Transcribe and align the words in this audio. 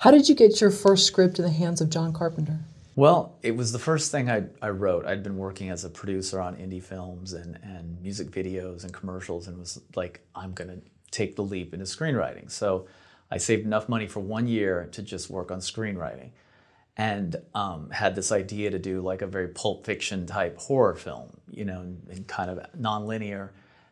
How 0.00 0.10
did 0.10 0.30
you 0.30 0.34
get 0.34 0.62
your 0.62 0.70
first 0.70 1.04
script 1.04 1.38
in 1.38 1.44
the 1.44 1.50
hands 1.50 1.82
of 1.82 1.90
John 1.90 2.14
Carpenter? 2.14 2.58
Well, 2.96 3.36
it 3.42 3.54
was 3.54 3.70
the 3.70 3.78
first 3.78 4.10
thing 4.10 4.30
I, 4.30 4.44
I 4.62 4.70
wrote. 4.70 5.04
I'd 5.04 5.22
been 5.22 5.36
working 5.36 5.68
as 5.68 5.84
a 5.84 5.90
producer 5.90 6.40
on 6.40 6.56
indie 6.56 6.82
films 6.82 7.34
and, 7.34 7.58
and 7.62 8.00
music 8.00 8.30
videos 8.30 8.82
and 8.82 8.94
commercials 8.94 9.46
and 9.46 9.58
was 9.58 9.78
like, 9.94 10.26
I'm 10.34 10.52
going 10.52 10.68
to 10.70 10.80
take 11.10 11.36
the 11.36 11.42
leap 11.42 11.74
into 11.74 11.84
screenwriting. 11.84 12.50
So 12.50 12.86
I 13.30 13.36
saved 13.36 13.66
enough 13.66 13.90
money 13.90 14.06
for 14.06 14.20
one 14.20 14.48
year 14.48 14.88
to 14.92 15.02
just 15.02 15.28
work 15.28 15.50
on 15.50 15.58
screenwriting 15.58 16.30
and 16.96 17.36
um, 17.54 17.90
had 17.90 18.14
this 18.14 18.32
idea 18.32 18.70
to 18.70 18.78
do 18.78 19.02
like 19.02 19.20
a 19.20 19.26
very 19.26 19.48
pulp 19.48 19.84
fiction 19.84 20.24
type 20.24 20.56
horror 20.56 20.94
film, 20.94 21.28
you 21.50 21.66
know, 21.66 21.82
and, 21.82 22.02
and 22.08 22.26
kind 22.26 22.50
of 22.50 22.58
nonlinear. 22.72 23.50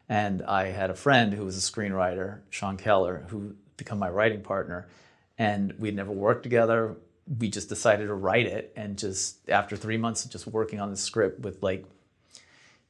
And 0.08 0.40
I 0.44 0.68
had 0.68 0.88
a 0.88 0.94
friend 0.94 1.34
who 1.34 1.44
was 1.44 1.58
a 1.58 1.60
screenwriter, 1.70 2.38
Sean 2.48 2.78
Keller, 2.78 3.26
who 3.28 3.54
became 3.76 3.98
my 3.98 4.08
writing 4.08 4.40
partner. 4.40 4.88
And 5.38 5.72
we'd 5.78 5.94
never 5.94 6.12
worked 6.12 6.42
together. 6.42 6.96
We 7.38 7.48
just 7.48 7.68
decided 7.68 8.06
to 8.06 8.14
write 8.14 8.46
it. 8.46 8.72
And 8.76 8.98
just 8.98 9.48
after 9.48 9.76
three 9.76 9.96
months 9.96 10.24
of 10.24 10.30
just 10.30 10.46
working 10.46 10.80
on 10.80 10.90
the 10.90 10.96
script 10.96 11.40
with 11.40 11.62
like 11.62 11.86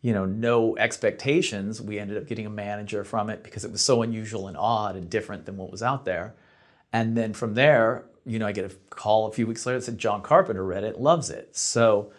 you 0.00 0.12
know, 0.12 0.24
no 0.24 0.76
expectations. 0.76 1.82
We 1.82 1.98
ended 1.98 2.16
up 2.16 2.26
getting 2.26 2.46
a 2.46 2.50
manager 2.50 3.04
from 3.04 3.30
it 3.30 3.42
because 3.42 3.64
it 3.64 3.72
was 3.72 3.80
so 3.80 4.02
unusual 4.02 4.46
and 4.46 4.56
odd 4.56 4.96
and 4.96 5.10
different 5.10 5.44
than 5.44 5.56
what 5.56 5.70
was 5.70 5.82
out 5.82 6.04
there. 6.04 6.34
And 6.92 7.16
then 7.16 7.32
from 7.32 7.54
there, 7.54 8.04
you 8.24 8.38
know, 8.38 8.46
I 8.46 8.52
get 8.52 8.70
a 8.70 8.74
call 8.90 9.26
a 9.26 9.32
few 9.32 9.46
weeks 9.46 9.66
later 9.66 9.78
that 9.78 9.84
said 9.84 9.98
John 9.98 10.22
Carpenter 10.22 10.64
read 10.64 10.84
it, 10.84 11.00
loves 11.00 11.30
it. 11.30 11.56
So 11.56 12.12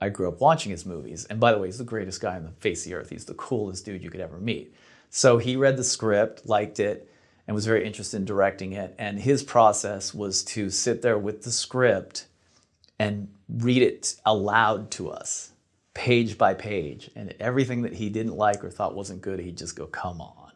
I 0.00 0.08
grew 0.08 0.28
up 0.28 0.40
watching 0.40 0.70
his 0.70 0.86
movies. 0.86 1.26
And 1.26 1.38
by 1.38 1.52
the 1.52 1.58
way, 1.58 1.68
he's 1.68 1.78
the 1.78 1.84
greatest 1.84 2.20
guy 2.20 2.36
on 2.36 2.44
the 2.44 2.50
face 2.52 2.84
of 2.84 2.90
the 2.90 2.96
earth. 2.96 3.10
He's 3.10 3.26
the 3.26 3.34
coolest 3.34 3.84
dude 3.84 4.02
you 4.02 4.10
could 4.10 4.20
ever 4.20 4.38
meet. 4.38 4.74
So 5.10 5.38
he 5.38 5.56
read 5.56 5.76
the 5.76 5.84
script, 5.84 6.46
liked 6.46 6.80
it, 6.80 7.07
and 7.48 7.54
was 7.54 7.66
very 7.66 7.84
interested 7.84 8.18
in 8.18 8.26
directing 8.26 8.74
it. 8.74 8.94
And 8.98 9.18
his 9.18 9.42
process 9.42 10.12
was 10.12 10.44
to 10.44 10.68
sit 10.68 11.00
there 11.00 11.18
with 11.18 11.42
the 11.42 11.50
script 11.50 12.26
and 12.98 13.28
read 13.48 13.80
it 13.80 14.16
aloud 14.26 14.90
to 14.92 15.10
us 15.10 15.52
page 15.94 16.36
by 16.36 16.52
page. 16.52 17.10
And 17.16 17.34
everything 17.40 17.82
that 17.82 17.94
he 17.94 18.10
didn't 18.10 18.36
like 18.36 18.62
or 18.62 18.70
thought 18.70 18.94
wasn't 18.94 19.22
good, 19.22 19.40
he'd 19.40 19.56
just 19.56 19.74
go, 19.74 19.86
come 19.86 20.20
on, 20.20 20.52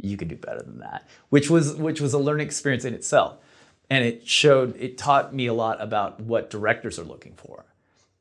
you 0.00 0.16
can 0.16 0.28
do 0.28 0.36
better 0.36 0.62
than 0.62 0.78
that, 0.78 1.06
which 1.28 1.50
was, 1.50 1.74
which 1.74 2.00
was 2.00 2.14
a 2.14 2.18
learning 2.18 2.46
experience 2.46 2.86
in 2.86 2.94
itself. 2.94 3.36
And 3.90 4.02
it 4.02 4.26
showed, 4.26 4.74
it 4.80 4.96
taught 4.96 5.34
me 5.34 5.46
a 5.46 5.54
lot 5.54 5.80
about 5.82 6.20
what 6.20 6.48
directors 6.48 6.98
are 6.98 7.04
looking 7.04 7.34
for 7.36 7.66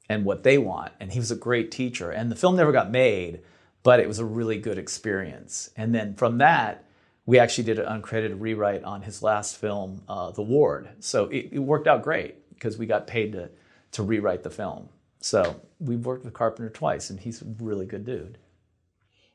and 0.09 0.25
what 0.25 0.43
they 0.43 0.57
want. 0.57 0.91
And 0.99 1.13
he 1.13 1.19
was 1.19 1.31
a 1.31 1.37
great 1.37 1.71
teacher. 1.71 2.11
And 2.11 2.29
the 2.29 2.35
film 2.35 2.57
never 2.57 2.73
got 2.73 2.91
made, 2.91 3.39
but 3.81 4.01
it 4.01 4.09
was 4.09 4.19
a 4.19 4.25
really 4.25 4.57
good 4.57 4.77
experience. 4.77 5.69
And 5.77 5.95
then 5.95 6.15
from 6.15 6.39
that, 6.39 6.83
we 7.25 7.39
actually 7.39 7.63
did 7.63 7.79
an 7.79 8.01
uncredited 8.01 8.35
rewrite 8.39 8.83
on 8.83 9.01
his 9.01 9.23
last 9.23 9.57
film, 9.57 10.03
uh, 10.07 10.31
The 10.31 10.41
Ward. 10.41 10.89
So 10.99 11.25
it, 11.25 11.49
it 11.53 11.59
worked 11.59 11.87
out 11.87 12.03
great 12.03 12.49
because 12.53 12.77
we 12.77 12.85
got 12.85 13.07
paid 13.07 13.31
to, 13.33 13.49
to 13.93 14.03
rewrite 14.03 14.43
the 14.43 14.49
film. 14.49 14.89
So 15.19 15.61
we've 15.79 16.05
worked 16.05 16.25
with 16.25 16.33
Carpenter 16.33 16.69
twice, 16.69 17.09
and 17.09 17.19
he's 17.19 17.41
a 17.41 17.45
really 17.59 17.85
good 17.85 18.05
dude. 18.05 18.37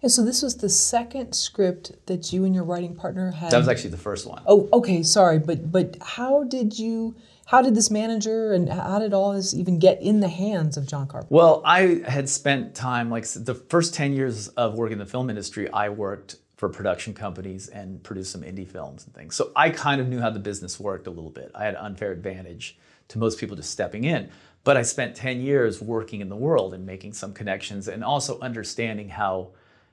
And 0.00 0.12
so 0.12 0.25
this 0.25 0.42
was 0.42 0.58
the 0.58 0.69
second 0.69 1.33
script 1.33 1.92
that 2.06 2.33
you 2.33 2.45
and 2.45 2.55
your 2.55 2.62
writing 2.62 2.95
partner 2.95 3.33
had. 3.33 3.50
That 3.50 3.58
was 3.58 3.69
actually 3.69 3.91
the 3.91 3.97
first 3.97 4.27
one. 4.27 4.42
Oh, 4.47 4.69
okay, 4.73 5.02
sorry, 5.02 5.41
but 5.41 5.73
but 5.73 5.97
how 6.00 6.45
did 6.45 6.78
you? 6.78 7.17
How 7.47 7.62
did 7.62 7.75
this 7.75 7.91
manager 7.91 8.52
and 8.52 8.69
how 8.69 8.98
did 8.98 9.14
all 9.14 9.33
this 9.33 9.55
even 9.55 9.78
get 9.78 10.02
in 10.02 10.20
the 10.20 10.28
hands 10.28 10.77
of 10.77 10.86
John 10.86 11.08
Carpenter? 11.08 11.34
Well, 11.34 11.62
I 11.64 12.02
had 12.06 12.28
spent 12.28 12.75
time 12.75 13.11
like 13.11 13.27
the 13.27 13.55
first 13.55 13.95
ten 13.95 14.12
years 14.12 14.48
of 14.48 14.75
working 14.75 14.92
in 14.92 14.98
the 14.98 15.06
film 15.06 15.30
industry. 15.30 15.69
I 15.70 15.89
worked 15.89 16.36
for 16.59 16.69
production 16.69 17.14
companies 17.14 17.69
and 17.69 18.03
produce 18.03 18.28
some 18.28 18.42
indie 18.42 18.67
films 18.67 19.05
and 19.06 19.14
things. 19.14 19.37
So 19.37 19.53
I 19.55 19.70
kind 19.70 20.01
of 20.01 20.09
knew 20.09 20.19
how 20.19 20.31
the 20.31 20.41
business 20.41 20.81
worked 20.81 21.06
a 21.06 21.11
little 21.11 21.31
bit. 21.31 21.53
I 21.55 21.64
had 21.64 21.75
an 21.75 21.81
unfair 21.81 22.11
advantage 22.11 22.77
to 23.09 23.19
most 23.19 23.39
people 23.39 23.55
just 23.56 23.70
stepping 23.70 24.03
in. 24.03 24.28
But 24.64 24.77
I 24.77 24.83
spent 24.83 25.14
10 25.14 25.41
years 25.41 25.81
working 25.81 26.20
in 26.20 26.29
the 26.29 26.36
world 26.36 26.75
and 26.75 26.84
making 26.84 27.12
some 27.12 27.33
connections 27.33 27.86
and 27.86 28.03
also 28.03 28.41
understanding 28.41 29.09
how, 29.09 29.51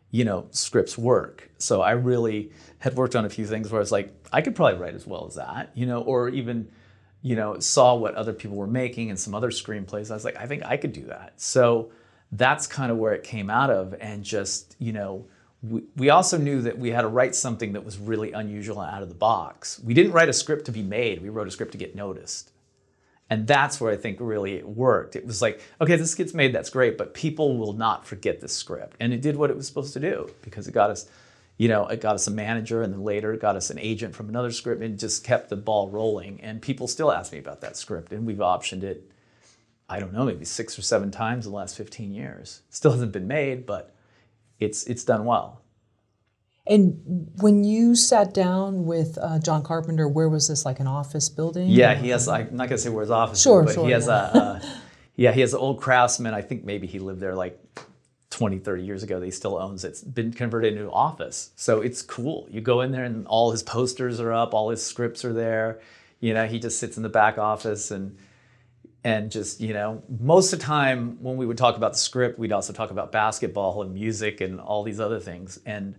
you 0.09 0.25
know, 0.25 0.47
scripts 0.49 0.97
work. 0.97 1.51
So 1.59 1.83
I 1.83 1.91
really 1.91 2.51
had 2.79 2.95
worked 2.95 3.15
on 3.15 3.25
a 3.25 3.29
few 3.29 3.45
things 3.45 3.71
where 3.71 3.79
I 3.79 3.83
was 3.83 3.91
like, 3.91 4.11
I 4.33 4.41
could 4.41 4.55
probably 4.55 4.79
write 4.79 4.95
as 4.95 5.05
well 5.05 5.27
as 5.27 5.35
that, 5.35 5.69
you 5.75 5.85
know, 5.85 6.01
or 6.01 6.29
even, 6.29 6.67
you 7.21 7.35
know, 7.35 7.59
saw 7.59 7.93
what 7.93 8.15
other 8.15 8.33
people 8.33 8.57
were 8.57 8.65
making 8.65 9.11
and 9.11 9.19
some 9.19 9.35
other 9.35 9.51
screenplays. 9.51 10.09
I 10.09 10.15
was 10.15 10.25
like, 10.25 10.37
I 10.37 10.47
think 10.47 10.65
I 10.65 10.77
could 10.77 10.93
do 10.93 11.05
that. 11.05 11.39
So 11.39 11.91
that's 12.31 12.65
kind 12.65 12.91
of 12.91 12.97
where 12.97 13.13
it 13.13 13.23
came 13.23 13.51
out 13.51 13.69
of. 13.69 13.93
And 14.01 14.23
just, 14.23 14.75
you 14.79 14.93
know, 14.93 15.27
we, 15.69 16.09
also 16.09 16.37
knew 16.37 16.61
that 16.61 16.77
we 16.77 16.91
had 16.91 17.01
to 17.01 17.07
write 17.07 17.35
something 17.35 17.73
that 17.73 17.85
was 17.85 17.97
really 17.97 18.31
unusual 18.31 18.81
and 18.81 18.93
out 18.93 19.01
of 19.01 19.09
the 19.09 19.15
box. 19.15 19.79
We 19.83 19.93
didn't 19.93 20.11
write 20.11 20.29
a 20.29 20.33
script 20.33 20.65
to 20.65 20.71
be 20.71 20.81
made, 20.81 21.21
we 21.21 21.29
wrote 21.29 21.47
a 21.47 21.51
script 21.51 21.71
to 21.73 21.77
get 21.77 21.95
noticed. 21.95 22.51
And 23.29 23.47
that's 23.47 23.81
where 23.81 23.91
I 23.91 23.97
think 23.97 24.17
really 24.19 24.53
it 24.53 24.67
worked. 24.67 25.15
It 25.15 25.25
was 25.25 25.41
like, 25.41 25.59
okay, 25.81 25.95
this 25.95 26.13
gets 26.13 26.33
made, 26.33 26.53
that's 26.53 26.69
great, 26.69 26.97
but 26.97 27.15
people 27.15 27.57
will 27.57 27.73
not 27.73 28.05
forget 28.05 28.39
this 28.39 28.53
script. 28.53 28.97
And 28.99 29.13
it 29.13 29.21
did 29.21 29.35
what 29.35 29.49
it 29.49 29.57
was 29.57 29.65
supposed 29.65 29.93
to 29.93 29.99
do 29.99 30.29
because 30.43 30.67
it 30.67 30.73
got 30.73 30.91
us, 30.91 31.09
you 31.57 31.67
know, 31.67 31.87
it 31.87 32.01
got 32.01 32.13
us 32.13 32.27
a 32.27 32.31
manager 32.31 32.83
and 32.83 32.93
then 32.93 33.03
later 33.03 33.33
it 33.33 33.41
got 33.41 33.55
us 33.55 33.71
an 33.71 33.79
agent 33.79 34.13
from 34.13 34.29
another 34.29 34.51
script 34.51 34.83
and 34.83 34.99
just 34.99 35.23
kept 35.23 35.49
the 35.49 35.55
ball 35.55 35.89
rolling. 35.89 36.39
And 36.41 36.61
people 36.61 36.87
still 36.87 37.11
ask 37.11 37.31
me 37.31 37.39
about 37.39 37.61
that 37.61 37.77
script. 37.77 38.11
And 38.11 38.27
we've 38.27 38.37
optioned 38.37 38.83
it, 38.83 39.09
I 39.89 39.99
don't 39.99 40.13
know, 40.13 40.25
maybe 40.25 40.45
six 40.45 40.77
or 40.77 40.83
seven 40.83 41.09
times 41.09 41.47
in 41.47 41.51
the 41.51 41.57
last 41.57 41.75
15 41.77 42.13
years. 42.13 42.61
Still 42.69 42.91
hasn't 42.91 43.11
been 43.11 43.27
made, 43.27 43.65
but 43.65 43.94
it's 44.59 44.85
it's 44.85 45.03
done 45.03 45.25
well. 45.25 45.61
And 46.67 47.29
when 47.41 47.63
you 47.63 47.95
sat 47.95 48.33
down 48.33 48.85
with 48.85 49.19
uh, 49.21 49.37
John 49.39 49.61
Carpenter, 49.61 50.07
where 50.07 50.27
was 50.27 50.47
this? 50.47 50.65
Like 50.65 50.79
an 50.79 50.87
office 50.87 51.29
building? 51.29 51.69
Yeah, 51.69 51.93
he 51.93 52.09
has. 52.09 52.27
I'm 52.27 52.55
not 52.55 52.69
gonna 52.69 52.79
say 52.79 52.89
where 52.89 53.01
his 53.01 53.11
office 53.11 53.41
sure, 53.41 53.61
is, 53.61 53.67
but 53.67 53.75
sure, 53.75 53.85
he 53.85 53.91
has 53.91 54.07
yeah. 54.07 54.31
a. 54.33 54.37
Uh, 54.37 54.61
yeah, 55.15 55.31
he 55.31 55.41
has 55.41 55.53
an 55.53 55.59
old 55.59 55.79
craftsman. 55.79 56.33
I 56.33 56.41
think 56.41 56.65
maybe 56.65 56.87
he 56.87 56.97
lived 56.97 57.19
there 57.19 57.35
like 57.35 57.59
20, 58.31 58.59
30 58.59 58.83
years 58.83 59.03
ago. 59.03 59.19
That 59.19 59.25
he 59.25 59.31
still 59.31 59.57
owns. 59.57 59.83
It's 59.83 60.01
been 60.01 60.33
converted 60.33 60.73
into 60.73 60.85
an 60.85 60.91
office, 60.91 61.51
so 61.55 61.81
it's 61.81 62.01
cool. 62.01 62.47
You 62.49 62.61
go 62.61 62.81
in 62.81 62.91
there 62.91 63.05
and 63.05 63.27
all 63.27 63.51
his 63.51 63.61
posters 63.61 64.19
are 64.19 64.33
up, 64.33 64.55
all 64.55 64.69
his 64.69 64.83
scripts 64.83 65.23
are 65.23 65.33
there. 65.33 65.81
You 66.19 66.33
know, 66.33 66.47
he 66.47 66.57
just 66.57 66.79
sits 66.79 66.97
in 66.97 67.03
the 67.03 67.09
back 67.09 67.37
office 67.37 67.91
and 67.91 68.17
and 69.05 69.31
just 69.31 69.61
you 69.61 69.73
know 69.73 70.03
most 70.19 70.51
of 70.51 70.59
the 70.59 70.65
time 70.65 71.17
when 71.21 71.37
we 71.37 71.45
would 71.45 71.57
talk 71.57 71.77
about 71.77 71.93
the 71.93 71.97
script 71.97 72.37
we'd 72.37 72.51
also 72.51 72.73
talk 72.73 72.91
about 72.91 73.13
basketball 73.13 73.81
and 73.81 73.93
music 73.93 74.41
and 74.41 74.59
all 74.59 74.83
these 74.83 74.99
other 74.99 75.21
things 75.21 75.57
and 75.65 75.95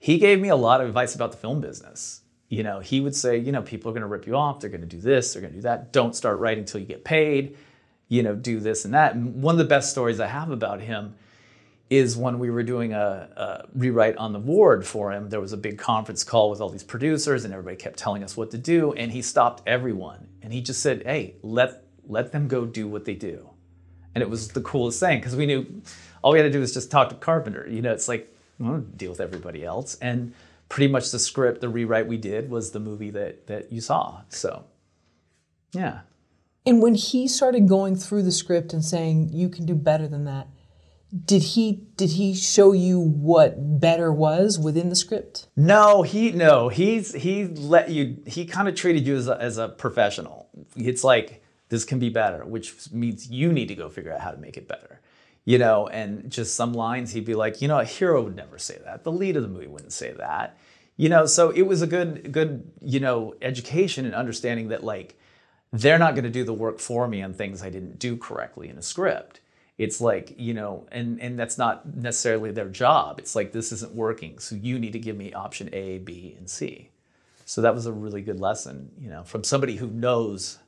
he 0.00 0.16
gave 0.16 0.40
me 0.40 0.48
a 0.48 0.56
lot 0.56 0.80
of 0.80 0.88
advice 0.88 1.14
about 1.14 1.30
the 1.30 1.36
film 1.36 1.60
business. 1.60 2.22
You 2.48 2.64
know, 2.64 2.80
he 2.80 3.00
would 3.00 3.14
say, 3.14 3.36
you 3.36 3.52
know, 3.52 3.62
people 3.62 3.90
are 3.90 3.92
going 3.92 4.00
to 4.00 4.08
rip 4.08 4.26
you 4.26 4.34
off. 4.34 4.58
They're 4.58 4.70
going 4.70 4.80
to 4.80 4.86
do 4.86 4.98
this. 4.98 5.32
They're 5.32 5.42
going 5.42 5.52
to 5.52 5.58
do 5.58 5.62
that. 5.62 5.92
Don't 5.92 6.16
start 6.16 6.40
writing 6.40 6.62
until 6.62 6.80
you 6.80 6.86
get 6.86 7.04
paid. 7.04 7.56
You 8.08 8.24
know, 8.24 8.34
do 8.34 8.58
this 8.58 8.84
and 8.84 8.94
that. 8.94 9.14
And 9.14 9.40
one 9.40 9.54
of 9.54 9.58
the 9.58 9.66
best 9.66 9.90
stories 9.90 10.18
I 10.18 10.26
have 10.26 10.50
about 10.50 10.80
him 10.80 11.14
is 11.90 12.16
when 12.16 12.38
we 12.38 12.50
were 12.50 12.62
doing 12.62 12.92
a, 12.92 13.28
a, 13.36 13.68
rewrite 13.74 14.16
on 14.16 14.32
the 14.32 14.38
ward 14.38 14.86
for 14.86 15.12
him. 15.12 15.28
There 15.28 15.40
was 15.40 15.52
a 15.52 15.56
big 15.56 15.76
conference 15.76 16.24
call 16.24 16.48
with 16.50 16.60
all 16.60 16.70
these 16.70 16.84
producers, 16.84 17.44
and 17.44 17.52
everybody 17.52 17.76
kept 17.76 17.98
telling 17.98 18.24
us 18.24 18.36
what 18.36 18.50
to 18.52 18.58
do. 18.58 18.94
And 18.94 19.12
he 19.12 19.22
stopped 19.22 19.62
everyone, 19.66 20.28
and 20.40 20.52
he 20.52 20.60
just 20.60 20.80
said, 20.80 21.02
"Hey, 21.04 21.34
let 21.42 21.84
let 22.10 22.32
them 22.32 22.48
go 22.48 22.66
do 22.66 22.88
what 22.88 23.04
they 23.04 23.14
do." 23.14 23.50
And 24.14 24.22
it 24.22 24.28
was 24.28 24.48
the 24.48 24.60
coolest 24.60 25.00
thing 25.00 25.18
because 25.18 25.36
we 25.36 25.46
knew 25.46 25.82
all 26.22 26.32
we 26.32 26.38
had 26.38 26.44
to 26.44 26.50
do 26.50 26.60
was 26.60 26.74
just 26.74 26.90
talk 26.90 27.08
to 27.10 27.14
Carpenter. 27.14 27.66
You 27.68 27.80
know, 27.80 27.92
it's 27.92 28.08
like 28.08 28.34
well, 28.60 28.78
deal 28.78 29.10
with 29.10 29.20
everybody 29.20 29.64
else. 29.64 29.96
And 30.00 30.34
pretty 30.68 30.92
much 30.92 31.10
the 31.10 31.18
script, 31.18 31.60
the 31.60 31.68
rewrite 31.68 32.06
we 32.06 32.18
did 32.18 32.50
was 32.50 32.70
the 32.70 32.80
movie 32.80 33.10
that 33.10 33.46
that 33.46 33.72
you 33.72 33.80
saw. 33.80 34.22
So, 34.28 34.64
yeah. 35.72 36.00
And 36.66 36.82
when 36.82 36.94
he 36.94 37.26
started 37.26 37.68
going 37.68 37.96
through 37.96 38.22
the 38.22 38.32
script 38.32 38.72
and 38.72 38.84
saying 38.84 39.30
you 39.32 39.48
can 39.48 39.64
do 39.64 39.74
better 39.74 40.06
than 40.06 40.24
that, 40.26 40.46
did 41.24 41.42
he 41.42 41.86
did 41.96 42.10
he 42.10 42.34
show 42.34 42.72
you 42.72 43.00
what 43.00 43.80
better 43.80 44.12
was 44.12 44.58
within 44.58 44.90
the 44.90 44.96
script? 44.96 45.48
No, 45.56 46.02
he 46.02 46.30
no 46.30 46.68
he's 46.68 47.14
he 47.14 47.46
let 47.46 47.90
you 47.90 48.22
he 48.26 48.44
kind 48.44 48.68
of 48.68 48.74
treated 48.74 49.06
you 49.06 49.16
as 49.16 49.26
a, 49.26 49.40
as 49.40 49.58
a 49.58 49.68
professional. 49.68 50.48
It's 50.76 51.02
like 51.02 51.39
this 51.70 51.84
can 51.84 51.98
be 51.98 52.10
better, 52.10 52.44
which 52.44 52.92
means 52.92 53.30
you 53.30 53.52
need 53.52 53.68
to 53.68 53.74
go 53.74 53.88
figure 53.88 54.12
out 54.12 54.20
how 54.20 54.30
to 54.30 54.36
make 54.36 54.56
it 54.56 54.68
better 54.68 55.00
you 55.44 55.58
know, 55.58 55.86
and 55.88 56.30
just 56.30 56.54
some 56.54 56.72
lines 56.72 57.12
he'd 57.12 57.24
be 57.24 57.34
like, 57.34 57.62
you 57.62 57.68
know, 57.68 57.80
a 57.80 57.84
hero 57.84 58.22
would 58.22 58.36
never 58.36 58.58
say 58.58 58.78
that. 58.84 59.04
The 59.04 59.12
lead 59.12 59.36
of 59.36 59.42
the 59.42 59.48
movie 59.48 59.66
wouldn't 59.66 59.92
say 59.92 60.12
that. 60.12 60.58
You 60.96 61.08
know, 61.08 61.24
so 61.26 61.50
it 61.50 61.62
was 61.62 61.80
a 61.80 61.86
good, 61.86 62.30
good, 62.30 62.70
you 62.82 63.00
know, 63.00 63.34
education 63.40 64.04
and 64.04 64.14
understanding 64.14 64.68
that 64.68 64.84
like 64.84 65.18
they're 65.72 65.98
not 65.98 66.14
going 66.14 66.24
to 66.24 66.30
do 66.30 66.44
the 66.44 66.52
work 66.52 66.78
for 66.78 67.08
me 67.08 67.22
on 67.22 67.32
things 67.32 67.62
I 67.62 67.70
didn't 67.70 67.98
do 67.98 68.16
correctly 68.16 68.68
in 68.68 68.76
a 68.76 68.82
script. 68.82 69.40
It's 69.78 69.98
like, 70.00 70.34
you 70.36 70.52
know, 70.52 70.86
and 70.92 71.18
and 71.22 71.38
that's 71.38 71.56
not 71.56 71.96
necessarily 71.96 72.50
their 72.50 72.68
job. 72.68 73.18
It's 73.18 73.34
like 73.34 73.52
this 73.52 73.72
isn't 73.72 73.94
working. 73.94 74.38
So 74.38 74.56
you 74.56 74.78
need 74.78 74.92
to 74.92 74.98
give 74.98 75.16
me 75.16 75.32
option 75.32 75.70
A, 75.72 75.98
B, 75.98 76.34
and 76.36 76.50
C. 76.50 76.90
So 77.46 77.62
that 77.62 77.74
was 77.74 77.86
a 77.86 77.92
really 77.92 78.20
good 78.20 78.38
lesson, 78.38 78.92
you 79.00 79.08
know, 79.08 79.24
from 79.24 79.42
somebody 79.42 79.76
who 79.76 79.88
knows 79.88 80.58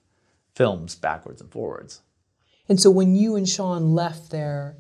films 0.55 0.95
backwards 0.95 1.41
and 1.41 1.51
forwards. 1.51 2.01
And 2.69 2.81
so 2.81 2.91
when 2.91 3.15
you 3.15 3.37
and 3.37 3.49
Sean 3.49 3.95
left 3.95 4.31
there 4.31 4.77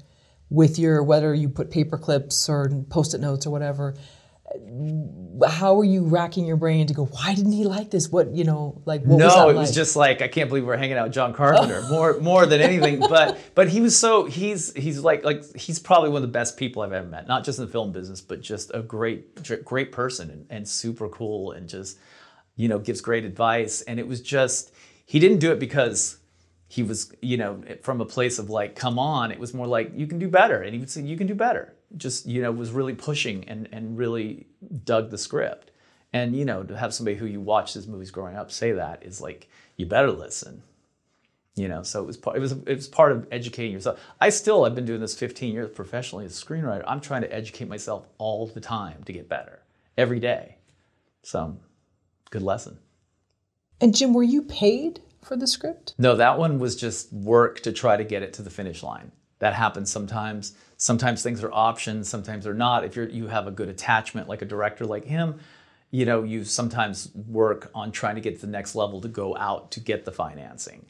with 0.50 0.78
your, 0.78 1.02
whether 1.02 1.34
you 1.34 1.48
put 1.48 1.70
paper 1.70 1.98
clips 1.98 2.48
or 2.48 2.70
post 2.90 3.14
it 3.14 3.20
notes 3.20 3.46
or 3.46 3.50
whatever, 3.50 3.94
how 5.48 5.78
are 5.78 5.84
you 5.84 6.04
racking 6.04 6.44
your 6.44 6.56
brain 6.56 6.86
to 6.86 6.94
go? 6.94 7.06
Why 7.06 7.34
didn't 7.34 7.52
he 7.52 7.64
like 7.64 7.90
this? 7.90 8.10
What 8.10 8.34
you 8.34 8.44
know, 8.44 8.82
like 8.84 9.02
what 9.02 9.18
was 9.18 9.18
no, 9.18 9.28
that 9.28 9.42
it 9.42 9.46
like? 9.46 9.56
was 9.56 9.74
just 9.74 9.96
like 9.96 10.20
I 10.20 10.28
can't 10.28 10.48
believe 10.48 10.64
we're 10.64 10.76
hanging 10.76 10.96
out 10.96 11.04
with 11.04 11.14
John 11.14 11.32
Carpenter 11.32 11.82
more 11.90 12.20
more 12.20 12.46
than 12.46 12.60
anything. 12.60 13.00
But 13.00 13.38
but 13.54 13.68
he 13.68 13.80
was 13.80 13.96
so 13.98 14.26
he's 14.26 14.72
he's 14.74 15.00
like 15.00 15.24
like 15.24 15.42
he's 15.56 15.78
probably 15.78 16.10
one 16.10 16.16
of 16.16 16.22
the 16.22 16.32
best 16.32 16.56
people 16.56 16.82
I've 16.82 16.92
ever 16.92 17.06
met. 17.06 17.28
Not 17.28 17.44
just 17.44 17.58
in 17.58 17.66
the 17.66 17.70
film 17.70 17.92
business, 17.92 18.20
but 18.20 18.40
just 18.40 18.70
a 18.74 18.82
great 18.82 19.64
great 19.64 19.92
person 19.92 20.30
and, 20.30 20.46
and 20.50 20.68
super 20.68 21.08
cool 21.08 21.52
and 21.52 21.68
just 21.68 21.98
you 22.56 22.68
know 22.68 22.78
gives 22.78 23.00
great 23.00 23.24
advice. 23.24 23.80
And 23.82 23.98
it 23.98 24.06
was 24.06 24.20
just 24.20 24.72
he 25.04 25.18
didn't 25.18 25.38
do 25.38 25.52
it 25.52 25.58
because 25.58 26.18
he 26.68 26.82
was 26.82 27.12
you 27.20 27.36
know 27.36 27.62
from 27.82 28.00
a 28.00 28.06
place 28.06 28.38
of 28.38 28.48
like 28.48 28.74
come 28.74 28.98
on. 28.98 29.30
It 29.30 29.38
was 29.38 29.52
more 29.52 29.66
like 29.66 29.92
you 29.94 30.06
can 30.06 30.18
do 30.18 30.28
better, 30.28 30.62
and 30.62 30.72
he 30.72 30.78
would 30.78 30.90
say 30.90 31.02
you 31.02 31.16
can 31.16 31.26
do 31.26 31.34
better. 31.34 31.74
Just 31.96 32.26
you 32.26 32.40
know 32.40 32.50
was 32.50 32.70
really 32.70 32.94
pushing 32.94 33.44
and 33.48 33.68
and 33.72 33.98
really 33.98 34.46
dug 34.84 35.10
the 35.10 35.18
script. 35.18 35.70
And 36.12 36.36
you 36.36 36.44
know, 36.44 36.62
to 36.62 36.76
have 36.76 36.94
somebody 36.94 37.16
who 37.16 37.26
you 37.26 37.40
watched 37.40 37.74
his 37.74 37.86
movies 37.86 38.10
growing 38.10 38.36
up 38.36 38.50
say 38.50 38.72
that 38.72 39.02
is 39.04 39.20
like, 39.20 39.48
you 39.76 39.86
better 39.86 40.10
listen. 40.10 40.62
You 41.54 41.68
know, 41.68 41.82
so 41.82 42.02
it 42.02 42.06
was 42.06 42.16
part. 42.16 42.36
It 42.36 42.40
was 42.40 42.52
it 42.52 42.74
was 42.74 42.88
part 42.88 43.12
of 43.12 43.26
educating 43.30 43.72
yourself. 43.72 44.00
I 44.18 44.30
still 44.30 44.64
I've 44.64 44.74
been 44.74 44.86
doing 44.86 45.00
this 45.00 45.14
15 45.14 45.52
years 45.52 45.70
professionally 45.70 46.24
as 46.24 46.40
a 46.40 46.44
screenwriter. 46.44 46.84
I'm 46.86 47.00
trying 47.00 47.22
to 47.22 47.34
educate 47.34 47.68
myself 47.68 48.06
all 48.16 48.46
the 48.46 48.60
time 48.60 49.02
to 49.04 49.12
get 49.12 49.28
better 49.28 49.60
every 49.98 50.20
day. 50.20 50.56
So, 51.22 51.58
good 52.30 52.40
lesson. 52.40 52.78
And 53.82 53.94
Jim, 53.94 54.14
were 54.14 54.22
you 54.22 54.42
paid 54.42 55.00
for 55.22 55.36
the 55.36 55.46
script? 55.46 55.94
No, 55.98 56.16
that 56.16 56.38
one 56.38 56.58
was 56.58 56.76
just 56.76 57.12
work 57.12 57.60
to 57.60 57.72
try 57.72 57.96
to 57.96 58.04
get 58.04 58.22
it 58.22 58.32
to 58.34 58.42
the 58.42 58.50
finish 58.50 58.82
line. 58.82 59.12
That 59.40 59.54
happens 59.54 59.90
sometimes. 59.90 60.54
Sometimes 60.76 61.22
things 61.22 61.42
are 61.44 61.52
options, 61.52 62.08
sometimes 62.08 62.44
they're 62.44 62.54
not. 62.54 62.84
If 62.84 62.96
you're 62.96 63.08
you 63.08 63.26
have 63.26 63.46
a 63.46 63.50
good 63.50 63.68
attachment 63.68 64.28
like 64.28 64.40
a 64.40 64.44
director 64.44 64.86
like 64.86 65.04
him, 65.04 65.40
you 65.90 66.06
know, 66.06 66.22
you 66.22 66.44
sometimes 66.44 67.10
work 67.28 67.70
on 67.74 67.92
trying 67.92 68.14
to 68.14 68.20
get 68.20 68.36
to 68.36 68.46
the 68.46 68.52
next 68.52 68.74
level 68.74 69.00
to 69.00 69.08
go 69.08 69.36
out 69.36 69.70
to 69.72 69.80
get 69.80 70.04
the 70.04 70.12
financing. 70.12 70.86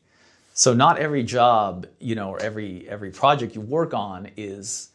So 0.55 0.75
not 0.75 0.99
every 0.99 1.23
job, 1.23 1.87
you 1.99 2.15
know, 2.15 2.31
or 2.31 2.41
every 2.41 2.89
every 2.89 3.11
project 3.11 3.55
you 3.55 3.63
work 3.63 3.95
on 3.95 4.31
is, 4.37 4.91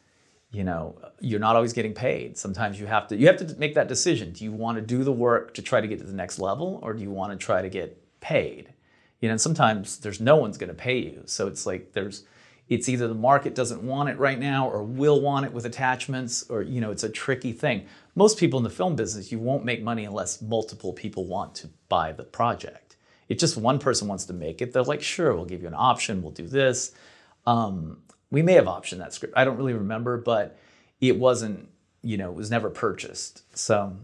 you 0.51 0.63
know, 0.63 0.97
you're 1.19 1.39
not 1.39 1.55
always 1.55 1.73
getting 1.73 1.93
paid. 1.93 2.37
Sometimes 2.37 2.79
you 2.79 2.85
have 2.85 3.07
to 3.09 3.17
you 3.17 3.27
have 3.27 3.37
to 3.37 3.55
make 3.57 3.75
that 3.75 3.87
decision. 3.87 4.31
Do 4.31 4.43
you 4.43 4.51
want 4.51 4.77
to 4.77 4.81
do 4.81 5.03
the 5.03 5.11
work 5.11 5.53
to 5.55 5.61
try 5.61 5.81
to 5.81 5.87
get 5.87 5.99
to 5.99 6.05
the 6.05 6.13
next 6.13 6.39
level 6.39 6.79
or 6.81 6.93
do 6.93 7.03
you 7.03 7.11
want 7.11 7.37
to 7.37 7.37
try 7.37 7.61
to 7.61 7.69
get 7.69 8.01
paid? 8.21 8.73
You 9.19 9.27
know, 9.27 9.33
and 9.33 9.41
sometimes 9.41 9.99
there's 9.99 10.21
no 10.21 10.37
one's 10.37 10.57
going 10.57 10.69
to 10.69 10.75
pay 10.75 10.99
you. 10.99 11.23
So 11.25 11.47
it's 11.47 11.65
like 11.65 11.93
there's 11.93 12.23
it's 12.69 12.89
either 12.89 13.07
the 13.07 13.13
market 13.13 13.55
doesn't 13.55 13.81
want 13.81 14.09
it 14.09 14.17
right 14.17 14.39
now 14.39 14.69
or 14.69 14.83
will 14.83 15.21
want 15.21 15.45
it 15.45 15.53
with 15.53 15.65
attachments 15.65 16.43
or 16.49 16.61
you 16.61 16.81
know 16.81 16.91
it's 16.91 17.03
a 17.03 17.09
tricky 17.09 17.51
thing 17.51 17.85
most 18.15 18.37
people 18.37 18.57
in 18.57 18.63
the 18.63 18.69
film 18.69 18.95
business 18.95 19.31
you 19.31 19.39
won't 19.39 19.63
make 19.63 19.81
money 19.81 20.05
unless 20.05 20.41
multiple 20.41 20.93
people 20.93 21.25
want 21.25 21.55
to 21.55 21.69
buy 21.89 22.11
the 22.11 22.23
project 22.23 22.97
if 23.29 23.37
just 23.37 23.57
one 23.57 23.79
person 23.79 24.07
wants 24.07 24.25
to 24.25 24.33
make 24.33 24.61
it 24.61 24.73
they're 24.73 24.83
like 24.83 25.01
sure 25.01 25.33
we'll 25.33 25.45
give 25.45 25.61
you 25.61 25.67
an 25.67 25.75
option 25.75 26.21
we'll 26.21 26.31
do 26.31 26.47
this 26.47 26.93
um, 27.45 27.99
we 28.31 28.41
may 28.41 28.53
have 28.53 28.65
optioned 28.65 28.97
that 28.97 29.13
script 29.13 29.33
i 29.37 29.43
don't 29.43 29.57
really 29.57 29.73
remember 29.73 30.17
but 30.17 30.57
it 31.01 31.17
wasn't 31.17 31.67
you 32.01 32.17
know 32.17 32.29
it 32.29 32.35
was 32.35 32.51
never 32.51 32.69
purchased 32.69 33.43
so 33.57 33.95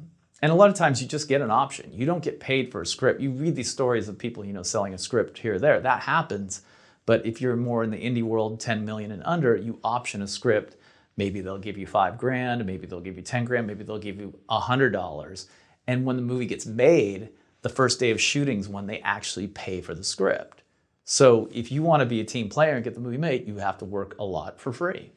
and 0.42 0.52
a 0.52 0.56
lot 0.56 0.70
of 0.70 0.76
times 0.76 1.02
you 1.02 1.08
just 1.08 1.28
get 1.28 1.42
an 1.42 1.52
option 1.52 1.92
you 1.94 2.06
don't 2.06 2.24
get 2.24 2.40
paid 2.40 2.72
for 2.72 2.82
a 2.82 2.86
script 2.86 3.22
you 3.22 3.32
read 3.32 3.56
these 3.56 3.70
stories 3.70 4.08
of 4.08 4.18
people 4.18 4.44
you 4.46 4.54
know 4.54 4.64
selling 4.64 4.94
a 4.94 4.98
script 4.98 5.38
here 5.40 5.56
or 5.56 5.60
there 5.60 5.80
that 5.80 6.02
happens 6.02 6.62
but 7.06 7.26
if 7.26 7.42
you're 7.42 7.56
more 7.56 7.84
in 7.84 7.92
the 7.92 7.98
indie 7.98 8.24
world, 8.24 8.60
10 8.60 8.86
million 8.86 9.12
and 9.12 9.24
under, 9.26 9.56
you 9.56 9.80
option 9.84 10.22
a 10.22 10.28
script. 10.28 10.78
Maybe 11.18 11.42
they'll 11.42 11.58
give 11.58 11.78
you 11.78 11.86
five 11.86 12.18
grand, 12.18 12.66
maybe 12.66 12.88
they'll 12.88 13.02
give 13.02 13.18
you 13.18 13.22
10 13.22 13.46
grand, 13.46 13.68
maybe 13.68 13.84
they'll 13.84 14.00
give 14.00 14.20
you 14.20 14.34
$100. 14.50 15.48
And 15.86 16.06
when 16.06 16.16
the 16.16 16.22
movie 16.22 16.46
gets 16.46 16.66
made, 16.66 17.30
the 17.62 17.70
first 17.70 18.00
day 18.00 18.12
of 18.12 18.22
shooting 18.22 18.60
is 18.60 18.70
when 18.70 18.88
they 18.88 19.00
actually 19.02 19.48
pay 19.48 19.82
for 19.82 19.94
the 19.94 20.04
script. 20.04 20.63
So 21.06 21.50
if 21.52 21.72
you 21.72 21.84
want 21.84 22.02
to 22.02 22.06
be 22.06 22.22
a 22.22 22.24
team 22.24 22.50
player 22.50 22.76
and 22.76 22.84
get 22.84 22.94
the 22.94 23.00
movie 23.00 23.18
made, 23.18 23.48
you 23.48 23.58
have 23.58 23.78
to 23.80 23.86
work 23.86 24.16
a 24.20 24.24
lot 24.24 24.60
for 24.60 24.72
free. 24.72 25.12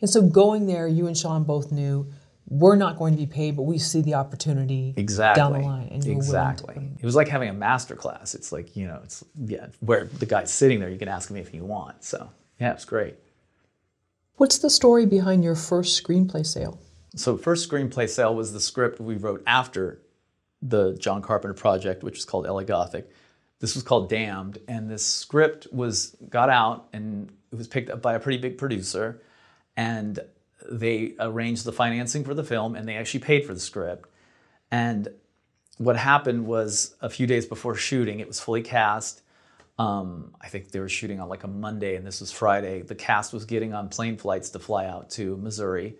And 0.00 0.10
so 0.10 0.22
going 0.22 0.66
there, 0.66 0.86
you 0.86 1.06
and 1.06 1.16
Sean 1.16 1.44
both 1.44 1.72
knew 1.72 2.12
we're 2.48 2.76
not 2.76 2.98
going 2.98 3.14
to 3.14 3.18
be 3.18 3.26
paid, 3.26 3.56
but 3.56 3.62
we 3.62 3.78
see 3.78 4.02
the 4.02 4.14
opportunity 4.14 4.94
exactly 4.96 5.40
down 5.40 5.52
the 5.52 5.60
line, 5.60 5.88
and 5.88 6.06
exactly. 6.06 6.26
willing 6.34 6.56
to 6.56 6.64
put 6.64 6.76
in. 6.76 6.98
It 7.00 7.06
was 7.06 7.16
like 7.16 7.28
having 7.28 7.48
a 7.48 7.54
master 7.54 7.94
class. 7.94 8.34
It's 8.34 8.52
like 8.52 8.76
you 8.76 8.86
know, 8.86 9.00
it's 9.04 9.24
yeah, 9.36 9.68
where 9.80 10.04
the 10.04 10.26
guy's 10.26 10.52
sitting 10.52 10.80
there, 10.80 10.90
you 10.90 10.98
can 10.98 11.08
ask 11.08 11.30
him 11.30 11.36
anything 11.36 11.54
you 11.54 11.64
want. 11.64 12.04
So 12.04 12.30
yeah, 12.60 12.72
it's 12.72 12.84
great. 12.84 13.14
What's 14.36 14.58
the 14.58 14.70
story 14.70 15.06
behind 15.06 15.44
your 15.44 15.54
first 15.54 16.02
screenplay 16.02 16.44
sale? 16.44 16.80
So 17.14 17.36
first 17.36 17.70
screenplay 17.70 18.08
sale 18.08 18.34
was 18.34 18.52
the 18.52 18.60
script 18.60 19.00
we 19.00 19.16
wrote 19.16 19.42
after 19.46 20.02
the 20.60 20.94
John 20.94 21.22
Carpenter 21.22 21.54
project, 21.54 22.02
which 22.02 22.18
is 22.18 22.24
called 22.24 22.46
LA 22.46 22.64
Gothic. 22.64 23.08
This 23.62 23.76
was 23.76 23.84
called 23.84 24.08
Damned, 24.08 24.58
and 24.66 24.90
this 24.90 25.06
script 25.06 25.68
was 25.70 26.16
got 26.28 26.50
out 26.50 26.88
and 26.92 27.30
it 27.52 27.54
was 27.54 27.68
picked 27.68 27.90
up 27.90 28.02
by 28.02 28.14
a 28.14 28.18
pretty 28.18 28.38
big 28.38 28.58
producer, 28.58 29.22
and 29.76 30.18
they 30.68 31.14
arranged 31.20 31.64
the 31.64 31.70
financing 31.70 32.24
for 32.24 32.34
the 32.34 32.42
film 32.42 32.74
and 32.74 32.88
they 32.88 32.96
actually 32.96 33.20
paid 33.20 33.46
for 33.46 33.54
the 33.54 33.60
script. 33.60 34.08
And 34.72 35.08
what 35.78 35.96
happened 35.96 36.44
was 36.44 36.96
a 37.00 37.08
few 37.08 37.28
days 37.28 37.46
before 37.46 37.76
shooting, 37.76 38.18
it 38.18 38.26
was 38.26 38.40
fully 38.40 38.62
cast. 38.62 39.22
Um, 39.78 40.34
I 40.40 40.48
think 40.48 40.72
they 40.72 40.80
were 40.80 40.88
shooting 40.88 41.20
on 41.20 41.28
like 41.28 41.44
a 41.44 41.48
Monday 41.48 41.94
and 41.94 42.04
this 42.04 42.20
was 42.20 42.32
Friday. 42.32 42.82
The 42.82 42.96
cast 42.96 43.32
was 43.32 43.44
getting 43.44 43.74
on 43.74 43.88
plane 43.88 44.16
flights 44.16 44.50
to 44.50 44.58
fly 44.58 44.86
out 44.86 45.10
to 45.10 45.36
Missouri. 45.36 45.94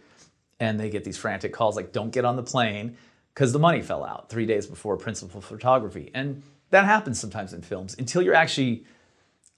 And 0.58 0.80
they 0.80 0.90
get 0.90 1.04
these 1.04 1.16
frantic 1.16 1.52
calls 1.52 1.76
like, 1.76 1.92
don't 1.92 2.10
get 2.10 2.24
on 2.24 2.34
the 2.34 2.42
plane 2.42 2.96
because 3.34 3.52
the 3.52 3.60
money 3.60 3.82
fell 3.82 4.04
out 4.04 4.28
three 4.28 4.46
days 4.46 4.66
before 4.66 4.96
principal 4.96 5.40
photography. 5.40 6.10
And 6.12 6.42
that 6.72 6.86
happens 6.86 7.20
sometimes 7.20 7.52
in 7.52 7.62
films 7.62 7.94
until 7.98 8.22
you're 8.22 8.34
actually, 8.34 8.84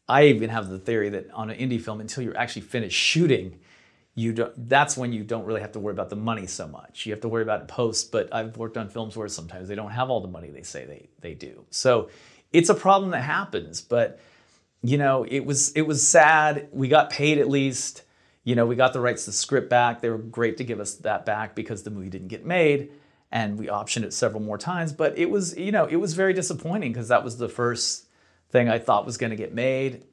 I 0.09 0.25
even 0.25 0.51
have 0.51 0.69
the 0.69 0.79
theory 0.79 1.09
that 1.11 1.31
on 1.33 1.49
an 1.49 1.57
indie 1.57 1.81
film, 1.81 2.01
until 2.01 2.25
you're 2.25 2.37
actually 2.37 2.63
finished 2.63 2.99
shooting, 2.99 3.61
you 4.17 4.33
don't, 4.33 4.69
that's 4.69 4.97
when 4.97 5.13
you 5.13 5.23
don't 5.23 5.45
really 5.45 5.61
have 5.61 5.73
to 5.73 5.81
worry 5.81 5.93
about 5.93 6.11
the 6.11 6.17
money 6.17 6.47
so 6.47 6.67
much. 6.67 7.07
You 7.07 7.13
have 7.13 7.21
to 7.23 7.29
worry 7.29 7.43
about 7.43 7.69
post, 7.69 8.11
but 8.11 8.35
I've 8.35 8.57
worked 8.57 8.77
on 8.77 8.89
films 8.89 9.17
where 9.17 9.29
sometimes 9.29 9.69
they 9.69 9.77
don't 9.77 9.93
have 9.93 10.11
all 10.11 10.21
the 10.21 10.29
money 10.29 10.51
they 10.51 10.63
say 10.63 10.85
they, 10.87 11.09
they 11.21 11.35
do. 11.35 11.65
So 11.71 12.11
it's 12.53 12.69
a 12.69 12.75
problem 12.75 13.13
that 13.13 13.23
happens, 13.23 13.81
but 13.81 14.21
you 14.83 14.99
know, 14.99 15.25
it 15.25 15.47
was 15.47 15.73
it 15.73 15.83
was 15.83 16.07
sad. 16.07 16.69
We 16.71 16.89
got 16.89 17.09
paid 17.09 17.39
at 17.39 17.49
least. 17.49 18.03
You 18.43 18.55
know, 18.55 18.67
we 18.67 18.77
got 18.77 18.93
the 18.93 19.01
rights 19.01 19.25
to 19.25 19.31
the 19.31 19.37
script 19.37 19.71
back. 19.71 20.03
They 20.03 20.11
were 20.11 20.19
great 20.19 20.59
to 20.59 20.65
give 20.65 20.79
us 20.79 20.97
that 20.97 21.25
back 21.25 21.55
because 21.55 21.85
the 21.85 21.91
movie 21.91 22.11
didn't 22.11 22.29
get 22.29 22.45
made 22.45 22.91
and 23.35 23.59
we 23.59 23.67
optioned 23.67 24.05
it 24.05 24.15
several 24.15 24.41
more 24.41 24.57
times, 24.57 24.95
but 24.95 25.19
it 25.19 25.29
was, 25.29 25.59
you 25.59 25.73
know, 25.73 25.85
it 25.85 25.97
was 25.97 26.15
very 26.15 26.33
disappointing 26.33 26.93
because 26.93 27.09
that 27.09 27.23
was 27.23 27.37
the 27.37 27.49
first 27.49 28.07
thing 28.49 28.71
I 28.71 28.79
thought 28.79 29.05
was 29.05 29.19
going 29.19 29.31
to 29.31 29.37
get 29.37 29.53
made 29.53 30.05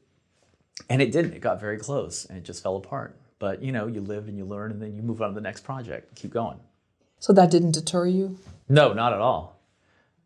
and 0.89 1.01
it 1.01 1.11
didn't. 1.11 1.33
It 1.33 1.39
got 1.39 1.61
very 1.61 1.77
close 1.77 2.25
and 2.25 2.37
it 2.37 2.43
just 2.43 2.63
fell 2.63 2.75
apart. 2.75 3.15
But 3.39 3.63
you 3.63 3.71
know, 3.71 3.87
you 3.87 4.01
live 4.01 4.27
and 4.27 4.37
you 4.37 4.45
learn, 4.45 4.71
and 4.71 4.81
then 4.81 4.95
you 4.95 5.01
move 5.01 5.21
on 5.21 5.29
to 5.29 5.35
the 5.35 5.41
next 5.41 5.63
project 5.63 6.09
and 6.09 6.15
keep 6.15 6.31
going. 6.31 6.59
So 7.19 7.33
that 7.33 7.49
didn't 7.49 7.71
deter 7.71 8.05
you? 8.05 8.37
No, 8.69 8.93
not 8.93 9.13
at 9.13 9.19
all. 9.19 9.59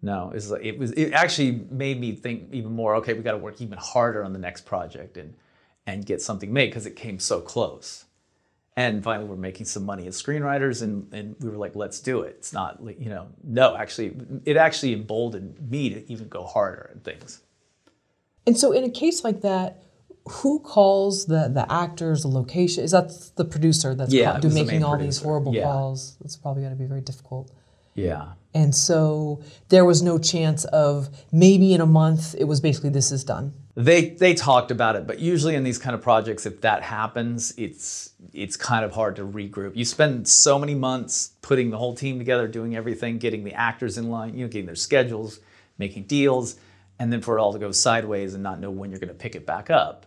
No, 0.02 0.30
it 0.32 0.36
was, 0.36 0.52
it 0.52 0.78
was. 0.78 0.92
It 0.92 1.14
actually 1.14 1.66
made 1.72 2.00
me 2.00 2.12
think 2.12 2.50
even 2.52 2.74
more. 2.74 2.96
Okay, 2.96 3.14
we 3.14 3.24
got 3.24 3.32
to 3.32 3.38
work 3.38 3.62
even 3.62 3.78
harder 3.78 4.24
on 4.24 4.34
the 4.34 4.40
next 4.40 4.66
project 4.66 5.16
and 5.16 5.34
and 5.88 6.06
get 6.06 6.22
something 6.22 6.52
made 6.52 6.68
because 6.68 6.86
it 6.86 6.96
came 6.96 7.20
so 7.20 7.40
close. 7.40 8.06
And 8.78 9.04
finally, 9.04 9.30
we're 9.30 9.38
making 9.38 9.68
some 9.68 9.86
money 9.86 10.06
as 10.06 10.22
screenwriters, 10.22 10.82
and, 10.82 11.12
and 11.14 11.36
we 11.40 11.50
were 11.50 11.56
like, 11.58 11.76
let's 11.78 12.02
do 12.02 12.22
it. 12.22 12.36
It's 12.40 12.52
not, 12.52 12.84
like, 12.84 13.00
you 13.00 13.08
know, 13.10 13.28
no, 13.42 13.76
actually, 13.78 14.18
it 14.44 14.58
actually 14.58 14.92
emboldened 14.92 15.72
me 15.72 15.90
to 15.92 16.12
even 16.12 16.28
go 16.28 16.44
harder 16.46 16.92
at 16.94 17.04
things. 17.06 17.42
And 18.46 18.58
so 18.58 18.74
in 18.74 18.84
a 18.84 18.90
case 18.90 19.24
like 19.24 19.42
that, 19.42 19.82
who 20.28 20.60
calls 20.60 21.26
the 21.28 21.50
the 21.54 21.72
actors, 21.72 22.24
the 22.24 22.28
location? 22.28 22.84
Is 22.84 22.92
that 22.92 23.12
the 23.36 23.46
producer 23.46 23.94
that's 23.96 24.12
Yeah, 24.12 24.26
call, 24.32 24.36
it 24.38 24.42
do, 24.42 24.48
was 24.48 24.56
the 24.56 24.64
making 24.64 24.80
main 24.80 24.84
all 24.84 24.98
these 24.98 25.22
horrible 25.22 25.54
Yeah. 25.54 25.64
calls? 25.64 26.18
It's 26.26 26.36
probably 26.36 26.64
going 26.64 26.74
to 26.74 26.80
be 26.80 26.88
very 26.88 27.02
difficult. 27.02 27.52
Yeah. 27.94 28.34
And 28.54 28.74
so 28.74 29.42
there 29.70 29.86
was 29.86 30.02
no 30.02 30.18
chance 30.18 30.66
of 30.66 31.10
maybe 31.32 31.74
in 31.74 31.82
a 31.82 31.86
month 31.86 32.36
it 32.38 32.46
was 32.46 32.60
basically 32.60 32.90
this 32.90 33.12
is 33.12 33.24
done. 33.24 33.54
They 33.78 34.12
they 34.12 34.34
talked 34.34 34.72
about 34.72 34.96
it, 34.96 35.06
but 35.06 35.20
usually 35.20 35.56
in 35.56 35.64
these 35.64 35.78
kind 35.78 35.94
of 35.94 36.02
projects, 36.02 36.46
if 36.46 36.62
that 36.62 36.82
happens, 36.82 37.54
it's 37.58 38.14
it's 38.32 38.56
kind 38.56 38.86
of 38.86 38.94
hard 38.94 39.18
to 39.18 39.26
regroup. 39.26 39.76
You 39.76 39.84
spend 39.84 40.28
so 40.30 40.58
many 40.58 40.74
months 40.74 41.34
putting 41.42 41.72
the 41.72 41.78
whole 41.78 41.94
team 41.94 42.18
together, 42.18 42.48
doing 42.48 42.76
everything, 42.76 43.18
getting 43.18 43.44
the 43.44 43.54
actors 43.54 43.98
in 43.98 44.10
line, 44.10 44.34
you 44.34 44.46
know, 44.46 44.50
getting 44.50 44.66
their 44.66 44.76
schedules, 44.76 45.42
making 45.78 46.04
deals, 46.04 46.56
and 47.00 47.12
then 47.12 47.20
for 47.20 47.38
it 47.38 47.42
all 47.42 47.52
to 47.52 47.60
go 47.60 47.72
sideways 47.72 48.34
and 48.34 48.42
not 48.42 48.62
know 48.62 48.72
when 48.72 48.92
you're 48.92 49.00
going 49.00 49.10
to 49.10 49.14
pick 49.14 49.36
it 49.36 49.46
back 49.46 49.70
up, 49.70 50.06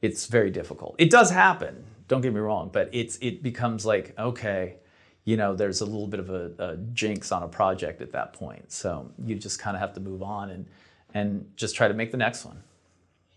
it's 0.00 0.26
very 0.26 0.50
difficult. 0.50 0.94
It 0.96 1.10
does 1.10 1.30
happen. 1.30 1.84
Don't 2.08 2.22
get 2.22 2.32
me 2.32 2.40
wrong, 2.40 2.70
but 2.72 2.88
it's 2.92 3.18
it 3.20 3.42
becomes 3.42 3.84
like 3.84 4.18
okay, 4.18 4.76
you 5.24 5.36
know, 5.36 5.54
there's 5.54 5.82
a 5.82 5.84
little 5.84 6.08
bit 6.08 6.20
of 6.20 6.30
a, 6.30 6.52
a 6.58 6.76
jinx 6.94 7.32
on 7.32 7.42
a 7.42 7.48
project 7.48 8.00
at 8.00 8.12
that 8.12 8.32
point. 8.32 8.72
So 8.72 9.10
you 9.26 9.34
just 9.34 9.58
kind 9.58 9.76
of 9.76 9.82
have 9.82 9.92
to 9.92 10.00
move 10.00 10.22
on 10.22 10.48
and 10.48 10.64
and 11.12 11.50
just 11.54 11.76
try 11.76 11.86
to 11.86 11.92
make 11.92 12.10
the 12.10 12.16
next 12.16 12.46
one. 12.46 12.63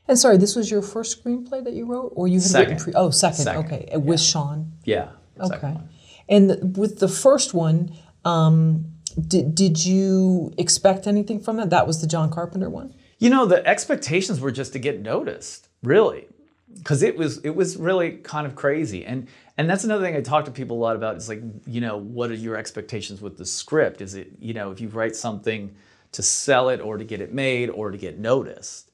And 0.07 0.17
sorry, 0.17 0.37
this 0.37 0.55
was 0.55 0.71
your 0.71 0.81
first 0.81 1.23
screenplay 1.23 1.63
that 1.63 1.73
you 1.73 1.85
wrote, 1.85 2.13
or 2.15 2.27
you 2.27 2.39
had 2.39 2.53
written? 2.53 2.77
Second. 2.79 2.83
Pre- 2.83 2.93
oh, 2.93 3.09
second. 3.09 3.43
Second, 3.43 3.65
Okay, 3.65 3.97
with 3.97 4.21
Sean. 4.21 4.71
Yeah. 4.85 5.09
Okay. 5.39 5.59
one. 5.73 5.89
And 6.29 6.49
the, 6.49 6.65
with 6.79 6.99
the 6.99 7.07
first 7.07 7.53
one, 7.53 7.91
Um, 8.25 8.85
did, 9.27 9.55
did 9.55 9.85
you 9.85 10.53
expect 10.57 11.07
anything 11.07 11.39
from 11.39 11.57
that? 11.57 11.69
That 11.69 11.87
was 11.87 12.01
the 12.01 12.07
John 12.07 12.29
Carpenter 12.29 12.69
one? 12.69 12.93
You 13.19 13.29
know, 13.29 13.45
the 13.45 13.65
expectations 13.65 14.39
were 14.39 14.51
just 14.51 14.73
to 14.73 14.79
get 14.79 15.01
noticed, 15.01 15.69
really. 15.81 16.27
Because 16.75 17.01
it 17.01 17.17
was 17.17 17.39
it 17.39 17.55
was 17.55 17.77
really 17.77 18.11
kind 18.11 18.45
of 18.45 18.53
crazy. 18.55 19.03
And 19.05 19.27
and 19.57 19.67
that's 19.69 19.83
another 19.83 20.03
thing 20.05 20.15
I 20.15 20.21
talk 20.21 20.45
to 20.45 20.51
people 20.51 20.77
a 20.77 20.83
lot 20.87 20.95
about 20.95 21.15
is 21.17 21.27
like, 21.27 21.41
you 21.65 21.81
know, 21.81 21.97
what 21.97 22.29
are 22.29 22.35
your 22.35 22.55
expectations 22.55 23.21
with 23.21 23.37
the 23.37 23.45
script? 23.45 24.01
Is 24.01 24.13
it, 24.13 24.33
you 24.39 24.53
know, 24.53 24.69
if 24.71 24.79
you 24.79 24.87
write 24.89 25.15
something 25.15 25.73
to 26.11 26.21
sell 26.21 26.69
it 26.69 26.79
or 26.79 26.97
to 26.97 27.03
get 27.03 27.19
it 27.21 27.33
made 27.33 27.69
or 27.71 27.89
to 27.89 27.97
get 27.97 28.19
noticed? 28.19 28.86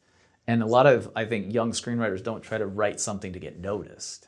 And 0.48 0.62
a 0.62 0.66
lot 0.66 0.86
of 0.86 1.10
I 1.16 1.26
think 1.26 1.54
young 1.54 1.72
screenwriters 1.72 2.24
don't 2.24 2.44
try 2.44 2.58
to 2.58 2.66
write 2.66 3.00
something 3.00 3.34
to 3.34 3.40
get 3.40 3.60
noticed 3.60 4.28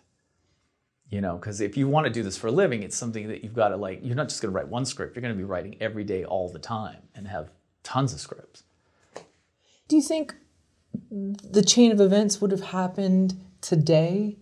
you 1.07 1.21
know 1.21 1.35
because 1.35 1.61
if 1.61 1.77
you 1.77 1.87
want 1.87 2.07
to 2.07 2.11
do 2.11 2.23
this 2.23 2.35
for 2.35 2.47
a 2.47 2.51
living 2.51 2.81
it's 2.81 2.97
something 2.97 3.27
that 3.27 3.43
you've 3.43 3.53
got 3.53 3.67
to 3.67 3.77
like 3.77 3.99
you're 4.01 4.15
not 4.15 4.27
just 4.27 4.41
going 4.41 4.51
to 4.51 4.57
write 4.57 4.67
one 4.67 4.83
script 4.83 5.15
you're 5.15 5.21
going 5.21 5.31
to 5.31 5.37
be 5.37 5.43
writing 5.43 5.77
every 5.79 6.03
day 6.03 6.25
all 6.25 6.49
the 6.49 6.57
time 6.57 6.97
and 7.13 7.27
have 7.27 7.51
tons 7.85 8.11
of 8.11 8.19
scripts. 8.19 8.63
Do 9.87 9.95
you 9.95 10.01
think 10.01 10.35
the 11.11 11.61
chain 11.61 11.91
of 11.91 12.01
events 12.01 12.41
would 12.41 12.51
have 12.51 12.61
happened 12.61 13.39
today 13.61 14.37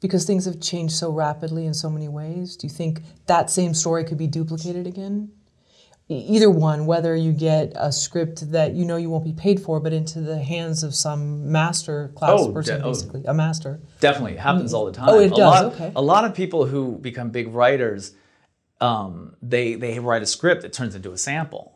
because 0.00 0.26
things 0.26 0.44
have 0.44 0.60
changed 0.60 0.94
so 0.94 1.10
rapidly 1.10 1.64
in 1.64 1.72
so 1.72 1.88
many 1.88 2.08
ways? 2.08 2.56
Do 2.56 2.66
you 2.66 2.72
think 2.72 3.00
that 3.26 3.48
same 3.48 3.72
story 3.72 4.04
could 4.04 4.18
be 4.18 4.26
duplicated 4.26 4.86
again 4.86 5.30
either 6.08 6.50
one, 6.50 6.86
whether 6.86 7.16
you 7.16 7.32
get 7.32 7.72
a 7.76 7.90
script 7.90 8.50
that 8.52 8.74
you 8.74 8.84
know 8.84 8.96
you 8.96 9.08
won't 9.08 9.24
be 9.24 9.32
paid 9.32 9.60
for, 9.60 9.80
but 9.80 9.92
into 9.92 10.20
the 10.20 10.38
hands 10.38 10.82
of 10.82 10.94
some 10.94 11.50
master 11.50 12.12
class 12.14 12.40
oh, 12.40 12.52
person, 12.52 12.80
de- 12.80 12.84
oh. 12.84 12.90
basically 12.90 13.22
oh, 13.26 13.30
a 13.30 13.34
master. 13.34 13.80
Definitely, 14.00 14.32
it 14.32 14.40
happens 14.40 14.72
mm. 14.72 14.76
all 14.76 14.84
the 14.86 14.92
time. 14.92 15.08
Oh, 15.08 15.18
it 15.18 15.26
a 15.26 15.30
does. 15.30 15.38
Lot, 15.38 15.64
okay. 15.66 15.92
A 15.96 16.02
lot 16.02 16.24
of 16.24 16.34
people 16.34 16.66
who 16.66 16.98
become 16.98 17.30
big 17.30 17.48
writers, 17.48 18.14
um, 18.80 19.36
they 19.42 19.74
they 19.74 19.98
write 19.98 20.22
a 20.22 20.26
script 20.26 20.62
that 20.62 20.72
turns 20.72 20.94
into 20.94 21.12
a 21.12 21.18
sample. 21.18 21.72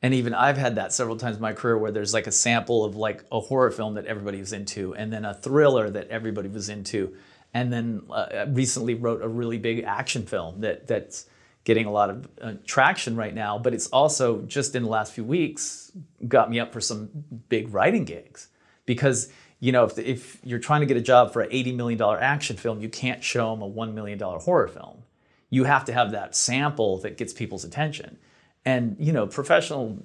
And 0.00 0.14
even 0.14 0.32
I've 0.32 0.56
had 0.56 0.76
that 0.76 0.92
several 0.92 1.16
times 1.16 1.36
in 1.36 1.42
my 1.42 1.52
career 1.52 1.76
where 1.76 1.90
there's 1.90 2.14
like 2.14 2.28
a 2.28 2.32
sample 2.32 2.84
of 2.84 2.94
like 2.94 3.24
a 3.32 3.40
horror 3.40 3.72
film 3.72 3.94
that 3.94 4.06
everybody 4.06 4.38
was 4.38 4.52
into, 4.52 4.94
and 4.94 5.12
then 5.12 5.24
a 5.24 5.34
thriller 5.34 5.90
that 5.90 6.08
everybody 6.08 6.48
was 6.48 6.68
into, 6.68 7.16
and 7.52 7.72
then 7.72 8.02
uh, 8.08 8.46
recently 8.48 8.94
wrote 8.94 9.22
a 9.22 9.28
really 9.28 9.58
big 9.58 9.82
action 9.84 10.24
film 10.24 10.60
that 10.60 10.86
that's 10.86 11.26
getting 11.68 11.84
a 11.84 11.92
lot 11.92 12.08
of 12.08 12.28
uh, 12.40 12.52
traction 12.64 13.14
right 13.14 13.34
now, 13.34 13.58
but 13.58 13.74
it's 13.74 13.88
also 13.88 14.40
just 14.46 14.74
in 14.74 14.84
the 14.84 14.88
last 14.88 15.12
few 15.12 15.22
weeks 15.22 15.92
got 16.26 16.48
me 16.48 16.58
up 16.58 16.72
for 16.72 16.80
some 16.80 17.10
big 17.50 17.74
writing 17.74 18.06
gigs 18.06 18.48
because 18.86 19.30
you 19.60 19.70
know 19.70 19.84
if, 19.84 19.94
the, 19.94 20.10
if 20.10 20.40
you're 20.42 20.60
trying 20.60 20.80
to 20.80 20.86
get 20.86 20.96
a 20.96 21.02
job 21.02 21.30
for 21.30 21.42
an 21.42 21.50
$80 21.50 21.76
million 21.76 22.00
action 22.00 22.56
film, 22.56 22.80
you 22.80 22.88
can't 22.88 23.22
show 23.22 23.54
them 23.54 23.60
a 23.60 23.68
$1 23.68 23.92
million 23.92 24.18
horror 24.18 24.66
film. 24.66 25.02
You 25.50 25.64
have 25.64 25.84
to 25.84 25.92
have 25.92 26.12
that 26.12 26.34
sample 26.34 27.00
that 27.00 27.18
gets 27.18 27.34
people's 27.34 27.64
attention. 27.64 28.16
And 28.64 28.96
you 28.98 29.12
know, 29.12 29.26
professional 29.26 29.98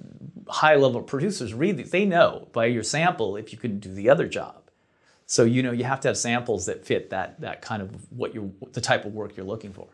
high-level 0.48 1.04
producers 1.04 1.54
read 1.54 1.78
these. 1.78 1.92
They 1.92 2.04
know 2.04 2.48
by 2.52 2.66
your 2.66 2.82
sample 2.82 3.38
if 3.38 3.52
you 3.52 3.58
can 3.58 3.78
do 3.78 3.90
the 3.90 4.10
other 4.10 4.28
job. 4.28 4.70
So 5.24 5.44
you 5.44 5.62
know, 5.62 5.72
you 5.72 5.84
have 5.84 6.00
to 6.00 6.08
have 6.08 6.18
samples 6.18 6.66
that 6.66 6.84
fit 6.84 7.08
that 7.08 7.40
that 7.40 7.62
kind 7.62 7.80
of 7.80 8.12
what 8.12 8.34
you 8.34 8.52
the 8.72 8.82
type 8.82 9.06
of 9.06 9.14
work 9.14 9.34
you're 9.34 9.46
looking 9.46 9.72
for. 9.72 9.88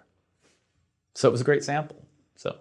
So 1.14 1.28
it 1.28 1.32
was 1.32 1.40
a 1.40 1.44
great 1.44 1.64
sample. 1.64 2.06
So 2.36 2.56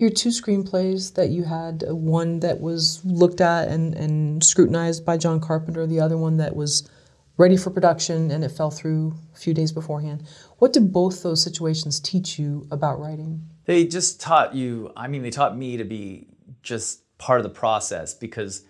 your 0.00 0.10
two 0.10 0.30
screenplays 0.30 1.14
that 1.14 1.28
you 1.28 1.44
had, 1.44 1.84
uh, 1.86 1.94
one 1.94 2.40
that 2.40 2.58
was 2.58 3.04
looked 3.04 3.42
at 3.42 3.68
and, 3.68 3.94
and 3.94 4.42
scrutinized 4.42 5.04
by 5.04 5.18
John 5.18 5.40
Carpenter, 5.40 5.86
the 5.86 6.00
other 6.00 6.16
one 6.16 6.38
that 6.38 6.56
was 6.56 6.88
ready 7.36 7.56
for 7.56 7.70
production 7.70 8.30
and 8.30 8.42
it 8.42 8.50
fell 8.50 8.70
through 8.70 9.14
a 9.34 9.36
few 9.36 9.52
days 9.52 9.72
beforehand. 9.72 10.26
What 10.58 10.72
did 10.72 10.90
both 10.90 11.22
those 11.22 11.42
situations 11.42 12.00
teach 12.00 12.38
you 12.38 12.66
about 12.70 12.98
writing? 12.98 13.42
They 13.66 13.86
just 13.86 14.20
taught 14.20 14.54
you, 14.54 14.90
I 14.96 15.06
mean, 15.06 15.22
they 15.22 15.30
taught 15.30 15.56
me 15.56 15.76
to 15.76 15.84
be 15.84 16.28
just 16.62 17.02
part 17.18 17.38
of 17.38 17.44
the 17.44 17.50
process 17.50 18.14
because 18.14 18.64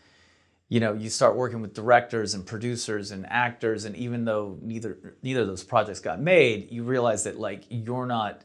you 0.70 0.80
know 0.80 0.94
you 0.94 1.10
start 1.10 1.36
working 1.36 1.60
with 1.60 1.74
directors 1.74 2.32
and 2.32 2.46
producers 2.46 3.10
and 3.10 3.26
actors 3.28 3.84
and 3.84 3.94
even 3.96 4.24
though 4.24 4.56
neither 4.62 5.16
neither 5.22 5.42
of 5.42 5.46
those 5.46 5.62
projects 5.62 6.00
got 6.00 6.18
made 6.18 6.72
you 6.72 6.82
realize 6.82 7.24
that 7.24 7.38
like 7.38 7.64
you're 7.68 8.06
not 8.06 8.44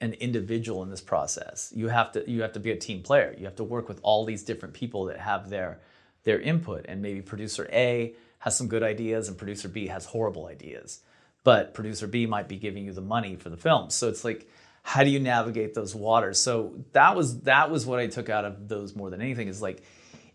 an 0.00 0.14
individual 0.14 0.82
in 0.82 0.90
this 0.90 1.00
process. 1.00 1.72
You 1.74 1.88
have 1.88 2.12
to 2.12 2.28
you 2.28 2.42
have 2.42 2.52
to 2.52 2.60
be 2.60 2.70
a 2.70 2.76
team 2.76 3.02
player. 3.02 3.34
You 3.38 3.44
have 3.44 3.56
to 3.56 3.64
work 3.64 3.88
with 3.88 4.00
all 4.02 4.24
these 4.24 4.42
different 4.42 4.74
people 4.74 5.04
that 5.06 5.18
have 5.18 5.50
their 5.50 5.80
their 6.24 6.40
input. 6.40 6.86
And 6.88 7.02
maybe 7.02 7.20
producer 7.20 7.68
A 7.72 8.14
has 8.38 8.56
some 8.56 8.68
good 8.68 8.82
ideas 8.82 9.28
and 9.28 9.36
producer 9.36 9.68
B 9.68 9.88
has 9.88 10.06
horrible 10.06 10.46
ideas. 10.46 11.00
But 11.44 11.74
producer 11.74 12.06
B 12.06 12.26
might 12.26 12.48
be 12.48 12.56
giving 12.56 12.84
you 12.84 12.92
the 12.92 13.00
money 13.00 13.36
for 13.36 13.50
the 13.50 13.56
film. 13.56 13.90
So 13.90 14.08
it's 14.08 14.24
like 14.24 14.48
how 14.82 15.04
do 15.04 15.10
you 15.10 15.20
navigate 15.20 15.74
those 15.74 15.94
waters? 15.94 16.38
So 16.38 16.74
that 16.92 17.14
was 17.14 17.40
that 17.42 17.70
was 17.70 17.84
what 17.84 17.98
I 17.98 18.06
took 18.06 18.30
out 18.30 18.46
of 18.46 18.68
those 18.68 18.96
more 18.96 19.10
than 19.10 19.20
anything 19.20 19.48
is 19.48 19.60
like 19.60 19.82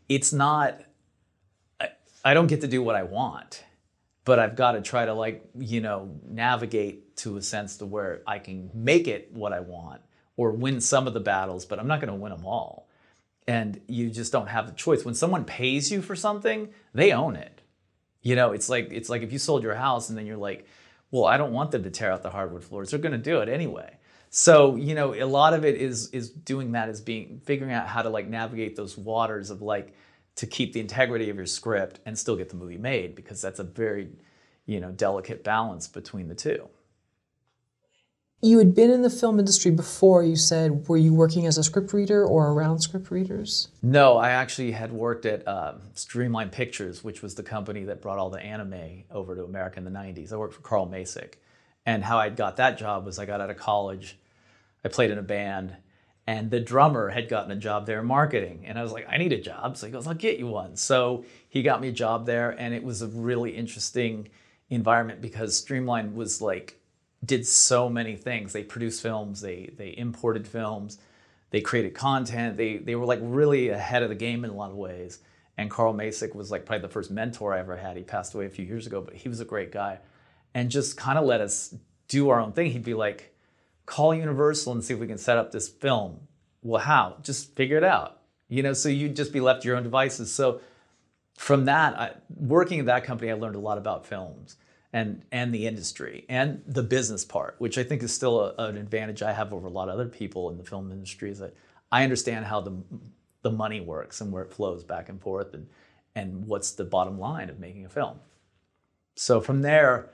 it's 0.08 0.32
not 0.32 0.82
I 2.26 2.34
don't 2.34 2.48
get 2.48 2.62
to 2.62 2.68
do 2.68 2.82
what 2.82 2.96
I 2.96 3.04
want, 3.04 3.64
but 4.26 4.40
I've 4.40 4.56
got 4.56 4.72
to 4.72 4.82
try 4.82 5.06
to 5.06 5.14
like, 5.14 5.48
you 5.58 5.80
know, 5.80 6.10
navigate 6.28 7.16
to 7.18 7.38
a 7.38 7.42
sense 7.42 7.78
to 7.78 7.86
where 7.86 8.24
I 8.26 8.40
can 8.40 8.72
make 8.74 9.08
it 9.08 9.32
what 9.32 9.54
I 9.54 9.60
want 9.60 10.02
or 10.36 10.52
win 10.52 10.82
some 10.82 11.06
of 11.06 11.14
the 11.14 11.20
battles, 11.20 11.66
but 11.66 11.80
I'm 11.80 11.88
not 11.88 12.02
going 12.02 12.12
to 12.12 12.20
win 12.20 12.32
them 12.32 12.44
all. 12.44 12.90
And 13.48 13.80
you 13.88 14.10
just 14.10 14.32
don't 14.32 14.48
have 14.48 14.66
the 14.66 14.74
choice. 14.74 15.06
When 15.06 15.14
someone 15.14 15.46
pays 15.46 15.92
you 15.92 16.02
for 16.02 16.16
something, 16.16 16.70
they 16.96 17.12
own 17.12 17.36
it. 17.36 17.62
You 18.24 18.36
know, 18.36 18.54
it's 18.54 18.70
like 18.70 18.88
it's 18.92 19.08
like 19.08 19.22
if 19.22 19.32
you 19.32 19.38
sold 19.38 19.62
your 19.62 19.76
house 19.76 20.10
and 20.10 20.18
then 20.18 20.26
you're 20.26 20.36
like, 20.36 20.66
well, 21.12 21.26
I 21.26 21.38
don't 21.38 21.54
want 21.54 21.70
them 21.70 21.84
to 21.84 21.92
tear 21.92 22.12
out 22.12 22.24
the 22.24 22.32
hardwood 22.32 22.64
floors. 22.64 22.90
They're 22.90 23.00
going 23.00 23.12
to 23.12 23.20
do 23.20 23.42
it 23.42 23.50
anyway. 23.50 23.98
So, 24.32 24.76
you 24.76 24.96
know, 24.96 25.14
a 25.14 25.26
lot 25.26 25.54
of 25.54 25.64
it 25.64 25.76
is 25.76 26.10
is 26.10 26.32
doing 26.32 26.72
that 26.72 26.90
is 26.90 27.02
being 27.02 27.40
figuring 27.46 27.72
out 27.72 27.88
how 27.88 28.02
to 28.02 28.10
like 28.10 28.28
navigate 28.28 28.76
those 28.76 28.98
waters 28.98 29.52
of 29.52 29.62
like 29.62 29.94
to 30.36 30.46
keep 30.46 30.74
the 30.74 30.80
integrity 30.80 31.30
of 31.30 31.38
your 31.38 31.46
script 31.46 32.00
and 32.06 32.18
still 32.18 32.36
get 32.36 32.50
the 32.50 32.56
movie 32.56 32.78
made 32.78 33.16
because 33.16 33.42
that's 33.42 33.60
a 33.60 33.64
very 33.64 34.10
you 34.66 34.80
know 34.80 34.92
delicate 34.92 35.44
balance 35.44 35.88
between 35.88 36.28
the 36.28 36.36
two. 36.36 36.68
You 38.42 38.60
had 38.60 38.76
been 38.76 38.92
in 38.92 39.02
the 39.02 39.10
film 39.10 39.40
industry 39.40 39.72
before 39.72 40.24
you 40.24 40.36
said. 40.36 40.88
Were 40.88 40.98
you 40.98 41.14
working 41.14 41.48
as 41.48 41.58
a 41.58 41.64
script 41.64 41.94
reader 41.94 42.24
or 42.24 42.52
around 42.52 42.80
script 42.80 43.10
readers? 43.10 43.70
No 43.82 44.18
i 44.18 44.30
actually 44.32 44.72
had 44.72 44.92
worked 44.92 45.26
at 45.26 45.48
um, 45.48 45.82
streamline 45.94 46.50
pictures 46.50 47.04
which 47.04 47.22
was 47.22 47.36
the 47.36 47.44
company 47.44 47.86
that 47.86 48.02
brought 48.02 48.18
all 48.18 48.30
the 48.30 48.42
anime 48.42 49.04
over 49.10 49.36
to 49.36 49.44
america 49.44 49.78
in 49.78 49.86
the 49.86 49.92
90s 49.92 50.34
i 50.34 50.36
worked 50.36 50.54
for 50.54 50.62
carl 50.62 50.88
macek 50.88 51.34
and 51.86 52.04
how 52.04 52.18
i 52.18 52.30
got 52.30 52.58
that 52.58 52.78
job 52.78 53.06
was 53.06 53.18
i 53.20 53.26
got 53.26 53.42
out 53.42 53.50
of 53.50 53.58
college 53.58 54.18
i 54.84 54.88
played 54.90 55.12
in 55.12 55.18
a 55.18 55.24
band 55.24 55.76
and 56.28 56.50
the 56.50 56.60
drummer 56.60 57.10
had 57.10 57.30
gotten 57.30 57.52
a 57.52 57.56
job 57.56 57.86
there 57.86 58.00
in 58.00 58.06
marketing. 58.06 58.64
And 58.66 58.80
i 58.80 58.84
was 58.84 58.92
like 58.92 59.08
i 59.10 59.18
need 59.18 59.34
a 59.34 59.42
job. 59.42 59.78
So 59.78 59.86
he 59.86 59.92
goes 59.92 60.08
i'll 60.08 60.14
get 60.14 60.40
you 60.40 60.48
one. 60.48 60.76
So 60.76 61.26
he 61.48 61.62
got 61.62 61.82
me 61.82 61.90
a 61.90 61.94
job 61.94 62.26
there 62.26 62.52
and 62.52 62.74
it 62.74 62.84
was 62.84 63.02
a 63.02 63.08
really 63.08 63.52
interesting 63.52 64.30
environment 64.70 65.22
because 65.22 65.58
streamline 65.58 66.16
was 66.16 66.42
like 66.42 66.80
did 67.24 67.46
so 67.46 67.90
many 67.90 68.16
things. 68.16 68.54
They 68.54 68.64
produced 68.64 69.02
films 69.02 69.42
they 69.42 69.74
they 69.78 69.96
imported 69.98 70.48
films 70.48 70.98
they 71.52 71.62
created 71.62 71.94
content 71.94 72.58
they 72.58 72.78
they 72.78 72.96
were 72.96 73.06
like 73.06 73.20
really 73.22 73.70
ahead 73.70 74.04
of 74.04 74.10
the 74.10 74.16
game 74.16 74.44
in 74.44 74.52
a 74.52 74.56
lot 74.56 74.72
of 74.72 74.78
ways. 74.78 75.20
And 75.58 75.70
carl 75.70 75.94
macek 75.94 76.36
was 76.36 76.52
like 76.52 76.66
probably 76.66 76.82
the 76.82 76.94
first 76.94 77.12
mentor 77.12 77.54
i 77.54 77.60
ever 77.60 77.78
had. 77.78 77.98
He 77.98 78.04
passed 78.04 78.34
away 78.34 78.46
a 78.46 78.50
few 78.50 78.66
years 78.66 78.88
ago 78.88 79.02
but 79.02 79.14
he 79.14 79.30
was 79.30 79.40
a 79.40 79.46
great 79.46 79.72
guy. 79.72 80.00
And 80.56 80.72
just 80.72 80.96
kind 80.96 81.20
of 81.20 81.26
let 81.26 81.42
us 81.42 81.76
do 82.08 82.30
our 82.30 82.40
own 82.40 82.54
thing. 82.54 82.72
He'd 82.72 82.84
be 82.84 82.94
like 82.94 83.35
call 83.86 84.14
Universal 84.14 84.74
and 84.74 84.84
see 84.84 84.94
if 84.94 85.00
we 85.00 85.08
can 85.08 85.18
set 85.18 85.38
up 85.38 85.52
this 85.52 85.68
film. 85.68 86.22
Well, 86.62 86.82
how? 86.82 87.18
Just 87.22 87.56
figure 87.56 87.78
it 87.78 87.84
out. 87.84 88.22
You 88.48 88.64
know, 88.64 88.74
so 88.74 88.90
you'd 88.90 89.16
just 89.16 89.34
be 89.34 89.40
left 89.40 89.64
to 89.64 89.68
your 89.68 89.78
own 89.78 89.84
devices. 89.84 90.34
So 90.34 90.62
from 91.36 91.66
that, 91.66 92.00
I, 92.00 92.12
working 92.36 92.80
at 92.80 92.86
that 92.86 93.04
company, 93.04 93.32
I 93.32 93.36
learned 93.36 93.56
a 93.56 93.60
lot 93.60 93.78
about 93.78 94.06
films 94.06 94.58
and 94.94 95.24
and 95.32 95.54
the 95.54 95.68
industry 95.68 96.26
and 96.30 96.64
the 96.66 96.84
business 96.84 97.26
part, 97.26 97.56
which 97.58 97.78
I 97.78 97.84
think 97.84 98.02
is 98.02 98.14
still 98.14 98.40
a, 98.40 98.54
an 98.58 98.78
advantage 98.78 99.22
I 99.22 99.34
have 99.34 99.52
over 99.52 99.68
a 99.68 99.72
lot 99.72 99.90
of 99.90 99.96
other 99.96 100.08
people 100.08 100.50
in 100.50 100.58
the 100.58 100.64
film 100.64 100.92
industry. 100.92 101.30
Is 101.30 101.40
that 101.40 101.54
I 101.92 102.04
understand 102.04 102.46
how 102.46 102.62
the 102.62 102.82
the 103.42 103.52
money 103.52 103.82
works 103.82 104.22
and 104.22 104.32
where 104.32 104.44
it 104.44 104.54
flows 104.54 104.84
back 104.84 105.10
and 105.10 105.22
forth, 105.22 105.54
and 105.54 105.68
and 106.16 106.48
what's 106.48 106.72
the 106.72 106.86
bottom 106.86 107.20
line 107.20 107.50
of 107.50 107.60
making 107.60 107.86
a 107.86 107.90
film. 107.90 108.20
So 109.16 109.42
from 109.42 109.62
there, 109.62 110.12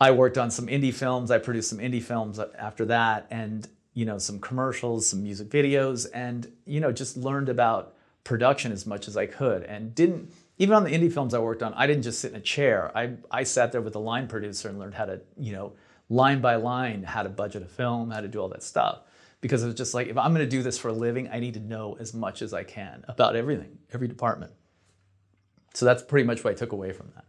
I 0.00 0.10
worked 0.12 0.38
on 0.38 0.50
some 0.50 0.66
indie 0.66 0.94
films. 0.94 1.30
I 1.30 1.38
produced 1.38 1.68
some 1.68 1.78
indie 1.78 2.02
films 2.02 2.40
after 2.58 2.86
that, 2.86 3.26
and 3.30 3.68
you 3.92 4.06
know 4.06 4.18
some 4.18 4.40
commercials, 4.40 5.06
some 5.06 5.22
music 5.22 5.48
videos, 5.50 6.06
and 6.14 6.50
you 6.64 6.80
know 6.80 6.90
just 6.90 7.16
learned 7.16 7.48
about 7.48 7.94
production 8.24 8.72
as 8.72 8.86
much 8.86 9.08
as 9.08 9.16
I 9.16 9.26
could, 9.26 9.64
and 9.64 9.94
didn't 9.94 10.32
even 10.58 10.74
on 10.74 10.84
the 10.84 10.90
indie 10.90 11.12
films 11.12 11.34
I 11.34 11.38
worked 11.38 11.62
on. 11.62 11.74
I 11.74 11.86
didn't 11.86 12.02
just 12.02 12.20
sit 12.20 12.30
in 12.30 12.36
a 12.36 12.40
chair. 12.40 12.90
I 12.96 13.14
I 13.30 13.42
sat 13.44 13.72
there 13.72 13.82
with 13.82 13.94
a 13.94 13.98
line 13.98 14.26
producer 14.26 14.68
and 14.68 14.78
learned 14.78 14.94
how 14.94 15.04
to 15.04 15.20
you 15.38 15.52
know 15.52 15.74
line 16.08 16.40
by 16.40 16.56
line 16.56 17.02
how 17.02 17.22
to 17.22 17.28
budget 17.28 17.62
a 17.62 17.66
film, 17.66 18.10
how 18.10 18.20
to 18.20 18.28
do 18.28 18.40
all 18.40 18.48
that 18.48 18.62
stuff. 18.62 19.00
Because 19.42 19.62
it 19.62 19.66
was 19.66 19.74
just 19.74 19.94
like 19.94 20.08
if 20.08 20.16
I'm 20.16 20.34
going 20.34 20.44
to 20.44 20.50
do 20.50 20.62
this 20.62 20.78
for 20.78 20.88
a 20.88 20.92
living, 20.92 21.28
I 21.32 21.40
need 21.40 21.54
to 21.54 21.60
know 21.60 21.96
as 22.00 22.14
much 22.14 22.42
as 22.42 22.52
I 22.52 22.62
can 22.62 23.04
about 23.08 23.36
everything, 23.36 23.78
every 23.92 24.08
department. 24.08 24.52
So 25.72 25.86
that's 25.86 26.02
pretty 26.02 26.26
much 26.26 26.42
what 26.42 26.50
I 26.50 26.54
took 26.54 26.72
away 26.72 26.92
from 26.92 27.10
that. 27.14 27.24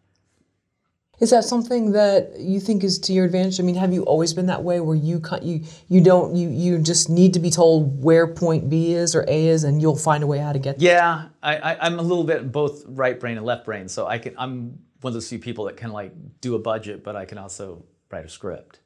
Is 1.22 1.30
that 1.30 1.44
something 1.46 1.92
that 1.92 2.40
you 2.40 2.60
think 2.60 2.84
is 2.84 2.98
to 2.98 3.14
your 3.14 3.26
advantage? 3.26 3.60
I 3.60 3.64
mean, 3.64 3.76
have 3.76 3.94
you 3.94 4.02
always 4.04 4.34
been 4.34 4.48
that 4.48 4.64
way, 4.64 4.80
where 4.80 4.96
you 4.96 5.22
you 5.44 5.64
you 5.88 6.02
don't 6.02 6.36
you 6.36 6.50
you 6.50 6.80
just 6.80 7.12
need 7.12 7.36
to 7.36 7.40
be 7.40 7.52
told 7.52 8.04
where 8.04 8.26
point 8.26 8.72
B 8.72 8.94
is 8.94 9.16
or 9.16 9.24
A 9.28 9.48
is, 9.48 9.64
and 9.64 9.80
you'll 9.80 9.96
find 9.96 10.24
a 10.24 10.28
way 10.28 10.40
how 10.40 10.52
to 10.52 10.58
get 10.58 10.80
there? 10.80 10.96
Yeah, 10.96 11.28
I, 11.44 11.58
I, 11.58 11.86
I'm 11.86 12.00
a 12.00 12.02
little 12.02 12.24
bit 12.24 12.52
both 12.52 12.84
right 12.88 13.20
brain 13.20 13.38
and 13.38 13.46
left 13.46 13.66
brain, 13.66 13.88
so 13.88 14.08
I 14.08 14.18
can 14.18 14.34
I'm 14.36 14.80
one 15.02 15.12
of 15.12 15.14
those 15.14 15.30
few 15.30 15.38
people 15.38 15.66
that 15.66 15.78
can 15.78 15.92
like 15.92 16.12
do 16.42 16.56
a 16.56 16.60
budget, 16.60 17.04
but 17.04 17.16
I 17.16 17.26
can 17.26 17.38
also 17.38 17.86
write 18.10 18.26
a 18.26 18.30
script. 18.30 18.80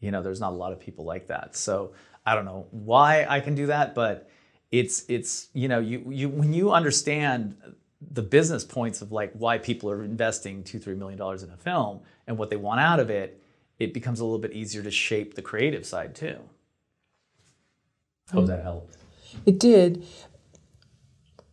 You 0.00 0.10
know, 0.10 0.22
there's 0.22 0.40
not 0.40 0.52
a 0.52 0.56
lot 0.56 0.72
of 0.72 0.78
people 0.80 1.06
like 1.06 1.28
that. 1.28 1.56
So 1.56 1.94
I 2.26 2.34
don't 2.34 2.44
know 2.44 2.66
why 2.70 3.24
I 3.26 3.40
can 3.40 3.54
do 3.54 3.66
that, 3.66 3.94
but 3.94 4.28
it's 4.70 5.06
it's 5.08 5.48
you 5.54 5.68
know 5.68 5.78
you 5.78 6.04
you 6.10 6.28
when 6.28 6.52
you 6.52 6.70
understand 6.70 7.56
the 8.12 8.22
business 8.22 8.64
points 8.64 9.00
of 9.02 9.10
like 9.12 9.32
why 9.32 9.58
people 9.58 9.90
are 9.90 10.04
investing 10.04 10.62
two 10.62 10.78
three 10.78 10.94
million 10.94 11.18
dollars 11.18 11.42
in 11.42 11.50
a 11.50 11.56
film 11.56 12.00
and 12.26 12.36
what 12.38 12.50
they 12.50 12.56
want 12.56 12.80
out 12.80 13.00
of 13.00 13.08
it, 13.10 13.42
it 13.78 13.94
becomes 13.94 14.20
a 14.20 14.24
little 14.24 14.38
bit 14.38 14.52
easier 14.52 14.82
to 14.82 14.90
shape 14.90 15.34
the 15.34 15.42
creative 15.42 15.86
side 15.86 16.14
too. 16.14 16.36
Hope 18.32 18.46
that 18.46 18.62
helped. 18.62 18.96
It 19.46 19.58
did. 19.58 20.04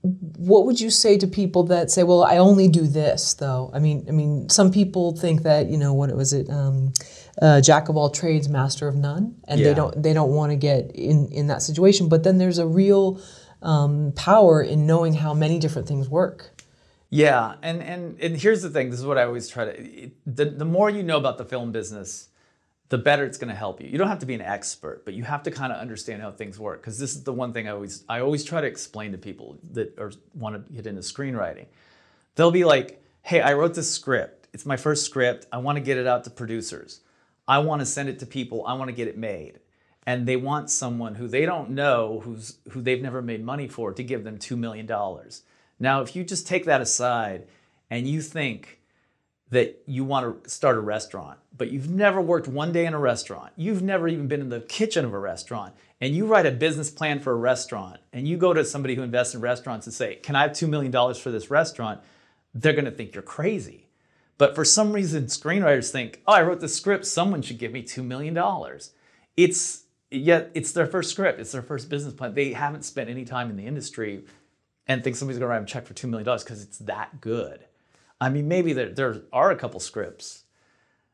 What 0.01 0.65
would 0.65 0.79
you 0.79 0.89
say 0.89 1.17
to 1.17 1.27
people 1.27 1.63
that 1.63 1.91
say, 1.91 2.03
"Well, 2.03 2.23
I 2.23 2.37
only 2.37 2.69
do 2.69 2.87
this," 2.87 3.33
though? 3.33 3.69
I 3.73 3.79
mean, 3.79 4.05
I 4.07 4.11
mean, 4.11 4.47
some 4.47 4.71
people 4.71 5.13
think 5.15 5.43
that 5.43 5.69
you 5.69 5.77
know 5.77 5.93
what 5.93 6.09
it 6.09 6.15
was 6.15 6.31
it, 6.31 6.49
um, 6.49 6.93
uh, 7.41 7.59
jack 7.59 7.89
of 7.89 7.97
all 7.97 8.09
trades, 8.09 8.47
master 8.47 8.87
of 8.87 8.95
none, 8.95 9.35
and 9.45 9.59
Yeah. 9.59 9.67
they 9.67 9.73
don't 9.73 10.01
they 10.03 10.13
don't 10.13 10.31
want 10.31 10.51
to 10.51 10.55
get 10.55 10.91
in 10.95 11.27
in 11.29 11.47
that 11.47 11.61
situation. 11.61 12.07
But 12.07 12.23
then 12.23 12.37
there's 12.37 12.59
a 12.59 12.67
real 12.67 13.19
um, 13.61 14.13
power 14.15 14.61
in 14.61 14.85
knowing 14.85 15.13
how 15.13 15.33
many 15.33 15.59
different 15.59 15.87
things 15.87 16.09
work. 16.09 16.63
Yeah, 17.09 17.55
and 17.61 17.81
and 17.81 18.19
and 18.21 18.37
here's 18.37 18.61
the 18.61 18.69
thing. 18.69 18.91
This 18.91 18.99
is 18.99 19.05
what 19.05 19.17
I 19.17 19.23
always 19.23 19.47
try 19.47 19.65
to. 19.65 20.11
The 20.27 20.45
the 20.45 20.65
more 20.65 20.89
you 20.89 21.01
know 21.01 21.17
about 21.17 21.37
the 21.39 21.45
film 21.45 21.71
business, 21.71 22.29
the 22.89 22.99
better 22.99 23.25
it's 23.25 23.37
going 23.37 23.49
to 23.49 23.55
help 23.55 23.81
you. 23.81 23.87
You 23.87 23.97
don't 23.97 24.09
have 24.09 24.19
to 24.19 24.27
be 24.27 24.35
an 24.35 24.41
expert, 24.41 25.05
but 25.05 25.15
you 25.15 25.23
have 25.23 25.41
to 25.43 25.51
kind 25.51 25.73
of 25.73 25.79
understand 25.79 26.21
how 26.21 26.31
things 26.31 26.59
work. 26.59 26.81
Because 26.81 26.99
this 26.99 27.15
is 27.15 27.23
the 27.23 27.33
one 27.33 27.51
thing 27.51 27.67
I 27.67 27.71
always 27.71 28.03
I 28.07 28.19
always 28.19 28.43
try 28.43 28.61
to 28.61 28.67
explain 28.67 29.11
to 29.13 29.17
people 29.17 29.57
that 29.71 29.97
are 29.97 30.11
want 30.35 30.67
to 30.67 30.73
get 30.73 30.85
into 30.85 31.01
screenwriting. 31.01 31.65
They'll 32.35 32.51
be 32.51 32.63
like, 32.63 33.03
"Hey, 33.23 33.41
I 33.41 33.53
wrote 33.53 33.73
this 33.73 33.91
script. 33.91 34.47
It's 34.53 34.65
my 34.65 34.77
first 34.77 35.03
script. 35.03 35.47
I 35.51 35.57
want 35.57 35.77
to 35.77 35.81
get 35.81 35.97
it 35.97 36.05
out 36.05 36.23
to 36.25 36.29
producers. 36.29 37.01
I 37.47 37.57
want 37.57 37.81
to 37.81 37.87
send 37.87 38.09
it 38.09 38.19
to 38.19 38.27
people. 38.27 38.65
I 38.67 38.73
want 38.73 38.89
to 38.89 38.95
get 38.95 39.07
it 39.07 39.17
made." 39.17 39.59
And 40.05 40.27
they 40.27 40.37
want 40.37 40.69
someone 40.69 41.15
who 41.15 41.27
they 41.27 41.45
don't 41.45 41.71
know, 41.71 42.21
who's 42.23 42.57
who 42.71 42.81
they've 42.81 43.01
never 43.01 43.21
made 43.21 43.43
money 43.43 43.67
for, 43.67 43.93
to 43.93 44.03
give 44.03 44.23
them 44.23 44.37
two 44.37 44.57
million 44.57 44.85
dollars. 44.85 45.43
Now, 45.79 46.01
if 46.01 46.15
you 46.15 46.23
just 46.23 46.47
take 46.47 46.65
that 46.65 46.81
aside 46.81 47.47
and 47.89 48.07
you 48.07 48.21
think 48.21 48.79
that 49.51 49.81
you 49.87 50.03
want 50.03 50.43
to 50.43 50.49
start 50.49 50.77
a 50.77 50.81
restaurant, 50.81 51.39
but 51.57 51.71
you've 51.71 51.89
never 51.89 52.21
worked 52.21 52.47
one 52.47 52.71
day 52.71 52.85
in 52.85 52.93
a 52.93 52.99
restaurant, 52.99 53.51
you've 53.55 53.81
never 53.81 54.07
even 54.07 54.27
been 54.27 54.41
in 54.41 54.49
the 54.49 54.61
kitchen 54.61 55.05
of 55.05 55.13
a 55.13 55.19
restaurant, 55.19 55.73
and 56.01 56.15
you 56.15 56.27
write 56.27 56.45
a 56.45 56.51
business 56.51 56.91
plan 56.91 57.19
for 57.19 57.31
a 57.31 57.35
restaurant, 57.35 57.99
and 58.13 58.27
you 58.27 58.37
go 58.37 58.53
to 58.53 58.63
somebody 58.63 58.95
who 58.95 59.01
invests 59.01 59.33
in 59.33 59.41
restaurants 59.41 59.87
and 59.87 59.93
say, 59.93 60.15
Can 60.15 60.35
I 60.35 60.43
have 60.43 60.51
$2 60.51 60.69
million 60.69 60.91
for 61.15 61.31
this 61.31 61.49
restaurant? 61.49 61.99
They're 62.53 62.73
going 62.73 62.85
to 62.85 62.91
think 62.91 63.15
you're 63.15 63.21
crazy. 63.21 63.87
But 64.37 64.55
for 64.55 64.63
some 64.63 64.93
reason, 64.93 65.25
screenwriters 65.25 65.91
think, 65.91 66.21
Oh, 66.27 66.33
I 66.33 66.43
wrote 66.43 66.59
the 66.59 66.69
script, 66.69 67.05
someone 67.05 67.41
should 67.41 67.57
give 67.57 67.71
me 67.71 67.83
$2 67.83 68.03
million. 68.05 68.37
It's 69.35 69.83
yet 70.11 70.51
it's 70.53 70.71
their 70.71 70.87
first 70.87 71.11
script, 71.11 71.39
it's 71.39 71.51
their 71.51 71.61
first 71.61 71.89
business 71.89 72.13
plan. 72.13 72.33
They 72.33 72.53
haven't 72.53 72.83
spent 72.83 73.09
any 73.09 73.25
time 73.25 73.49
in 73.49 73.55
the 73.55 73.65
industry 73.65 74.25
and 74.87 75.03
think 75.03 75.15
somebody's 75.15 75.37
going 75.37 75.47
to 75.47 75.51
write 75.51 75.57
them 75.57 75.65
a 75.65 75.67
check 75.67 75.85
for 75.85 75.93
$2 75.93 76.09
million 76.09 76.25
because 76.39 76.63
it's 76.63 76.79
that 76.79 77.21
good. 77.21 77.65
I 78.19 78.29
mean, 78.29 78.47
maybe 78.47 78.73
there, 78.73 78.89
there 78.89 79.21
are 79.31 79.51
a 79.51 79.55
couple 79.55 79.79
scripts. 79.79 80.43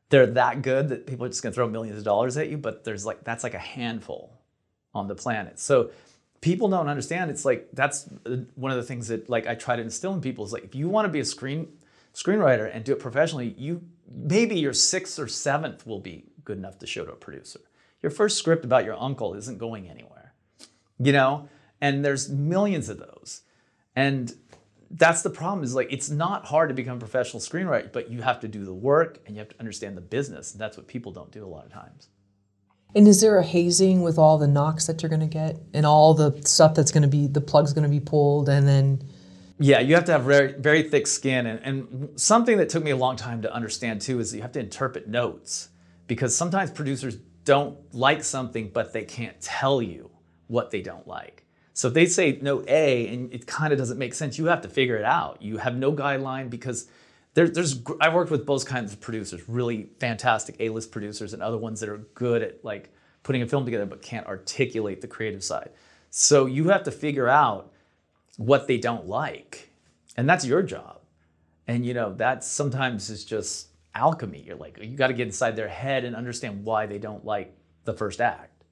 They're 0.09 0.27
that 0.27 0.61
good 0.61 0.89
that 0.89 1.07
people 1.07 1.25
are 1.25 1.29
just 1.29 1.43
going 1.43 1.51
to 1.51 1.55
throw 1.55 1.67
millions 1.67 1.97
of 1.97 2.03
dollars 2.03 2.37
at 2.37 2.49
you, 2.49 2.57
but 2.57 2.83
there's 2.83 3.05
like, 3.05 3.23
that's 3.23 3.43
like 3.43 3.53
a 3.53 3.59
handful 3.59 4.39
on 4.93 5.07
the 5.07 5.15
planet. 5.15 5.59
So 5.59 5.91
people 6.41 6.69
don't 6.69 6.87
understand. 6.87 7.29
It's 7.29 7.43
like, 7.43 7.67
that's 7.73 8.07
uh, 8.25 8.37
one 8.55 8.71
of 8.71 8.77
the 8.77 8.83
things 8.83 9.09
that 9.09 9.29
like 9.29 9.45
I 9.45 9.55
try 9.55 9.75
to 9.75 9.81
instill 9.81 10.13
in 10.13 10.21
people 10.21 10.45
is 10.45 10.53
like, 10.53 10.63
if 10.63 10.73
you 10.73 10.87
want 10.87 11.05
to 11.05 11.09
be 11.09 11.19
a 11.19 11.25
screen 11.25 11.67
screenwriter 12.13 12.73
and 12.73 12.85
do 12.85 12.93
it 12.93 12.99
professionally, 12.99 13.53
you 13.57 13.81
maybe 14.09 14.57
your 14.57 14.73
sixth 14.73 15.19
or 15.19 15.27
seventh 15.27 15.85
will 15.85 15.99
be 15.99 16.23
good 16.45 16.57
enough 16.57 16.79
to 16.79 16.87
show 16.87 17.03
to 17.03 17.11
a 17.11 17.15
producer. 17.15 17.59
Your 18.01 18.11
first 18.11 18.37
script 18.37 18.65
about 18.65 18.85
your 18.85 18.99
uncle 18.99 19.33
isn't 19.33 19.57
going 19.57 19.89
anywhere, 19.89 20.33
you 20.99 21.11
know? 21.11 21.49
And 21.81 22.05
there's 22.05 22.29
millions 22.29 22.89
of 22.89 22.99
those. 22.99 23.41
And 23.95 24.33
that's 24.91 25.21
the 25.21 25.29
problem 25.29 25.63
is 25.63 25.75
like 25.75 25.91
it's 25.91 26.09
not 26.09 26.45
hard 26.45 26.69
to 26.69 26.75
become 26.75 26.97
a 26.97 26.99
professional 26.99 27.41
screenwriter, 27.41 27.91
but 27.91 28.09
you 28.09 28.21
have 28.21 28.39
to 28.41 28.47
do 28.47 28.63
the 28.63 28.73
work 28.73 29.19
and 29.25 29.35
you 29.35 29.39
have 29.39 29.49
to 29.49 29.59
understand 29.59 29.97
the 29.97 30.01
business. 30.01 30.51
And 30.51 30.61
that's 30.61 30.77
what 30.77 30.87
people 30.87 31.11
don't 31.11 31.31
do 31.31 31.43
a 31.45 31.47
lot 31.47 31.65
of 31.65 31.73
times. 31.73 32.09
And 32.95 33.07
is 33.07 33.19
there 33.19 33.37
a 33.37 33.43
hazing 33.43 34.03
with 34.03 34.17
all 34.17 34.37
the 34.37 34.47
knocks 34.47 34.87
that 34.87 35.01
you're 35.01 35.09
going 35.09 35.19
to 35.19 35.27
get 35.27 35.57
and 35.73 35.85
all 35.85 36.13
the 36.13 36.39
stuff 36.45 36.75
that's 36.75 36.91
going 36.91 37.01
to 37.03 37.09
be 37.09 37.27
the 37.27 37.41
plug's 37.41 37.73
going 37.73 37.83
to 37.83 37.89
be 37.89 37.99
pulled 37.99 38.47
and 38.47 38.67
then 38.67 39.01
Yeah, 39.59 39.79
you 39.79 39.95
have 39.95 40.05
to 40.05 40.13
have 40.13 40.23
very, 40.23 40.53
very 40.53 40.83
thick 40.83 41.07
skin. 41.07 41.45
And, 41.45 41.59
and 41.59 42.19
something 42.19 42.57
that 42.57 42.69
took 42.69 42.83
me 42.83 42.91
a 42.91 42.95
long 42.95 43.17
time 43.17 43.41
to 43.41 43.53
understand 43.53 44.01
too 44.01 44.19
is 44.19 44.33
you 44.33 44.41
have 44.41 44.53
to 44.53 44.59
interpret 44.59 45.07
notes 45.07 45.69
because 46.07 46.35
sometimes 46.35 46.71
producers 46.71 47.17
don't 47.45 47.77
like 47.93 48.23
something, 48.23 48.69
but 48.73 48.91
they 48.91 49.05
can't 49.05 49.39
tell 49.39 49.81
you 49.81 50.11
what 50.47 50.71
they 50.71 50.81
don't 50.81 51.07
like. 51.07 51.45
So 51.73 51.87
if 51.89 51.93
they 51.93 52.05
say 52.05 52.39
note 52.41 52.65
A 52.67 53.07
and 53.07 53.33
it 53.33 53.47
kind 53.47 53.71
of 53.71 53.79
doesn't 53.79 53.97
make 53.97 54.13
sense, 54.13 54.37
you 54.37 54.45
have 54.45 54.61
to 54.61 54.69
figure 54.69 54.97
it 54.97 55.05
out. 55.05 55.41
You 55.41 55.57
have 55.57 55.75
no 55.75 55.93
guideline 55.93 56.49
because 56.49 56.87
there, 57.33 57.47
there's 57.47 57.81
I've 58.01 58.13
worked 58.13 58.31
with 58.31 58.45
both 58.45 58.65
kinds 58.65 58.93
of 58.93 59.01
producers, 59.01 59.47
really 59.47 59.89
fantastic 59.99 60.55
A-list 60.59 60.91
producers 60.91 61.33
and 61.33 61.43
other 61.43 61.57
ones 61.57 61.79
that 61.81 61.89
are 61.89 61.97
good 62.13 62.41
at 62.41 62.63
like 62.63 62.93
putting 63.23 63.41
a 63.41 63.47
film 63.47 63.65
together 63.65 63.85
but 63.85 64.01
can't 64.01 64.25
articulate 64.25 65.01
the 65.01 65.07
creative 65.07 65.43
side. 65.43 65.69
So 66.09 66.45
you 66.45 66.69
have 66.69 66.83
to 66.83 66.91
figure 66.91 67.27
out 67.27 67.73
what 68.37 68.67
they 68.67 68.77
don't 68.77 69.07
like. 69.07 69.69
And 70.15 70.29
that's 70.29 70.45
your 70.45 70.63
job. 70.63 71.01
And 71.67 71.85
you 71.85 71.93
know, 71.93 72.13
that 72.13 72.43
sometimes 72.43 73.09
is 73.09 73.25
just 73.25 73.67
alchemy. 73.95 74.43
You're 74.45 74.57
like, 74.57 74.77
you 74.81 74.95
got 74.95 75.07
to 75.07 75.13
get 75.13 75.27
inside 75.27 75.55
their 75.55 75.67
head 75.67 76.05
and 76.05 76.15
understand 76.15 76.63
why 76.63 76.85
they 76.85 76.97
don't 76.97 77.25
like 77.25 77.55
the 77.85 77.93
first 77.93 78.21
act. 78.21 78.63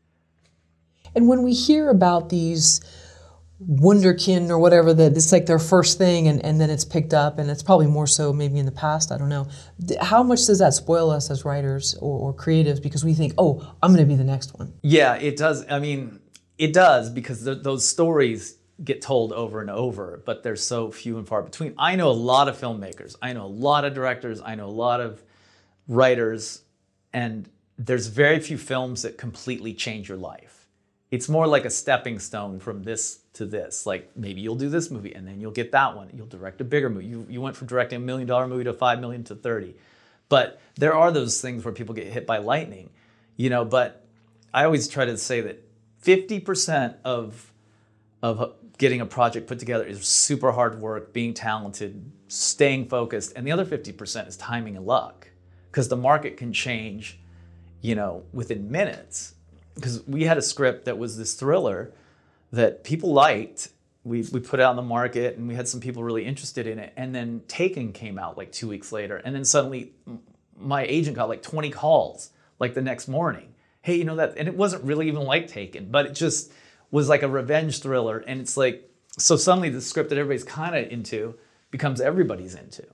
And 1.16 1.28
when 1.28 1.44
we 1.44 1.54
hear 1.54 1.90
about 1.90 2.30
these 2.30 2.82
wunderkind 3.62 4.50
or 4.50 4.60
whatever 4.60 4.94
that 4.94 5.14
it's 5.14 5.32
like 5.32 5.46
their 5.46 5.60
first 5.60 5.98
thing 5.98 6.28
and, 6.28 6.44
and 6.44 6.60
then 6.60 6.70
it's 6.70 6.84
picked 6.84 7.14
up 7.14 7.40
and 7.40 7.50
it's 7.50 7.64
probably 7.64 7.86
more 7.86 8.08
so 8.08 8.34
maybe 8.34 8.60
in 8.60 8.66
the 8.66 8.72
past 8.74 9.10
i 9.10 9.18
don't 9.18 9.30
know 9.30 9.48
how 10.02 10.22
much 10.22 10.46
does 10.48 10.60
that 10.60 10.74
spoil 10.74 11.10
us 11.10 11.32
as 11.32 11.46
writers 11.46 11.96
or, 12.02 12.20
or 12.20 12.34
creatives 12.34 12.82
because 12.82 13.06
we 13.06 13.14
think 13.14 13.32
oh 13.38 13.76
i'm 13.82 13.94
going 13.94 14.04
to 14.04 14.10
be 14.10 14.18
the 14.18 14.24
next 14.24 14.58
one 14.58 14.74
Yeah, 14.82 15.16
it 15.16 15.38
does. 15.38 15.66
I 15.70 15.80
mean, 15.80 16.20
it 16.58 16.74
does 16.74 17.10
because 17.10 17.46
th- 17.46 17.64
those 17.64 17.88
stories 17.88 18.58
get 18.84 19.02
told 19.02 19.34
over 19.34 19.62
and 19.62 19.70
over, 19.70 20.22
but 20.26 20.44
they're 20.44 20.56
so 20.56 20.92
few 20.92 21.18
and 21.18 21.28
far 21.28 21.42
between. 21.42 21.74
I 21.78 21.96
know 21.96 22.10
a 22.10 22.12
lot 22.12 22.48
of 22.48 22.58
filmmakers, 22.58 23.16
I 23.22 23.34
know 23.34 23.46
a 23.46 23.48
lot 23.48 23.86
of 23.86 23.94
directors, 23.94 24.42
I 24.44 24.56
know 24.56 24.68
a 24.68 24.68
lot 24.68 25.02
of 25.02 25.22
writers, 25.88 26.64
and 27.12 27.50
there's 27.78 28.08
very 28.08 28.40
few 28.40 28.58
films 28.58 29.04
that 29.04 29.18
completely 29.18 29.74
change 29.74 30.10
your 30.10 30.18
life. 30.18 30.68
It's 31.12 31.30
more 31.30 31.46
like 31.46 31.66
a 31.66 31.70
stepping 31.70 32.18
stone 32.18 32.60
from 32.60 32.84
this 32.84 33.20
to 33.34 33.46
this. 33.46 33.86
Like 33.86 34.16
maybe 34.16 34.42
you'll 34.42 34.56
do 34.56 34.70
this 34.70 34.90
movie 34.90 35.14
and 35.14 35.28
then 35.28 35.40
you'll 35.40 35.52
get 35.52 35.72
that 35.72 35.96
one. 35.96 36.10
You'll 36.14 36.26
direct 36.26 36.62
a 36.62 36.64
bigger 36.64 36.90
movie. 36.90 37.06
You, 37.06 37.28
you 37.30 37.42
went 37.42 37.56
from 37.56 37.68
directing 37.68 37.98
a 37.98 38.00
million 38.00 38.28
dollar 38.28 38.48
movie 38.48 38.64
to 38.64 38.74
five 38.74 39.00
million 39.00 39.24
to 39.26 39.36
30. 39.36 39.76
But 40.30 40.60
there 40.76 40.96
are 40.96 41.12
those 41.12 41.40
things 41.40 41.64
where 41.64 41.74
people 41.74 41.94
get 41.94 42.08
hit 42.08 42.26
by 42.26 42.40
lightning, 42.40 42.90
you 43.38 43.52
know, 43.52 43.64
but 43.64 44.04
I 44.52 44.66
always 44.66 44.88
try 44.88 45.06
to 45.06 45.18
say 45.18 45.42
that 45.42 45.64
50% 46.04 46.96
of 47.04 47.52
of 48.24 48.54
getting 48.78 49.02
a 49.02 49.06
project 49.06 49.48
put 49.48 49.60
together 49.60 49.84
is 49.84 50.06
super 50.06 50.52
hard 50.52 50.80
work, 50.80 51.14
being 51.14 51.34
talented, 51.34 52.12
staying 52.28 52.88
focused, 52.88 53.34
and 53.36 53.46
the 53.46 53.52
other 53.52 53.66
50% 53.66 54.28
is 54.28 54.38
timing 54.38 54.76
and 54.76 54.86
luck 54.86 55.30
because 55.72 55.88
the 55.88 55.98
market 55.98 56.38
can 56.38 56.54
change, 56.54 57.20
you 57.82 57.96
know, 57.96 58.24
within 58.34 58.70
minutes. 58.70 59.36
Because 59.76 60.06
we 60.08 60.24
had 60.24 60.38
a 60.38 60.42
script 60.42 60.86
that 60.86 60.98
was 60.98 61.18
this 61.18 61.34
thriller 61.34 61.92
that 62.52 62.84
people 62.84 63.12
liked. 63.12 63.70
We, 64.04 64.24
we 64.32 64.40
put 64.40 64.60
it 64.60 64.64
out 64.64 64.72
on 64.72 64.76
the 64.76 64.82
market 64.84 65.38
and 65.38 65.48
we 65.48 65.56
had 65.56 65.68
some 65.68 65.80
people 65.80 66.04
really 66.04 66.26
interested 66.26 66.68
in 66.68 66.78
it. 66.78 66.94
And 66.96 67.14
then 67.14 67.42
Taken 67.48 67.92
came 67.92 68.20
out 68.20 68.38
like 68.38 68.52
two 68.52 68.68
weeks 68.68 68.92
later. 68.92 69.18
And 69.18 69.34
then 69.34 69.46
suddenly 69.46 69.94
my 70.60 70.84
agent 70.84 71.16
got 71.16 71.30
like 71.30 71.42
20 71.42 71.72
calls 71.72 72.30
like 72.60 72.74
the 72.74 72.82
next 72.82 73.08
morning. 73.08 73.54
Hey, 73.82 73.96
you 73.96 74.04
know 74.04 74.16
that? 74.18 74.38
And 74.38 74.48
it 74.48 74.56
wasn't 74.56 74.84
really 74.84 75.08
even 75.08 75.24
like 75.24 75.48
Taken, 75.48 75.90
but 75.90 76.06
it 76.06 76.14
just 76.14 76.52
was 76.94 77.10
like 77.10 77.24
a 77.24 77.28
revenge 77.28 77.82
thriller. 77.82 78.20
And 78.20 78.40
it's 78.40 78.56
like, 78.56 78.88
so 79.18 79.36
suddenly 79.36 79.70
the 79.70 79.82
script 79.82 80.10
that 80.10 80.18
everybody's 80.20 80.44
kind 80.44 80.76
of 80.76 80.92
into 80.92 81.34
becomes 81.72 82.00
everybody's 82.00 82.54
into 82.54 82.86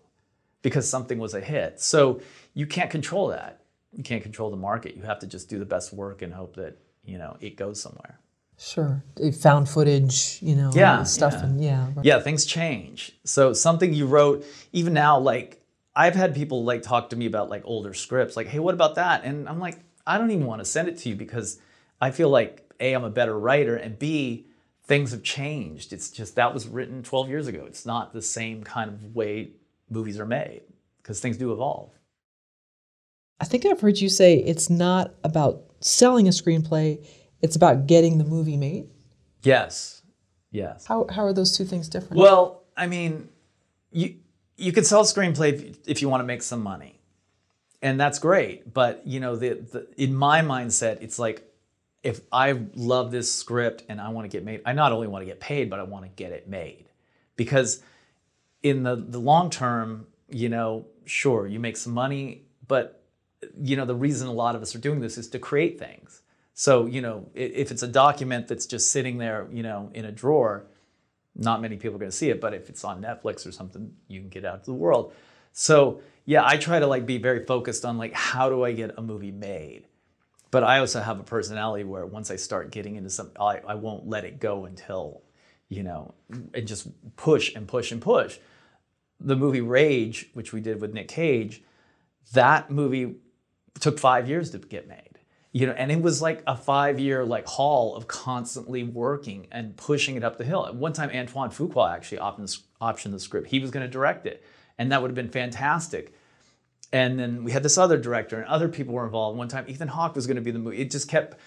because 0.62 0.90
something 0.90 1.20
was 1.20 1.34
a 1.34 1.42
hit. 1.42 1.82
So 1.82 2.22
you 2.54 2.66
can't 2.66 2.90
control 2.90 3.28
that. 3.28 3.60
You 3.92 4.02
can't 4.04 4.24
control 4.24 4.52
the 4.52 4.58
market. 4.58 4.96
You 4.96 5.02
have 5.02 5.20
to 5.20 5.28
just 5.28 5.50
do 5.50 5.60
the 5.60 5.66
best 5.66 5.92
work 5.92 6.22
and 6.22 6.34
hope 6.34 6.56
that, 6.56 6.78
you 7.04 7.18
know, 7.18 7.36
it 7.42 7.58
goes 7.58 7.82
somewhere. 7.82 8.20
sure 8.58 9.04
It 9.18 9.36
found 9.36 9.68
footage 9.68 10.40
you 10.42 10.56
know 10.56 10.72
Yeah, 10.74 11.04
stuff 11.04 11.34
yeah. 11.34 11.44
and 11.46 11.62
yeah 11.62 11.88
right. 11.94 12.06
Yeah, 12.06 12.20
things 12.22 12.46
change. 12.46 13.12
So 13.26 13.52
something 13.52 13.94
you 13.94 14.06
wrote, 14.06 14.46
even 14.72 14.94
now, 14.94 15.20
like 15.20 15.62
I've 15.94 16.16
had 16.16 16.34
people 16.34 16.64
like 16.64 16.84
talk 16.84 17.10
to 17.10 17.18
me 17.18 17.26
about 17.26 17.50
like 17.50 17.64
older 17.66 17.94
scripts, 17.94 18.38
like, 18.38 18.48
hey, 18.48 18.60
what 18.60 18.74
about 18.74 18.96
that? 18.96 19.26
And 19.26 19.50
I'm 19.50 19.60
like, 19.60 19.78
I 20.08 20.18
don't 20.18 20.32
even 20.32 20.46
want 20.46 20.60
to 20.62 20.66
send 20.66 20.88
it 20.88 20.98
to 21.00 21.10
you 21.10 21.16
because 21.16 21.60
I 22.00 22.12
feel 22.12 22.30
like 22.30 22.69
A, 22.80 22.94
I'm 22.94 23.04
a 23.04 23.10
better 23.10 23.38
writer, 23.38 23.76
and 23.76 23.98
B, 23.98 24.48
things 24.84 25.12
have 25.12 25.24
changed. 25.24 25.94
It's 25.94 26.10
just 26.10 26.36
that 26.36 26.54
was 26.54 26.68
written 26.68 27.04
12 27.04 27.30
years 27.30 27.48
ago. 27.48 27.66
It's 27.68 27.86
not 27.86 28.14
the 28.14 28.22
same 28.22 28.64
kind 28.64 28.90
of 28.90 29.16
way 29.16 29.52
movies 29.90 30.20
are 30.20 30.26
made 30.26 30.62
because 31.02 31.20
things 31.20 31.38
do 31.38 31.52
evolve. 31.52 31.92
I 33.40 33.46
think 33.46 33.66
I've 33.66 33.80
heard 33.80 34.00
you 34.00 34.10
say 34.10 34.36
it's 34.38 34.70
not 34.70 35.14
about 35.24 35.64
selling 35.80 36.28
a 36.28 36.32
screenplay, 36.32 37.06
it's 37.42 37.56
about 37.56 37.88
getting 37.88 38.18
the 38.18 38.26
movie 38.26 38.58
made. 38.58 38.90
Yes. 39.44 40.02
Yes. 40.52 40.86
How, 40.86 41.08
how 41.10 41.24
are 41.24 41.34
those 41.34 41.56
two 41.56 41.64
things 41.64 41.88
different? 41.88 42.18
Well, 42.18 42.64
I 42.76 42.88
mean, 42.88 43.30
you 43.92 44.16
you 44.58 44.72
can 44.72 44.84
sell 44.84 45.02
a 45.02 45.04
screenplay 45.04 45.54
if, 45.54 45.78
if 45.88 46.02
you 46.02 46.10
want 46.10 46.22
to 46.22 46.26
make 46.26 46.42
some 46.42 46.62
money, 46.62 47.00
and 47.82 48.00
that's 48.00 48.20
great. 48.20 48.74
But 48.74 49.06
you 49.06 49.20
know, 49.20 49.36
the, 49.36 49.54
the 49.54 49.88
in 49.98 50.14
my 50.14 50.42
mindset, 50.42 51.02
it's 51.02 51.18
like 51.20 51.49
if 52.04 52.22
I 52.32 52.60
love 52.76 53.12
this 53.12 53.34
script 53.34 53.84
and 53.90 54.00
I 54.00 54.10
want 54.10 54.26
to 54.26 54.30
get 54.30 54.46
made, 54.46 54.62
I 54.66 54.74
not 54.74 54.92
only 54.92 55.08
want 55.08 55.22
to 55.22 55.26
get 55.26 55.40
paid, 55.40 55.70
but 55.70 55.80
I 55.80 55.84
want 55.84 56.06
to 56.06 56.10
get 56.10 56.32
it 56.32 56.48
made, 56.48 56.86
because 57.36 57.82
in 58.64 58.84
the 58.84 58.96
the 58.96 59.20
long 59.20 59.50
term, 59.50 60.08
you 60.30 60.50
know, 60.50 60.86
sure 61.06 61.48
you 61.48 61.60
make 61.60 61.78
some 61.78 61.94
money, 61.94 62.44
but 62.68 63.04
you 63.62 63.76
know 63.76 63.86
the 63.86 63.96
reason 63.96 64.28
a 64.28 64.34
lot 64.34 64.56
of 64.56 64.62
us 64.62 64.76
are 64.76 64.80
doing 64.80 65.00
this 65.00 65.18
is 65.18 65.28
to 65.30 65.40
create 65.40 65.80
things. 65.80 66.22
So 66.54 66.86
you 66.86 67.02
know, 67.02 67.30
if 67.34 67.72
it's 67.72 67.84
a 67.84 67.88
document 67.88 68.48
that's 68.48 68.66
just 68.66 68.92
sitting 68.92 69.18
there, 69.18 69.48
you 69.52 69.64
know, 69.64 69.92
in 69.94 70.06
a 70.06 70.12
drawer 70.12 70.66
not 71.36 71.62
many 71.62 71.78
people 71.78 71.96
are 71.96 72.00
going 72.00 72.12
to 72.12 72.16
see 72.16 72.30
it, 72.30 72.42
but 72.42 72.54
if 72.54 72.70
it's 72.70 72.84
on 72.84 73.02
Netflix 73.02 73.48
or 73.48 73.52
something, 73.52 73.94
you 74.08 74.20
can 74.20 74.30
get 74.30 74.46
out 74.46 74.64
to 74.64 74.72
the 74.72 74.76
world. 74.76 75.14
So 75.54 76.02
yeah, 76.26 76.46
I 76.46 76.58
try 76.58 76.80
to 76.80 76.88
like 76.88 77.06
be 77.06 77.18
very 77.18 77.46
focused 77.46 77.86
on 77.86 77.98
like 77.98 78.14
how 78.14 78.50
do 78.50 78.64
I 78.64 78.74
get 78.74 78.92
a 78.98 79.02
movie 79.02 79.32
made. 79.32 79.86
But 80.52 80.64
I 80.64 80.80
also 80.80 81.02
have 81.02 81.20
a 81.20 81.24
personality 81.24 81.84
where 81.84 82.06
once 82.06 82.32
I 82.32 82.36
start 82.36 82.72
getting 82.72 82.96
into 82.96 83.10
something, 83.10 83.38
I, 83.40 83.62
I 83.68 83.76
won't 83.76 84.08
let 84.08 84.26
it 84.26 84.40
go 84.40 84.66
until, 84.66 85.22
you 85.68 85.84
know, 85.84 86.14
and 86.54 86.68
just 86.68 86.88
push 87.16 87.54
and 87.56 87.68
push 87.68 87.92
and 87.92 88.02
push. 88.02 88.40
The 89.20 89.36
movie 89.36 89.62
Rage, 89.62 90.30
which 90.34 90.54
we 90.54 90.62
did 90.62 90.82
with 90.82 90.94
Nick 90.94 91.10
Cage, 91.10 91.62
that 92.34 92.72
movie 92.72 93.16
took 93.80 94.00
five 94.00 94.28
years 94.28 94.50
to 94.52 94.58
get 94.58 94.88
made 94.88 95.10
you 95.52 95.66
know 95.66 95.74
and 95.74 95.92
it 95.92 96.02
was 96.02 96.22
like 96.22 96.44
a 96.48 96.56
five 96.56 97.00
year 97.00 97.26
like 97.26 97.48
haul 97.48 97.96
of 97.96 98.08
constantly 98.08 98.84
working 98.84 99.48
and 99.52 99.76
pushing 99.78 100.16
it 100.16 100.24
up 100.24 100.38
the 100.38 100.44
hill. 100.44 100.66
At 100.66 100.76
one 100.76 100.94
time 100.94 101.10
antoine 101.10 101.50
fuqua 101.50 101.94
actually 101.94 102.20
optioned 102.20 103.12
the 103.12 103.20
script. 103.20 103.48
He 103.48 103.60
was 103.60 103.72
going 103.72 103.86
to 103.86 103.92
direct 103.92 104.26
it 104.26 104.44
and 104.78 104.92
that 104.92 105.02
would 105.02 105.10
have 105.10 105.16
been 105.16 105.30
fantastic 105.30 106.14
and 106.92 107.20
then 107.20 107.44
we 107.44 107.52
had 107.52 107.64
this 107.64 107.78
other 107.78 107.98
director 107.98 108.38
and 108.38 108.46
other 108.46 108.68
people 108.68 108.94
were 108.94 109.06
involved. 109.06 109.38
One 109.38 109.48
time 109.48 109.66
ethan 109.68 109.88
hawke 109.88 110.16
was 110.16 110.28
going 110.28 110.36
to 110.36 110.42
be 110.42 110.52
the 110.52 110.60
movie 110.60 110.80
it 110.80 110.92
just 110.92 111.08
kept 111.08 111.38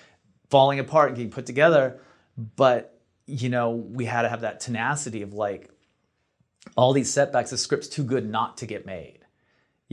falling 0.50 0.78
apart 0.78 1.08
and 1.08 1.16
getting 1.16 1.32
put 1.32 1.46
together. 1.46 2.00
But 2.56 3.00
you 3.26 3.48
know 3.48 3.70
we 3.70 4.04
had 4.04 4.22
to 4.22 4.28
have 4.28 4.40
that 4.42 4.60
tenacity 4.60 5.22
of 5.22 5.32
like 5.34 5.70
all 6.76 6.92
these 6.92 7.12
setbacks 7.12 7.50
the 7.50 7.58
script's 7.58 7.88
too 7.88 8.04
good 8.04 8.28
not 8.28 8.56
to 8.58 8.66
get 8.66 8.86
made 8.86 9.22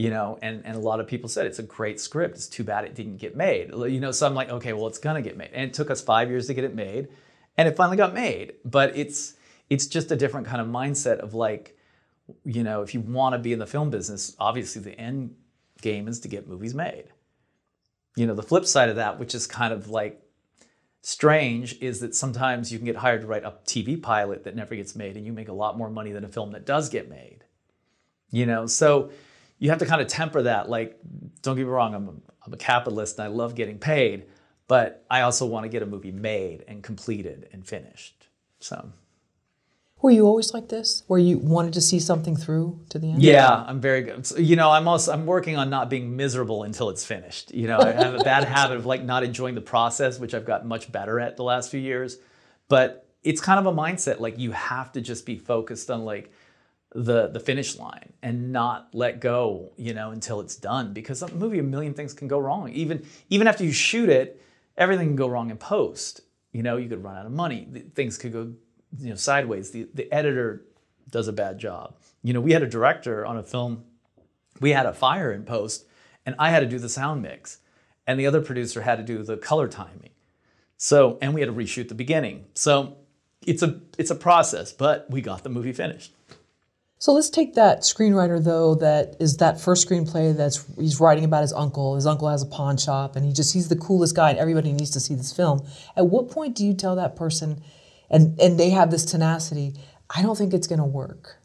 you 0.00 0.08
know? 0.08 0.38
And, 0.40 0.64
and 0.64 0.76
a 0.76 0.80
lot 0.80 0.98
of 0.98 1.06
people 1.06 1.28
said 1.28 1.44
it's 1.44 1.58
a 1.58 1.62
great 1.62 2.00
script. 2.00 2.36
It's 2.36 2.48
too 2.48 2.64
bad 2.64 2.86
it 2.86 2.94
didn't 2.94 3.18
get 3.18 3.36
made. 3.36 3.68
You 3.70 4.00
know 4.00 4.12
so 4.12 4.26
i'm 4.26 4.34
like 4.34 4.48
okay 4.48 4.72
well 4.72 4.86
it's 4.86 4.98
gonna 4.98 5.20
get 5.20 5.36
made. 5.36 5.50
And 5.52 5.64
it 5.70 5.74
took 5.74 5.90
us 5.90 6.00
five 6.00 6.30
years 6.30 6.46
to 6.46 6.54
get 6.54 6.64
it 6.64 6.74
made 6.74 7.08
and 7.58 7.68
it 7.68 7.76
finally 7.76 7.98
got 7.98 8.14
made. 8.14 8.54
But 8.64 8.96
it's 8.96 9.34
it's 9.68 9.86
just 9.86 10.10
a 10.10 10.16
different 10.16 10.46
kind 10.46 10.62
of 10.62 10.68
mindset 10.68 11.18
of 11.18 11.34
like 11.34 11.76
you 12.44 12.62
know 12.62 12.82
if 12.82 12.94
you 12.94 13.00
want 13.00 13.34
to 13.34 13.38
be 13.38 13.52
in 13.52 13.58
the 13.58 13.66
film 13.66 13.90
business 13.90 14.36
obviously 14.38 14.82
the 14.82 14.98
end 14.98 15.34
game 15.82 16.08
is 16.08 16.20
to 16.20 16.28
get 16.28 16.48
movies 16.48 16.74
made 16.74 17.04
you 18.16 18.26
know 18.26 18.34
the 18.34 18.42
flip 18.42 18.66
side 18.66 18.88
of 18.88 18.96
that 18.96 19.18
which 19.18 19.34
is 19.34 19.46
kind 19.46 19.72
of 19.72 19.88
like 19.88 20.22
strange 21.02 21.80
is 21.80 22.00
that 22.00 22.14
sometimes 22.14 22.70
you 22.70 22.78
can 22.78 22.84
get 22.84 22.96
hired 22.96 23.22
to 23.22 23.26
write 23.26 23.44
a 23.44 23.54
tv 23.66 24.00
pilot 24.00 24.44
that 24.44 24.54
never 24.54 24.74
gets 24.74 24.94
made 24.94 25.16
and 25.16 25.24
you 25.24 25.32
make 25.32 25.48
a 25.48 25.52
lot 25.52 25.78
more 25.78 25.88
money 25.88 26.12
than 26.12 26.24
a 26.24 26.28
film 26.28 26.52
that 26.52 26.66
does 26.66 26.88
get 26.88 27.08
made 27.08 27.44
you 28.30 28.44
know 28.44 28.66
so 28.66 29.10
you 29.60 29.68
have 29.68 29.78
to 29.78 29.86
kind 29.86 30.00
of 30.00 30.08
temper 30.08 30.42
that. 30.42 30.68
Like, 30.68 30.98
don't 31.42 31.54
get 31.54 31.62
me 31.62 31.68
wrong, 31.68 31.94
I'm 31.94 32.08
a, 32.08 32.12
I'm 32.44 32.52
a 32.52 32.56
capitalist 32.56 33.18
and 33.18 33.26
I 33.26 33.28
love 33.28 33.54
getting 33.54 33.78
paid, 33.78 34.26
but 34.66 35.04
I 35.08 35.20
also 35.20 35.46
want 35.46 35.64
to 35.64 35.68
get 35.68 35.82
a 35.82 35.86
movie 35.86 36.10
made 36.10 36.64
and 36.66 36.82
completed 36.82 37.48
and 37.52 37.64
finished. 37.64 38.26
So. 38.58 38.90
Were 40.02 40.10
you 40.10 40.26
always 40.26 40.54
like 40.54 40.68
this, 40.68 41.02
where 41.08 41.20
you 41.20 41.36
wanted 41.38 41.74
to 41.74 41.80
see 41.82 42.00
something 42.00 42.34
through 42.34 42.80
to 42.88 42.98
the 42.98 43.10
end? 43.12 43.22
Yeah, 43.22 43.64
I'm 43.66 43.80
very 43.80 44.00
good. 44.00 44.26
So, 44.26 44.38
you 44.38 44.56
know, 44.56 44.70
I'm 44.70 44.88
also 44.88 45.12
I'm 45.12 45.26
working 45.26 45.56
on 45.56 45.68
not 45.68 45.90
being 45.90 46.16
miserable 46.16 46.62
until 46.62 46.88
it's 46.88 47.04
finished. 47.04 47.52
You 47.52 47.66
know, 47.66 47.78
I 47.78 47.92
have 47.92 48.14
a 48.14 48.24
bad 48.24 48.44
habit 48.56 48.78
of 48.78 48.86
like 48.86 49.04
not 49.04 49.24
enjoying 49.24 49.54
the 49.54 49.60
process, 49.60 50.18
which 50.18 50.32
I've 50.32 50.46
gotten 50.46 50.68
much 50.68 50.90
better 50.90 51.20
at 51.20 51.36
the 51.36 51.44
last 51.44 51.70
few 51.70 51.80
years. 51.80 52.16
But 52.68 53.06
it's 53.22 53.42
kind 53.42 53.60
of 53.60 53.66
a 53.66 53.76
mindset 53.76 54.20
like 54.20 54.38
you 54.38 54.52
have 54.52 54.92
to 54.92 55.02
just 55.02 55.26
be 55.26 55.36
focused 55.36 55.90
on 55.90 56.06
like 56.06 56.32
the 56.94 57.28
the 57.28 57.40
finish 57.40 57.76
line 57.76 58.14
and 58.22 58.52
not 58.52 58.88
let 58.94 59.20
go, 59.20 59.72
you 59.76 59.92
know, 59.92 60.12
until 60.12 60.40
it's 60.40 60.56
done. 60.56 60.94
Because 60.94 61.20
a 61.20 61.30
movie, 61.34 61.58
a 61.58 61.62
million 61.62 61.92
things 61.92 62.14
can 62.14 62.26
go 62.26 62.38
wrong. 62.38 62.70
Even 62.70 63.04
even 63.28 63.46
after 63.46 63.64
you 63.64 63.72
shoot 63.72 64.08
it, 64.08 64.40
everything 64.78 65.08
can 65.08 65.16
go 65.16 65.28
wrong 65.28 65.50
in 65.50 65.58
post. 65.58 66.22
You 66.52 66.62
know, 66.62 66.78
you 66.78 66.88
could 66.88 67.04
run 67.04 67.16
out 67.16 67.26
of 67.26 67.32
money. 67.32 67.68
Things 67.94 68.18
could 68.18 68.32
go, 68.32 68.52
you 68.98 69.10
know, 69.10 69.14
sideways. 69.14 69.70
The 69.70 69.88
the 69.94 70.12
editor 70.12 70.64
does 71.10 71.28
a 71.28 71.32
bad 71.32 71.58
job. 71.58 71.96
You 72.22 72.32
know, 72.32 72.40
we 72.40 72.52
had 72.52 72.62
a 72.62 72.68
director 72.68 73.24
on 73.24 73.36
a 73.36 73.42
film. 73.42 73.84
We 74.60 74.70
had 74.70 74.86
a 74.86 74.92
fire 74.92 75.32
in 75.32 75.44
post, 75.44 75.86
and 76.26 76.34
I 76.38 76.50
had 76.50 76.60
to 76.60 76.66
do 76.66 76.78
the 76.78 76.88
sound 76.88 77.22
mix, 77.22 77.58
and 78.06 78.18
the 78.18 78.26
other 78.26 78.40
producer 78.40 78.82
had 78.82 78.96
to 78.96 79.04
do 79.04 79.22
the 79.22 79.36
color 79.36 79.68
timing. 79.68 80.10
So, 80.76 81.18
and 81.20 81.34
we 81.34 81.40
had 81.40 81.48
to 81.48 81.52
reshoot 81.52 81.88
the 81.88 81.94
beginning. 81.94 82.46
So, 82.54 82.96
it's 83.46 83.62
a 83.62 83.80
it's 83.98 84.10
a 84.10 84.14
process, 84.14 84.72
but 84.72 85.10
we 85.10 85.20
got 85.20 85.42
the 85.42 85.50
movie 85.50 85.72
finished. 85.72 86.12
So 87.00 87.14
let's 87.14 87.30
take 87.30 87.54
that 87.54 87.80
screenwriter 87.80 88.44
though 88.44 88.74
that 88.74 89.16
is 89.20 89.38
that 89.38 89.58
first 89.58 89.88
screenplay 89.88 90.36
that's 90.36 90.66
he's 90.76 91.00
writing 91.00 91.24
about 91.24 91.40
his 91.40 91.52
uncle. 91.54 91.94
His 91.94 92.06
uncle 92.06 92.28
has 92.28 92.42
a 92.42 92.46
pawn 92.46 92.76
shop 92.76 93.16
and 93.16 93.24
he 93.24 93.32
just 93.32 93.54
he's 93.54 93.68
the 93.68 93.76
coolest 93.76 94.14
guy 94.14 94.28
and 94.28 94.38
everybody 94.38 94.70
needs 94.72 94.90
to 94.90 95.00
see 95.00 95.14
this 95.14 95.32
film. 95.32 95.66
At 95.96 96.08
what 96.08 96.30
point 96.30 96.54
do 96.54 96.66
you 96.66 96.74
tell 96.74 96.96
that 96.96 97.16
person 97.16 97.62
and 98.10 98.38
and 98.40 98.58
they 98.58 98.70
have 98.70 98.90
this 98.90 99.04
tenacity, 99.04 99.74
I 100.14 100.22
don't 100.22 100.36
think 100.36 100.54
it's 100.54 100.66
going 100.66 100.78
to 100.78 100.84
work. 100.84 101.36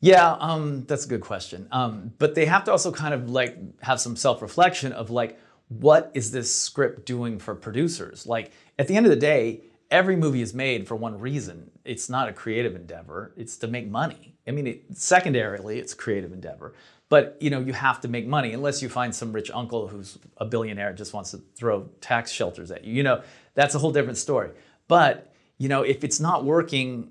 Yeah, 0.00 0.32
um, 0.40 0.84
that's 0.86 1.04
a 1.04 1.08
good 1.08 1.20
question. 1.20 1.68
Um, 1.70 2.12
but 2.18 2.34
they 2.34 2.46
have 2.46 2.64
to 2.64 2.72
also 2.72 2.90
kind 2.90 3.14
of 3.14 3.30
like 3.30 3.56
have 3.82 4.00
some 4.00 4.16
self-reflection 4.16 4.92
of 4.92 5.10
like 5.10 5.38
what 5.68 6.10
is 6.12 6.32
this 6.32 6.54
script 6.54 7.06
doing 7.06 7.38
for 7.38 7.54
producers? 7.54 8.26
Like 8.26 8.52
at 8.78 8.88
the 8.88 8.96
end 8.96 9.06
of 9.06 9.10
the 9.10 9.16
day, 9.16 9.62
every 9.90 10.16
movie 10.16 10.42
is 10.42 10.52
made 10.52 10.88
for 10.88 10.96
one 10.96 11.18
reason. 11.18 11.70
It's 11.84 12.10
not 12.10 12.28
a 12.28 12.32
creative 12.32 12.74
endeavor. 12.74 13.32
It's 13.36 13.56
to 13.58 13.68
make 13.68 13.88
money 13.88 14.32
I 14.46 14.50
mean, 14.50 14.66
it, 14.66 14.84
secondarily, 14.96 15.78
it's 15.78 15.92
a 15.92 15.96
creative 15.96 16.32
endeavor, 16.32 16.74
but 17.08 17.36
you 17.40 17.50
know, 17.50 17.60
you 17.60 17.72
have 17.72 18.00
to 18.00 18.08
make 18.08 18.26
money 18.26 18.52
unless 18.52 18.82
you 18.82 18.88
find 18.88 19.14
some 19.14 19.32
rich 19.32 19.50
uncle 19.52 19.88
who's 19.88 20.18
a 20.38 20.44
billionaire 20.44 20.92
just 20.92 21.12
wants 21.12 21.30
to 21.32 21.38
throw 21.54 21.88
tax 22.00 22.30
shelters 22.32 22.70
at 22.70 22.84
you. 22.84 22.94
You 22.94 23.02
know, 23.02 23.22
that's 23.54 23.74
a 23.74 23.78
whole 23.78 23.92
different 23.92 24.18
story. 24.18 24.50
But 24.88 25.31
you 25.58 25.68
know, 25.68 25.82
if 25.82 26.04
it's 26.04 26.20
not 26.20 26.44
working, 26.44 27.10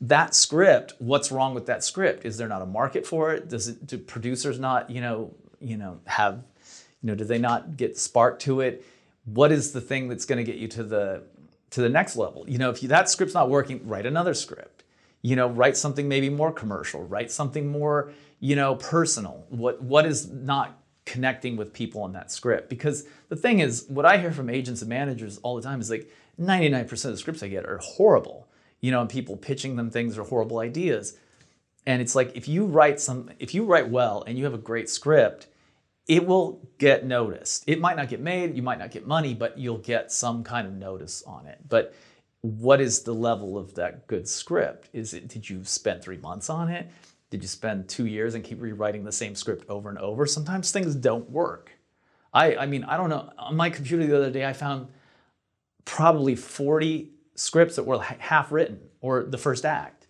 that 0.00 0.34
script, 0.34 0.94
what's 0.98 1.32
wrong 1.32 1.54
with 1.54 1.66
that 1.66 1.82
script? 1.82 2.24
Is 2.24 2.36
there 2.36 2.48
not 2.48 2.62
a 2.62 2.66
market 2.66 3.06
for 3.06 3.32
it? 3.32 3.48
Does 3.48 3.68
it 3.68 3.86
do 3.86 3.98
producers 3.98 4.58
not, 4.58 4.90
you 4.90 5.00
know, 5.00 5.34
you 5.60 5.76
know, 5.76 6.00
have, 6.04 6.42
you 7.02 7.08
know, 7.08 7.14
do 7.14 7.24
they 7.24 7.38
not 7.38 7.76
get 7.76 7.96
spark 7.96 8.38
to 8.40 8.60
it? 8.60 8.84
What 9.24 9.52
is 9.52 9.72
the 9.72 9.80
thing 9.80 10.08
that's 10.08 10.26
going 10.26 10.44
to 10.44 10.44
get 10.44 10.60
you 10.60 10.68
to 10.68 10.82
the 10.82 11.22
to 11.70 11.80
the 11.80 11.88
next 11.88 12.16
level? 12.16 12.44
You 12.48 12.58
know, 12.58 12.70
if 12.70 12.82
you, 12.82 12.88
that 12.90 13.08
script's 13.08 13.34
not 13.34 13.48
working, 13.48 13.86
write 13.88 14.06
another 14.06 14.34
script 14.34 14.76
you 15.26 15.34
know, 15.34 15.48
write 15.48 15.76
something 15.76 16.06
maybe 16.06 16.30
more 16.30 16.52
commercial, 16.52 17.02
write 17.04 17.32
something 17.32 17.66
more, 17.66 18.12
you 18.38 18.54
know, 18.54 18.76
personal. 18.76 19.44
What 19.48 19.82
what 19.82 20.06
is 20.06 20.30
not 20.30 20.78
connecting 21.04 21.56
with 21.56 21.72
people 21.72 22.02
on 22.02 22.12
that 22.12 22.30
script? 22.30 22.68
Because 22.68 23.08
the 23.28 23.34
thing 23.34 23.58
is, 23.58 23.86
what 23.88 24.06
I 24.06 24.18
hear 24.18 24.30
from 24.30 24.48
agents 24.48 24.82
and 24.82 24.88
managers 24.88 25.38
all 25.38 25.56
the 25.56 25.62
time 25.62 25.80
is 25.80 25.90
like 25.90 26.08
99% 26.40 26.92
of 26.92 27.12
the 27.12 27.16
scripts 27.16 27.42
I 27.42 27.48
get 27.48 27.64
are 27.64 27.78
horrible. 27.78 28.48
You 28.80 28.90
know, 28.90 29.00
and 29.00 29.10
people 29.10 29.36
pitching 29.36 29.76
them 29.76 29.90
things 29.90 30.18
are 30.18 30.24
horrible 30.24 30.58
ideas. 30.58 31.16
And 31.86 32.02
it's 32.02 32.14
like 32.14 32.36
if 32.36 32.46
you 32.48 32.66
write 32.66 33.00
some 33.00 33.30
if 33.38 33.54
you 33.54 33.64
write 33.64 33.88
well 33.88 34.22
and 34.26 34.36
you 34.36 34.44
have 34.44 34.54
a 34.54 34.58
great 34.58 34.90
script, 34.90 35.46
it 36.08 36.26
will 36.26 36.60
get 36.78 37.04
noticed. 37.04 37.64
It 37.66 37.80
might 37.80 37.96
not 37.96 38.08
get 38.08 38.20
made, 38.20 38.56
you 38.56 38.62
might 38.62 38.78
not 38.78 38.90
get 38.90 39.06
money, 39.06 39.34
but 39.34 39.58
you'll 39.58 39.78
get 39.78 40.12
some 40.12 40.44
kind 40.44 40.66
of 40.66 40.74
notice 40.74 41.22
on 41.26 41.46
it. 41.46 41.60
But 41.68 41.94
what 42.42 42.80
is 42.80 43.02
the 43.02 43.14
level 43.14 43.56
of 43.56 43.74
that 43.74 44.06
good 44.06 44.28
script? 44.28 44.88
Is 44.92 45.14
it 45.14 45.28
did 45.28 45.48
you 45.48 45.64
spend 45.64 46.02
three 46.02 46.18
months 46.18 46.50
on 46.50 46.68
it? 46.68 46.88
Did 47.30 47.42
you 47.42 47.48
spend 47.48 47.88
two 47.88 48.06
years 48.06 48.34
and 48.34 48.44
keep 48.44 48.60
rewriting 48.60 49.04
the 49.04 49.12
same 49.12 49.34
script 49.34 49.68
over 49.68 49.88
and 49.88 49.98
over? 49.98 50.26
Sometimes 50.26 50.70
things 50.70 50.94
don't 50.94 51.28
work. 51.30 51.72
I, 52.32 52.56
I 52.56 52.66
mean, 52.66 52.84
I 52.84 52.96
don't 52.96 53.10
know. 53.10 53.30
On 53.38 53.56
my 53.56 53.70
computer 53.70 54.06
the 54.06 54.16
other 54.16 54.30
day, 54.30 54.44
I 54.44 54.52
found 54.52 54.88
probably 55.86 56.36
40 56.36 57.10
scripts 57.34 57.76
that 57.76 57.84
were 57.84 58.00
half 58.00 58.52
written 58.52 58.80
or 59.00 59.24
the 59.24 59.38
first 59.38 59.64
act. 59.64 60.06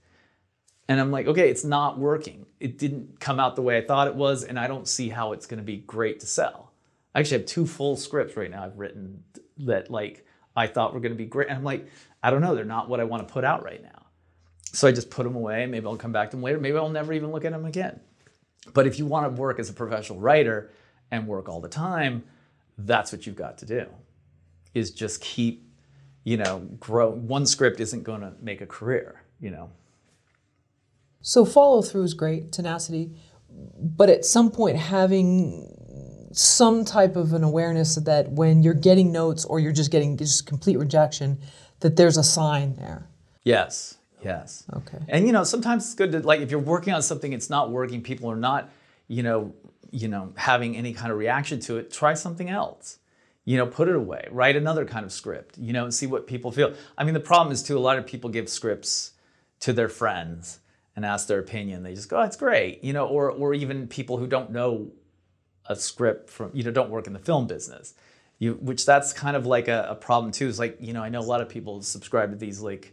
And 0.89 1.01
I'm 1.01 1.13
like, 1.13 1.27
okay, 1.27 1.49
it's 1.49 1.65
not 1.65 1.99
working. 1.99 2.47
It 2.59 2.79
didn't 2.79 3.21
come 3.21 3.39
out 3.39 3.55
the 3.55 3.63
way 3.63 3.77
I 3.77 3.83
thought 3.83 4.09
it 4.09 4.15
was, 4.15 4.43
and 4.43 4.59
I 4.59 4.67
don't 4.67 4.89
see 4.89 5.09
how 5.09 5.33
it's 5.33 5.47
going 5.47 5.59
to 5.59 5.65
be 5.65 5.79
great 5.79 6.21
to 6.21 6.27
sell. 6.27 6.73
I 7.15 7.21
actually 7.21 7.39
have 7.39 7.47
two 7.47 7.67
full 7.67 7.97
scripts 7.97 8.37
right 8.37 8.51
now 8.51 8.65
I've 8.65 8.79
written 8.79 9.23
that 9.59 9.91
like 9.91 10.27
I 10.55 10.67
thought 10.67 10.95
were 10.95 11.01
going 11.01 11.13
to 11.13 11.19
be 11.19 11.25
great. 11.25 11.49
And 11.49 11.57
I'm 11.57 11.65
like, 11.65 11.89
I 12.23 12.31
don't 12.31 12.41
know, 12.41 12.55
they're 12.55 12.65
not 12.65 12.89
what 12.89 13.01
I 13.01 13.05
want 13.05 13.27
to 13.27 13.33
put 13.33 13.45
out 13.45 13.65
right 13.65 13.83
now. 13.83 14.07
So 14.73 14.87
I 14.87 14.93
just 14.93 15.11
put 15.11 15.25
them 15.25 15.37
away. 15.37 15.67
Maybe 15.67 15.87
I'll 15.87 15.97
come 15.97 16.13
back 16.13 16.31
to 16.31 16.37
them 16.37 16.43
later. 16.43 16.59
Maybe 16.59 16.77
I'll 16.77 16.89
never 16.89 17.13
even 17.13 17.33
look 17.33 17.45
at 17.45 17.53
them 17.53 17.65
again. 17.65 18.01
But 18.75 18.87
if 18.87 18.99
you 18.99 19.07
want 19.07 19.35
to 19.35 19.41
work 19.41 19.59
as 19.59 19.71
a 19.71 19.73
professional 19.73 20.21
writer 20.21 20.71
and 21.11 21.27
work 21.27 21.49
all 21.49 21.61
the 21.61 21.69
time, 21.69 22.25
that's 22.77 23.13
what 23.13 23.27
you've 23.27 23.37
got 23.37 23.59
to 23.59 23.67
do. 23.67 23.87
Is 24.75 24.91
just 24.91 25.21
keep, 25.21 25.66
you 26.27 26.37
know, 26.37 26.59
grow. 26.81 27.09
One 27.09 27.47
script 27.47 27.79
isn't 27.79 28.03
going 28.03 28.21
to 28.21 28.33
make 28.43 28.61
a 28.61 28.67
career, 28.67 29.23
you 29.41 29.49
know. 29.49 29.71
So 31.23 31.45
follow 31.45 31.83
through 31.83 32.03
is 32.03 32.15
great, 32.15 32.51
tenacity, 32.51 33.13
but 33.79 34.11
at 34.11 34.25
some 34.25 34.51
point 34.51 34.77
having 34.77 36.29
some 36.33 36.85
type 36.85 37.15
of 37.15 37.33
an 37.33 37.45
awareness 37.45 37.95
that 37.95 38.33
when 38.33 38.65
you're 38.65 38.75
getting 38.75 39.13
notes 39.13 39.45
or 39.45 39.61
you're 39.61 39.73
just 39.73 39.93
getting 39.93 40.17
just 40.17 40.47
complete 40.47 40.79
rejection, 40.79 41.39
that 41.79 41.95
there's 41.95 42.17
a 42.17 42.25
sign 42.25 42.75
there. 42.75 43.09
Yes. 43.45 43.97
Yes. 44.21 44.65
Okay. 44.75 44.99
And 45.09 45.29
you 45.29 45.33
know, 45.33 45.45
sometimes 45.45 45.85
it's 45.85 45.95
good 45.95 46.11
to 46.11 46.21
like 46.21 46.41
if 46.41 46.51
you're 46.51 46.59
working 46.59 46.93
on 46.93 47.03
something, 47.03 47.33
it's 47.33 47.49
not 47.49 47.71
working. 47.71 48.03
People 48.03 48.29
are 48.33 48.37
not, 48.37 48.69
you 49.07 49.23
know, 49.23 49.55
you 49.93 50.09
know, 50.09 50.33
having 50.37 50.77
any 50.77 50.93
kind 50.93 51.13
of 51.13 51.19
reaction 51.19 51.61
to 51.61 51.77
it. 51.77 51.93
Try 51.93 52.15
something 52.15 52.51
else. 52.51 52.99
You 53.47 53.57
know, 53.57 53.67
put 53.67 53.89
it 53.89 53.97
away. 53.97 54.29
Write 54.31 54.57
another 54.57 54.85
kind 54.85 55.07
of 55.07 55.13
script. 55.13 55.57
You 55.57 55.73
know, 55.73 55.85
and 55.85 55.95
see 55.95 56.07
what 56.07 56.27
people 56.27 56.53
feel. 56.53 56.75
I 56.99 57.05
mean, 57.05 57.15
the 57.15 57.21
problem 57.21 57.53
is 57.53 57.63
too. 57.63 57.79
A 57.79 57.81
lot 57.81 57.97
of 57.97 58.07
people 58.07 58.29
give 58.29 58.51
scripts 58.51 59.13
to 59.61 59.73
their 59.73 59.89
friends 59.89 60.59
and 60.95 61.07
ask 61.07 61.27
their 61.27 61.39
opinion. 61.39 61.83
They 61.83 61.95
just 61.95 62.11
go, 62.11 62.19
"Oh, 62.19 62.23
it's 62.23 62.37
great," 62.37 62.85
you 62.85 62.93
know, 62.93 63.07
or 63.07 63.31
or 63.31 63.55
even 63.55 63.89
people 63.89 64.19
who 64.19 64.27
don't 64.27 64.51
know 64.51 64.93
a 65.69 65.75
script 65.75 66.29
from, 66.31 66.51
you 66.53 66.63
know, 66.63 66.71
don't 66.71 66.91
work 66.91 67.07
in 67.07 67.15
the 67.15 67.19
film 67.19 67.47
business. 67.47 67.95
You, 68.39 68.55
which 68.61 68.85
that's 68.85 69.15
kind 69.15 69.35
of 69.35 69.47
like 69.47 69.69
a, 69.69 69.87
a 69.89 69.95
problem 69.95 70.31
too. 70.31 70.47
Is 70.47 70.59
like, 70.59 70.77
you 70.81 70.93
know, 70.93 71.03
I 71.03 71.09
know 71.09 71.21
a 71.21 71.23
lot 71.23 71.41
of 71.41 71.49
people 71.49 71.81
subscribe 71.81 72.31
to 72.33 72.37
these 72.37 72.61
like 72.61 72.93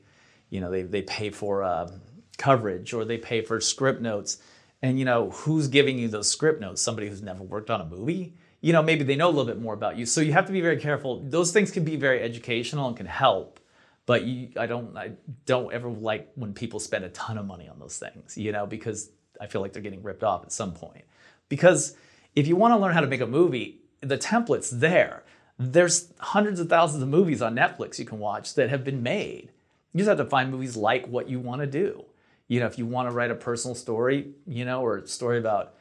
you 0.54 0.62
know, 0.62 0.70
they, 0.70 0.84
they 0.84 1.02
pay 1.02 1.32
for 1.32 1.64
um, 1.64 2.00
coverage 2.38 2.94
or 2.94 3.06
they 3.06 3.18
pay 3.18 3.42
for 3.42 3.60
script 3.60 4.02
notes. 4.02 4.38
And, 4.84 5.00
you 5.00 5.06
know, 5.06 5.32
who's 5.32 5.68
giving 5.68 5.98
you 5.98 6.08
those 6.08 6.30
script 6.30 6.62
notes? 6.62 6.80
Somebody 6.80 7.10
who's 7.10 7.24
never 7.24 7.42
worked 7.42 7.72
on 7.72 7.82
a 7.82 7.86
movie? 7.86 8.36
You 8.64 8.72
know, 8.72 8.82
maybe 8.82 9.04
they 9.04 9.18
know 9.18 9.28
a 9.28 9.34
little 9.36 9.46
bit 9.46 9.60
more 9.60 9.74
about 9.74 9.98
you. 9.98 10.06
So 10.06 10.22
you 10.22 10.32
have 10.32 10.46
to 10.46 10.54
be 10.54 10.62
very 10.62 10.78
careful. 10.78 11.20
Those 11.20 11.52
things 11.52 11.70
can 11.70 11.84
be 11.84 11.98
very 11.98 12.22
educational 12.22 12.88
and 12.88 12.96
can 12.96 13.06
help. 13.06 13.60
But 14.06 14.24
you, 14.24 14.52
I 14.58 14.68
don't, 14.68 14.96
I 14.96 15.12
don't 15.46 15.74
ever 15.74 15.90
like 15.90 16.32
when 16.36 16.54
people 16.54 16.80
spend 16.80 17.04
a 17.04 17.10
ton 17.10 17.38
of 17.38 17.46
money 17.46 17.68
on 17.68 17.78
those 17.78 17.98
things, 17.98 18.38
you 18.38 18.54
know, 18.54 18.66
because 18.66 19.12
I 19.42 19.48
feel 19.48 19.60
like 19.60 19.74
they're 19.74 19.82
getting 19.82 20.02
ripped 20.02 20.24
off 20.24 20.44
at 20.44 20.54
some 20.54 20.72
point. 20.72 21.04
Because 21.50 21.98
if 22.38 22.48
you 22.48 22.56
want 22.56 22.74
to 22.74 22.78
learn 22.78 22.94
how 22.94 23.02
to 23.02 23.08
make 23.08 23.20
a 23.20 23.28
movie, 23.28 23.82
the 24.00 24.18
template's 24.18 24.70
there. 24.70 25.24
There's 25.60 26.14
hundreds 26.20 26.62
of 26.62 26.70
thousands 26.70 27.04
of 27.04 27.10
movies 27.10 27.42
on 27.42 27.58
Netflix 27.58 28.00
you 28.00 28.06
can 28.06 28.20
watch 28.20 28.56
that 28.56 28.70
have 28.70 28.86
been 28.86 29.04
made. 29.04 29.52
You 29.92 29.98
just 29.98 30.08
have 30.08 30.18
to 30.20 30.26
find 30.26 30.50
movies 30.52 30.78
like 30.78 31.06
what 31.08 31.28
you 31.28 31.42
want 31.42 31.60
to 31.60 31.68
do. 31.68 32.06
You 32.48 32.62
know, 32.62 32.66
if 32.68 32.78
you 32.78 32.86
want 32.86 33.10
to 33.10 33.14
write 33.14 33.30
a 33.30 33.36
personal 33.36 33.76
story, 33.76 34.30
you 34.48 34.64
know, 34.64 34.82
or 34.82 35.00
a 35.00 35.08
story 35.08 35.38
about, 35.38 35.76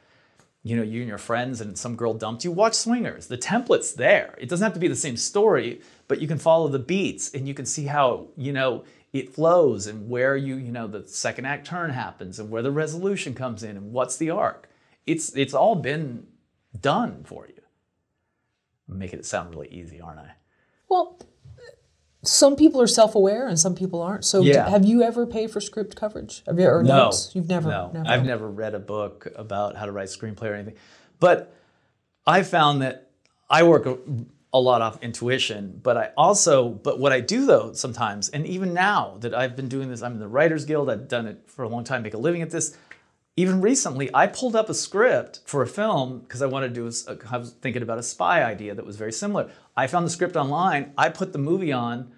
you 0.63 0.77
know, 0.77 0.83
you 0.83 1.01
and 1.01 1.09
your 1.09 1.17
friends 1.17 1.59
and 1.59 1.77
some 1.77 1.95
girl 1.95 2.13
dumped 2.13 2.45
you, 2.45 2.51
watch 2.51 2.73
Swingers. 2.73 3.27
The 3.27 3.37
template's 3.37 3.93
there. 3.93 4.33
It 4.37 4.47
doesn't 4.47 4.63
have 4.63 4.73
to 4.73 4.79
be 4.79 4.87
the 4.87 4.95
same 4.95 5.17
story, 5.17 5.81
but 6.07 6.21
you 6.21 6.27
can 6.27 6.37
follow 6.37 6.69
the 6.69 6.79
beats 6.79 7.33
and 7.33 7.47
you 7.47 7.53
can 7.53 7.65
see 7.65 7.85
how, 7.85 8.27
you 8.37 8.53
know, 8.53 8.85
it 9.11 9.33
flows 9.33 9.87
and 9.87 10.09
where 10.09 10.37
you, 10.37 10.55
you 10.55 10.71
know, 10.71 10.87
the 10.87 11.05
second 11.05 11.45
act 11.45 11.67
turn 11.67 11.91
happens 11.91 12.39
and 12.39 12.49
where 12.49 12.61
the 12.61 12.71
resolution 12.71 13.35
comes 13.35 13.61
in 13.61 13.75
and 13.77 13.91
what's 13.91 14.17
the 14.17 14.29
arc. 14.29 14.69
It's 15.05 15.35
it's 15.35 15.53
all 15.53 15.75
been 15.75 16.27
done 16.79 17.23
for 17.25 17.45
you. 17.47 17.61
I'm 18.89 18.97
making 18.97 19.19
it 19.19 19.25
sound 19.25 19.51
really 19.51 19.67
easy, 19.67 19.99
aren't 19.99 20.19
I? 20.19 20.31
Well, 20.87 21.19
some 22.23 22.55
people 22.55 22.81
are 22.81 22.87
self-aware 22.87 23.47
and 23.47 23.59
some 23.59 23.75
people 23.75 24.01
aren't. 24.01 24.23
So, 24.25 24.41
Yeah. 24.41 24.69
have 24.69 24.85
you 24.85 25.03
ever 25.03 25.25
paid 25.25 25.51
for 25.51 25.59
script 25.59 25.95
coverage? 25.95 26.41
Have 26.47 26.59
you 26.59 26.67
or 26.67 26.81
No, 26.81 27.05
notes? 27.05 27.31
You've 27.35 27.49
never. 27.49 27.69
No, 27.69 27.91
never. 27.93 28.07
I've 28.09 28.25
never 28.25 28.47
read 28.49 28.73
a 28.73 28.79
book 28.79 29.27
about 29.35 29.75
how 29.75 29.85
to 29.85 29.91
write 29.91 30.07
screenplay 30.07 30.49
or 30.49 30.53
anything. 30.53 30.75
But 31.19 31.53
I 32.25 32.43
found 32.43 32.81
that 32.81 33.09
I 33.49 33.63
work 33.63 33.85
a, 33.85 33.97
a 34.53 34.59
lot 34.59 34.81
off 34.81 35.01
intuition. 35.03 35.79
But 35.83 35.97
I 35.97 36.11
also, 36.15 36.69
but 36.69 36.99
what 36.99 37.11
I 37.11 37.19
do 37.19 37.45
though 37.45 37.73
sometimes, 37.73 38.29
and 38.29 38.45
even 38.47 38.73
now 38.73 39.17
that 39.19 39.33
I've 39.33 39.55
been 39.55 39.67
doing 39.67 39.89
this, 39.89 40.01
I'm 40.01 40.13
in 40.13 40.19
the 40.19 40.27
Writers 40.27 40.63
Guild. 40.65 40.89
I've 40.89 41.07
done 41.09 41.27
it 41.27 41.41
for 41.47 41.63
a 41.63 41.67
long 41.69 41.83
time, 41.83 42.03
make 42.03 42.13
a 42.13 42.17
living 42.17 42.41
at 42.41 42.51
this. 42.51 42.77
Even 43.35 43.61
recently, 43.61 44.11
I 44.13 44.27
pulled 44.27 44.55
up 44.55 44.69
a 44.69 44.75
script 44.75 45.41
for 45.45 45.63
a 45.63 45.67
film 45.67 46.19
because 46.19 46.43
I 46.43 46.45
wanted 46.45 46.69
to 46.69 46.73
do. 46.75 46.85
a 46.85 47.17
I 47.31 47.37
was 47.37 47.51
thinking 47.51 47.81
about 47.81 47.97
a 47.97 48.03
spy 48.03 48.43
idea 48.43 48.75
that 48.75 48.85
was 48.85 48.95
very 48.95 49.11
similar. 49.11 49.49
I 49.75 49.87
found 49.87 50.05
the 50.05 50.11
script 50.11 50.35
online. 50.35 50.93
I 50.97 51.09
put 51.09 51.33
the 51.33 51.39
movie 51.39 51.73
on 51.73 52.12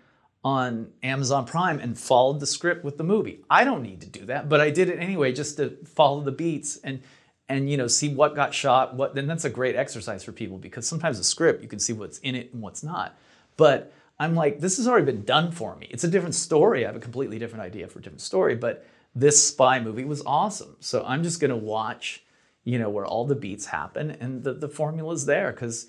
on 0.45 0.87
Amazon 1.01 1.43
Prime 1.43 1.79
and 1.79 1.97
followed 1.97 2.39
the 2.39 2.45
script 2.45 2.85
with 2.85 2.99
the 2.99 3.03
movie. 3.03 3.43
I 3.49 3.63
don't 3.63 3.81
need 3.81 3.99
to 4.01 4.07
do 4.07 4.25
that, 4.27 4.47
but 4.47 4.61
I 4.61 4.69
did 4.69 4.89
it 4.89 4.99
anyway 4.99 5.33
just 5.33 5.57
to 5.57 5.75
follow 5.85 6.21
the 6.21 6.31
beats 6.31 6.77
and 6.77 7.01
and 7.49 7.69
you 7.69 7.77
know 7.77 7.87
see 7.87 8.09
what 8.09 8.35
got 8.35 8.53
shot. 8.53 8.95
What 8.95 9.15
then 9.15 9.25
that's 9.25 9.45
a 9.45 9.49
great 9.49 9.75
exercise 9.75 10.23
for 10.23 10.31
people 10.31 10.59
because 10.59 10.87
sometimes 10.87 11.17
a 11.17 11.23
script 11.23 11.63
you 11.63 11.67
can 11.67 11.79
see 11.79 11.93
what's 11.93 12.19
in 12.19 12.35
it 12.35 12.53
and 12.53 12.61
what's 12.61 12.83
not. 12.83 13.17
But 13.57 13.91
I'm 14.19 14.35
like, 14.35 14.59
this 14.59 14.77
has 14.77 14.87
already 14.87 15.07
been 15.07 15.25
done 15.25 15.51
for 15.51 15.75
me. 15.77 15.87
It's 15.89 16.03
a 16.03 16.07
different 16.07 16.35
story. 16.35 16.85
I 16.85 16.87
have 16.87 16.95
a 16.95 16.99
completely 16.99 17.39
different 17.39 17.63
idea 17.65 17.87
for 17.87 17.97
a 17.97 18.01
different 18.01 18.21
story, 18.21 18.55
but 18.55 18.85
this 19.15 19.43
spy 19.43 19.79
movie 19.79 20.05
was 20.05 20.21
awesome. 20.27 20.75
So 20.79 21.03
I'm 21.07 21.23
just 21.23 21.39
gonna 21.39 21.57
watch, 21.57 22.23
you 22.63 22.77
know, 22.77 22.89
where 22.89 23.05
all 23.05 23.25
the 23.25 23.35
beats 23.35 23.65
happen 23.65 24.11
and 24.11 24.43
the, 24.43 24.53
the 24.53 24.69
formula's 24.69 25.25
there 25.25 25.51
because 25.51 25.87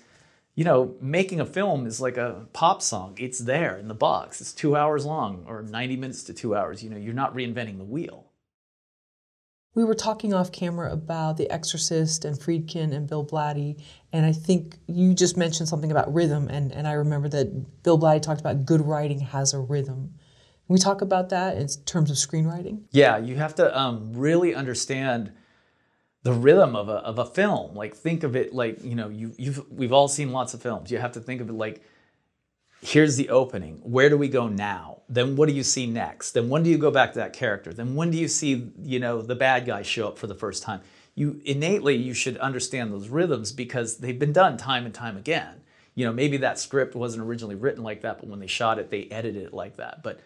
you 0.57 0.63
know, 0.63 0.95
making 0.99 1.39
a 1.39 1.45
film 1.45 1.85
is 1.85 2.01
like 2.01 2.17
a 2.17 2.47
pop 2.51 2.81
song. 2.81 3.15
It's 3.19 3.37
there 3.37 3.77
in 3.77 3.87
the 3.87 3.93
box. 3.93 4.41
It's 4.41 4.51
two 4.51 4.75
hours 4.75 5.05
long 5.05 5.45
or 5.47 5.61
90 5.61 5.95
minutes 5.97 6.23
to 6.23 6.33
two 6.33 6.55
hours. 6.55 6.83
You 6.83 6.89
know, 6.89 6.97
you're 6.97 7.13
not 7.13 7.35
reinventing 7.35 7.77
the 7.77 7.83
wheel. 7.83 8.25
We 9.75 9.83
were 9.83 9.93
talking 9.93 10.33
off 10.33 10.51
camera 10.51 10.91
about 10.91 11.37
The 11.37 11.47
Exorcist 11.51 12.25
and 12.25 12.35
Friedkin 12.35 12.91
and 12.91 13.07
Bill 13.07 13.23
Blatty, 13.23 13.79
and 14.11 14.25
I 14.25 14.31
think 14.31 14.77
you 14.87 15.13
just 15.13 15.37
mentioned 15.37 15.69
something 15.69 15.91
about 15.91 16.11
rhythm, 16.11 16.47
and, 16.47 16.71
and 16.71 16.87
I 16.87 16.93
remember 16.93 17.29
that 17.29 17.83
Bill 17.83 17.99
Blatty 17.99 18.23
talked 18.23 18.41
about 18.41 18.65
good 18.65 18.81
writing 18.81 19.19
has 19.19 19.53
a 19.53 19.59
rhythm. 19.59 20.15
Can 20.65 20.73
we 20.73 20.79
talk 20.79 21.01
about 21.01 21.29
that 21.29 21.57
in 21.57 21.67
terms 21.85 22.09
of 22.09 22.17
screenwriting? 22.17 22.85
Yeah, 22.89 23.19
you 23.19 23.35
have 23.35 23.53
to 23.55 23.79
um, 23.79 24.13
really 24.13 24.55
understand 24.55 25.31
the 26.27 26.33
rhythm 26.33 26.75
of 26.75 26.89
a, 26.89 26.95
of 26.95 27.19
a 27.19 27.25
film. 27.25 27.73
Like 27.73 27.95
think 27.95 28.23
of 28.23 28.35
it 28.35 28.53
like, 28.53 28.83
you 28.83 28.95
know, 28.95 29.07
you, 29.07 29.33
you've, 29.37 29.71
we've 29.71 29.93
all 29.93 30.09
seen 30.09 30.33
lots 30.33 30.53
of 30.53 30.61
films. 30.61 30.91
You 30.91 30.97
have 30.97 31.13
to 31.13 31.21
think 31.21 31.39
of 31.39 31.47
it 31.47 31.53
like, 31.53 31.81
here's 32.81 33.15
the 33.15 33.29
opening. 33.29 33.79
Where 33.81 34.09
do 34.09 34.17
we 34.17 34.27
go 34.27 34.49
now? 34.49 35.03
Then 35.07 35.37
what 35.37 35.47
do 35.47 35.55
you 35.55 35.63
see 35.63 35.87
next? 35.87 36.33
Then 36.33 36.49
when 36.49 36.63
do 36.63 36.69
you 36.69 36.77
go 36.77 36.91
back 36.91 37.13
to 37.13 37.19
that 37.19 37.31
character? 37.31 37.71
Then 37.71 37.95
when 37.95 38.11
do 38.11 38.17
you 38.17 38.27
see, 38.27 38.73
you 38.83 38.99
know, 38.99 39.21
the 39.21 39.35
bad 39.35 39.65
guy 39.65 39.83
show 39.83 40.09
up 40.09 40.17
for 40.17 40.27
the 40.27 40.35
first 40.35 40.63
time? 40.63 40.81
You 41.15 41.39
innately 41.45 41.95
you 41.95 42.13
should 42.13 42.37
understand 42.39 42.91
those 42.91 43.07
rhythms 43.07 43.53
because 43.53 43.99
they've 43.99 44.19
been 44.19 44.33
done 44.33 44.57
time 44.57 44.83
and 44.85 44.93
time 44.93 45.15
again. 45.15 45.61
You 45.95 46.07
know, 46.07 46.11
maybe 46.11 46.35
that 46.35 46.59
script 46.59 46.93
wasn't 46.93 47.23
originally 47.23 47.55
written 47.55 47.83
like 47.83 48.01
that, 48.01 48.19
but 48.19 48.27
when 48.27 48.41
they 48.41 48.47
shot 48.47 48.79
it, 48.79 48.89
they 48.89 49.05
edited 49.05 49.43
it 49.43 49.53
like 49.53 49.77
that. 49.77 50.03
But 50.03 50.19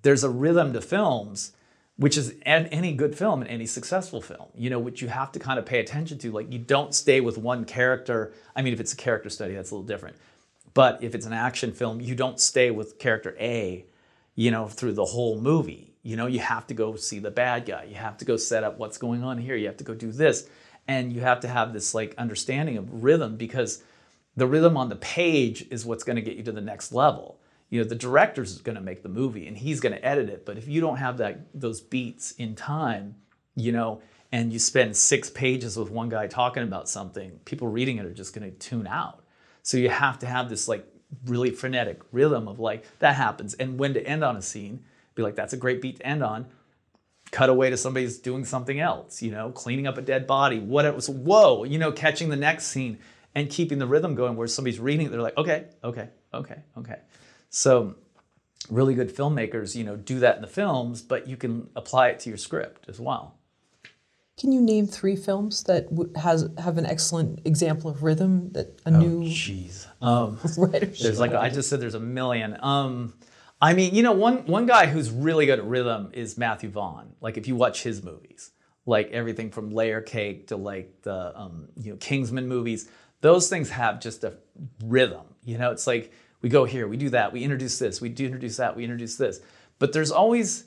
there's 0.00 0.24
a 0.24 0.30
rhythm 0.30 0.72
to 0.72 0.80
films 0.80 1.52
which 1.96 2.16
is 2.16 2.34
any 2.44 2.94
good 2.94 3.16
film 3.16 3.42
and 3.42 3.50
any 3.50 3.66
successful 3.66 4.20
film, 4.20 4.48
you 4.56 4.70
know, 4.70 4.78
which 4.78 5.02
you 5.02 5.08
have 5.08 5.30
to 5.32 5.38
kind 5.38 5.58
of 5.58 5.66
pay 5.66 5.78
attention 5.78 6.18
to. 6.18 6.32
Like, 6.32 6.52
you 6.52 6.58
don't 6.58 6.94
stay 6.94 7.20
with 7.20 7.36
one 7.36 7.64
character. 7.64 8.32
I 8.56 8.62
mean, 8.62 8.72
if 8.72 8.80
it's 8.80 8.92
a 8.92 8.96
character 8.96 9.28
study, 9.28 9.54
that's 9.54 9.70
a 9.70 9.74
little 9.74 9.86
different. 9.86 10.16
But 10.74 11.02
if 11.02 11.14
it's 11.14 11.26
an 11.26 11.34
action 11.34 11.72
film, 11.72 12.00
you 12.00 12.14
don't 12.14 12.40
stay 12.40 12.70
with 12.70 12.98
character 12.98 13.36
A, 13.38 13.84
you 14.34 14.50
know, 14.50 14.68
through 14.68 14.94
the 14.94 15.04
whole 15.04 15.38
movie. 15.40 15.94
You 16.02 16.16
know, 16.16 16.26
you 16.26 16.40
have 16.40 16.66
to 16.68 16.74
go 16.74 16.96
see 16.96 17.18
the 17.18 17.30
bad 17.30 17.66
guy. 17.66 17.84
You 17.84 17.96
have 17.96 18.16
to 18.18 18.24
go 18.24 18.36
set 18.36 18.64
up 18.64 18.78
what's 18.78 18.98
going 18.98 19.22
on 19.22 19.38
here. 19.38 19.54
You 19.54 19.66
have 19.66 19.76
to 19.76 19.84
go 19.84 19.94
do 19.94 20.10
this. 20.10 20.48
And 20.88 21.12
you 21.12 21.20
have 21.20 21.40
to 21.40 21.48
have 21.48 21.72
this 21.72 21.94
like 21.94 22.14
understanding 22.16 22.78
of 22.78 23.04
rhythm 23.04 23.36
because 23.36 23.82
the 24.34 24.46
rhythm 24.46 24.76
on 24.76 24.88
the 24.88 24.96
page 24.96 25.66
is 25.70 25.84
what's 25.84 26.04
going 26.04 26.16
to 26.16 26.22
get 26.22 26.36
you 26.36 26.42
to 26.44 26.52
the 26.52 26.60
next 26.60 26.92
level 26.92 27.38
you 27.72 27.80
know 27.80 27.88
the 27.88 27.94
director's 27.94 28.60
going 28.60 28.76
to 28.76 28.82
make 28.82 29.02
the 29.02 29.08
movie 29.08 29.48
and 29.48 29.56
he's 29.56 29.80
going 29.80 29.94
to 29.94 30.04
edit 30.04 30.28
it 30.28 30.44
but 30.44 30.58
if 30.58 30.68
you 30.68 30.80
don't 30.80 30.98
have 30.98 31.16
that 31.16 31.40
those 31.54 31.80
beats 31.80 32.32
in 32.32 32.54
time 32.54 33.14
you 33.56 33.72
know 33.72 34.02
and 34.30 34.52
you 34.52 34.58
spend 34.58 34.94
six 34.94 35.30
pages 35.30 35.76
with 35.76 35.90
one 35.90 36.10
guy 36.10 36.26
talking 36.26 36.62
about 36.62 36.86
something 36.86 37.40
people 37.46 37.66
reading 37.66 37.96
it 37.96 38.04
are 38.04 38.12
just 38.12 38.34
going 38.34 38.48
to 38.48 38.56
tune 38.58 38.86
out 38.86 39.24
so 39.62 39.78
you 39.78 39.88
have 39.88 40.18
to 40.18 40.26
have 40.26 40.50
this 40.50 40.68
like 40.68 40.86
really 41.24 41.50
frenetic 41.50 42.02
rhythm 42.12 42.46
of 42.46 42.60
like 42.60 42.84
that 42.98 43.16
happens 43.16 43.54
and 43.54 43.78
when 43.78 43.94
to 43.94 44.06
end 44.06 44.22
on 44.22 44.36
a 44.36 44.42
scene 44.42 44.84
be 45.14 45.22
like 45.22 45.34
that's 45.34 45.54
a 45.54 45.56
great 45.56 45.80
beat 45.80 45.96
to 45.96 46.06
end 46.06 46.22
on 46.22 46.46
cut 47.30 47.48
away 47.48 47.70
to 47.70 47.76
somebody's 47.78 48.18
doing 48.18 48.44
something 48.44 48.78
else, 48.78 49.22
you 49.22 49.30
know, 49.30 49.50
cleaning 49.50 49.86
up 49.86 49.96
a 49.96 50.02
dead 50.02 50.26
body, 50.26 50.60
whatever. 50.60 51.00
So, 51.00 51.14
whoa, 51.14 51.64
you 51.64 51.78
know, 51.78 51.90
catching 51.90 52.28
the 52.28 52.36
next 52.36 52.66
scene 52.66 52.98
and 53.34 53.48
keeping 53.48 53.78
the 53.78 53.86
rhythm 53.86 54.14
going 54.14 54.36
where 54.36 54.46
somebody's 54.46 54.78
reading 54.78 55.06
it, 55.06 55.10
they're 55.10 55.22
like, 55.22 55.38
okay, 55.38 55.64
okay, 55.82 56.10
okay, 56.34 56.58
okay. 56.76 56.98
So 57.52 57.94
really 58.70 58.94
good 58.94 59.14
filmmakers, 59.14 59.76
you 59.76 59.84
know, 59.84 59.94
do 59.96 60.18
that 60.20 60.36
in 60.36 60.42
the 60.42 60.48
films, 60.48 61.02
but 61.02 61.28
you 61.28 61.36
can 61.36 61.68
apply 61.76 62.08
it 62.08 62.18
to 62.20 62.30
your 62.30 62.38
script 62.38 62.88
as 62.88 62.98
well. 62.98 63.36
Can 64.38 64.50
you 64.50 64.60
name 64.62 64.86
three 64.86 65.14
films 65.14 65.62
that 65.64 65.86
has 66.16 66.48
have 66.58 66.78
an 66.78 66.86
excellent 66.86 67.40
example 67.44 67.90
of 67.90 68.02
rhythm 68.02 68.50
that 68.52 68.80
a 68.86 68.88
Oh, 68.90 68.98
new 68.98 69.20
jeez. 69.28 69.86
Um, 70.00 70.38
writer? 70.56 70.86
there's 70.86 71.20
like 71.20 71.34
I 71.34 71.50
just 71.50 71.68
said, 71.68 71.80
there's 71.80 71.94
a 71.94 72.00
million. 72.00 72.56
Um, 72.60 73.12
I 73.60 73.74
mean, 73.74 73.94
you 73.94 74.02
know, 74.02 74.12
one 74.12 74.46
one 74.46 74.64
guy 74.66 74.86
who's 74.86 75.10
really 75.10 75.44
good 75.46 75.58
at 75.58 75.66
rhythm 75.66 76.10
is 76.14 76.38
Matthew 76.38 76.70
Vaughn. 76.70 77.12
Like 77.20 77.36
if 77.36 77.46
you 77.46 77.54
watch 77.54 77.82
his 77.82 78.02
movies, 78.02 78.50
like 78.86 79.10
everything 79.10 79.50
from 79.50 79.70
Layer 79.70 80.00
Cake 80.00 80.48
to 80.48 80.56
like 80.56 81.02
the 81.02 81.38
um, 81.38 81.68
you 81.76 81.90
know 81.92 81.98
Kingsman 81.98 82.48
movies, 82.48 82.88
those 83.20 83.50
things 83.50 83.68
have 83.68 84.00
just 84.00 84.24
a 84.24 84.38
rhythm. 84.82 85.26
You 85.44 85.58
know, 85.58 85.70
it's 85.72 85.86
like 85.86 86.10
we 86.42 86.48
go 86.48 86.64
here, 86.64 86.86
we 86.86 86.96
do 86.96 87.08
that, 87.10 87.32
we 87.32 87.42
introduce 87.42 87.78
this, 87.78 88.00
we 88.00 88.08
do 88.08 88.26
introduce 88.26 88.56
that, 88.58 88.76
we 88.76 88.84
introduce 88.84 89.16
this. 89.16 89.40
But 89.78 89.92
there's 89.92 90.10
always 90.10 90.64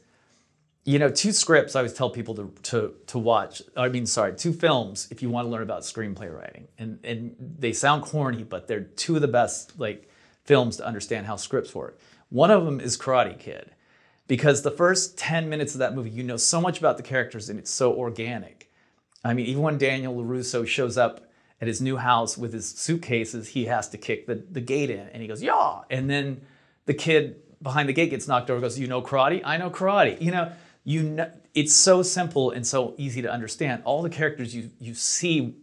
you 0.85 0.99
know, 0.99 1.09
two 1.09 1.31
scripts 1.31 1.75
I 1.75 1.79
always 1.79 1.93
tell 1.93 2.11
people 2.11 2.35
to, 2.35 2.53
to, 2.63 2.93
to 3.07 3.17
watch. 3.17 3.61
I 3.75 3.89
mean, 3.89 4.05
sorry, 4.05 4.35
two 4.35 4.53
films 4.53 5.07
if 5.09 5.23
you 5.23 5.31
want 5.31 5.47
to 5.47 5.49
learn 5.49 5.63
about 5.63 5.81
screenplay 5.81 6.31
writing. 6.31 6.67
And, 6.77 6.99
and 7.03 7.35
they 7.39 7.73
sound 7.73 8.03
corny, 8.03 8.43
but 8.43 8.67
they're 8.67 8.81
two 8.81 9.15
of 9.15 9.21
the 9.21 9.27
best 9.27 9.79
like 9.79 10.07
films 10.43 10.77
to 10.77 10.85
understand 10.85 11.25
how 11.25 11.37
scripts 11.37 11.73
work. 11.73 11.99
One 12.29 12.51
of 12.51 12.65
them 12.65 12.79
is 12.79 12.97
Karate 12.97 13.37
Kid, 13.39 13.71
because 14.27 14.61
the 14.61 14.71
first 14.71 15.17
10 15.17 15.49
minutes 15.49 15.73
of 15.73 15.79
that 15.79 15.95
movie, 15.95 16.11
you 16.11 16.21
know 16.21 16.37
so 16.37 16.61
much 16.61 16.77
about 16.77 16.97
the 16.97 17.03
characters 17.03 17.49
and 17.49 17.57
it's 17.57 17.71
so 17.71 17.91
organic. 17.91 18.71
I 19.23 19.33
mean, 19.33 19.47
even 19.47 19.63
when 19.63 19.79
Daniel 19.79 20.15
LaRusso 20.15 20.67
shows 20.67 20.99
up 20.99 21.27
at 21.61 21.67
his 21.67 21.81
new 21.81 21.97
house 21.97 22.37
with 22.37 22.53
his 22.53 22.67
suitcases, 22.67 23.49
he 23.49 23.65
has 23.65 23.89
to 23.89 23.97
kick 23.97 24.27
the, 24.27 24.35
the 24.51 24.61
gate 24.61 24.89
in 24.89 25.07
and 25.09 25.21
he 25.21 25.27
goes, 25.27 25.41
yeah. 25.41 25.81
And 25.89 26.09
then 26.09 26.41
the 26.85 26.93
kid 26.93 27.41
behind 27.61 27.89
the 27.89 27.93
gate 27.93 28.09
gets 28.09 28.27
knocked 28.27 28.49
over, 28.49 28.61
goes, 28.61 28.77
you 28.77 28.87
know 28.87 29.01
karate? 29.01 29.41
I 29.43 29.57
know 29.57 29.69
karate. 29.69 30.21
You 30.21 30.31
know, 30.31 30.51
you 30.83 31.03
know, 31.03 31.31
it's 31.53 31.73
so 31.73 32.03
simple 32.03 32.51
and 32.51 32.65
so 32.65 32.93
easy 32.97 33.21
to 33.21 33.31
understand. 33.31 33.83
All 33.85 34.01
the 34.01 34.09
characters 34.09 34.55
you 34.55 34.69
you 34.79 34.93
see 34.93 35.55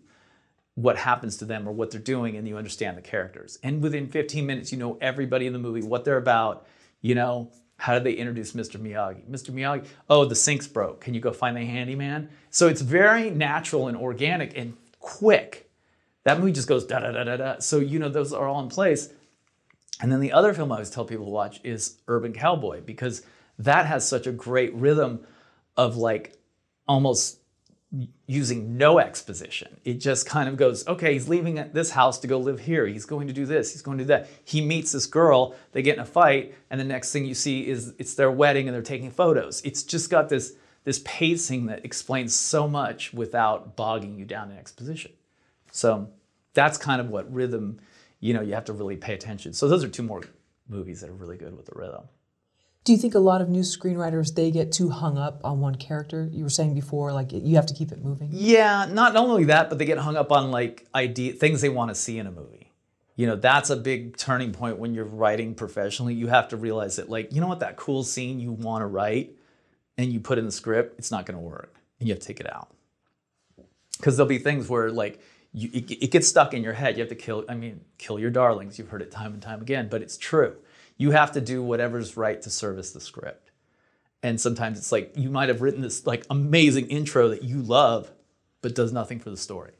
what 0.75 0.97
happens 0.97 1.37
to 1.37 1.45
them 1.45 1.69
or 1.69 1.73
what 1.73 1.91
they're 1.91 2.01
doing 2.01 2.37
and 2.37 2.49
you 2.49 2.57
understand 2.57 2.97
the 2.97 3.03
characters. 3.03 3.59
And 3.63 3.83
within 3.83 4.09
15 4.09 4.47
minutes 4.47 4.73
you 4.73 4.79
know 4.79 4.97
everybody 5.01 5.47
in 5.47 5.53
the 5.53 5.59
movie, 5.59 5.83
what 5.83 6.05
they're 6.05 6.17
about, 6.17 6.67
you 7.03 7.15
know, 7.15 7.53
how 7.77 7.95
did 7.95 8.05
they 8.05 8.13
introduce 8.13 8.53
Mr. 8.53 8.81
Miyagi? 8.81 9.29
Mr. 9.29 9.51
Miyagi, 9.51 9.87
oh, 10.09 10.25
the 10.25 10.37
sink's 10.37 10.67
broke. 10.67 11.01
Can 11.01 11.15
you 11.15 11.21
go 11.21 11.33
find 11.33 11.57
the 11.57 11.65
handyman? 11.65 12.31
So 12.51 12.69
it's 12.69 12.81
very 12.81 13.29
natural 13.29 13.89
and 13.89 13.97
organic 13.97 14.57
and 14.57 14.77
quick. 15.01 15.69
That 16.25 16.39
movie 16.39 16.53
just 16.53 16.69
goes 16.69 16.85
da 16.85 17.01
da 17.01 17.13
da 17.13 17.25
da 17.25 17.37
da. 17.37 17.59
So 17.59 17.79
you 17.79 17.99
know 17.99 18.09
those 18.09 18.33
are 18.33 18.47
all 18.47 18.63
in 18.63 18.69
place. 18.69 19.09
And 20.01 20.11
then 20.11 20.21
the 20.21 20.33
other 20.33 20.53
film 20.53 20.73
I 20.73 20.77
always 20.77 20.91
tell 20.91 21.05
people 21.05 21.27
to 21.27 21.31
watch 21.31 21.61
is 21.63 21.99
Urban 22.09 22.33
Cowboy 22.33 22.81
because 22.81 23.23
that 23.59 23.87
has 23.87 24.07
such 24.07 24.27
a 24.27 24.33
great 24.33 24.75
rhythm 24.75 25.25
of 25.77 25.97
like 25.97 26.37
almost 26.89 27.39
using 28.27 28.79
no 28.79 28.99
exposition. 28.99 29.77
It 29.85 29.95
just 29.95 30.27
kind 30.27 30.49
of 30.49 30.57
goes, 30.57 30.87
okay, 30.89 31.13
he's 31.13 31.29
leaving 31.29 31.63
this 31.73 31.91
house 31.91 32.19
to 32.21 32.27
go 32.27 32.39
live 32.39 32.61
here. 32.61 32.87
He's 32.87 33.05
going 33.05 33.27
to 33.29 33.35
do 33.35 33.45
this. 33.45 33.73
He's 33.73 33.83
going 33.83 33.99
to 33.99 34.05
do 34.05 34.09
that. 34.09 34.29
He 34.45 34.61
meets 34.63 34.93
this 34.93 35.07
girl. 35.07 35.55
They 35.73 35.83
get 35.83 35.97
in 35.97 36.03
a 36.03 36.07
fight, 36.07 36.55
and 36.71 36.81
the 36.81 36.85
next 36.85 37.13
thing 37.13 37.27
you 37.27 37.35
see 37.35 37.69
is 37.69 37.93
it's 37.99 38.15
their 38.15 38.31
wedding, 38.31 38.67
and 38.67 38.75
they're 38.75 38.83
taking 38.83 39.11
photos. 39.11 39.61
It's 39.63 39.83
just 39.83 40.11
got 40.11 40.29
this 40.29 40.55
this 40.85 41.01
pacing 41.05 41.67
that 41.67 41.85
explains 41.85 42.35
so 42.35 42.67
much 42.67 43.13
without 43.13 43.77
bogging 43.77 44.19
you 44.19 44.25
down 44.25 44.51
in 44.51 44.59
exposition. 44.59 45.13
So 45.73 46.11
that's 46.55 46.79
kind 46.79 47.01
of 47.01 47.09
what 47.11 47.33
rhythm. 47.33 47.81
You 48.21 48.35
know, 48.35 48.41
you 48.41 48.55
have 48.55 48.67
to 48.67 48.73
really 48.73 48.97
pay 48.97 49.15
attention. 49.15 49.53
So 49.53 49.67
those 49.67 49.83
are 49.83 49.89
two 49.89 50.05
more 50.05 50.23
movies 50.69 51.01
that 51.01 51.11
are 51.11 51.15
really 51.15 51.37
good 51.37 51.57
with 51.57 51.67
the 51.67 51.73
rhythm. 51.75 52.05
Do 52.85 52.93
you 52.93 52.99
think 52.99 53.15
a 53.15 53.21
lot 53.21 53.41
of 53.41 53.49
new 53.49 53.61
screenwriters 53.61 54.35
they 54.35 54.51
get 54.51 54.73
too 54.73 54.89
hung 54.91 55.17
up 55.17 55.41
on 55.45 55.61
one 55.61 55.77
character? 55.77 56.29
You 56.33 56.43
were 56.45 56.51
saying 56.51 56.75
before, 56.75 57.13
like 57.13 57.33
you 57.33 57.57
have 57.57 57.67
to 57.67 57.75
keep 57.75 57.93
it 57.93 58.05
moving. 58.05 58.29
Yeah, 58.33 58.87
not 58.91 59.17
only 59.17 59.45
that, 59.45 59.69
but 59.69 59.79
they 59.79 59.85
get 59.85 59.99
hung 59.99 60.17
up 60.17 60.33
on 60.33 60.51
like 60.51 60.87
idea 60.95 61.33
things 61.33 61.61
they 61.61 61.69
want 61.69 61.91
to 61.91 61.95
see 61.95 62.19
in 62.19 62.27
a 62.27 62.33
movie. 62.33 62.73
You 63.15 63.27
know, 63.27 63.37
that's 63.37 63.71
a 63.71 63.77
big 63.77 64.17
turning 64.17 64.53
point 64.53 64.79
when 64.79 64.95
you're 64.95 65.05
writing 65.05 65.55
professionally. 65.55 66.15
You 66.15 66.29
have 66.29 66.49
to 66.49 66.57
realize 66.57 66.97
that, 66.97 67.09
like, 67.09 67.33
you 67.33 67.41
know 67.41 67.47
what, 67.47 67.61
that 67.61 67.77
cool 67.77 68.03
scene 68.03 68.41
you 68.41 68.53
want 68.53 68.83
to 68.83 68.87
write 68.87 69.37
and 69.99 70.13
you 70.13 70.19
put 70.19 70.39
in 70.39 70.47
the 70.47 70.53
script, 70.53 70.99
it's 70.99 71.11
not 71.11 71.27
going 71.27 71.37
to 71.37 71.43
work, 71.43 71.77
and 72.01 72.09
you 72.09 72.15
have 72.15 72.21
to 72.21 72.27
take 72.27 72.41
it 72.41 72.53
out. 72.53 72.75
Because 73.99 74.17
there'll 74.17 74.29
be 74.29 74.39
things 74.39 74.69
where 74.69 74.91
like 74.91 75.21
you, 75.53 75.71
it, 75.73 75.91
it 75.91 76.11
gets 76.11 76.29
stuck 76.29 76.55
in 76.55 76.63
your 76.63 76.73
head. 76.73 76.97
You 76.97 77.03
have 77.03 77.11
to 77.11 77.15
kill. 77.15 77.45
I 77.49 77.55
mean, 77.55 77.81
kill 77.99 78.19
your 78.19 78.31
darlings. 78.31 78.79
You've 78.79 78.89
heard 78.89 79.03
it 79.03 79.11
time 79.11 79.33
and 79.33 79.43
time 79.43 79.61
again, 79.61 79.89
but 79.91 80.03
it's 80.03 80.17
true. 80.17 80.57
You 80.97 81.11
have 81.11 81.33
to 81.33 81.41
do 81.41 81.63
whatever's 81.63 82.17
right 82.17 82.41
to 82.43 82.51
service 82.51 82.93
the 82.93 83.01
script. 83.01 83.51
And 84.23 84.41
sometimes 84.41 84.79
it's 84.79 84.93
like 84.93 85.13
you 85.17 85.31
might 85.31 85.49
have 85.49 85.63
written 85.63 85.83
this 85.83 86.07
like 86.07 86.25
amazing 86.31 86.87
intro 86.89 87.29
that 87.29 87.43
you 87.43 87.61
love, 87.61 88.11
but 88.61 88.75
does 88.75 88.93
nothing 88.93 89.19
for 89.19 89.31
the 89.31 89.37
story. 89.37 89.73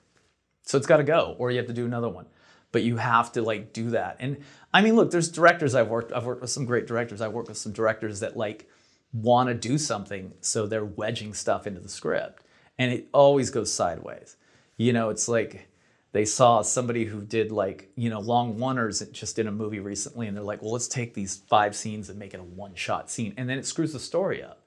So 0.65 0.79
it's 0.79 0.87
got 0.87 0.99
to 0.99 1.05
go, 1.05 1.37
or 1.39 1.51
you 1.51 1.59
have 1.59 1.67
to 1.67 1.73
do 1.73 1.87
another 1.87 2.09
one. 2.09 2.27
But 2.73 2.83
you 2.83 2.97
have 2.97 3.33
to 3.33 3.43
like 3.43 3.73
do 3.73 3.91
that. 3.91 4.17
And 4.19 4.39
I 4.73 4.83
mean, 4.83 4.97
look, 4.97 5.11
there's 5.11 5.29
directors 5.29 5.75
I've 5.75 5.89
worked. 5.89 6.13
I've 6.13 6.25
worked 6.25 6.41
with 6.41 6.51
some 6.51 6.65
great 6.65 6.87
directors. 6.87 7.21
I've 7.21 7.33
worked 7.33 7.49
with 7.49 7.59
some 7.59 7.73
directors 7.73 8.21
that 8.21 8.37
like 8.37 8.69
want 9.13 9.49
to 9.49 9.55
do 9.55 9.77
something, 9.79 10.33
so 10.41 10.67
they're 10.67 10.85
wedging 10.85 11.35
stuff 11.35 11.67
into 11.67 11.81
the 11.81 11.89
script, 11.89 12.45
and 12.79 12.91
it 12.91 13.09
always 13.13 13.51
goes 13.51 13.73
sideways. 13.73 14.37
You 14.77 14.93
know, 14.93 15.11
it's 15.11 15.29
like 15.29 15.69
they 16.13 16.25
saw 16.25 16.63
somebody 16.63 17.05
who 17.05 17.23
did 17.23 17.51
like 17.51 17.91
you 17.97 18.11
know 18.11 18.21
long 18.21 18.59
oners 18.59 19.11
just 19.13 19.39
in 19.39 19.49
a 19.49 19.53
movie 19.53 19.81
recently 19.81 20.27
and 20.29 20.37
they're 20.37 20.45
like 20.45 20.63
well 20.63 20.73
let's 20.73 20.89
take 20.89 21.15
these 21.15 21.37
five 21.49 21.75
scenes 21.75 22.11
and 22.11 22.19
make 22.19 22.35
it 22.35 22.41
a 22.41 22.45
one 22.45 22.75
shot 22.75 23.11
scene 23.11 23.35
and 23.37 23.49
then 23.49 23.59
it 23.59 23.67
screws 23.67 23.93
the 23.93 24.01
story 24.01 24.43
up 24.43 24.61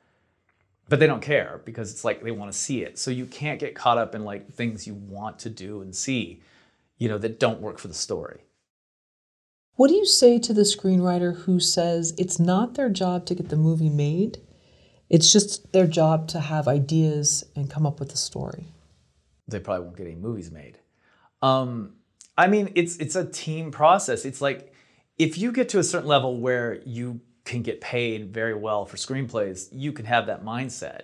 but 0.89 0.99
they 0.99 1.07
don't 1.07 1.21
care 1.21 1.61
because 1.65 1.91
it's 1.91 2.03
like 2.03 2.23
they 2.23 2.31
want 2.31 2.51
to 2.51 2.57
see 2.57 2.83
it 2.83 2.97
so 2.97 3.11
you 3.11 3.25
can't 3.25 3.59
get 3.59 3.75
caught 3.75 3.97
up 3.97 4.15
in 4.15 4.23
like 4.23 4.51
things 4.53 4.87
you 4.87 4.93
want 4.93 5.39
to 5.39 5.49
do 5.49 5.81
and 5.81 5.95
see 5.95 6.41
you 6.97 7.07
know 7.09 7.17
that 7.17 7.39
don't 7.39 7.61
work 7.61 7.77
for 7.79 7.87
the 7.87 7.93
story 7.93 8.41
What 9.75 9.89
do 9.89 9.95
you 9.95 10.05
say 10.05 10.39
to 10.39 10.53
the 10.53 10.61
screenwriter 10.61 11.41
who 11.43 11.59
says 11.59 12.13
it's 12.17 12.39
not 12.39 12.75
their 12.75 12.89
job 12.89 13.25
to 13.27 13.35
get 13.35 13.49
the 13.49 13.55
movie 13.57 13.89
made? 13.89 14.39
It's 15.09 15.31
just 15.33 15.73
their 15.73 15.87
job 15.87 16.27
to 16.29 16.39
have 16.39 16.67
ideas 16.67 17.45
and 17.55 17.69
come 17.69 17.85
up 17.85 17.99
with 17.99 18.13
a 18.13 18.17
story. 18.17 18.67
They 19.47 19.59
probably 19.59 19.85
won't 19.85 19.97
get 19.97 20.07
any 20.07 20.15
movies 20.15 20.51
made 20.51 20.79
um, 21.41 21.93
I 22.37 22.47
mean, 22.47 22.71
it's 22.75 22.97
it's 22.97 23.15
a 23.15 23.25
team 23.25 23.71
process. 23.71 24.25
It's 24.25 24.41
like 24.41 24.73
if 25.17 25.37
you 25.37 25.51
get 25.51 25.69
to 25.69 25.79
a 25.79 25.83
certain 25.83 26.07
level 26.07 26.39
where 26.39 26.81
you 26.85 27.21
can 27.45 27.61
get 27.61 27.79
paid 27.79 28.33
very 28.33 28.55
well 28.55 28.85
for 28.85 28.97
screenplays, 28.97 29.69
you 29.71 29.93
can 29.93 30.05
have 30.05 30.25
that 30.27 30.43
mindset. 30.43 31.01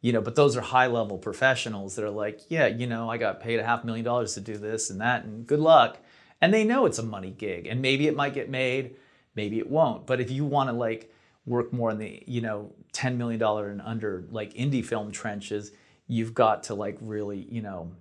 You 0.00 0.12
know, 0.12 0.20
but 0.20 0.34
those 0.34 0.56
are 0.56 0.60
high 0.60 0.88
level 0.88 1.16
professionals 1.16 1.94
that 1.94 2.04
are 2.04 2.10
like, 2.10 2.40
yeah, 2.48 2.66
you 2.66 2.88
know, 2.88 3.08
I 3.08 3.18
got 3.18 3.40
paid 3.40 3.60
a 3.60 3.64
half 3.64 3.84
million 3.84 4.04
dollars 4.04 4.34
to 4.34 4.40
do 4.40 4.56
this 4.56 4.90
and 4.90 5.00
that, 5.00 5.24
and 5.24 5.46
good 5.46 5.60
luck. 5.60 5.98
And 6.40 6.52
they 6.52 6.64
know 6.64 6.86
it's 6.86 6.98
a 6.98 7.04
money 7.04 7.30
gig, 7.30 7.68
and 7.68 7.80
maybe 7.80 8.08
it 8.08 8.16
might 8.16 8.34
get 8.34 8.50
made, 8.50 8.96
maybe 9.36 9.58
it 9.60 9.70
won't. 9.70 10.06
But 10.06 10.20
if 10.20 10.28
you 10.30 10.44
want 10.44 10.70
to 10.70 10.72
like 10.72 11.12
work 11.46 11.72
more 11.72 11.90
in 11.90 11.98
the, 11.98 12.20
you 12.26 12.40
know, 12.40 12.72
ten 12.92 13.16
million 13.16 13.38
dollar 13.38 13.68
and 13.68 13.80
under 13.82 14.24
like 14.30 14.54
indie 14.54 14.84
film 14.84 15.12
trenches, 15.12 15.70
you've 16.06 16.34
got 16.34 16.64
to 16.64 16.74
like 16.74 16.98
really, 17.00 17.46
you 17.50 17.62
know, 17.62 17.92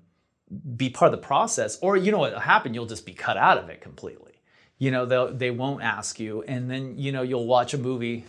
be 0.76 0.90
part 0.90 1.14
of 1.14 1.20
the 1.20 1.26
process 1.26 1.78
or 1.82 1.96
you 1.96 2.12
know 2.12 2.20
what'll 2.20 2.40
happen? 2.40 2.74
You'll 2.74 2.86
just 2.86 3.06
be 3.06 3.14
cut 3.14 3.38
out 3.38 3.58
of 3.58 3.70
it 3.70 3.82
completely. 3.82 4.34
You 4.78 4.92
know 4.92 5.06
they'll 5.06 5.34
they 5.34 5.52
won't 5.52 5.84
ask 5.84 6.20
you 6.20 6.42
and 6.44 6.70
then 6.70 6.98
you 6.98 7.12
know 7.12 7.22
you'll 7.22 7.46
watch 7.46 7.74
a 7.76 7.78
movie 7.78 8.26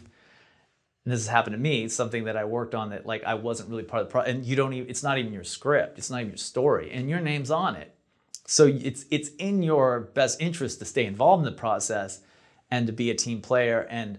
and 1.04 1.12
this 1.12 1.20
has 1.20 1.28
happened 1.28 1.54
to 1.54 1.58
me 1.58 1.85
it's 1.85 1.96
something 1.96 2.24
that 2.24 2.37
i 2.37 2.44
worked 2.44 2.74
on 2.74 2.90
that 2.90 3.06
like 3.06 3.24
i 3.24 3.32
wasn't 3.32 3.70
really 3.70 3.85
part 3.85 4.02
of 4.02 4.08
the 4.08 4.12
pro 4.12 4.20
and 4.20 4.44
you 4.44 4.54
don't 4.54 4.74
even 4.74 4.90
it's 4.90 5.02
not 5.02 5.16
even 5.16 5.32
your 5.32 5.44
script 5.44 5.96
it's 5.96 6.11
not 6.11 6.18
even 6.18 6.28
your 6.28 6.37
story 6.37 6.90
and 6.92 7.08
your 7.08 7.20
name's 7.20 7.50
on 7.50 7.74
it. 7.74 7.94
So 8.46 8.66
it's 8.66 9.06
it's 9.11 9.30
in 9.38 9.62
your 9.62 10.00
best 10.00 10.40
interest 10.40 10.78
to 10.80 10.85
stay 10.85 11.06
involved 11.06 11.46
in 11.46 11.52
the 11.52 11.58
process 11.58 12.20
and 12.70 12.87
to 12.87 12.92
be 12.92 13.11
a 13.11 13.14
team 13.14 13.40
player 13.40 13.87
and 13.88 14.18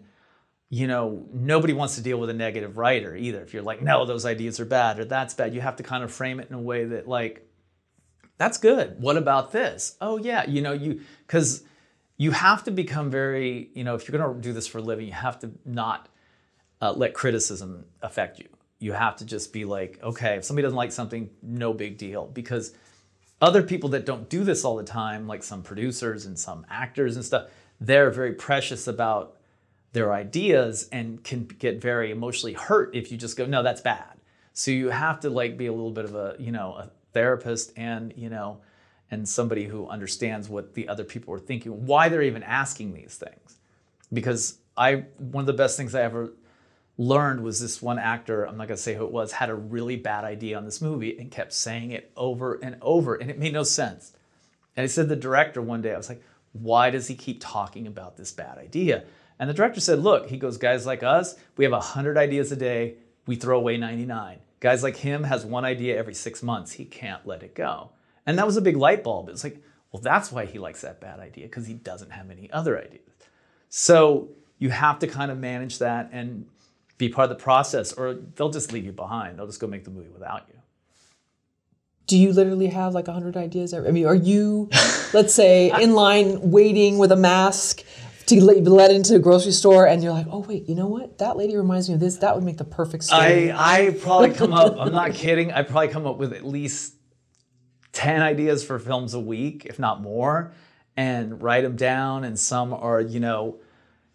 you 0.73 0.87
know 0.87 1.25
nobody 1.33 1.73
wants 1.73 1.95
to 1.95 2.01
deal 2.01 2.17
with 2.17 2.29
a 2.29 2.33
negative 2.33 2.77
writer 2.77 3.15
either 3.15 3.41
if 3.41 3.53
you're 3.53 3.63
like 3.63 3.81
no 3.81 4.05
those 4.05 4.25
ideas 4.25 4.59
are 4.59 4.65
bad 4.65 4.97
or 4.99 5.05
that's 5.05 5.33
bad 5.33 5.53
you 5.53 5.61
have 5.61 5.75
to 5.75 5.83
kind 5.83 6.03
of 6.03 6.11
frame 6.11 6.39
it 6.39 6.47
in 6.49 6.55
a 6.55 6.61
way 6.61 6.85
that 6.85 7.07
like 7.07 7.47
that's 8.37 8.57
good. 8.57 8.99
What 8.99 9.17
about 9.17 9.51
this? 9.51 9.95
Oh 10.01 10.17
yeah, 10.17 10.47
you 10.49 10.61
know 10.61 10.73
you 10.73 11.01
because 11.25 11.63
you 12.17 12.31
have 12.31 12.63
to 12.65 12.71
become 12.71 13.09
very 13.09 13.69
you 13.73 13.83
know 13.83 13.95
if 13.95 14.07
you're 14.07 14.17
going 14.17 14.35
to 14.35 14.41
do 14.41 14.53
this 14.53 14.67
for 14.67 14.79
a 14.79 14.81
living, 14.81 15.05
you 15.05 15.13
have 15.13 15.39
to 15.39 15.51
not 15.65 16.09
uh, 16.81 16.93
let 16.93 17.13
criticism 17.13 17.85
affect 18.01 18.39
you. 18.39 18.49
You 18.79 18.93
have 18.93 19.15
to 19.17 19.25
just 19.25 19.53
be 19.53 19.65
like, 19.65 19.99
okay, 20.03 20.35
if 20.35 20.43
somebody 20.43 20.63
doesn't 20.63 20.75
like 20.75 20.91
something, 20.91 21.29
no 21.41 21.73
big 21.73 21.97
deal, 21.97 22.27
because 22.27 22.73
other 23.41 23.63
people 23.63 23.89
that 23.91 24.05
don't 24.05 24.27
do 24.29 24.43
this 24.43 24.65
all 24.65 24.75
the 24.75 24.83
time, 24.83 25.27
like 25.27 25.43
some 25.43 25.61
producers 25.63 26.25
and 26.25 26.37
some 26.37 26.65
actors 26.69 27.15
and 27.15 27.23
stuff, 27.23 27.49
they're 27.79 28.09
very 28.09 28.33
precious 28.33 28.87
about 28.87 29.37
their 29.93 30.13
ideas 30.13 30.89
and 30.91 31.23
can 31.23 31.45
get 31.45 31.81
very 31.81 32.11
emotionally 32.11 32.53
hurt 32.53 32.95
if 32.95 33.11
you 33.11 33.17
just 33.17 33.37
go, 33.37 33.45
no, 33.45 33.63
that's 33.63 33.81
bad. 33.81 34.19
So 34.53 34.71
you 34.71 34.89
have 34.89 35.19
to 35.21 35.29
like 35.29 35.57
be 35.57 35.67
a 35.67 35.71
little 35.71 35.91
bit 35.91 36.05
of 36.05 36.15
a 36.15 36.35
you 36.37 36.51
know 36.51 36.73
a 36.73 36.91
therapist 37.13 37.73
and 37.77 38.13
you 38.15 38.29
know 38.29 38.59
and 39.09 39.27
somebody 39.27 39.65
who 39.65 39.87
understands 39.87 40.49
what 40.49 40.73
the 40.73 40.87
other 40.87 41.03
people 41.03 41.33
are 41.33 41.39
thinking 41.39 41.85
why 41.85 42.09
they're 42.09 42.23
even 42.23 42.43
asking 42.43 42.93
these 42.93 43.15
things 43.15 43.57
because 44.11 44.57
I 44.77 45.05
one 45.17 45.43
of 45.43 45.47
the 45.47 45.53
best 45.53 45.77
things 45.77 45.95
I 45.95 46.01
ever 46.01 46.33
learned 46.97 47.41
was 47.41 47.59
this 47.59 47.81
one 47.81 47.97
actor, 47.97 48.45
I'm 48.45 48.57
not 48.57 48.67
gonna 48.67 48.77
say 48.77 48.95
who 48.95 49.05
it 49.05 49.11
was, 49.11 49.31
had 49.31 49.49
a 49.49 49.55
really 49.55 49.95
bad 49.95 50.23
idea 50.23 50.57
on 50.57 50.65
this 50.65 50.81
movie 50.81 51.17
and 51.17 51.31
kept 51.31 51.53
saying 51.53 51.91
it 51.91 52.11
over 52.15 52.55
and 52.61 52.77
over, 52.81 53.15
and 53.15 53.29
it 53.29 53.39
made 53.39 53.53
no 53.53 53.63
sense. 53.63 54.13
And 54.75 54.83
I 54.83 54.87
said 54.87 55.09
the 55.09 55.15
director 55.15 55.61
one 55.61 55.81
day, 55.81 55.93
I 55.93 55.97
was 55.97 56.09
like, 56.09 56.23
why 56.53 56.89
does 56.91 57.07
he 57.07 57.15
keep 57.15 57.41
talking 57.41 57.87
about 57.87 58.17
this 58.17 58.31
bad 58.31 58.57
idea? 58.57 59.05
And 59.43 59.49
the 59.49 59.53
director 59.53 59.81
said, 59.81 59.99
look, 59.99 60.29
he 60.29 60.37
goes, 60.37 60.57
guys 60.57 60.85
like 60.85 61.03
us, 61.03 61.35
we 61.57 61.65
have 61.65 61.73
100 61.73 62.17
ideas 62.17 62.53
a 62.53 62.55
day, 62.55 62.93
we 63.25 63.35
throw 63.35 63.57
away 63.57 63.75
99. 63.75 64.39
Guys 64.61 64.83
like 64.83 64.95
him 64.95 65.25
has 65.25 65.45
one 65.45 65.65
idea 65.65 65.97
every 65.97 66.13
six 66.13 66.41
months, 66.41 66.71
he 66.71 66.85
can't 66.85 67.27
let 67.27 67.43
it 67.43 67.53
go. 67.53 67.89
And 68.25 68.37
that 68.37 68.45
was 68.45 68.55
a 68.55 68.61
big 68.61 68.77
light 68.77 69.03
bulb. 69.03 69.27
It's 69.27 69.43
like, 69.43 69.61
well, 69.91 70.01
that's 70.01 70.31
why 70.31 70.45
he 70.45 70.59
likes 70.59 70.79
that 70.83 71.01
bad 71.01 71.19
idea, 71.19 71.47
because 71.47 71.67
he 71.67 71.73
doesn't 71.73 72.11
have 72.11 72.31
any 72.31 72.49
other 72.53 72.79
ideas. 72.79 73.01
So 73.67 74.29
you 74.59 74.69
have 74.69 74.99
to 74.99 75.07
kind 75.07 75.29
of 75.29 75.37
manage 75.37 75.79
that 75.79 76.07
and 76.13 76.45
be 76.97 77.09
part 77.09 77.29
of 77.29 77.37
the 77.37 77.43
process, 77.43 77.91
or 77.91 78.13
they'll 78.13 78.49
just 78.49 78.71
leave 78.71 78.85
you 78.85 78.93
behind. 78.93 79.37
They'll 79.37 79.47
just 79.47 79.59
go 79.59 79.67
make 79.67 79.83
the 79.83 79.91
movie 79.91 80.07
without 80.07 80.45
you. 80.47 80.55
Do 82.07 82.17
you 82.17 82.31
literally 82.31 82.67
have 82.67 82.93
like 82.93 83.07
100 83.07 83.35
ideas? 83.35 83.73
I 83.73 83.91
mean, 83.91 84.05
are 84.05 84.15
you, 84.15 84.69
let's 85.11 85.33
say, 85.33 85.69
in 85.81 85.95
line 85.95 86.49
waiting 86.49 86.97
with 86.97 87.11
a 87.11 87.17
mask 87.17 87.83
to 88.39 88.45
let, 88.45 88.63
be 88.63 88.69
let 88.69 88.91
into 88.91 89.15
a 89.15 89.19
grocery 89.19 89.51
store 89.51 89.87
and 89.87 90.03
you're 90.03 90.13
like, 90.13 90.27
oh, 90.29 90.39
wait, 90.39 90.67
you 90.67 90.75
know 90.75 90.87
what? 90.87 91.17
That 91.17 91.37
lady 91.37 91.55
reminds 91.55 91.89
me 91.89 91.95
of 91.95 91.99
this. 91.99 92.17
That 92.17 92.35
would 92.35 92.43
make 92.43 92.57
the 92.57 92.63
perfect 92.63 93.05
story. 93.05 93.51
I, 93.51 93.87
I 93.87 93.91
probably 93.91 94.31
come 94.33 94.53
up, 94.53 94.75
I'm 94.77 94.91
not 94.91 95.13
kidding, 95.13 95.51
I 95.51 95.63
probably 95.63 95.89
come 95.89 96.05
up 96.05 96.17
with 96.17 96.33
at 96.33 96.45
least 96.45 96.95
10 97.93 98.21
ideas 98.21 98.63
for 98.63 98.79
films 98.79 99.13
a 99.13 99.19
week, 99.19 99.65
if 99.65 99.79
not 99.79 100.01
more, 100.01 100.53
and 100.97 101.41
write 101.41 101.61
them 101.61 101.75
down. 101.75 102.23
And 102.23 102.37
some 102.37 102.73
are, 102.73 103.01
you 103.01 103.19
know, 103.19 103.59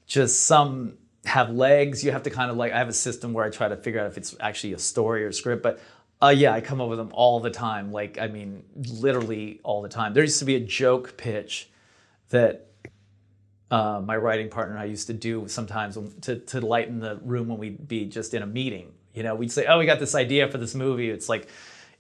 just 0.07 0.47
some 0.47 0.99
have 1.25 1.51
legs. 1.51 2.05
You 2.05 2.13
have 2.13 2.25
to 2.25 2.31
kind 2.31 2.51
of 2.51 2.57
like, 2.57 2.73
I 2.73 2.79
have 2.79 2.89
a 2.89 2.93
system 2.93 3.33
where 3.33 3.45
I 3.45 3.51
try 3.51 3.69
to 3.69 3.77
figure 3.77 4.01
out 4.01 4.07
if 4.07 4.17
it's 4.17 4.35
actually 4.41 4.73
a 4.73 4.79
story 4.79 5.25
or 5.25 5.33
script, 5.33 5.63
but 5.63 5.81
uh, 6.21 6.35
yeah, 6.37 6.53
I 6.53 6.61
come 6.61 6.81
up 6.81 6.89
with 6.89 6.99
them 6.99 7.11
all 7.13 7.39
the 7.41 7.51
time. 7.51 7.93
Like, 7.93 8.19
I 8.19 8.27
mean, 8.27 8.65
literally 8.75 9.61
all 9.63 9.83
the 9.83 9.89
time. 9.89 10.15
There 10.15 10.25
used 10.25 10.41
to 10.41 10.45
be 10.45 10.57
a 10.57 10.61
joke 10.61 11.17
pitch 11.17 11.71
that 12.31 12.68
uh, 13.71 14.01
my 14.05 14.17
writing 14.17 14.49
partner 14.49 14.75
and 14.75 14.83
I 14.83 14.87
used 14.87 15.07
to 15.09 15.15
do 15.15 15.47
sometimes 15.49 15.99
to, 16.23 16.37
to 16.37 16.61
lighten 16.61 17.01
the 17.01 17.17
room 17.23 17.49
when 17.49 17.59
we'd 17.59 17.87
be 17.87 18.07
just 18.07 18.35
in 18.35 18.43
a 18.43 18.47
meeting. 18.47 18.93
You 19.15 19.23
know, 19.23 19.35
we'd 19.35 19.53
say, 19.53 19.67
oh, 19.67 19.79
we 19.79 19.87
got 19.87 19.99
this 19.99 20.15
idea 20.15 20.49
for 20.49 20.59
this 20.59 20.75
movie. 20.75 21.11
It's 21.11 21.29
like, 21.29 21.49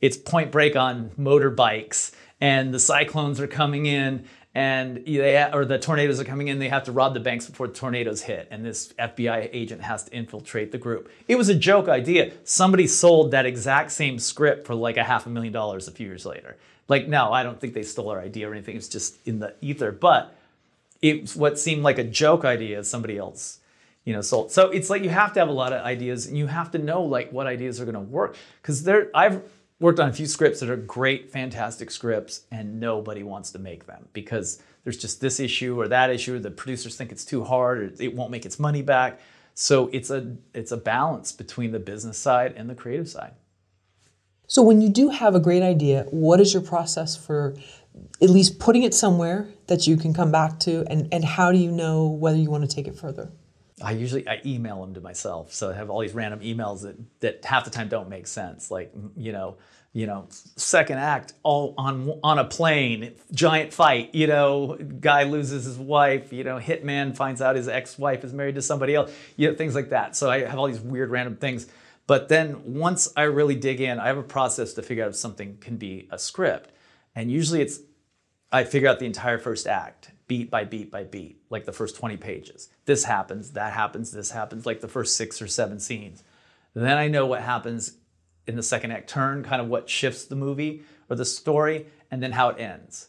it's 0.00 0.16
point 0.16 0.50
break 0.52 0.76
on 0.76 1.10
motorbikes 1.18 2.12
and 2.40 2.72
the 2.72 2.78
cyclones 2.78 3.40
are 3.40 3.46
coming 3.46 3.86
in 3.86 4.24
and 4.54 5.04
they 5.04 5.50
or 5.52 5.64
the 5.64 5.78
tornadoes 5.78 6.20
are 6.20 6.24
coming 6.24 6.48
in. 6.48 6.58
They 6.58 6.68
have 6.68 6.84
to 6.84 6.92
rob 6.92 7.14
the 7.14 7.20
banks 7.20 7.46
before 7.46 7.66
the 7.66 7.74
tornadoes 7.74 8.22
hit 8.22 8.48
and 8.50 8.64
this 8.64 8.92
fbi 8.94 9.50
agent 9.52 9.82
has 9.82 10.04
to 10.04 10.12
infiltrate 10.12 10.72
the 10.72 10.78
group. 10.78 11.10
It 11.26 11.36
was 11.36 11.48
a 11.48 11.54
joke 11.54 11.88
idea. 11.88 12.32
Somebody 12.44 12.86
sold 12.86 13.32
that 13.32 13.44
exact 13.44 13.90
same 13.90 14.18
script 14.18 14.66
for 14.66 14.74
like 14.74 14.96
a 14.96 15.04
half 15.04 15.26
a 15.26 15.30
million 15.30 15.52
dollars 15.52 15.88
a 15.88 15.90
few 15.90 16.06
years 16.06 16.24
later. 16.24 16.56
Like 16.86 17.08
no 17.08 17.32
i 17.32 17.42
don't 17.42 17.60
think 17.60 17.74
they 17.74 17.82
stole 17.82 18.08
our 18.10 18.20
idea 18.20 18.48
or 18.48 18.52
anything. 18.52 18.76
It's 18.76 18.88
just 18.88 19.18
in 19.26 19.40
the 19.40 19.54
ether. 19.60 19.92
But 19.92 20.37
it's 21.02 21.36
what 21.36 21.58
seemed 21.58 21.82
like 21.82 21.98
a 21.98 22.04
joke 22.04 22.44
idea 22.44 22.82
somebody 22.82 23.18
else 23.18 23.60
you 24.04 24.12
know 24.12 24.20
sold 24.20 24.50
so 24.50 24.70
it's 24.70 24.90
like 24.90 25.02
you 25.02 25.10
have 25.10 25.32
to 25.32 25.40
have 25.40 25.48
a 25.48 25.52
lot 25.52 25.72
of 25.72 25.82
ideas 25.84 26.26
and 26.26 26.36
you 26.36 26.46
have 26.46 26.70
to 26.70 26.78
know 26.78 27.02
like 27.02 27.30
what 27.32 27.46
ideas 27.46 27.80
are 27.80 27.84
going 27.84 27.94
to 27.94 28.00
work 28.00 28.36
because 28.60 28.82
there 28.84 29.10
i've 29.14 29.42
worked 29.80 30.00
on 30.00 30.08
a 30.08 30.12
few 30.12 30.26
scripts 30.26 30.60
that 30.60 30.70
are 30.70 30.76
great, 30.76 31.30
fantastic 31.30 31.90
scripts, 31.90 32.42
and 32.50 32.80
nobody 32.80 33.22
wants 33.22 33.50
to 33.52 33.58
make 33.58 33.86
them 33.86 34.08
because 34.12 34.60
there's 34.84 34.96
just 34.96 35.20
this 35.20 35.38
issue 35.38 35.80
or 35.80 35.88
that 35.88 36.10
issue, 36.10 36.36
or 36.36 36.38
the 36.38 36.50
producers 36.50 36.96
think 36.96 37.12
it's 37.12 37.24
too 37.24 37.44
hard, 37.44 37.78
or 37.78 38.02
it 38.02 38.14
won't 38.14 38.30
make 38.30 38.46
its 38.46 38.58
money 38.58 38.82
back. 38.82 39.20
So 39.54 39.88
it's 39.92 40.10
a 40.10 40.36
it's 40.54 40.72
a 40.72 40.76
balance 40.76 41.32
between 41.32 41.72
the 41.72 41.78
business 41.78 42.16
side 42.18 42.54
and 42.56 42.70
the 42.70 42.74
creative 42.74 43.08
side. 43.08 43.32
So 44.46 44.62
when 44.62 44.80
you 44.80 44.88
do 44.88 45.10
have 45.10 45.34
a 45.34 45.40
great 45.40 45.62
idea, 45.62 46.06
what 46.10 46.40
is 46.40 46.54
your 46.54 46.62
process 46.62 47.16
for 47.16 47.54
at 48.22 48.30
least 48.30 48.58
putting 48.58 48.82
it 48.82 48.94
somewhere 48.94 49.48
that 49.66 49.86
you 49.86 49.96
can 49.96 50.12
come 50.12 50.32
back 50.32 50.58
to 50.60 50.84
and, 50.90 51.08
and 51.12 51.24
how 51.24 51.52
do 51.52 51.58
you 51.58 51.70
know 51.70 52.08
whether 52.08 52.38
you 52.38 52.50
want 52.50 52.68
to 52.68 52.74
take 52.74 52.88
it 52.88 52.96
further? 52.96 53.30
I 53.82 53.92
usually 53.92 54.28
I 54.28 54.40
email 54.44 54.80
them 54.80 54.94
to 54.94 55.00
myself. 55.00 55.52
So 55.52 55.70
I 55.70 55.74
have 55.74 55.90
all 55.90 56.00
these 56.00 56.14
random 56.14 56.40
emails 56.40 56.82
that 56.82 56.96
that 57.20 57.44
half 57.44 57.64
the 57.64 57.70
time 57.70 57.88
don't 57.88 58.08
make 58.08 58.26
sense. 58.26 58.70
Like 58.70 58.92
you 59.16 59.32
know, 59.32 59.56
you 59.92 60.06
know, 60.06 60.26
second 60.56 60.98
act 60.98 61.34
all 61.42 61.74
on 61.78 62.18
on 62.22 62.38
a 62.38 62.44
plane, 62.44 63.14
giant 63.32 63.72
fight. 63.72 64.14
You 64.14 64.26
know, 64.26 64.76
guy 65.00 65.24
loses 65.24 65.64
his 65.64 65.78
wife. 65.78 66.32
You 66.32 66.44
know, 66.44 66.58
hitman 66.58 67.16
finds 67.16 67.40
out 67.40 67.56
his 67.56 67.68
ex-wife 67.68 68.24
is 68.24 68.32
married 68.32 68.56
to 68.56 68.62
somebody 68.62 68.94
else. 68.94 69.12
You 69.36 69.50
know, 69.50 69.56
things 69.56 69.74
like 69.74 69.90
that. 69.90 70.16
So 70.16 70.30
I 70.30 70.40
have 70.40 70.58
all 70.58 70.66
these 70.66 70.80
weird 70.80 71.10
random 71.10 71.36
things. 71.36 71.66
But 72.06 72.28
then 72.28 72.74
once 72.74 73.12
I 73.16 73.24
really 73.24 73.54
dig 73.54 73.80
in, 73.80 74.00
I 74.00 74.06
have 74.06 74.16
a 74.16 74.22
process 74.22 74.72
to 74.74 74.82
figure 74.82 75.04
out 75.04 75.10
if 75.10 75.16
something 75.16 75.58
can 75.58 75.76
be 75.76 76.08
a 76.10 76.18
script. 76.18 76.72
And 77.14 77.30
usually 77.30 77.60
it's 77.60 77.80
I 78.50 78.64
figure 78.64 78.88
out 78.88 78.98
the 78.98 79.06
entire 79.06 79.38
first 79.38 79.66
act 79.66 80.10
beat 80.26 80.50
by 80.50 80.64
beat 80.64 80.90
by 80.90 81.04
beat, 81.04 81.40
like 81.50 81.64
the 81.64 81.72
first 81.72 81.96
20 81.96 82.16
pages. 82.18 82.68
This 82.84 83.04
happens, 83.04 83.52
that 83.52 83.72
happens, 83.72 84.10
this 84.10 84.30
happens, 84.30 84.66
like 84.66 84.80
the 84.80 84.88
first 84.88 85.16
six 85.16 85.40
or 85.40 85.46
seven 85.46 85.80
scenes. 85.80 86.22
Then 86.74 86.98
I 86.98 87.08
know 87.08 87.26
what 87.26 87.42
happens 87.42 87.96
in 88.46 88.56
the 88.56 88.62
second 88.62 88.92
act 88.92 89.08
turn, 89.08 89.42
kind 89.42 89.60
of 89.60 89.68
what 89.68 89.88
shifts 89.88 90.24
the 90.24 90.36
movie 90.36 90.82
or 91.08 91.16
the 91.16 91.24
story, 91.24 91.86
and 92.10 92.22
then 92.22 92.32
how 92.32 92.50
it 92.50 92.60
ends. 92.60 93.08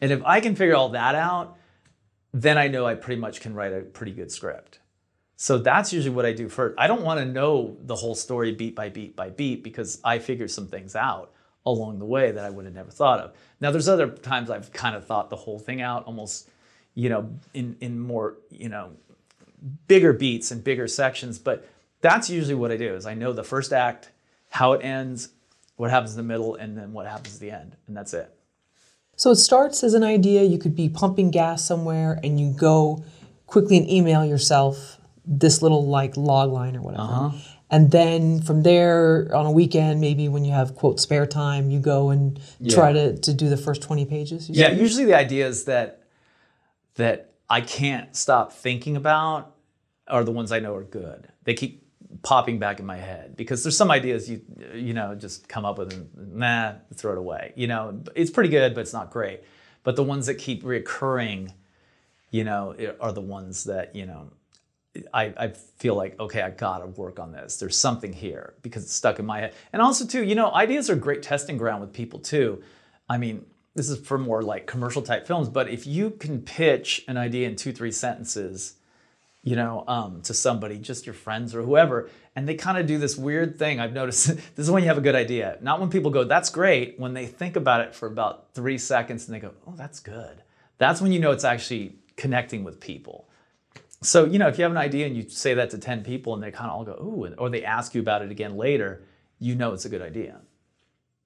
And 0.00 0.10
if 0.12 0.22
I 0.24 0.40
can 0.40 0.56
figure 0.56 0.74
all 0.74 0.90
that 0.90 1.14
out, 1.14 1.56
then 2.32 2.58
I 2.58 2.68
know 2.68 2.86
I 2.86 2.94
pretty 2.94 3.20
much 3.20 3.40
can 3.40 3.54
write 3.54 3.72
a 3.72 3.80
pretty 3.80 4.12
good 4.12 4.30
script. 4.30 4.80
So 5.36 5.58
that's 5.58 5.92
usually 5.92 6.14
what 6.14 6.26
I 6.26 6.32
do 6.32 6.48
first. 6.48 6.74
I 6.78 6.86
don't 6.86 7.02
want 7.02 7.20
to 7.20 7.26
know 7.26 7.76
the 7.82 7.94
whole 7.94 8.14
story 8.14 8.52
beat 8.52 8.74
by 8.74 8.88
beat 8.88 9.16
by 9.16 9.30
beat 9.30 9.62
because 9.62 10.00
I 10.02 10.18
figure 10.18 10.48
some 10.48 10.66
things 10.66 10.96
out 10.96 11.32
along 11.66 11.98
the 11.98 12.06
way 12.06 12.30
that 12.30 12.44
I 12.44 12.50
would 12.50 12.64
have 12.64 12.74
never 12.74 12.90
thought 12.90 13.20
of. 13.20 13.34
Now, 13.60 13.70
there's 13.70 13.88
other 13.88 14.08
times 14.08 14.48
I've 14.48 14.72
kind 14.72 14.94
of 14.94 15.04
thought 15.04 15.28
the 15.28 15.36
whole 15.36 15.58
thing 15.58 15.82
out, 15.82 16.04
almost, 16.04 16.48
you 16.94 17.08
know, 17.08 17.30
in 17.52 17.76
in 17.80 17.98
more, 17.98 18.38
you 18.50 18.68
know, 18.68 18.92
bigger 19.88 20.12
beats 20.12 20.50
and 20.50 20.62
bigger 20.62 20.86
sections. 20.86 21.38
But 21.38 21.68
that's 22.00 22.30
usually 22.30 22.54
what 22.54 22.70
I 22.70 22.76
do. 22.76 22.94
Is 22.94 23.04
I 23.04 23.14
know 23.14 23.32
the 23.32 23.44
first 23.44 23.72
act, 23.72 24.10
how 24.50 24.72
it 24.72 24.84
ends, 24.84 25.30
what 25.76 25.90
happens 25.90 26.12
in 26.12 26.16
the 26.16 26.22
middle, 26.22 26.54
and 26.54 26.78
then 26.78 26.92
what 26.92 27.06
happens 27.06 27.34
at 27.34 27.40
the 27.40 27.50
end, 27.50 27.76
and 27.86 27.96
that's 27.96 28.14
it. 28.14 28.32
So 29.16 29.30
it 29.30 29.36
starts 29.36 29.82
as 29.82 29.94
an 29.94 30.04
idea. 30.04 30.42
You 30.42 30.58
could 30.58 30.76
be 30.76 30.88
pumping 30.88 31.30
gas 31.30 31.64
somewhere, 31.64 32.20
and 32.22 32.38
you 32.38 32.52
go 32.52 33.04
quickly 33.46 33.76
and 33.78 33.90
email 33.90 34.24
yourself 34.24 34.98
this 35.24 35.62
little 35.62 35.86
like 35.86 36.16
log 36.16 36.52
line 36.52 36.76
or 36.76 36.82
whatever. 36.82 37.02
Uh-huh. 37.02 37.38
And 37.70 37.90
then 37.90 38.40
from 38.40 38.62
there, 38.62 39.28
on 39.34 39.44
a 39.44 39.50
weekend, 39.50 40.00
maybe 40.00 40.28
when 40.28 40.44
you 40.44 40.52
have 40.52 40.74
quote 40.74 41.00
spare 41.00 41.26
time, 41.26 41.70
you 41.70 41.80
go 41.80 42.10
and 42.10 42.38
yeah. 42.60 42.74
try 42.74 42.92
to, 42.92 43.16
to 43.18 43.34
do 43.34 43.48
the 43.48 43.56
first 43.56 43.82
20 43.82 44.04
pages. 44.04 44.48
Yeah, 44.48 44.68
say? 44.68 44.80
usually 44.80 45.04
the 45.04 45.16
idea 45.16 45.46
is 45.46 45.64
that 45.64 46.02
that 46.94 47.34
I 47.50 47.60
can't 47.60 48.14
stop 48.16 48.52
thinking 48.52 48.96
about 48.96 49.54
are 50.08 50.24
the 50.24 50.32
ones 50.32 50.52
I 50.52 50.60
know 50.60 50.74
are 50.74 50.84
good. 50.84 51.28
They 51.44 51.54
keep 51.54 51.82
popping 52.22 52.58
back 52.58 52.78
in 52.80 52.86
my 52.86 52.96
head 52.96 53.36
because 53.36 53.62
there's 53.62 53.76
some 53.76 53.90
ideas 53.90 54.30
you 54.30 54.40
you 54.74 54.94
know 54.94 55.14
just 55.14 55.48
come 55.48 55.64
up 55.64 55.76
with 55.76 55.92
and 55.92 56.08
nah 56.36 56.74
throw 56.94 57.12
it 57.12 57.18
away. 57.18 57.52
You 57.56 57.66
know, 57.66 58.02
it's 58.14 58.30
pretty 58.30 58.48
good, 58.48 58.74
but 58.74 58.82
it's 58.82 58.92
not 58.92 59.10
great. 59.10 59.40
But 59.82 59.96
the 59.96 60.04
ones 60.04 60.26
that 60.26 60.34
keep 60.34 60.62
reoccurring 60.62 61.52
you 62.30 62.44
know, 62.44 62.74
are 63.00 63.12
the 63.12 63.20
ones 63.20 63.64
that 63.64 63.94
you 63.94 64.06
know 64.06 64.30
I, 65.12 65.32
I, 65.36 65.48
feel 65.48 65.94
like 65.94 66.18
okay 66.18 66.40
i 66.42 66.50
gotta 66.50 66.86
work 66.86 67.18
on 67.18 67.32
this. 67.32 67.58
There's 67.58 67.76
something 67.76 68.12
here 68.12 68.54
because 68.62 68.84
it's 68.84 68.92
stuck 68.92 69.18
in 69.18 69.26
my 69.26 69.40
head. 69.40 69.54
And 69.72 69.82
also 69.82 70.06
too 70.06 70.24
you 70.24 70.34
know 70.34 70.52
ideas 70.52 70.90
are 70.90 70.96
great 70.96 71.22
testing 71.22 71.56
ground 71.56 71.80
with 71.80 71.92
people 71.92 72.18
too. 72.18 72.62
I 73.08 73.18
mean 73.18 73.44
this 73.74 73.90
is 73.90 73.98
for 73.98 74.18
more 74.18 74.42
like 74.42 74.66
commercial 74.66 75.02
type 75.02 75.26
films 75.26 75.48
but 75.48 75.68
if 75.68 75.86
you 75.86 76.10
can 76.10 76.40
pitch 76.42 77.04
an 77.08 77.16
idea 77.16 77.48
in 77.48 77.56
two 77.56 77.72
three 77.72 77.92
sentences 77.92 78.74
you 79.42 79.54
know 79.54 79.84
um, 79.86 80.22
to 80.22 80.34
somebody 80.34 80.78
just 80.78 81.06
your 81.06 81.14
friends 81.14 81.54
or 81.54 81.62
whoever 81.62 82.10
and 82.34 82.48
they 82.48 82.54
kind 82.54 82.76
of 82.78 82.86
do 82.86 82.98
this 82.98 83.16
weird 83.16 83.58
thing. 83.58 83.80
I've 83.80 83.92
noticed 83.92 84.26
this 84.28 84.66
is 84.66 84.70
when 84.70 84.82
you 84.82 84.88
have 84.88 84.98
a 84.98 85.02
good 85.02 85.14
idea. 85.14 85.58
Not 85.60 85.80
when 85.80 85.90
people 85.90 86.10
go 86.10 86.24
that's 86.24 86.50
great 86.50 86.98
when 86.98 87.14
they 87.14 87.26
think 87.26 87.56
about 87.56 87.80
it 87.80 87.94
for 87.94 88.06
about 88.06 88.54
three 88.54 88.78
seconds 88.78 89.26
and 89.26 89.34
they 89.34 89.40
go 89.40 89.52
oh 89.66 89.74
that's 89.76 90.00
good. 90.00 90.42
That's 90.78 91.00
when 91.00 91.12
you 91.12 91.20
know 91.20 91.32
it's 91.32 91.44
actually 91.44 91.96
connecting 92.16 92.64
with 92.64 92.80
people 92.80 93.28
so, 94.06 94.24
you 94.24 94.38
know, 94.38 94.48
if 94.48 94.56
you 94.58 94.62
have 94.62 94.70
an 94.70 94.78
idea 94.78 95.06
and 95.06 95.16
you 95.16 95.28
say 95.28 95.54
that 95.54 95.70
to 95.70 95.78
10 95.78 96.04
people 96.04 96.34
and 96.34 96.42
they 96.42 96.50
kind 96.50 96.70
of 96.70 96.76
all 96.76 96.84
go, 96.84 96.92
ooh, 96.92 97.34
or 97.38 97.50
they 97.50 97.64
ask 97.64 97.94
you 97.94 98.00
about 98.00 98.22
it 98.22 98.30
again 98.30 98.56
later, 98.56 99.02
you 99.38 99.54
know 99.54 99.72
it's 99.72 99.84
a 99.84 99.88
good 99.88 100.02
idea. 100.02 100.40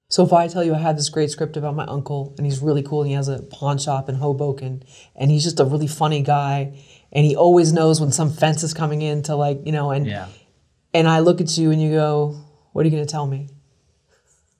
So 0.09 0.25
if 0.25 0.33
I 0.33 0.47
tell 0.47 0.63
you 0.63 0.73
I 0.73 0.79
had 0.79 0.97
this 0.97 1.07
great 1.07 1.29
script 1.29 1.55
about 1.55 1.75
my 1.75 1.85
uncle 1.85 2.33
and 2.37 2.45
he's 2.45 2.59
really 2.59 2.81
cool 2.81 3.01
and 3.01 3.09
he 3.09 3.15
has 3.15 3.27
a 3.27 3.43
pawn 3.43 3.77
shop 3.77 4.09
in 4.09 4.15
Hoboken 4.15 4.83
and 5.15 5.31
he's 5.31 5.43
just 5.43 5.59
a 5.59 5.63
really 5.63 5.87
funny 5.87 6.21
guy 6.21 6.77
and 7.13 7.25
he 7.25 7.35
always 7.35 7.71
knows 7.71 8.01
when 8.01 8.11
some 8.11 8.31
fence 8.31 8.63
is 8.63 8.73
coming 8.73 9.01
in 9.01 9.21
to 9.23 9.35
like, 9.35 9.61
you 9.63 9.71
know, 9.71 9.91
and 9.91 10.07
yeah. 10.07 10.27
and 10.93 11.07
I 11.07 11.19
look 11.19 11.39
at 11.39 11.57
you 11.57 11.71
and 11.71 11.81
you 11.81 11.91
go, 11.91 12.43
what 12.73 12.81
are 12.81 12.89
you 12.89 12.91
going 12.91 13.05
to 13.05 13.11
tell 13.11 13.27
me? 13.27 13.49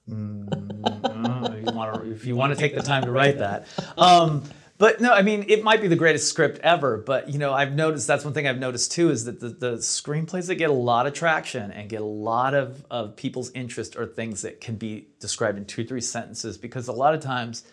Mm, 0.08 0.48
if, 1.58 1.68
you 1.68 1.76
want 1.76 1.96
to, 1.96 2.12
if 2.12 2.26
you 2.26 2.36
want 2.36 2.54
to 2.54 2.60
take 2.60 2.76
the 2.76 2.84
time 2.84 3.04
to 3.04 3.12
write 3.12 3.40
that. 3.40 3.68
Um, 3.98 4.44
But 4.82 5.00
no, 5.00 5.14
I 5.14 5.22
mean, 5.22 5.46
it 5.48 5.64
might 5.64 5.80
be 5.80 5.88
the 5.88 5.96
greatest 5.96 6.28
script 6.28 6.58
ever, 6.64 6.98
but 6.98 7.30
you 7.30 7.38
know, 7.38 7.54
I've 7.54 7.74
noticed 7.74 8.08
that's 8.08 8.26
one 8.26 8.34
thing 8.34 8.48
I've 8.48 8.58
noticed 8.58 8.92
too 8.92 9.12
is 9.12 9.26
that 9.26 9.40
the, 9.40 9.50
the 9.50 9.72
screenplays 9.74 10.48
that 10.48 10.56
get 10.56 10.72
a 10.72 10.74
lot 10.74 11.06
of 11.06 11.14
traction 11.14 11.70
and 11.70 11.88
get 11.88 12.02
a 12.02 12.06
lot 12.06 12.56
of, 12.56 12.84
of 12.90 13.16
people's 13.16 13.52
interest 13.52 13.96
are 13.96 14.08
things 14.08 14.42
that 14.42 14.60
can 14.60 14.78
be 14.78 15.10
described 15.20 15.60
in 15.60 15.66
two, 15.66 15.86
three 15.86 16.02
sentences 16.02 16.58
because 16.58 16.88
a 16.88 16.94
lot 16.94 17.14
of 17.14 17.20
times 17.20 17.64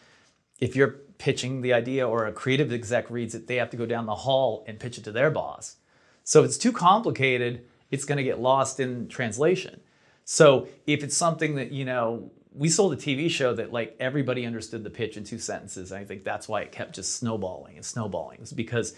if 0.61 0.77
you're 0.77 0.97
pitching 1.17 1.63
the 1.63 1.73
idea 1.73 2.07
or 2.07 2.27
a 2.27 2.33
creative 2.33 2.75
exec 2.75 3.11
reads 3.11 3.35
it, 3.35 3.47
they 3.47 3.57
have 3.57 3.71
to 3.71 3.79
go 3.79 3.87
down 3.87 4.05
the 4.05 4.15
hall 4.15 4.63
and 4.69 4.79
pitch 4.79 4.99
it 4.99 5.05
to 5.05 5.11
their 5.11 5.31
boss. 5.31 5.77
So 6.25 6.41
if 6.41 6.45
it's 6.45 6.59
too 6.59 6.73
complicated, 6.73 7.65
it's 7.91 8.05
going 8.05 8.19
to 8.19 8.23
get 8.23 8.39
lost 8.39 8.81
in 8.81 9.09
translation. 9.09 9.81
So 10.27 10.69
if 10.87 11.03
it's 11.03 11.17
something 11.17 11.55
that, 11.55 11.73
you 11.73 11.87
know, 11.87 12.31
we 12.55 12.69
sold 12.69 12.93
a 12.93 12.97
TV 12.97 13.31
show 13.31 13.55
that 13.55 13.73
like 13.73 13.97
everybody 14.01 14.47
understood 14.47 14.85
the 14.85 14.91
pitch 14.91 15.17
in 15.17 15.25
two 15.25 15.39
sentences. 15.39 15.93
I 15.93 16.05
think 16.05 16.25
that's 16.25 16.49
why 16.49 16.63
it 16.63 16.73
kept 16.73 16.95
just 16.95 17.17
snowballing 17.17 17.77
and 17.77 17.85
snowballing. 17.85 18.39
It's 18.41 18.53
because 18.53 18.95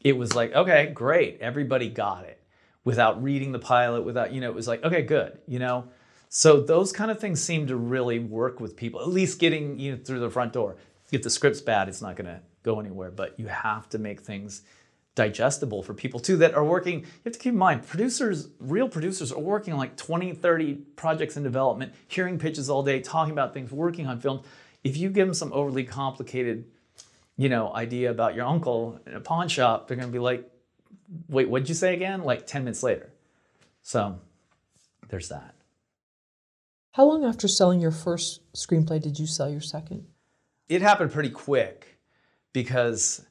it 0.00 0.16
was 0.16 0.34
like, 0.34 0.52
okay, 0.52 0.90
great, 0.92 1.38
everybody 1.40 1.88
got 1.88 2.24
it 2.24 2.42
without 2.84 3.22
reading 3.22 3.52
the 3.52 3.58
pilot, 3.58 4.02
without, 4.02 4.32
you 4.32 4.40
know, 4.40 4.48
it 4.48 4.54
was 4.54 4.66
like, 4.66 4.82
okay, 4.82 5.02
good, 5.02 5.38
you 5.46 5.58
know. 5.58 5.88
So 6.28 6.60
those 6.60 6.92
kind 6.92 7.10
of 7.10 7.20
things 7.20 7.42
seem 7.42 7.66
to 7.68 7.76
really 7.76 8.18
work 8.18 8.58
with 8.58 8.76
people, 8.76 9.00
at 9.00 9.08
least 9.08 9.38
getting 9.38 9.78
you 9.78 9.92
know, 9.92 9.98
through 10.02 10.20
the 10.20 10.30
front 10.30 10.52
door. 10.52 10.76
If 11.12 11.22
the 11.22 11.30
script's 11.30 11.60
bad, 11.60 11.88
it's 11.88 12.02
not 12.02 12.16
going 12.16 12.26
to 12.26 12.40
go 12.62 12.80
anywhere, 12.80 13.10
but 13.10 13.38
you 13.38 13.46
have 13.46 13.88
to 13.90 13.98
make 13.98 14.22
things 14.22 14.62
digestible 15.14 15.82
for 15.82 15.92
people 15.92 16.18
too 16.18 16.36
that 16.38 16.54
are 16.54 16.64
working. 16.64 17.00
You 17.00 17.06
have 17.24 17.34
to 17.34 17.38
keep 17.38 17.52
in 17.52 17.58
mind 17.58 17.86
producers 17.86 18.48
real 18.58 18.88
producers 18.88 19.30
are 19.30 19.38
working 19.38 19.72
on 19.72 19.78
like 19.78 19.96
20 19.96 20.32
30 20.32 20.74
projects 20.96 21.36
in 21.36 21.42
development 21.42 21.92
hearing 22.08 22.38
pitches 22.38 22.70
all 22.70 22.82
day 22.82 23.00
talking 23.00 23.32
about 23.32 23.52
things 23.52 23.70
working 23.70 24.06
on 24.06 24.20
films. 24.20 24.46
If 24.82 24.96
you 24.96 25.10
give 25.10 25.26
them 25.26 25.34
some 25.34 25.52
overly 25.52 25.84
complicated 25.84 26.64
you 27.36 27.48
know 27.48 27.74
idea 27.74 28.10
about 28.10 28.34
your 28.34 28.46
uncle 28.46 29.00
in 29.06 29.14
a 29.14 29.20
pawn 29.20 29.48
shop 29.48 29.86
they're 29.86 29.96
going 29.96 30.08
to 30.08 30.12
be 30.12 30.18
like 30.18 30.48
wait 31.28 31.48
what'd 31.48 31.68
you 31.68 31.74
say 31.74 31.94
again? 31.94 32.22
Like 32.22 32.46
10 32.46 32.64
minutes 32.64 32.82
later. 32.82 33.12
So 33.82 34.18
there's 35.08 35.28
that. 35.28 35.54
How 36.92 37.04
long 37.04 37.24
after 37.24 37.48
selling 37.48 37.80
your 37.80 37.90
first 37.90 38.40
screenplay 38.54 39.00
did 39.00 39.18
you 39.18 39.26
sell 39.26 39.50
your 39.50 39.60
second? 39.60 40.06
It 40.68 40.82
happened 40.82 41.10
pretty 41.10 41.30
quick 41.30 41.98
because 42.52 43.24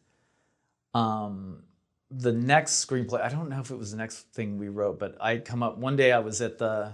um, 0.94 1.64
the 2.12 2.32
next 2.32 2.86
screenplay, 2.86 3.22
I 3.22 3.30
don't 3.30 3.50
know 3.50 3.60
if 3.60 3.72
it 3.72 3.78
was 3.78 3.92
the 3.92 3.98
next 3.98 4.28
thing 4.34 4.58
we 4.58 4.70
wrote, 4.70 5.00
but 5.00 5.16
I'd 5.22 5.46
come 5.46 5.64
up 5.64 5.78
one 5.78 5.96
day 5.96 6.12
I 6.12 6.20
was 6.20 6.42
at 6.42 6.58
the 6.58 6.94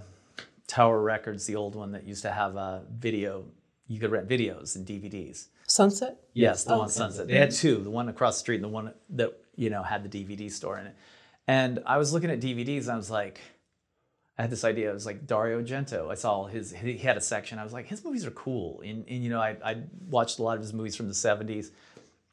Tower 0.66 1.00
Records, 1.02 1.46
the 1.46 1.56
old 1.56 1.74
one 1.74 1.92
that 1.92 2.04
used 2.04 2.22
to 2.22 2.30
have 2.30 2.56
a 2.56 2.84
video, 2.98 3.44
you 3.88 3.98
could 3.98 4.10
rent 4.10 4.28
videos 4.28 4.76
and 4.76 4.86
DVDs. 4.86 5.46
Sunset? 5.66 6.18
Yes, 6.34 6.64
the 6.64 6.74
oh, 6.74 6.78
one 6.78 6.88
Sunset. 6.88 7.26
They 7.26 7.36
had 7.36 7.50
two, 7.50 7.78
the 7.78 7.90
one 7.90 8.08
across 8.08 8.36
the 8.36 8.40
street 8.40 8.56
and 8.56 8.64
the 8.64 8.68
one 8.68 8.92
that, 9.10 9.32
you 9.56 9.70
know, 9.70 9.82
had 9.82 10.08
the 10.08 10.24
DVD 10.24 10.50
store 10.50 10.78
in 10.78 10.86
it. 10.86 10.96
And 11.46 11.82
I 11.86 11.96
was 11.96 12.12
looking 12.12 12.30
at 12.30 12.40
DVDs 12.40 12.82
and 12.82 12.92
I 12.92 12.96
was 12.96 13.10
like, 13.10 13.40
I 14.38 14.42
had 14.42 14.50
this 14.50 14.62
idea. 14.62 14.90
It 14.90 14.94
was 14.94 15.06
like 15.06 15.26
Dario 15.26 15.60
Argento. 15.60 16.10
I 16.10 16.14
saw 16.14 16.46
his, 16.46 16.72
he 16.72 16.96
had 16.98 17.16
a 17.16 17.20
section. 17.20 17.58
I 17.58 17.64
was 17.64 17.72
like, 17.72 17.86
his 17.86 18.04
movies 18.04 18.24
are 18.24 18.30
cool. 18.30 18.82
And, 18.82 19.04
and 19.08 19.24
you 19.24 19.30
know, 19.30 19.40
I, 19.40 19.56
I 19.64 19.76
watched 20.08 20.38
a 20.38 20.42
lot 20.42 20.56
of 20.56 20.62
his 20.62 20.72
movies 20.72 20.94
from 20.94 21.08
the 21.08 21.14
70s. 21.14 21.70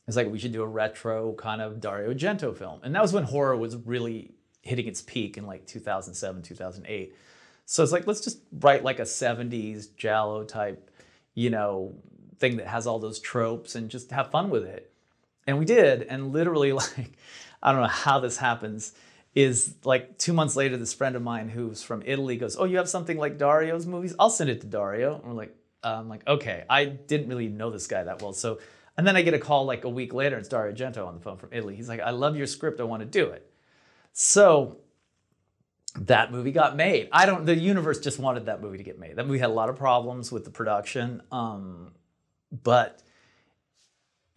It's 0.08 0.16
like 0.16 0.28
we 0.28 0.39
should 0.39 0.51
do 0.51 0.62
a 0.62 0.68
retro 0.68 1.34
kind 1.34 1.62
of 1.62 1.80
Dario 1.80 2.14
Argento 2.14 2.56
film. 2.56 2.80
And 2.84 2.93
that 2.93 3.01
was 3.01 3.14
when 3.14 3.24
horror 3.24 3.56
was 3.56 3.76
really 3.76 4.32
hitting 4.62 4.88
its 4.88 5.01
peak 5.01 5.38
in 5.38 5.45
like 5.45 5.66
2007, 5.66 6.41
2008. 6.41 7.16
So 7.66 7.82
it's 7.82 7.91
like, 7.91 8.06
let's 8.06 8.22
just 8.22 8.39
write 8.60 8.84
like 8.84 8.99
a 8.99 9.03
70s 9.03 9.95
Giallo 9.95 10.43
type, 10.43 10.91
you 11.34 11.49
know, 11.49 11.95
thing 12.38 12.58
that 12.58 12.68
has 12.68 12.86
all 12.86 12.99
those 12.99 13.20
tropes 13.20 13.76
and 13.76 13.89
just 13.89 14.12
have 14.12 14.30
fun 14.30 14.49
with 14.49 14.64
it. 14.64 14.91
And 15.47 15.58
we 15.58 15.66
did. 15.66 16.03
And 16.03 16.32
literally, 16.32 16.72
like, 16.74 17.14
I 17.64 17.72
don't 17.72 17.82
know 17.82 17.88
how 17.88 18.20
this 18.20 18.38
happens, 18.38 18.93
is 19.34 19.76
like 19.84 20.18
two 20.18 20.34
months 20.34 20.56
later, 20.56 20.78
this 20.78 20.93
friend 20.93 21.16
of 21.16 21.24
mine 21.24 21.49
who's 21.49 21.82
from 21.82 22.03
Italy 22.06 22.38
goes, 22.38 22.56
Oh, 22.58 22.66
you 22.66 22.78
have 22.78 22.89
something 22.89 23.18
like 23.18 23.38
Dario's 23.38 23.86
movies? 23.88 24.16
I'll 24.20 24.30
send 24.30 24.49
it 24.49 24.62
to 24.62 24.68
Dario. 24.68 25.16
And 25.16 25.26
we're 25.26 25.34
like, 25.34 25.56
I'm 25.84 26.10
like, 26.10 26.28
okay, 26.28 26.64
I 26.70 26.86
didn't 26.86 27.30
really 27.30 27.47
know 27.47 27.70
this 27.70 27.88
guy 27.88 28.03
that 28.03 28.22
well. 28.22 28.34
So 28.34 28.60
and 28.98 29.06
then 29.06 29.16
I 29.16 29.22
get 29.22 29.34
a 29.34 29.39
call 29.39 29.66
like 29.66 29.84
a 29.84 29.89
week 29.89 30.14
later, 30.14 30.38
it's 30.38 30.48
Dario 30.48 30.74
Argento 30.74 31.06
on 31.06 31.16
the 31.16 31.22
phone 31.22 31.38
from 31.38 31.50
Italy. 31.52 31.76
He's 31.76 31.89
like, 31.89 32.00
I 32.00 32.12
love 32.12 32.36
your 32.38 32.48
script, 32.48 32.80
I 32.80 32.84
want 32.84 33.02
to 33.02 33.06
do 33.06 33.30
it. 33.30 33.52
So 34.14 34.78
that 36.00 36.32
movie 36.32 36.52
got 36.52 36.76
made. 36.76 37.10
I 37.12 37.26
don't, 37.26 37.46
the 37.46 37.56
universe 37.56 38.00
just 38.00 38.20
wanted 38.20 38.46
that 38.46 38.62
movie 38.62 38.78
to 38.78 38.84
get 38.84 39.00
made. 39.00 39.16
That 39.18 39.28
movie 39.28 39.39
had 39.39 39.50
a 39.50 39.54
lot 39.54 39.70
of 39.70 39.76
problems 39.76 40.32
with 40.32 40.46
the 40.46 40.52
production, 40.52 41.22
um, 41.32 41.91
but 42.64 43.02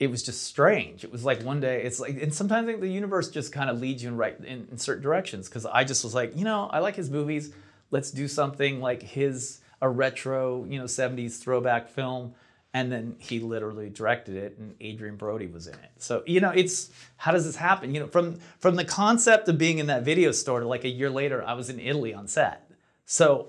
it 0.01 0.11
was 0.11 0.23
just 0.23 0.45
strange. 0.45 1.05
It 1.05 1.11
was 1.11 1.25
like 1.25 1.43
one 1.43 1.61
day, 1.61 1.83
it's 1.83 1.99
like, 1.99 2.21
and 2.23 2.33
sometimes 2.33 2.81
the 2.81 2.89
universe 2.89 3.29
just 3.31 3.53
kind 3.53 3.69
of 3.69 3.81
leads 3.81 4.03
you 4.03 4.09
in 4.09 4.17
right 4.17 4.39
in, 4.39 4.69
in 4.71 4.79
certain 4.79 5.03
directions. 5.03 5.49
Because 5.49 5.67
I 5.67 5.85
just 5.85 6.05
was 6.05 6.15
like, 6.15 6.37
you 6.37 6.45
know, 6.45 6.69
I 6.73 6.79
like 6.79 6.95
his 6.95 7.11
movies. 7.11 7.53
Let's 7.91 8.11
do 8.11 8.29
something 8.29 8.81
like 8.81 9.03
his 9.03 9.61
a 9.81 9.89
retro, 9.89 10.65
you 10.69 10.79
know, 10.79 10.85
70s 10.85 11.39
throwback 11.41 11.89
film 11.89 12.35
and 12.75 12.93
then 12.93 13.17
he 13.19 13.41
literally 13.41 13.89
directed 13.89 14.37
it 14.37 14.59
and 14.59 14.75
adrien 14.83 15.17
brody 15.17 15.47
was 15.47 15.67
in 15.67 15.75
it. 15.75 15.91
So 15.99 16.23
you 16.27 16.41
know 16.41 16.51
it's 16.51 16.91
how 17.17 17.33
does 17.33 17.45
this 17.45 17.57
happen? 17.57 17.95
You 17.95 18.01
know 18.01 18.07
from 18.07 18.39
from 18.59 18.77
the 18.77 18.85
concept 18.85 19.49
of 19.49 19.59
being 19.59 19.79
in 19.79 19.87
that 19.87 20.03
video 20.03 20.33
store 20.33 20.61
to 20.61 20.69
like 20.69 20.85
a 20.85 20.89
year 20.89 21.11
later 21.11 21.43
i 21.45 21.55
was 21.55 21.71
in 21.71 21.81
italy 21.81 22.13
on 22.15 22.27
set. 22.27 22.71
So 23.07 23.49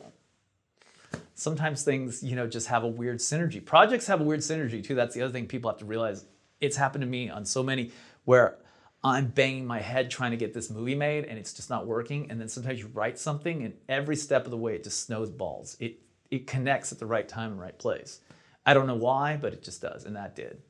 sometimes 1.36 1.84
things 1.84 2.24
you 2.24 2.36
know 2.36 2.47
just 2.47 2.67
have 2.67 2.84
a 2.84 2.88
weird 2.88 3.20
synergy. 3.20 3.63
Projects 3.63 4.07
have 4.07 4.22
a 4.22 4.24
weird 4.24 4.41
synergy 4.41 4.84
too. 4.84 4.95
That's 4.95 5.15
the 5.15 5.22
other 5.22 5.34
thing 5.34 5.47
people 5.47 5.70
have 5.70 5.80
to 5.80 5.86
realize. 5.86 6.26
It's 6.61 6.78
happened 6.78 7.01
to 7.01 7.07
me 7.07 7.30
on 7.30 7.45
so 7.45 7.63
many 7.63 7.91
where 8.26 8.57
i'm 9.01 9.28
banging 9.28 9.65
my 9.65 9.80
head 9.80 10.11
trying 10.11 10.32
to 10.32 10.36
get 10.36 10.53
this 10.53 10.70
movie 10.70 10.93
made 10.93 11.24
and 11.24 11.38
it's 11.38 11.53
just 11.53 11.70
not 11.70 11.86
working. 11.86 12.32
And 12.32 12.39
then 12.39 12.47
sometimes 12.47 12.80
you 12.80 12.88
write 12.93 13.20
something 13.20 13.63
and 13.63 13.74
every 13.89 14.15
step 14.15 14.45
of 14.45 14.51
the 14.51 14.57
way 14.57 14.76
it 14.76 14.84
just 14.84 15.05
snowballs 15.05 15.76
it 15.80 15.99
it 16.32 16.47
connects 16.47 16.91
at 16.91 16.99
the 16.99 17.05
right 17.05 17.28
time 17.28 17.51
and 17.51 17.59
right 17.59 17.78
place 17.78 18.22
I 18.70 18.76
don't 18.76 18.86
know 18.86 18.93
why, 18.93 19.36
but 19.36 19.51
it 19.51 19.63
just 19.63 19.82
does, 19.82 20.05
and 20.05 20.15
that 20.15 20.36
did. 20.36 20.61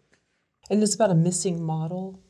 And 0.70 0.82
it's 0.82 0.96
about 0.96 1.12
a 1.12 1.16
missing 1.16 1.62
model. 1.62 2.22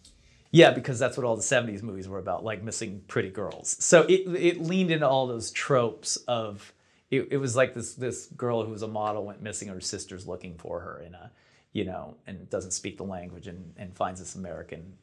Yeah, 0.50 0.72
because 0.72 0.98
that's 0.98 1.16
what 1.16 1.28
all 1.28 1.36
the 1.36 1.44
'70s 1.44 1.84
movies 1.84 2.08
were 2.08 2.18
about, 2.18 2.44
like 2.44 2.64
missing 2.64 3.04
pretty 3.08 3.30
girls. 3.30 3.78
So 3.80 4.02
it 4.10 4.22
it 4.36 4.60
leaned 4.60 4.90
into 4.90 5.08
all 5.08 5.28
those 5.28 5.52
tropes 5.52 6.16
of 6.28 6.74
it, 7.12 7.28
it 7.30 7.38
was 7.38 7.56
like 7.56 7.76
this 7.76 7.94
this 7.94 8.26
girl 8.36 8.64
who 8.66 8.72
was 8.72 8.82
a 8.82 8.88
model 8.88 9.24
went 9.24 9.44
missing, 9.44 9.68
her 9.68 9.80
sister's 9.80 10.26
looking 10.26 10.58
for 10.58 10.80
her 10.80 11.04
in 11.06 11.14
a, 11.14 11.32
you 11.72 11.86
know, 11.86 12.16
and 12.26 12.50
doesn't 12.50 12.72
speak 12.72 12.98
the 12.98 13.04
language 13.04 13.46
and 13.46 13.72
and 13.78 13.96
finds 13.96 14.20
this 14.20 14.34
American 14.34 14.94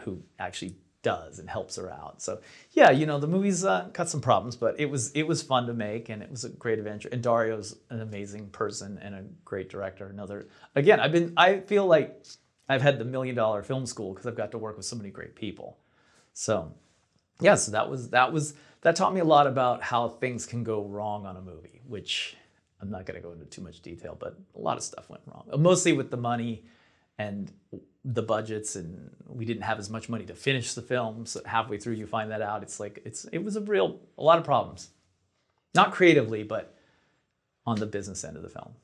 who 0.00 0.22
actually 0.38 0.76
does 1.02 1.38
and 1.38 1.48
helps 1.48 1.76
her 1.76 1.90
out. 1.90 2.20
So 2.20 2.40
yeah, 2.72 2.90
you 2.90 3.06
know 3.06 3.18
the 3.18 3.26
movie's 3.26 3.64
uh, 3.64 3.88
got 3.92 4.08
some 4.08 4.20
problems, 4.20 4.56
but 4.56 4.78
it 4.78 4.86
was 4.86 5.12
it 5.12 5.22
was 5.24 5.42
fun 5.42 5.66
to 5.66 5.74
make 5.74 6.08
and 6.08 6.22
it 6.22 6.30
was 6.30 6.44
a 6.44 6.48
great 6.50 6.78
adventure. 6.78 7.08
And 7.12 7.22
Dario's 7.22 7.76
an 7.90 8.00
amazing 8.00 8.48
person 8.48 8.98
and 9.02 9.14
a 9.14 9.24
great 9.44 9.68
director. 9.68 10.08
Another 10.08 10.48
again, 10.74 11.00
I've 11.00 11.12
been 11.12 11.32
I 11.36 11.60
feel 11.60 11.86
like 11.86 12.24
I've 12.68 12.82
had 12.82 12.98
the 12.98 13.04
million 13.04 13.34
dollar 13.34 13.62
film 13.62 13.86
school 13.86 14.12
because 14.12 14.26
I've 14.26 14.36
got 14.36 14.50
to 14.52 14.58
work 14.58 14.76
with 14.76 14.86
so 14.86 14.96
many 14.96 15.10
great 15.10 15.34
people. 15.34 15.78
So 16.32 16.72
yeah, 17.40 17.54
so 17.54 17.72
that 17.72 17.88
was 17.88 18.10
that 18.10 18.32
was 18.32 18.54
that 18.82 18.96
taught 18.96 19.14
me 19.14 19.20
a 19.20 19.24
lot 19.24 19.46
about 19.46 19.82
how 19.82 20.08
things 20.08 20.46
can 20.46 20.64
go 20.64 20.84
wrong 20.84 21.26
on 21.26 21.36
a 21.36 21.40
movie, 21.40 21.82
which 21.86 22.36
I'm 22.80 22.90
not 22.90 23.06
going 23.06 23.20
to 23.20 23.26
go 23.26 23.32
into 23.32 23.44
too 23.46 23.62
much 23.62 23.80
detail, 23.80 24.16
but 24.18 24.36
a 24.54 24.60
lot 24.60 24.76
of 24.76 24.82
stuff 24.82 25.08
went 25.08 25.22
wrong. 25.26 25.48
Mostly 25.58 25.92
with 25.92 26.10
the 26.10 26.16
money 26.16 26.64
and 27.18 27.52
the 28.06 28.22
budgets 28.22 28.76
and 28.76 29.10
we 29.26 29.44
didn't 29.44 29.64
have 29.64 29.80
as 29.80 29.90
much 29.90 30.08
money 30.08 30.24
to 30.24 30.34
finish 30.34 30.74
the 30.74 30.82
film 30.82 31.26
so 31.26 31.40
halfway 31.44 31.76
through 31.76 31.94
you 31.94 32.06
find 32.06 32.30
that 32.30 32.40
out 32.40 32.62
it's 32.62 32.78
like 32.78 33.02
it's 33.04 33.24
it 33.32 33.38
was 33.42 33.56
a 33.56 33.60
real 33.60 33.98
a 34.16 34.22
lot 34.22 34.38
of 34.38 34.44
problems. 34.44 34.90
Not 35.74 35.92
creatively 35.92 36.44
but 36.44 36.78
on 37.66 37.76
the 37.80 37.86
business 37.86 38.22
end 38.22 38.36
of 38.36 38.44
the 38.44 38.48
film. 38.48 38.74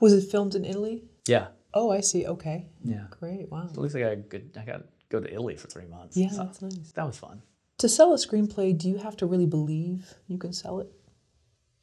Was 0.00 0.12
it 0.12 0.28
filmed 0.28 0.56
in 0.56 0.64
italy? 0.64 1.04
Yeah. 1.26 1.48
Oh 1.72 1.90
i 1.92 2.00
see. 2.00 2.26
Okay. 2.26 2.66
Yeah. 2.84 3.04
Great. 3.10 3.48
Wow. 3.50 3.68
At 3.70 3.78
least 3.78 3.94
i 3.94 4.00
got 4.00 4.28
good 4.28 4.50
i 4.60 4.64
got 4.64 4.78
to 4.78 4.84
go 5.08 5.20
to 5.20 5.32
italy 5.32 5.56
for 5.56 5.68
three 5.68 5.86
months. 5.86 6.16
Yeah 6.16 6.30
so 6.30 6.38
that's 6.38 6.60
nice. 6.60 6.92
that 6.92 7.06
was 7.06 7.16
fun. 7.16 7.42
To 7.78 7.88
sell 7.88 8.12
a 8.12 8.16
screenplay 8.16 8.76
do 8.76 8.88
you 8.88 8.98
have 8.98 9.16
to 9.18 9.26
really 9.26 9.46
believe 9.46 10.14
you 10.26 10.36
can 10.36 10.52
sell 10.52 10.80
it? 10.80 10.90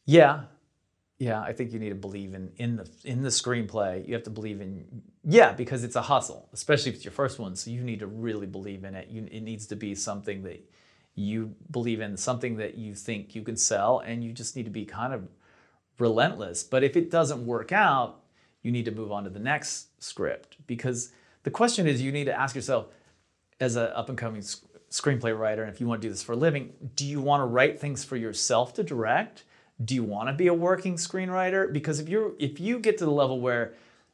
Yeah 0.06 0.42
yeah, 1.20 1.42
I 1.42 1.52
think 1.52 1.74
you 1.74 1.80
need 1.80 1.90
to 1.90 1.96
believe 1.96 2.34
in 2.34 2.52
in 2.58 2.78
the 2.78 2.90
in 3.04 3.22
the 3.22 3.30
screenplay. 3.30 4.08
You 4.08 4.14
have 4.14 4.24
to 4.24 4.30
believe 4.30 4.62
in 4.62 5.04
yeah, 5.24 5.52
because 5.52 5.84
it's 5.84 5.98
a 5.98 6.02
hustle, 6.02 6.48
especially 6.54 6.92
if 6.92 6.96
it's 6.96 7.06
your 7.06 7.12
first 7.12 7.40
one. 7.40 7.58
So 7.58 7.72
you 7.72 7.82
need 7.82 8.00
to 8.00 8.08
really 8.08 8.48
believe 8.48 8.86
in 8.86 8.96
it. 8.96 9.10
You, 9.10 9.28
it 9.30 9.42
needs 9.42 9.68
to 9.68 9.76
be 9.76 9.96
something 9.96 10.44
that 10.44 10.64
you 11.16 11.54
believe 11.72 12.00
in, 12.00 12.16
something 12.16 12.56
that 12.58 12.78
you 12.78 12.96
think 12.96 13.36
you 13.36 13.42
can 13.44 13.58
sell, 13.58 14.00
and 14.00 14.24
you 14.24 14.32
just 14.32 14.56
need 14.56 14.64
to 14.64 14.72
be 14.72 14.86
kind 14.86 15.14
of 15.14 15.28
relentless. 16.00 16.64
But 16.64 16.86
if 16.86 16.96
it 16.96 17.12
doesn't 17.12 17.46
work 17.46 17.74
out, 17.74 18.22
you 18.64 18.72
need 18.72 18.86
to 18.86 18.92
move 18.92 19.12
on 19.12 19.26
to 19.26 19.30
the 19.30 19.40
next 19.40 20.02
script 20.02 20.56
because 20.68 21.12
the 21.44 21.52
question 21.52 21.86
is 21.86 22.02
you 22.02 22.14
need 22.14 22.26
to 22.26 22.40
ask 22.40 22.56
yourself 22.56 22.88
as 23.60 23.76
an 23.76 23.88
up 23.88 24.08
and 24.08 24.18
coming 24.18 24.42
screenplay 24.90 25.38
writer, 25.38 25.64
and 25.64 25.74
if 25.74 25.82
you 25.82 25.88
want 25.88 26.02
to 26.02 26.08
do 26.08 26.12
this 26.12 26.24
for 26.24 26.32
a 26.32 26.38
living, 26.38 26.74
do 26.96 27.06
you 27.06 27.20
want 27.20 27.42
to 27.42 27.46
write 27.46 27.78
things 27.78 28.06
for 28.06 28.16
yourself 28.16 28.74
to 28.76 28.84
direct? 28.84 29.44
Do 29.84 29.96
you 29.96 30.04
want 30.04 30.30
to 30.30 30.34
be 30.34 30.48
a 30.48 30.54
working 30.54 30.96
screenwriter? 30.96 31.72
Because 31.72 32.00
if 32.00 32.10
you're 32.10 32.34
if 32.40 32.60
you 32.60 32.80
get 32.80 32.98
to 33.00 33.06
the 33.06 33.12
level 33.12 33.40
where 33.40 33.74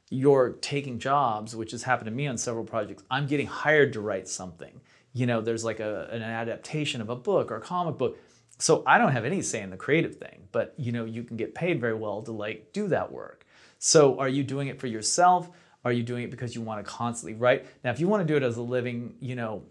you're 0.10 0.52
taking 0.62 1.00
jobs, 1.00 1.56
which 1.56 1.72
has 1.72 1.84
happened 1.84 2.06
to 2.06 2.12
me 2.12 2.28
on 2.28 2.38
several 2.38 2.64
projects. 2.64 3.04
I'm 3.10 3.28
getting 3.28 3.48
hired 3.48 3.94
to 3.94 4.02
write 4.02 4.28
something. 4.28 4.80
You 5.14 5.26
know, 5.26 5.42
there's 5.42 5.64
like 5.64 5.80
a, 5.80 6.10
an 6.12 6.22
adaptation 6.22 7.02
of 7.02 7.10
a 7.10 7.16
book 7.16 7.52
or 7.52 7.56
a 7.56 7.62
comic 7.62 7.98
book. 7.98 8.18
So 8.60 8.84
I 8.86 8.98
don't 8.98 9.12
have 9.12 9.26
any 9.26 9.42
say 9.42 9.62
in 9.62 9.70
the 9.70 9.78
creative 9.78 10.16
thing, 10.16 10.48
but 10.52 10.74
you 10.78 10.92
know, 10.92 11.06
you 11.06 11.24
can 11.24 11.38
get 11.38 11.56
paid 11.56 11.82
very 11.82 11.96
well 11.96 12.22
to 12.24 12.32
like 12.32 12.72
do 12.72 12.88
that 12.90 13.12
work. 13.12 13.46
So 13.80 14.20
are 14.20 14.30
you 14.30 14.44
doing 14.44 14.68
it 14.68 14.80
for 14.80 14.88
yourself? 14.88 15.50
Are 15.84 15.92
you 15.92 16.04
doing 16.04 16.24
it 16.24 16.32
because 16.32 16.56
you 16.56 16.62
want 16.62 16.84
to 16.84 16.90
constantly 16.90 17.38
write? 17.38 17.66
Now, 17.84 17.92
if 17.92 18.00
you 18.00 18.08
want 18.08 18.26
to 18.26 18.32
do 18.32 18.38
it 18.38 18.44
as 18.44 18.58
a 18.58 18.62
living, 18.62 19.16
you 19.20 19.36
know, 19.36 19.64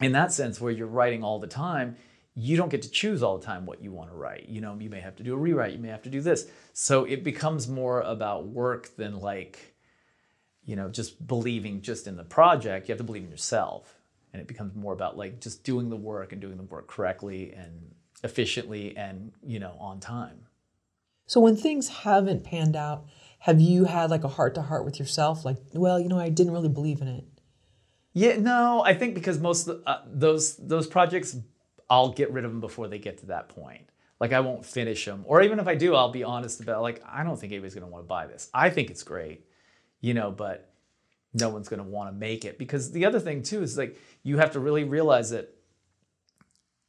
in 0.00 0.12
that 0.12 0.32
sense 0.32 0.60
where 0.60 0.72
you're 0.72 0.86
writing 0.86 1.22
all 1.22 1.38
the 1.38 1.46
time, 1.46 1.96
you 2.34 2.56
don't 2.56 2.68
get 2.68 2.82
to 2.82 2.90
choose 2.90 3.22
all 3.22 3.38
the 3.38 3.46
time 3.46 3.64
what 3.64 3.82
you 3.82 3.92
want 3.92 4.10
to 4.10 4.16
write. 4.16 4.48
You 4.48 4.60
know, 4.60 4.76
you 4.78 4.90
may 4.90 5.00
have 5.00 5.16
to 5.16 5.22
do 5.22 5.34
a 5.34 5.36
rewrite, 5.36 5.72
you 5.72 5.78
may 5.78 5.88
have 5.88 6.02
to 6.02 6.10
do 6.10 6.20
this. 6.20 6.48
So 6.72 7.04
it 7.04 7.22
becomes 7.22 7.68
more 7.68 8.00
about 8.00 8.46
work 8.46 8.96
than 8.96 9.20
like, 9.20 9.74
you 10.64 10.74
know, 10.74 10.88
just 10.88 11.26
believing 11.26 11.80
just 11.80 12.06
in 12.06 12.16
the 12.16 12.24
project. 12.24 12.88
You 12.88 12.92
have 12.92 12.98
to 12.98 13.04
believe 13.04 13.24
in 13.24 13.30
yourself. 13.30 14.00
And 14.32 14.42
it 14.42 14.48
becomes 14.48 14.74
more 14.74 14.92
about 14.92 15.16
like 15.16 15.40
just 15.40 15.62
doing 15.62 15.90
the 15.90 15.96
work 15.96 16.32
and 16.32 16.40
doing 16.40 16.56
the 16.56 16.64
work 16.64 16.88
correctly 16.88 17.52
and 17.52 17.94
efficiently 18.24 18.96
and, 18.96 19.32
you 19.46 19.60
know, 19.60 19.76
on 19.78 20.00
time. 20.00 20.46
So 21.26 21.40
when 21.40 21.56
things 21.56 21.88
haven't 21.88 22.42
panned 22.42 22.74
out, 22.74 23.06
have 23.38 23.60
you 23.60 23.84
had 23.84 24.10
like 24.10 24.24
a 24.24 24.28
heart 24.28 24.56
to 24.56 24.62
heart 24.62 24.84
with 24.84 24.98
yourself? 24.98 25.44
Like, 25.44 25.58
well, 25.72 26.00
you 26.00 26.08
know, 26.08 26.18
I 26.18 26.30
didn't 26.30 26.52
really 26.52 26.68
believe 26.68 27.00
in 27.00 27.06
it. 27.08 27.24
Yeah, 28.12 28.38
no, 28.38 28.82
I 28.84 28.94
think 28.94 29.14
because 29.14 29.38
most 29.38 29.68
of 29.68 29.78
the, 29.78 29.90
uh, 29.90 30.02
those 30.06 30.56
those 30.56 30.86
projects 30.86 31.36
I'll 31.94 32.08
get 32.08 32.32
rid 32.32 32.44
of 32.44 32.50
them 32.50 32.60
before 32.60 32.88
they 32.88 32.98
get 32.98 33.18
to 33.18 33.26
that 33.26 33.48
point. 33.48 33.88
Like 34.18 34.32
I 34.32 34.40
won't 34.40 34.66
finish 34.66 35.04
them, 35.04 35.22
or 35.26 35.42
even 35.42 35.60
if 35.60 35.68
I 35.68 35.76
do, 35.76 35.94
I'll 35.94 36.10
be 36.10 36.24
honest 36.24 36.60
about 36.60 36.82
like 36.82 37.00
I 37.06 37.22
don't 37.22 37.38
think 37.38 37.52
anybody's 37.52 37.74
gonna 37.74 37.86
want 37.86 38.04
to 38.04 38.08
buy 38.08 38.26
this. 38.26 38.50
I 38.52 38.68
think 38.70 38.90
it's 38.90 39.04
great, 39.04 39.46
you 40.00 40.12
know, 40.12 40.32
but 40.32 40.72
no 41.34 41.50
one's 41.50 41.68
gonna 41.68 41.84
want 41.84 42.08
to 42.08 42.12
make 42.12 42.44
it 42.44 42.58
because 42.58 42.90
the 42.90 43.04
other 43.04 43.20
thing 43.20 43.42
too 43.44 43.62
is 43.62 43.78
like 43.78 43.96
you 44.24 44.38
have 44.38 44.52
to 44.52 44.60
really 44.60 44.82
realize 44.82 45.30
that 45.30 45.54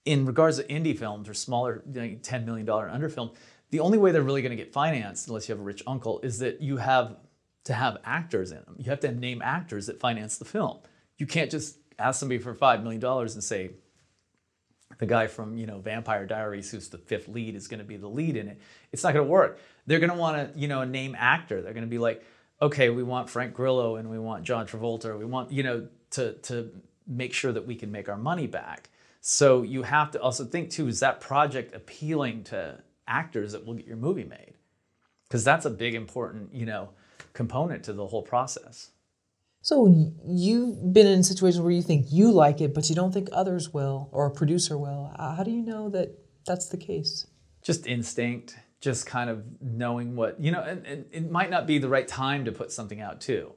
in 0.05 0.25
regards 0.25 0.57
to 0.57 0.63
indie 0.63 0.97
films 0.97 1.29
or 1.29 1.35
smaller, 1.35 1.83
you 1.93 2.01
know, 2.01 2.15
ten 2.23 2.43
million 2.45 2.65
dollar 2.65 2.89
under 2.89 3.09
film, 3.09 3.29
the 3.69 3.81
only 3.81 3.99
way 3.99 4.11
they're 4.11 4.23
really 4.23 4.41
gonna 4.41 4.55
get 4.55 4.73
financed, 4.73 5.27
unless 5.27 5.47
you 5.47 5.53
have 5.53 5.61
a 5.61 5.63
rich 5.63 5.83
uncle, 5.85 6.19
is 6.21 6.39
that 6.39 6.61
you 6.61 6.77
have 6.77 7.17
to 7.65 7.73
have 7.73 7.97
actors 8.05 8.49
in 8.51 8.57
them. 8.57 8.75
You 8.79 8.89
have 8.89 9.01
to 9.01 9.11
name 9.11 9.43
actors 9.43 9.85
that 9.85 9.99
finance 9.99 10.39
the 10.39 10.45
film. 10.45 10.79
You 11.19 11.27
can't 11.27 11.51
just 11.51 11.77
ask 11.99 12.19
somebody 12.19 12.39
for 12.39 12.55
five 12.55 12.81
million 12.81 13.01
dollars 13.01 13.35
and 13.35 13.43
say 13.43 13.71
the 14.97 15.05
guy 15.05 15.27
from 15.27 15.57
you 15.57 15.65
know 15.65 15.79
Vampire 15.79 16.25
Diaries, 16.25 16.71
who's 16.71 16.89
the 16.89 16.97
fifth 16.97 17.27
lead, 17.27 17.55
is 17.55 17.67
going 17.67 17.79
to 17.79 17.85
be 17.85 17.97
the 17.97 18.07
lead 18.07 18.35
in 18.35 18.47
it. 18.47 18.59
It's 18.91 19.03
not 19.03 19.13
going 19.13 19.25
to 19.25 19.31
work. 19.31 19.59
They're 19.85 19.99
going 19.99 20.11
to 20.11 20.17
want 20.17 20.53
to 20.53 20.59
you 20.59 20.67
know 20.67 20.83
name 20.83 21.15
actor. 21.17 21.61
They're 21.61 21.73
going 21.73 21.85
to 21.85 21.89
be 21.89 21.97
like, 21.97 22.23
okay, 22.61 22.89
we 22.89 23.03
want 23.03 23.29
Frank 23.29 23.53
Grillo 23.53 23.95
and 23.95 24.09
we 24.09 24.19
want 24.19 24.43
John 24.43 24.67
Travolta. 24.67 25.17
We 25.17 25.25
want 25.25 25.51
you 25.51 25.63
know 25.63 25.87
to 26.11 26.33
to 26.33 26.71
make 27.07 27.33
sure 27.33 27.51
that 27.51 27.65
we 27.65 27.75
can 27.75 27.91
make 27.91 28.09
our 28.09 28.17
money 28.17 28.47
back. 28.47 28.89
So 29.21 29.63
you 29.63 29.83
have 29.83 30.11
to 30.11 30.21
also 30.21 30.45
think 30.45 30.69
too: 30.69 30.87
is 30.87 30.99
that 30.99 31.19
project 31.19 31.75
appealing 31.75 32.43
to 32.45 32.81
actors 33.07 33.51
that 33.51 33.65
will 33.65 33.75
get 33.75 33.87
your 33.87 33.97
movie 33.97 34.23
made? 34.23 34.53
Because 35.27 35.43
that's 35.43 35.65
a 35.65 35.69
big 35.69 35.95
important 35.95 36.53
you 36.53 36.65
know 36.65 36.89
component 37.33 37.83
to 37.83 37.93
the 37.93 38.07
whole 38.07 38.21
process. 38.23 38.91
So 39.65 40.11
you've 40.27 40.93
been 40.93 41.07
in 41.07 41.23
situations 41.23 41.59
where 41.59 41.71
you 41.71 41.81
think 41.81 42.05
you 42.11 42.31
like 42.31 42.61
it, 42.61 42.75
but 42.75 42.87
you 42.87 42.93
don't 42.93 43.11
think 43.11 43.29
others 43.31 43.73
will, 43.73 44.09
or 44.11 44.27
a 44.27 44.29
producer 44.29 44.77
will. 44.77 45.11
Uh, 45.17 45.33
how 45.33 45.41
do 45.41 45.49
you 45.49 45.63
know 45.63 45.89
that 45.89 46.19
that's 46.45 46.69
the 46.69 46.77
case? 46.77 47.25
Just 47.63 47.87
instinct, 47.87 48.55
just 48.79 49.07
kind 49.07 49.27
of 49.27 49.43
knowing 49.59 50.15
what 50.15 50.39
you 50.39 50.51
know, 50.51 50.61
and, 50.61 50.85
and 50.85 51.05
it 51.11 51.31
might 51.31 51.49
not 51.49 51.65
be 51.65 51.79
the 51.79 51.89
right 51.89 52.07
time 52.07 52.45
to 52.45 52.51
put 52.51 52.71
something 52.71 53.01
out 53.01 53.21
too, 53.21 53.53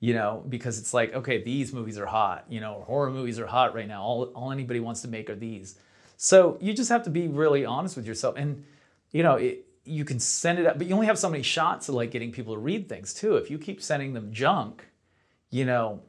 you 0.00 0.12
know, 0.12 0.44
because 0.48 0.80
it's 0.80 0.92
like 0.92 1.14
okay, 1.14 1.40
these 1.40 1.72
movies 1.72 1.98
are 1.98 2.06
hot, 2.06 2.46
you 2.48 2.58
know, 2.58 2.82
horror 2.84 3.10
movies 3.10 3.38
are 3.38 3.46
hot 3.46 3.76
right 3.76 3.86
now. 3.86 4.02
All 4.02 4.24
all 4.34 4.50
anybody 4.50 4.80
wants 4.80 5.02
to 5.02 5.08
make 5.08 5.30
are 5.30 5.36
these. 5.36 5.78
So 6.16 6.58
you 6.60 6.74
just 6.74 6.90
have 6.90 7.04
to 7.04 7.10
be 7.10 7.28
really 7.28 7.64
honest 7.64 7.96
with 7.96 8.08
yourself, 8.08 8.34
and 8.36 8.64
you 9.12 9.22
know, 9.22 9.36
it, 9.36 9.66
you 9.84 10.04
can 10.04 10.18
send 10.18 10.58
it 10.58 10.66
out, 10.66 10.78
but 10.78 10.88
you 10.88 10.94
only 10.94 11.06
have 11.06 11.16
so 11.16 11.30
many 11.30 11.44
shots 11.44 11.88
of 11.88 11.94
like 11.94 12.10
getting 12.10 12.32
people 12.32 12.54
to 12.54 12.60
read 12.60 12.88
things 12.88 13.14
too. 13.14 13.36
If 13.36 13.52
you 13.52 13.58
keep 13.58 13.80
sending 13.80 14.14
them 14.14 14.32
junk 14.32 14.86
you 15.54 15.64
know, 15.64 16.02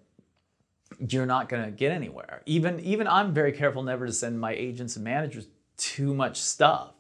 you're 0.98 1.28
not 1.28 1.50
going 1.50 1.64
to 1.66 1.70
get 1.70 1.92
anywhere. 1.92 2.42
Even 2.48 2.80
even 2.80 3.08
I'm 3.08 3.32
very 3.32 3.52
careful 3.52 3.84
never 3.84 4.08
to 4.08 4.12
send 4.12 4.40
my 4.40 4.54
agents 4.54 4.96
and 4.96 5.06
managers 5.06 5.46
too 5.78 6.16
much 6.16 6.42
stuff. 6.42 6.94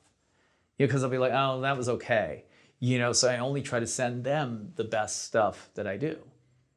You 0.78 0.86
know, 0.86 0.88
because 0.88 1.04
I'll 1.04 1.10
be 1.10 1.18
like, 1.18 1.32
oh, 1.34 1.62
that 1.62 1.76
was 1.76 1.89
okay. 1.89 2.46
You 2.80 3.00
know, 3.00 3.14
so 3.14 3.30
I 3.30 3.39
only 3.39 3.64
try 3.64 3.80
to 3.80 3.88
send 3.88 4.24
them 4.24 4.74
the 4.76 4.84
best 4.84 5.24
stuff 5.24 5.72
that 5.74 5.88
I 5.88 5.98
do. 5.98 6.20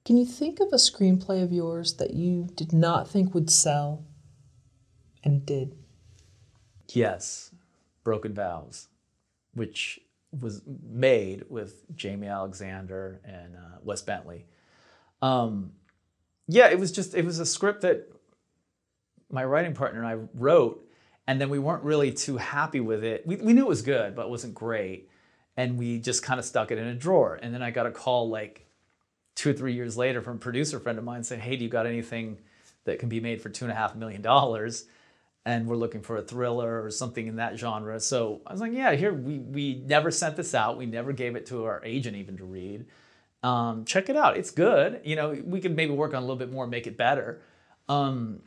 Can 0.07 0.16
you 0.16 0.25
think 0.25 0.59
of 0.59 0.69
a 0.73 0.77
screenplay 0.77 1.43
of 1.43 1.53
yours 1.53 1.97
that 1.97 2.14
you 2.14 2.49
did 2.55 2.73
not 2.73 3.07
think 3.07 3.35
would 3.35 3.51
sell 3.51 4.07
and 5.23 5.35
it 5.35 5.45
did? 5.45 5.77
Yes, 6.95 7.51
Broken 8.05 8.33
Vows, 8.33 8.89
which 9.53 10.01
was 10.41 10.62
made 10.66 11.45
with 11.51 11.87
Jaimie 11.95 12.33
Alexander 12.33 13.21
and 13.23 13.55
uh, 13.55 13.81
Wes 13.83 14.01
Bentley 14.01 14.47
um, 15.23 15.73
yeah, 16.47 16.69
it 16.69 16.79
was 16.79 16.93
just 16.93 17.14
it 17.14 17.25
was 17.25 17.39
a 17.39 17.47
script 17.47 17.83
that 17.83 18.11
my 19.31 19.45
writing 19.45 19.75
partner 19.75 20.03
and 20.03 20.09
I 20.09 20.27
wrote, 20.35 20.89
and 21.27 21.41
then 21.41 21.51
we 21.51 21.59
weren't 21.59 21.83
really 21.83 22.12
too 22.12 22.39
happy 22.39 22.81
with 22.81 23.05
it. 23.05 23.27
We, 23.27 23.37
we 23.37 23.53
knew 23.53 23.66
it 23.66 23.69
was 23.69 23.83
good, 23.83 24.14
but 24.14 24.27
it 24.27 24.31
wasn't 24.31 24.55
great, 24.55 25.11
and 25.57 25.77
we 25.79 25.99
just 25.99 26.23
kind 26.23 26.39
of 26.41 26.47
stuck 26.47 26.71
it 26.71 26.79
in 26.79 26.87
a 26.87 26.95
drawer. 26.95 27.39
And 27.41 27.53
then 27.53 27.62
I 27.62 27.71
got 27.71 27.87
a 27.87 27.91
call 27.91 28.31
like 28.31 28.66
two 29.35 29.51
or 29.51 29.53
three 29.53 29.75
years 29.75 29.97
later 29.97 30.23
from 30.23 30.37
a 30.37 30.41
producer 30.41 30.81
friend 30.81 30.99
of 30.99 31.05
mine 31.05 31.23
saying, 31.23 31.43
"Hey, 31.43 31.57
do 31.57 31.64
you 31.64 31.71
got 31.71 31.87
anything 31.87 32.39
that 32.85 32.99
can 32.99 33.09
be 33.09 33.21
made 33.21 33.43
for 33.43 33.51
two 33.51 33.64
and 33.64 33.73
a 33.73 33.75
half 33.75 33.95
million 33.95 34.23
dollars?" 34.23 34.87
And 35.45 35.66
we're 35.66 35.77
looking 35.77 36.03
for 36.03 36.16
a 36.16 36.23
thriller 36.23 36.83
or 36.83 36.91
something 36.91 37.27
in 37.27 37.37
that 37.37 37.59
genre. 37.59 38.01
So 38.01 38.41
I 38.47 38.53
was 38.53 38.61
like, 38.61 38.73
"Yeah, 38.73 38.93
here 38.93 39.12
we 39.12 39.39
we 39.39 39.83
never 39.87 40.11
sent 40.11 40.37
this 40.37 40.55
out. 40.55 40.79
We 40.79 40.87
never 40.87 41.12
gave 41.12 41.37
it 41.37 41.47
to 41.47 41.64
our 41.64 41.83
agent 41.85 42.16
even 42.16 42.39
to 42.39 42.45
read." 42.45 42.87
Um, 43.49 43.84
check 43.86 44.11
it 44.11 44.16
out. 44.16 44.36
It's 44.36 44.51
good. 44.51 45.01
You 45.05 45.16
know, 45.16 45.40
we 45.42 45.61
could 45.61 45.74
maybe 45.74 45.92
work 45.92 46.12
on 46.12 46.18
a 46.18 46.20
little 46.20 46.36
bit 46.36 46.53
more, 46.53 46.66
make 46.66 46.86
it 46.86 46.99
better. 46.99 47.40
Um, 47.88 48.42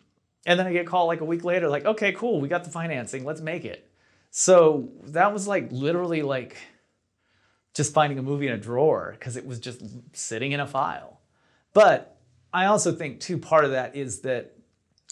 and 0.46 0.60
then 0.60 0.68
I 0.68 0.74
get 0.74 0.86
called 0.86 1.08
like 1.08 1.22
a 1.22 1.26
week 1.26 1.44
later, 1.44 1.70
like, 1.70 1.86
okay, 1.86 2.12
cool, 2.12 2.40
we 2.40 2.48
got 2.48 2.64
the 2.64 2.70
financing, 2.70 3.26
let's 3.26 3.42
make 3.42 3.66
it. 3.66 3.90
So 4.30 4.90
that 5.06 5.34
was 5.34 5.48
like 5.48 5.72
literally 5.72 6.22
like 6.22 6.58
just 7.74 7.94
finding 7.94 8.20
a 8.20 8.22
movie 8.22 8.48
in 8.48 8.54
a 8.54 8.58
drawer 8.58 9.16
because 9.18 9.38
it 9.38 9.46
was 9.46 9.60
just 9.60 9.82
sitting 10.14 10.52
in 10.52 10.60
a 10.60 10.68
file. 10.68 11.20
But 11.74 12.18
I 12.54 12.66
also 12.66 12.92
think 12.92 13.20
too, 13.20 13.40
part 13.40 13.66
of 13.66 13.72
that 13.72 13.96
is 13.96 14.22
that 14.22 14.54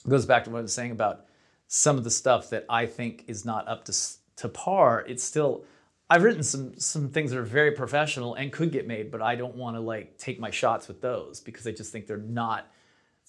goes 0.07 0.25
back 0.25 0.43
to 0.43 0.51
what 0.51 0.59
I 0.59 0.61
was 0.61 0.73
saying 0.73 0.91
about 0.91 1.25
some 1.67 1.97
of 1.97 2.03
the 2.03 2.11
stuff 2.11 2.51
that 2.51 2.65
I 2.69 2.85
think 2.85 3.23
is 3.27 3.43
not 3.43 3.67
up 3.67 3.85
to 3.85 3.93
to 4.37 4.49
par. 4.49 5.03
It's 5.07 5.23
still 5.23 5.65
I've 6.09 6.23
written 6.23 6.41
some 6.43 6.79
some 6.79 7.09
things 7.09 7.31
that 7.31 7.39
are 7.39 7.43
very 7.43 7.71
professional 7.71 8.33
and 8.33 8.51
could 8.51 8.71
get 8.71 8.87
made, 8.87 9.11
but 9.11 9.21
I 9.21 9.35
don't 9.35 9.55
want 9.55 9.75
to 9.75 9.79
like 9.79 10.17
take 10.17 10.39
my 10.39 10.49
shots 10.49 10.87
with 10.87 11.01
those 11.01 11.39
because 11.39 11.67
I 11.67 11.71
just 11.71 11.91
think 11.91 12.07
they're 12.07 12.17
not, 12.17 12.67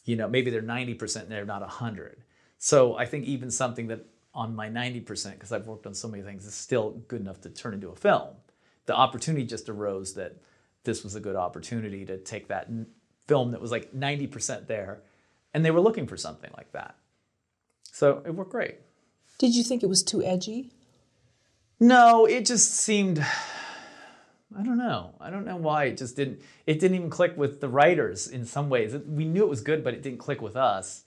you 0.05 0.17
know, 0.17 0.29
maybe 0.29 0.51
they're 0.51 0.63
90% 0.63 1.23
and 1.23 1.31
they're 1.31 1.45
not 1.45 1.61
100. 1.61 2.25
So 2.59 2.97
I 2.97 3.05
think 3.05 3.27
even 3.27 3.51
something 3.51 3.89
that 3.89 4.07
on 4.33 4.55
my 4.55 4.69
90%, 4.69 5.33
because 5.33 5.53
I've 5.53 5.67
worked 5.67 5.87
on 5.87 5.95
so 5.95 6.09
many 6.09 6.23
things, 6.23 6.47
is 6.47 6.55
still 6.55 7.03
good 7.09 7.21
enough 7.21 7.41
to 7.43 7.51
turn 7.51 7.75
into 7.75 7.89
a 7.89 7.97
film. 7.97 8.29
The 8.87 8.95
opportunity 8.95 9.45
just 9.45 9.69
arose 9.69 10.15
that 10.15 10.37
this 10.85 11.05
was 11.05 11.15
a 11.15 11.21
good 11.21 11.37
opportunity 11.37 12.05
to 12.07 12.17
take 12.17 12.49
that 12.49 12.69
film 13.27 13.51
that 13.51 13.61
was 13.61 13.71
like 13.71 13.93
90% 13.93 14.67
there, 14.67 15.03
and 15.53 15.65
they 15.65 15.71
were 15.71 15.81
looking 15.81 16.07
for 16.07 16.17
something 16.17 16.51
like 16.57 16.73
that. 16.73 16.97
So 17.93 18.23
it 18.25 18.35
worked 18.35 18.53
great. 18.53 18.79
Did 19.39 19.55
you 19.55 19.65
think 19.65 19.83
it 19.83 19.89
was 19.89 20.03
too 20.03 20.23
edgy? 20.23 20.71
No, 21.81 22.27
it 22.27 22.45
just 22.45 22.75
seemed 22.75 23.19
I 24.57 24.63
don't 24.63 24.79
know. 24.79 25.15
I 25.21 25.31
don't 25.31 25.45
know 25.45 25.57
why 25.57 25.85
it 25.85 25.97
just 25.97 26.17
didn't 26.17 26.43
it 26.67 26.79
didn't 26.79 26.97
even 26.97 27.11
click 27.11 27.37
with 27.37 27.61
the 27.61 27.69
writers 27.69 28.29
in 28.29 28.45
some 28.45 28.69
ways. 28.69 28.95
We 28.95 29.25
knew 29.25 29.43
it 29.43 29.49
was 29.49 29.63
good, 29.63 29.83
but 29.83 29.95
it 29.95 30.03
didn't 30.03 30.19
click 30.19 30.43
with 30.43 30.57
us. 30.57 31.05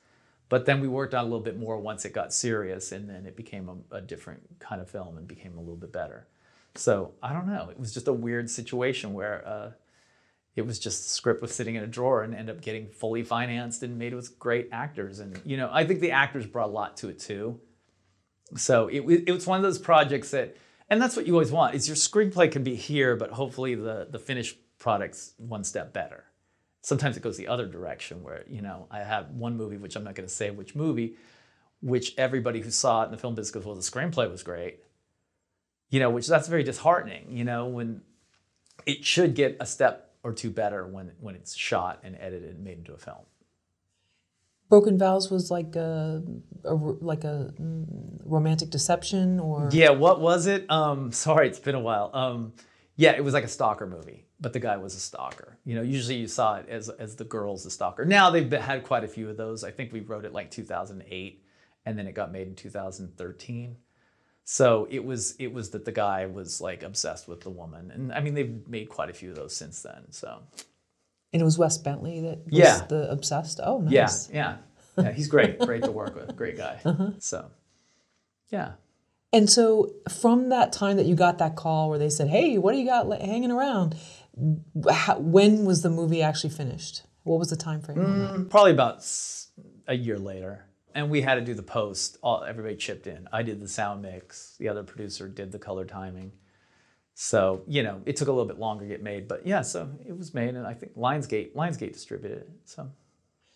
But 0.50 0.66
then 0.66 0.82
we 0.82 0.88
worked 0.88 1.14
on 1.14 1.22
a 1.22 1.24
little 1.24 1.40
bit 1.40 1.58
more 1.58 1.80
once 1.80 2.06
it 2.06 2.14
got 2.14 2.34
serious 2.34 2.92
and 2.92 3.10
then 3.10 3.26
it 3.26 3.36
became 3.36 3.70
a, 3.70 3.98
a 3.98 4.02
different 4.02 4.60
kind 4.60 4.82
of 4.82 4.90
film 4.90 5.18
and 5.18 5.28
became 5.28 5.58
a 5.58 5.60
little 5.60 5.76
bit 5.76 5.92
better. 5.92 6.28
So 6.76 7.14
I 7.22 7.34
don't 7.34 7.48
know. 7.48 7.70
It 7.70 7.80
was 7.80 7.94
just 7.94 8.08
a 8.08 8.14
weird 8.14 8.50
situation 8.50 9.14
where 9.14 9.48
uh, 9.48 9.72
it 10.56 10.66
was 10.66 10.80
just 10.80 11.04
the 11.04 11.10
script 11.10 11.42
was 11.42 11.54
sitting 11.54 11.76
in 11.76 11.84
a 11.84 11.88
drawer 11.88 12.24
and 12.24 12.34
ended 12.34 12.56
up 12.56 12.62
getting 12.62 12.88
fully 12.88 13.24
financed 13.24 13.84
and 13.84 13.98
made 13.98 14.14
with 14.14 14.38
great 14.40 14.70
actors. 14.72 15.20
And 15.20 15.40
you 15.46 15.58
know, 15.58 15.70
I 15.72 15.86
think 15.86 16.00
the 16.00 16.12
actors 16.12 16.46
brought 16.46 16.70
a 16.70 16.72
lot 16.72 16.98
to 16.98 17.10
it 17.10 17.20
too. 17.20 17.60
So 18.56 18.88
it, 18.88 19.02
it 19.28 19.32
was 19.32 19.48
one 19.48 19.58
of 19.58 19.64
those 19.64 19.80
projects 19.80 20.32
that 20.32 20.56
and 20.94 21.02
that's 21.02 21.16
what 21.16 21.28
you 21.28 21.34
always 21.34 21.52
want 21.52 21.76
is 21.76 21.88
your 21.88 21.96
screenplay 21.96 22.52
can 22.52 22.64
be 22.64 22.76
here 22.76 23.16
but 23.16 23.32
hopefully 23.32 23.76
the 23.76 24.08
the 24.10 24.20
finished 24.20 24.58
product's 24.80 25.34
one 25.38 25.64
step 25.64 25.94
better 25.94 26.24
sometimes 26.82 27.18
it 27.18 27.24
goes 27.24 27.38
the 27.38 27.48
other 27.48 27.66
direction 27.66 28.24
where 28.24 28.44
you 28.48 28.62
know 28.62 28.88
i 28.91 29.00
have 29.00 29.30
one 29.32 29.58
movie 29.58 29.78
which 29.78 29.96
i'm 29.96 30.04
not 30.04 30.16
going 30.16 30.28
to 30.28 30.34
say 30.34 30.52
which 30.52 30.76
movie 30.76 31.16
which 31.82 32.14
everybody 32.18 32.62
who 32.62 32.72
saw 32.72 33.04
it 33.04 33.06
in 33.06 33.12
the 33.12 33.18
film 33.18 33.36
business 33.36 33.52
goes 33.52 33.66
well 33.66 33.76
the 33.76 33.82
screenplay 33.82 34.30
was 34.30 34.44
great 34.44 34.80
you 35.89 36.00
know 36.00 36.10
which 36.10 36.28
that's 36.28 36.48
very 36.48 36.64
disheartening 36.64 37.26
you 37.30 37.44
know 37.44 37.66
when 37.66 38.02
it 38.86 39.06
should 39.06 39.36
get 39.36 39.58
a 39.60 39.66
step 39.66 40.14
or 40.24 40.34
two 40.34 40.50
better 40.50 40.88
when 40.88 41.12
when 41.20 41.36
it's 41.36 41.56
shot 41.56 42.00
and 42.04 42.16
edited 42.20 42.56
and 42.56 42.64
made 42.64 42.78
into 42.78 42.94
a 42.94 42.98
film. 42.98 43.26
Broken 44.74 44.98
Vows 44.98 45.30
was 45.30 45.52
like 45.52 45.76
a, 45.76 46.24
a 46.64 46.74
like 46.74 47.26
a 47.26 47.54
mm, 47.62 47.86
romantic 48.26 48.72
deception, 48.72 49.40
or 49.40 49.70
Yeah, 49.72 49.92
what 49.92 50.20
was 50.20 50.48
it? 50.48 50.66
Um, 50.68 51.12
sorry, 51.12 51.48
it's 51.48 51.60
been 51.60 51.76
a 51.76 51.80
while. 51.80 52.10
Um, 52.12 52.54
yeah, 52.96 53.12
it 53.12 53.24
was 53.24 53.36
like 53.36 53.44
a 53.44 53.48
stalker 53.48 53.86
movie, 53.86 54.26
but 54.42 54.52
the 54.52 54.60
guy 54.60 54.78
was 54.78 54.96
a 54.96 55.00
stalker. 55.00 55.60
You 55.64 55.76
know, 55.76 55.84
usually 55.84 56.16
you 56.16 56.28
saw 56.28 56.56
it 56.56 56.68
as 56.70 56.90
as 56.90 57.16
the 57.16 57.24
girl's 57.24 57.64
the 57.64 57.70
stalker. 57.70 58.04
Now 58.04 58.32
they've 58.32 58.50
been, 58.50 58.64
had 58.64 58.84
quite 58.84 59.04
a 59.04 59.08
few 59.08 59.30
of 59.30 59.38
those. 59.38 59.64
I 59.64 59.70
think 59.70 59.94
we 59.94 60.00
wrote 60.00 60.26
it 60.26 60.34
like 60.34 60.50
2008, 60.50 61.44
and 61.86 61.96
then 61.96 62.08
it 62.08 62.14
got 62.14 62.32
made 62.32 62.48
in 62.48 62.56
2013. 62.56 63.78
So 64.44 64.88
it 64.90 65.06
was 65.06 65.36
it 65.38 65.54
was 65.54 65.70
that 65.70 65.86
the 65.86 65.92
guy 65.92 66.26
was 66.26 66.62
like 66.62 66.82
obsessed 66.82 67.28
with 67.28 67.42
the 67.42 67.52
woman, 67.52 67.92
and 67.92 68.12
I 68.12 68.22
mean 68.22 68.34
they've 68.34 68.68
made 68.68 68.90
quite 68.90 69.12
a 69.12 69.14
few 69.14 69.30
of 69.30 69.36
those 69.36 69.56
since 69.56 69.84
then. 69.84 70.06
So 70.10 70.40
and 71.34 71.42
it 71.42 71.46
was 71.46 71.58
Wes 71.58 71.78
Bentley 71.78 72.22
that 72.22 72.46
was 72.46 72.54
Yeah. 72.54 72.86
the 72.88 73.10
obsessed. 73.12 73.60
Oh, 73.64 73.80
nice. 73.80 74.30
yeah, 74.30 74.58
yeah, 74.98 75.04
yeah. 75.04 75.12
He's 75.12 75.28
great, 75.28 75.60
great 75.60 75.84
to 75.84 75.92
work 75.92 76.16
with, 76.16 76.36
great 76.36 76.56
guy. 76.58 76.80
Uh-huh. 76.86 77.12
So 77.20 77.52
yeah. 78.50 78.74
And 79.32 79.50
so, 79.50 79.92
from 80.12 80.50
that 80.50 80.72
time 80.72 80.98
that 80.98 81.08
you 81.08 81.16
got 81.16 81.40
that 81.40 81.56
call 81.56 81.90
where 81.90 81.98
they 81.98 82.10
said, 82.10 82.28
"Hey, 82.30 82.60
what 82.60 82.74
do 82.74 82.78
you 82.78 82.86
got 82.86 83.12
hanging 83.20 83.50
around?" 83.52 83.96
How, 84.92 85.18
when 85.18 85.66
was 85.66 85.82
the 85.82 85.90
movie 85.90 86.22
actually 86.22 86.52
finished? 86.52 87.02
What 87.24 87.40
was 87.40 87.50
the 87.50 87.56
time 87.56 87.82
frame? 87.82 87.98
that? 87.98 88.34
Mm, 88.36 88.50
probably 88.50 88.72
about 88.72 89.04
a 89.88 89.96
year 89.96 90.20
later 90.20 90.66
and 90.96 91.10
we 91.10 91.22
had 91.22 91.36
to 91.36 91.42
do 91.42 91.54
the 91.54 91.64
post 91.64 92.18
all 92.24 92.44
everybody 92.44 92.76
chipped 92.76 93.06
in 93.08 93.28
i 93.34 93.42
did 93.44 93.60
the 93.60 93.68
sound 93.68 94.02
mix 94.02 94.56
the 94.60 94.70
other 94.70 94.84
producer 94.84 95.28
did 95.28 95.52
the 95.52 95.60
color 95.60 95.84
timing 95.86 96.32
so 97.14 97.64
you 97.68 97.84
know 97.84 98.01
it 98.05 98.16
took 98.16 98.28
a 98.28 98.32
little 98.32 98.47
bit 98.47 98.59
longer 98.59 98.84
to 98.84 98.89
get 98.89 99.03
made 99.03 99.28
but 99.28 99.45
yeah 99.45 99.61
so 99.61 99.89
it 100.07 100.18
was 100.18 100.34
made 100.34 100.55
and 100.55 100.66
i 100.66 100.74
think 100.74 100.95
lionsgate 100.95 101.53
lionsgate 101.53 101.93
distributed 101.93 102.39
it 102.39 102.49
so. 102.66 102.89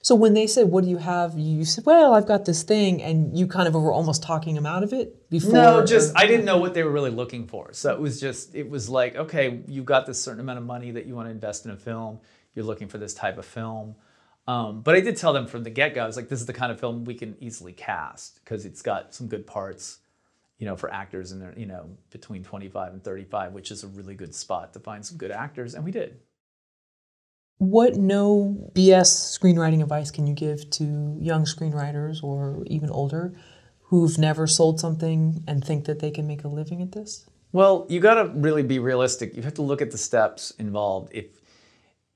So 0.03 0.15
when 0.15 0.35
they 0.35 0.47
said, 0.47 0.69
"What 0.69 0.85
do 0.85 0.89
you 0.89 0.97
have?" 0.97 1.37
you 1.37 1.65
said, 1.65 1.85
"Well, 1.85 2.13
I've 2.13 2.27
got 2.27 2.45
this 2.45 2.63
thing," 2.63 3.01
and 3.01 3.37
you 3.37 3.45
kind 3.45 3.67
of 3.67 3.73
were 3.73 3.91
almost 3.91 4.23
talking 4.23 4.55
them 4.55 4.65
out 4.65 4.83
of 4.83 4.93
it 4.93 5.29
before. 5.29 5.51
no 5.51 5.85
just 5.85 6.15
i 6.15 6.25
didn't 6.25 6.45
know 6.45 6.57
what 6.57 6.73
they 6.73 6.83
were 6.83 6.91
really 6.91 7.09
looking 7.09 7.45
for. 7.45 7.73
So 7.73 7.91
it 7.93 7.99
was 7.99 8.21
just 8.21 8.55
it 8.55 8.69
was 8.69 8.89
like 8.89 9.15
okay 9.17 9.59
you've 9.67 9.85
got 9.85 10.05
this 10.05 10.21
certain 10.21 10.39
amount 10.39 10.59
of 10.59 10.65
money 10.65 10.91
that 10.91 11.07
you 11.07 11.15
want 11.15 11.27
to 11.27 11.31
invest 11.31 11.65
in 11.65 11.71
a 11.71 11.77
film. 11.77 12.19
You're 12.55 12.63
looking 12.63 12.87
for 12.87 12.99
this 12.99 13.13
type 13.13 13.37
of 13.37 13.45
film. 13.45 13.95
Um, 14.47 14.79
but 14.81 14.95
i 14.95 15.01
did 15.01 15.17
tell 15.17 15.33
them 15.33 15.45
from 15.45 15.63
the 15.63 15.69
get-go 15.69 16.01
i 16.01 16.07
was 16.07 16.15
like 16.15 16.29
this 16.29 16.39
is 16.39 16.45
the 16.45 16.53
kind 16.53 16.71
of 16.71 16.79
film 16.79 17.03
we 17.03 17.15
can 17.15 17.35
easily 17.41 17.73
cast 17.73 18.39
because 18.41 18.65
it's 18.65 18.81
got 18.81 19.13
some 19.13 19.27
good 19.27 19.45
parts 19.45 19.97
you 20.57 20.65
know 20.65 20.75
for 20.75 20.91
actors 20.91 21.31
in 21.31 21.39
their 21.39 21.53
you 21.57 21.65
know 21.65 21.89
between 22.09 22.43
25 22.43 22.93
and 22.93 23.03
35 23.03 23.53
which 23.53 23.71
is 23.71 23.83
a 23.83 23.87
really 23.87 24.15
good 24.15 24.33
spot 24.33 24.73
to 24.73 24.79
find 24.79 25.05
some 25.05 25.17
good 25.17 25.31
actors 25.31 25.75
and 25.75 25.83
we 25.83 25.91
did 25.91 26.19
What 27.59 27.95
no 27.95 28.71
BS 28.73 29.39
screenwriting 29.39 29.81
advice 29.81 30.11
can 30.11 30.27
you 30.27 30.33
give 30.33 30.69
to 30.71 31.17
young 31.19 31.45
screenwriters 31.45 32.23
or 32.23 32.63
even 32.67 32.89
older 32.91 33.33
who've 33.89 34.17
never 34.17 34.47
sold 34.47 34.79
something 34.79 35.43
and 35.47 35.63
think 35.63 35.85
that 35.85 35.99
they 35.99 36.11
can 36.11 36.27
make 36.27 36.43
a 36.43 36.47
living 36.47 36.81
at 36.81 36.91
this? 36.91 37.25
Well, 37.53 37.85
you 37.89 37.99
got 37.99 38.15
to 38.15 38.29
really 38.35 38.63
be 38.63 38.79
realistic. 38.79 39.35
You 39.35 39.41
have 39.43 39.53
to 39.55 39.61
look 39.61 39.81
at 39.81 39.91
the 39.91 39.97
steps 39.97 40.51
involved. 40.59 41.11
If 41.13 41.25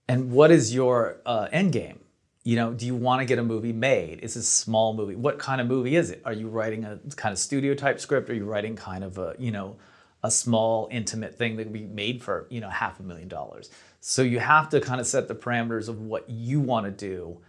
and 0.07 0.31
what 0.31 0.51
is 0.51 0.73
your 0.73 1.21
uh, 1.25 1.47
end 1.51 1.71
game? 1.71 2.01
You 2.43 2.55
know, 2.55 2.73
do 2.73 2.87
you 2.87 2.95
want 2.95 3.21
to 3.21 3.25
get 3.25 3.37
a 3.37 3.43
movie 3.43 3.73
made? 3.73 4.19
Is 4.21 4.33
this 4.33 4.43
a 4.43 4.51
small 4.51 4.93
movie? 4.93 5.15
What 5.15 5.37
kind 5.37 5.61
of 5.61 5.67
movie 5.67 5.95
is 5.95 6.09
it? 6.09 6.21
Are 6.25 6.33
you 6.33 6.47
writing 6.47 6.85
a 6.85 6.99
kind 7.15 7.31
of 7.31 7.37
studio 7.37 7.75
type 7.75 7.99
script? 7.99 8.29
Are 8.29 8.33
you 8.33 8.45
writing 8.45 8.75
kind 8.75 9.03
of 9.03 9.17
a 9.17 9.35
you 9.37 9.51
know 9.51 9.75
a 10.23 10.31
small 10.31 10.87
intimate 10.91 11.35
thing 11.35 11.55
that 11.57 11.63
can 11.63 11.73
be 11.73 11.85
made 11.85 12.23
for 12.23 12.47
you 12.49 12.59
know 12.59 12.69
half 12.69 12.99
a 12.99 13.03
million 13.03 13.27
dollars? 13.27 13.69
So 13.99 14.23
you 14.23 14.39
have 14.39 14.69
to 14.69 14.81
kind 14.81 14.99
of 14.99 15.05
set 15.05 15.27
the 15.27 15.35
parameters 15.35 15.87
of 15.87 16.01
what 16.01 16.27
you 16.27 16.59
want 16.59 16.87
to 16.87 16.91
do, 16.91 17.39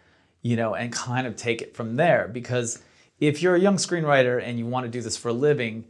you 0.43 0.57
know, 0.57 0.75
and 0.75 0.93
kind 0.93 1.27
of 1.27 1.37
take 1.37 1.63
it 1.63 1.75
from 1.75 1.97
there. 1.97 2.29
Because 2.29 2.83
if 3.19 3.41
you're 3.41 3.55
a 3.55 3.61
young 3.61 3.77
screenwriter 3.77 4.43
and 4.43 4.59
you 4.59 4.67
want 4.67 4.85
to 4.85 4.91
do 4.91 5.01
this 5.01 5.17
for 5.17 5.29
a 5.29 5.33
living, 5.33 5.87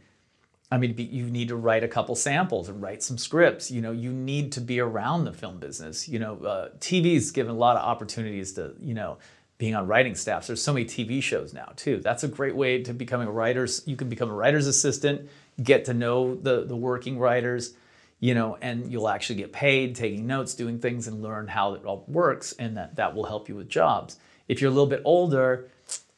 I 0.73 0.79
mean, 0.79 0.95
you 0.97 1.29
need 1.29 1.49
to 1.49 1.55
write 1.55 1.83
a 1.83 1.87
couple 1.87 2.15
samples 2.15 2.67
and 2.67 2.81
write 2.81 3.03
some 3.03 3.19
scripts. 3.19 3.69
You 3.69 3.79
know, 3.79 3.91
you 3.91 4.11
need 4.11 4.51
to 4.53 4.61
be 4.61 4.79
around 4.79 5.23
the 5.23 5.31
film 5.31 5.59
business. 5.59 6.09
You 6.09 6.17
know, 6.17 6.37
uh, 6.37 6.69
TV's 6.79 7.29
given 7.29 7.53
a 7.53 7.55
lot 7.55 7.77
of 7.77 7.83
opportunities 7.83 8.53
to, 8.53 8.73
you 8.81 8.95
know, 8.95 9.19
being 9.59 9.75
on 9.75 9.85
writing 9.85 10.15
staffs. 10.15 10.47
There's 10.47 10.63
so 10.63 10.73
many 10.73 10.85
TV 10.85 11.21
shows 11.21 11.53
now 11.53 11.73
too. 11.75 11.97
That's 11.97 12.23
a 12.23 12.27
great 12.27 12.55
way 12.55 12.81
to 12.81 12.91
becoming 12.91 13.27
a 13.27 13.31
writer's. 13.31 13.83
You 13.85 13.95
can 13.95 14.09
become 14.09 14.31
a 14.31 14.33
writer's 14.33 14.65
assistant, 14.65 15.29
get 15.61 15.85
to 15.85 15.93
know 15.93 16.33
the 16.33 16.65
the 16.65 16.75
working 16.75 17.19
writers, 17.19 17.75
you 18.19 18.33
know, 18.33 18.57
and 18.59 18.91
you'll 18.91 19.09
actually 19.09 19.35
get 19.35 19.53
paid 19.53 19.93
taking 19.95 20.25
notes, 20.25 20.55
doing 20.55 20.79
things, 20.79 21.07
and 21.07 21.21
learn 21.21 21.49
how 21.49 21.75
it 21.75 21.85
all 21.85 22.03
works, 22.07 22.51
and 22.53 22.75
that 22.77 22.95
that 22.95 23.13
will 23.13 23.25
help 23.25 23.47
you 23.47 23.55
with 23.55 23.69
jobs. 23.69 24.17
If 24.47 24.59
you're 24.59 24.71
a 24.71 24.73
little 24.73 24.89
bit 24.89 25.03
older, 25.05 25.69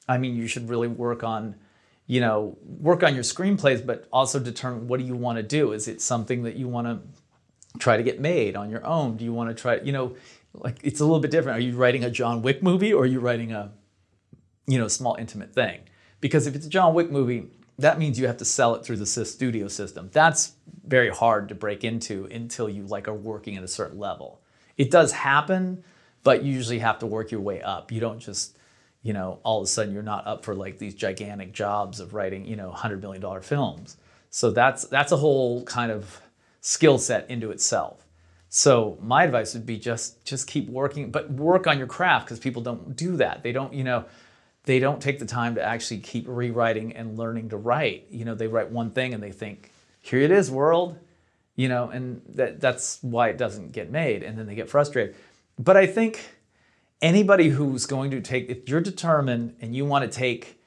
I 0.07 0.17
mean, 0.17 0.37
you 0.37 0.47
should 0.47 0.69
really 0.69 0.87
work 0.87 1.25
on 1.25 1.55
you 2.07 2.21
know, 2.21 2.57
work 2.63 3.03
on 3.03 3.15
your 3.15 3.23
screenplays, 3.23 3.85
but 3.85 4.07
also 4.11 4.39
determine 4.39 4.87
what 4.87 4.99
do 4.99 5.05
you 5.05 5.15
want 5.15 5.37
to 5.37 5.43
do? 5.43 5.71
Is 5.71 5.87
it 5.87 6.01
something 6.01 6.43
that 6.43 6.55
you 6.55 6.67
want 6.67 6.87
to 6.87 7.79
try 7.79 7.97
to 7.97 8.03
get 8.03 8.19
made 8.19 8.55
on 8.55 8.69
your 8.69 8.85
own? 8.85 9.17
Do 9.17 9.25
you 9.25 9.33
want 9.33 9.49
to 9.49 9.59
try, 9.59 9.77
you 9.77 9.91
know, 9.91 10.15
like 10.53 10.77
it's 10.83 10.99
a 10.99 11.03
little 11.03 11.19
bit 11.19 11.31
different. 11.31 11.57
Are 11.57 11.61
you 11.61 11.75
writing 11.75 12.03
a 12.03 12.09
John 12.09 12.41
Wick 12.41 12.63
movie 12.63 12.93
or 12.93 13.03
are 13.03 13.07
you 13.07 13.19
writing 13.19 13.51
a, 13.51 13.71
you 14.67 14.77
know, 14.79 14.87
small 14.87 15.15
intimate 15.15 15.53
thing? 15.53 15.81
Because 16.21 16.47
if 16.47 16.55
it's 16.55 16.65
a 16.65 16.69
John 16.69 16.93
Wick 16.93 17.11
movie, 17.11 17.47
that 17.77 17.99
means 17.99 18.17
you 18.19 18.27
have 18.27 18.37
to 18.37 18.45
sell 18.45 18.75
it 18.75 18.85
through 18.85 18.97
the 18.97 19.05
studio 19.05 19.67
system. 19.67 20.09
That's 20.13 20.53
very 20.85 21.09
hard 21.09 21.49
to 21.49 21.55
break 21.55 21.83
into 21.83 22.25
until 22.31 22.69
you 22.69 22.83
like 22.85 23.07
are 23.07 23.13
working 23.13 23.57
at 23.57 23.63
a 23.63 23.67
certain 23.67 23.99
level. 23.99 24.41
It 24.77 24.91
does 24.91 25.11
happen, 25.11 25.83
but 26.23 26.43
you 26.43 26.53
usually 26.53 26.79
have 26.79 26.99
to 26.99 27.05
work 27.05 27.31
your 27.31 27.41
way 27.41 27.61
up. 27.61 27.91
You 27.91 27.99
don't 27.99 28.19
just 28.19 28.54
you 29.05 29.13
know, 29.13 29.39
all 29.43 29.59
of 29.59 29.65
a 29.65 29.67
sudden 29.67 29.93
you're 29.93 30.01
not 30.01 30.25
up 30.25 30.43
for 30.43 30.55
like 30.55 30.79
these 30.79 30.95
gigantic 30.95 31.53
jobs 31.53 31.99
of 31.99 32.15
writing, 32.15 32.43
you 32.43 32.55
know, 32.55 32.71
hundred 32.71 33.03
million 33.03 33.21
dollar 33.21 33.39
films. 33.39 33.97
So 34.31 34.49
that's 34.49 34.85
that's 34.85 35.11
a 35.11 35.17
whole 35.17 35.63
kind 35.63 35.91
of 35.91 36.19
skill 36.61 36.97
set 36.97 37.29
into 37.29 37.51
itself. 37.51 38.03
So 38.49 38.97
my 38.99 39.23
advice 39.23 39.53
would 39.53 39.67
be 39.67 39.77
just 39.77 40.25
just 40.25 40.47
keep 40.47 40.67
working, 40.67 41.11
but 41.11 41.29
work 41.29 41.67
on 41.67 41.77
your 41.77 41.85
craft 41.85 42.25
because 42.25 42.39
people 42.39 42.63
don't 42.63 42.95
do 42.95 43.17
that. 43.17 43.43
They 43.43 43.51
don't, 43.51 43.75
you 43.75 43.83
know, 43.83 44.05
they 44.63 44.79
don't 44.79 44.99
take 44.99 45.19
the 45.19 45.27
time 45.27 45.53
to 45.53 45.61
actually 45.61 45.99
keep 45.99 46.25
rewriting 46.27 46.95
and 46.95 47.15
learning 47.15 47.49
to 47.49 47.57
write. 47.57 48.07
You 48.09 48.25
know, 48.25 48.33
they 48.33 48.47
write 48.47 48.71
one 48.71 48.89
thing 48.89 49.13
and 49.13 49.21
they 49.21 49.31
think, 49.31 49.71
here 50.01 50.21
it 50.21 50.31
is, 50.31 50.49
world, 50.49 50.97
you 51.55 51.69
know, 51.69 51.91
and 51.91 52.23
that 52.29 52.59
that's 52.59 52.97
why 53.03 53.29
it 53.29 53.37
doesn't 53.37 53.71
get 53.71 53.91
made, 53.91 54.23
and 54.23 54.35
then 54.35 54.47
they 54.47 54.55
get 54.55 54.67
frustrated. 54.67 55.15
But 55.59 55.77
I 55.77 55.85
think 55.85 56.27
anybody 57.01 57.49
who's 57.49 57.85
going 57.85 58.11
to 58.11 58.21
take 58.21 58.49
if 58.49 58.69
you're 58.69 58.81
determined 58.81 59.55
and 59.61 59.75
you 59.75 59.85
want 59.85 60.09
to 60.09 60.17
take 60.17 60.61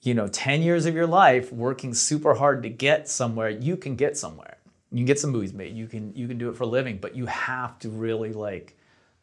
you 0.00 0.14
know 0.14 0.28
10 0.28 0.62
years 0.62 0.86
of 0.86 0.94
your 0.94 1.06
life 1.06 1.52
working 1.52 1.94
super 1.94 2.34
hard 2.34 2.62
to 2.62 2.68
get 2.68 3.08
somewhere 3.08 3.50
you 3.50 3.76
can 3.76 3.96
get 3.96 4.16
somewhere. 4.16 4.56
You 4.90 4.98
can 4.98 5.06
get 5.06 5.18
some 5.18 5.30
movies 5.30 5.52
made 5.52 5.76
you 5.76 5.86
can 5.86 6.14
you 6.14 6.28
can 6.28 6.38
do 6.38 6.48
it 6.48 6.56
for 6.56 6.64
a 6.64 6.66
living 6.68 6.98
but 6.98 7.14
you 7.14 7.26
have 7.26 7.78
to 7.80 7.90
really 7.90 8.32
like 8.32 8.76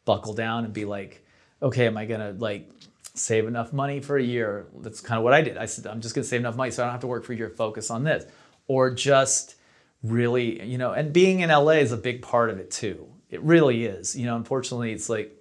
buckle 0.04 0.34
down 0.34 0.64
and 0.64 0.72
be 0.72 0.84
like 0.84 1.24
okay 1.60 1.86
am 1.86 1.96
i 1.96 2.06
to 2.06 2.36
like 2.38 2.70
save 3.14 3.46
enough 3.46 3.72
money 3.72 4.00
for 4.00 4.18
a 4.18 4.22
year? 4.22 4.66
That's 4.78 5.00
kind 5.00 5.18
of 5.18 5.24
what 5.24 5.32
i 5.32 5.40
did. 5.40 5.56
I 5.56 5.66
said 5.66 5.86
i'm 5.86 6.00
just 6.00 6.14
to 6.14 6.22
save 6.22 6.40
enough 6.40 6.56
money 6.56 6.70
so 6.70 6.82
i 6.82 6.86
don't 6.86 6.92
have 6.92 7.00
to 7.00 7.06
work 7.06 7.24
for 7.24 7.32
a 7.32 7.36
year 7.36 7.50
focus 7.50 7.90
on 7.90 8.04
this. 8.04 8.24
Or 8.68 8.90
just 8.90 9.56
really 10.02 10.62
you 10.64 10.78
know 10.78 10.92
and 10.92 11.12
being 11.12 11.40
in 11.40 11.50
la 11.50 11.70
is 11.70 11.92
a 11.92 11.96
big 11.96 12.22
part 12.22 12.50
of 12.50 12.58
it 12.58 12.70
too. 12.70 13.08
It 13.30 13.40
really 13.42 13.86
is. 13.86 14.14
You 14.14 14.26
know 14.26 14.36
unfortunately 14.36 14.92
it's 14.92 15.08
like 15.08 15.35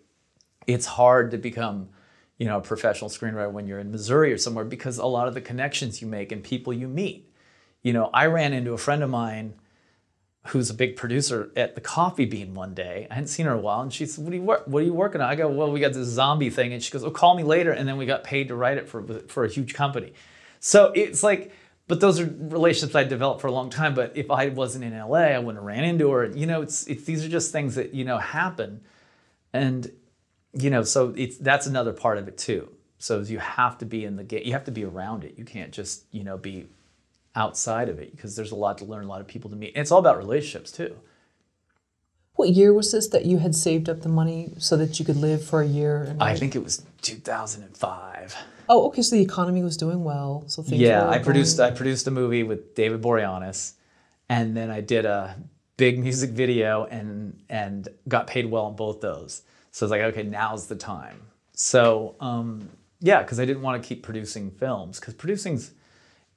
it's 0.68 0.86
hard 0.86 1.32
to 1.32 1.38
become 1.38 1.90
you 2.38 2.46
know 2.46 2.58
a 2.58 2.62
professional 2.62 3.10
screenwriter 3.10 3.52
when 3.52 3.68
you're 3.68 3.80
in 3.80 3.92
missouri 3.92 4.32
or 4.32 4.38
somewhere 4.38 4.66
because 4.66 4.98
a 4.98 5.06
lot 5.06 5.28
of 5.28 5.34
the 5.34 5.42
connections 5.42 6.02
you 6.02 6.08
make 6.08 6.32
and 6.32 6.44
people 6.44 6.74
you 6.74 6.88
meet 6.88 7.32
you 7.82 7.94
know 7.94 8.10
i 8.14 8.26
ran 8.26 8.54
into 8.54 8.74
a 8.74 8.78
friend 8.78 9.04
of 9.04 9.10
mine 9.10 9.54
who's 10.48 10.70
a 10.70 10.74
big 10.74 10.96
producer 10.96 11.52
at 11.56 11.76
the 11.76 11.82
coffee 11.82 12.26
bean 12.26 12.54
one 12.54 12.74
day 12.74 13.08
i 13.10 13.14
hadn't 13.14 13.28
seen 13.28 13.46
her 13.46 13.54
in 13.54 13.60
a 13.60 13.62
while 13.62 13.82
and 13.82 13.94
she 13.94 14.06
said 14.06 14.24
what 14.24 14.34
are 14.34 14.38
you, 14.38 14.42
what 14.42 14.82
are 14.82 14.86
you 14.86 14.94
working 14.94 15.22
on 15.22 15.30
i 15.30 15.36
go 15.36 15.48
well 15.48 15.72
we 15.72 15.80
got 15.80 15.94
this 15.94 16.08
zombie 16.08 16.50
thing 16.50 16.74
and 16.74 16.84
she 16.84 16.92
goes 16.92 17.04
oh 17.04 17.12
call 17.12 17.36
me 17.36 17.44
later 17.44 17.72
and 17.72 17.88
then 17.88 17.98
we 17.98 18.06
got 18.06 18.24
paid 18.24 18.48
to 18.48 18.56
write 18.56 18.78
it 18.78 18.88
for, 18.88 19.04
for 19.28 19.46
a 19.46 19.50
huge 19.50 19.74
company 19.74 20.14
so 20.60 20.92
it's 20.96 21.24
like 21.24 21.52
but 21.88 22.00
those 22.00 22.20
are 22.20 22.26
relationships 22.26 22.96
I 22.96 23.04
developed 23.04 23.42
for 23.42 23.48
a 23.48 23.52
long 23.52 23.70
time. 23.70 23.94
But 23.94 24.14
if 24.16 24.32
I 24.32 24.50
wasn't 24.50 24.86
in 24.86 24.98
LA, 24.98 25.18
I 25.18 25.40
wouldn't 25.40 25.58
have 25.58 25.64
ran 25.64 25.84
into 25.84 26.10
her. 26.12 26.26
You 26.26 26.48
know, 26.48 26.62
it's, 26.62 26.88
it's 26.88 27.04
these 27.04 27.24
are 27.24 27.30
just 27.30 27.52
things 27.52 27.76
that 27.76 27.94
you 27.94 28.06
know 28.06 28.18
happen, 28.18 28.82
and 29.54 29.92
you 30.56 30.70
know, 30.70 30.84
so 30.84 31.14
it's 31.16 31.38
that's 31.38 31.68
another 31.68 31.94
part 31.94 32.18
of 32.18 32.28
it 32.28 32.38
too. 32.38 32.70
So 32.98 33.20
you 33.20 33.40
have 33.40 33.78
to 33.80 33.86
be 33.86 34.06
in 34.06 34.16
the 34.16 34.24
game. 34.24 34.44
You 34.46 34.54
have 34.54 34.64
to 34.66 34.72
be 34.72 34.84
around 34.86 35.24
it. 35.24 35.38
You 35.38 35.46
can't 35.46 35.72
just 35.72 36.06
you 36.12 36.24
know 36.24 36.38
be 36.38 36.68
outside 37.36 37.90
of 37.90 38.00
it 38.00 38.16
because 38.16 38.36
there's 38.36 38.52
a 38.52 38.56
lot 38.56 38.78
to 38.80 38.86
learn, 38.86 39.04
a 39.06 39.08
lot 39.08 39.22
of 39.22 39.28
people 39.28 39.50
to 39.50 39.56
meet. 39.56 39.74
And 39.76 39.82
it's 39.82 39.92
all 39.92 40.00
about 40.00 40.18
relationships 40.18 40.72
too. 40.72 40.96
What 42.36 42.50
year 42.50 42.74
was 42.74 42.92
this 42.92 43.08
that 43.10 43.26
you 43.26 43.38
had 43.40 43.56
saved 43.56 43.88
up 43.90 44.02
the 44.02 44.10
money 44.10 44.52
so 44.58 44.76
that 44.78 45.00
you 45.00 45.06
could 45.06 45.16
live 45.18 45.44
for 45.44 45.62
a 45.62 45.68
year? 45.68 46.04
And 46.04 46.22
I 46.22 46.36
think 46.36 46.56
it 46.56 46.64
was 46.64 46.84
2005. 47.02 48.36
Oh, 48.68 48.88
okay. 48.88 49.02
So 49.02 49.16
the 49.16 49.22
economy 49.22 49.64
was 49.64 49.78
doing 49.78 50.04
well. 50.04 50.44
So 50.48 50.62
things 50.62 50.82
Yeah, 50.82 51.08
I 51.08 51.20
produced 51.20 51.58
going- 51.58 51.72
I 51.72 51.76
produced 51.76 52.08
a 52.08 52.12
movie 52.12 52.44
with 52.44 52.76
David 52.76 53.02
Boreanaz, 53.02 53.74
and 54.28 54.56
then 54.58 54.70
I 54.70 54.82
did 54.82 55.06
a 55.06 55.38
big 55.78 56.00
music 56.08 56.32
video 56.32 56.86
and 56.86 57.38
and 57.50 57.88
got 58.08 58.28
paid 58.28 58.50
well 58.50 58.66
on 58.66 58.76
both 58.76 59.02
those. 59.02 59.44
So 59.76 59.86
it's 59.86 59.92
like, 59.92 60.04
okay, 60.04 60.24
now's 60.24 60.68
the 60.68 60.76
time. 60.78 61.20
So 61.52 62.16
um, 62.22 62.70
yeah, 63.02 63.22
because 63.22 63.42
I 63.42 63.46
didn't 63.46 63.62
want 63.62 63.84
to 63.84 63.86
keep 63.86 64.04
producing 64.04 64.50
films 64.50 65.02
because 65.02 65.16
producing's 65.16 65.72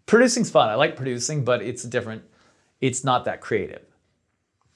producing's 0.07 0.51
fun. 0.51 0.68
I 0.68 0.74
like 0.74 0.97
producing, 0.97 1.45
but 1.45 1.62
it's 1.62 1.84
different. 1.84 2.24
It's 2.80 3.05
not 3.05 3.26
that 3.26 3.41
creative. 3.41 3.84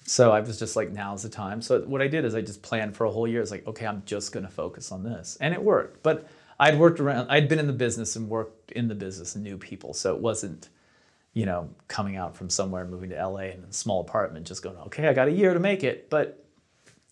So 0.06 0.30
I 0.30 0.38
was 0.38 0.60
just 0.60 0.76
like, 0.76 0.92
now's 0.92 1.24
the 1.24 1.28
time. 1.28 1.60
So 1.60 1.80
what 1.80 2.00
I 2.00 2.06
did 2.06 2.24
is 2.24 2.36
I 2.36 2.40
just 2.40 2.62
planned 2.62 2.96
for 2.96 3.04
a 3.04 3.10
whole 3.10 3.26
year. 3.26 3.42
It's 3.42 3.50
like, 3.50 3.66
okay, 3.66 3.84
I'm 3.84 4.04
just 4.06 4.30
going 4.30 4.46
to 4.46 4.52
focus 4.52 4.92
on 4.92 5.02
this, 5.02 5.36
and 5.40 5.52
it 5.52 5.60
worked. 5.60 6.04
But 6.04 6.28
I'd 6.60 6.78
worked 6.78 7.00
around. 7.00 7.32
I'd 7.32 7.48
been 7.48 7.58
in 7.58 7.66
the 7.66 7.72
business 7.72 8.14
and 8.14 8.28
worked 8.28 8.70
in 8.70 8.86
the 8.86 8.94
business 8.94 9.34
and 9.34 9.42
knew 9.42 9.58
people, 9.58 9.92
so 9.92 10.14
it 10.14 10.20
wasn't, 10.20 10.68
you 11.32 11.46
know, 11.46 11.68
coming 11.88 12.14
out 12.14 12.36
from 12.36 12.48
somewhere, 12.48 12.84
moving 12.84 13.10
to 13.10 13.26
LA 13.26 13.40
in 13.40 13.64
a 13.68 13.72
small 13.72 14.02
apartment, 14.02 14.46
just 14.46 14.62
going, 14.62 14.76
okay, 14.76 15.08
I 15.08 15.14
got 15.14 15.26
a 15.26 15.32
year 15.32 15.52
to 15.52 15.58
make 15.58 15.82
it. 15.82 16.08
But 16.10 16.41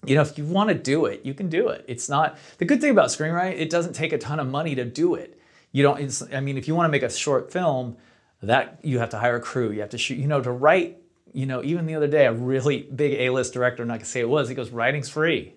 you 0.07 0.15
know, 0.15 0.23
if 0.23 0.39
you 0.39 0.45
want 0.45 0.69
to 0.69 0.75
do 0.75 1.07
it, 1.07 1.21
you 1.25 1.35
can 1.35 1.49
do 1.49 1.69
it. 1.69 1.85
It's 1.87 2.09
not 2.09 2.39
the 2.59 2.65
good 2.65 2.81
thing 2.81 2.91
about 2.91 3.09
screenwriting. 3.09 3.59
It 3.59 3.71
doesn't 3.71 3.93
take 3.93 4.13
a 4.13 4.19
ton 4.19 4.41
of 4.41 4.47
money 4.47 4.75
to 4.75 4.85
do 4.85 5.15
it. 5.15 5.39
You 5.73 5.83
don't. 5.83 6.23
I 6.33 6.41
mean, 6.41 6.57
if 6.57 6.67
you 6.67 6.75
want 6.75 6.87
to 6.87 6.91
make 6.91 7.03
a 7.03 7.11
short 7.11 7.53
film, 7.53 7.97
that 8.43 8.79
you 8.83 8.99
have 8.99 9.11
to 9.11 9.19
hire 9.19 9.37
a 9.37 9.41
crew. 9.41 9.71
You 9.71 9.81
have 9.81 9.91
to 9.91 9.99
shoot. 9.99 10.19
You 10.19 10.27
know, 10.27 10.41
to 10.41 10.51
write. 10.51 10.97
You 11.33 11.47
know, 11.47 11.63
even 11.63 11.87
the 11.87 11.95
other 11.95 12.09
day, 12.09 12.27
a 12.27 12.33
really 12.33 12.83
big 12.83 13.21
A-list 13.21 13.53
director, 13.53 13.83
I'm 13.83 13.89
not 13.89 13.99
gonna 13.99 14.07
say 14.07 14.21
it 14.21 14.29
was. 14.29 14.49
He 14.49 14.55
goes, 14.55 14.71
"Writing's 14.71 15.09
free." 15.09 15.55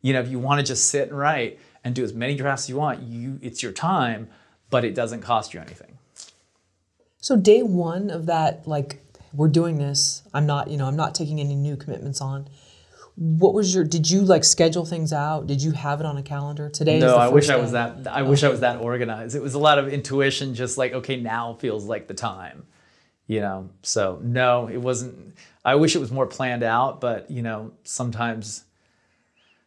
You 0.00 0.14
know, 0.14 0.20
if 0.20 0.28
you 0.28 0.38
want 0.38 0.60
to 0.60 0.64
just 0.64 0.88
sit 0.88 1.08
and 1.08 1.18
write 1.18 1.58
and 1.84 1.94
do 1.94 2.02
as 2.02 2.14
many 2.14 2.34
drafts 2.36 2.64
as 2.64 2.70
you 2.70 2.76
want, 2.76 3.02
you 3.02 3.38
it's 3.42 3.62
your 3.62 3.72
time, 3.72 4.28
but 4.70 4.84
it 4.84 4.94
doesn't 4.94 5.20
cost 5.20 5.52
you 5.52 5.60
anything. 5.60 5.98
So 7.18 7.36
day 7.36 7.62
one 7.62 8.08
of 8.08 8.24
that, 8.26 8.66
like 8.66 9.04
we're 9.34 9.48
doing 9.48 9.76
this. 9.76 10.22
I'm 10.32 10.46
not, 10.46 10.68
you 10.68 10.78
know, 10.78 10.86
I'm 10.86 10.96
not 10.96 11.14
taking 11.14 11.38
any 11.38 11.54
new 11.54 11.76
commitments 11.76 12.20
on. 12.20 12.48
What 13.16 13.54
was 13.54 13.74
your? 13.74 13.84
Did 13.84 14.10
you 14.10 14.22
like 14.22 14.44
schedule 14.44 14.84
things 14.84 15.12
out? 15.12 15.46
Did 15.46 15.62
you 15.62 15.72
have 15.72 16.00
it 16.00 16.06
on 16.06 16.16
a 16.16 16.22
calendar 16.22 16.70
today? 16.70 16.98
No, 16.98 17.16
I 17.16 17.28
wish 17.28 17.46
first 17.46 17.50
I 17.50 17.56
was 17.56 17.72
that. 17.72 18.06
I 18.06 18.22
wish 18.22 18.42
I 18.42 18.48
was 18.48 18.60
that 18.60 18.80
organized. 18.80 19.34
It 19.34 19.42
was 19.42 19.54
a 19.54 19.58
lot 19.58 19.78
of 19.78 19.88
intuition, 19.88 20.54
just 20.54 20.78
like 20.78 20.92
okay, 20.92 21.16
now 21.16 21.54
feels 21.54 21.84
like 21.84 22.08
the 22.08 22.14
time, 22.14 22.66
you 23.26 23.40
know. 23.40 23.70
So 23.82 24.20
no, 24.22 24.68
it 24.68 24.78
wasn't. 24.78 25.36
I 25.64 25.74
wish 25.74 25.94
it 25.94 25.98
was 25.98 26.10
more 26.10 26.26
planned 26.26 26.62
out, 26.62 27.00
but 27.00 27.30
you 27.30 27.42
know, 27.42 27.72
sometimes, 27.84 28.64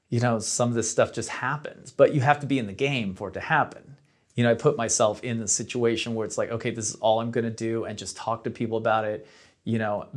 you 0.10 0.20
know, 0.20 0.40
some 0.40 0.70
of 0.70 0.76
this 0.76 0.90
stuff 0.90 1.14
just 1.14 1.30
happens. 1.30 1.92
But 1.92 2.16
you 2.16 2.22
have 2.22 2.40
to 2.40 2.48
be 2.48 2.58
in 2.60 2.66
the 2.66 2.74
game 2.74 3.14
for 3.14 3.30
it 3.30 3.34
to 3.34 3.42
happen. 3.42 3.98
You 4.36 4.44
know, 4.44 4.50
I 4.50 4.56
put 4.56 4.78
myself 4.78 5.24
in 5.24 5.40
the 5.40 5.48
situation 5.48 6.16
where 6.16 6.26
it's 6.26 6.40
like, 6.40 6.50
okay, 6.50 6.72
this 6.72 6.90
is 6.90 6.96
all 6.96 7.20
I'm 7.20 7.30
going 7.30 7.44
to 7.44 7.52
do, 7.52 7.84
and 7.84 8.00
just 8.00 8.18
talk 8.18 8.46
to 8.46 8.50
people 8.50 8.78
about 8.78 9.06
it. 9.06 9.28
You 9.64 9.78
know, 9.78 10.08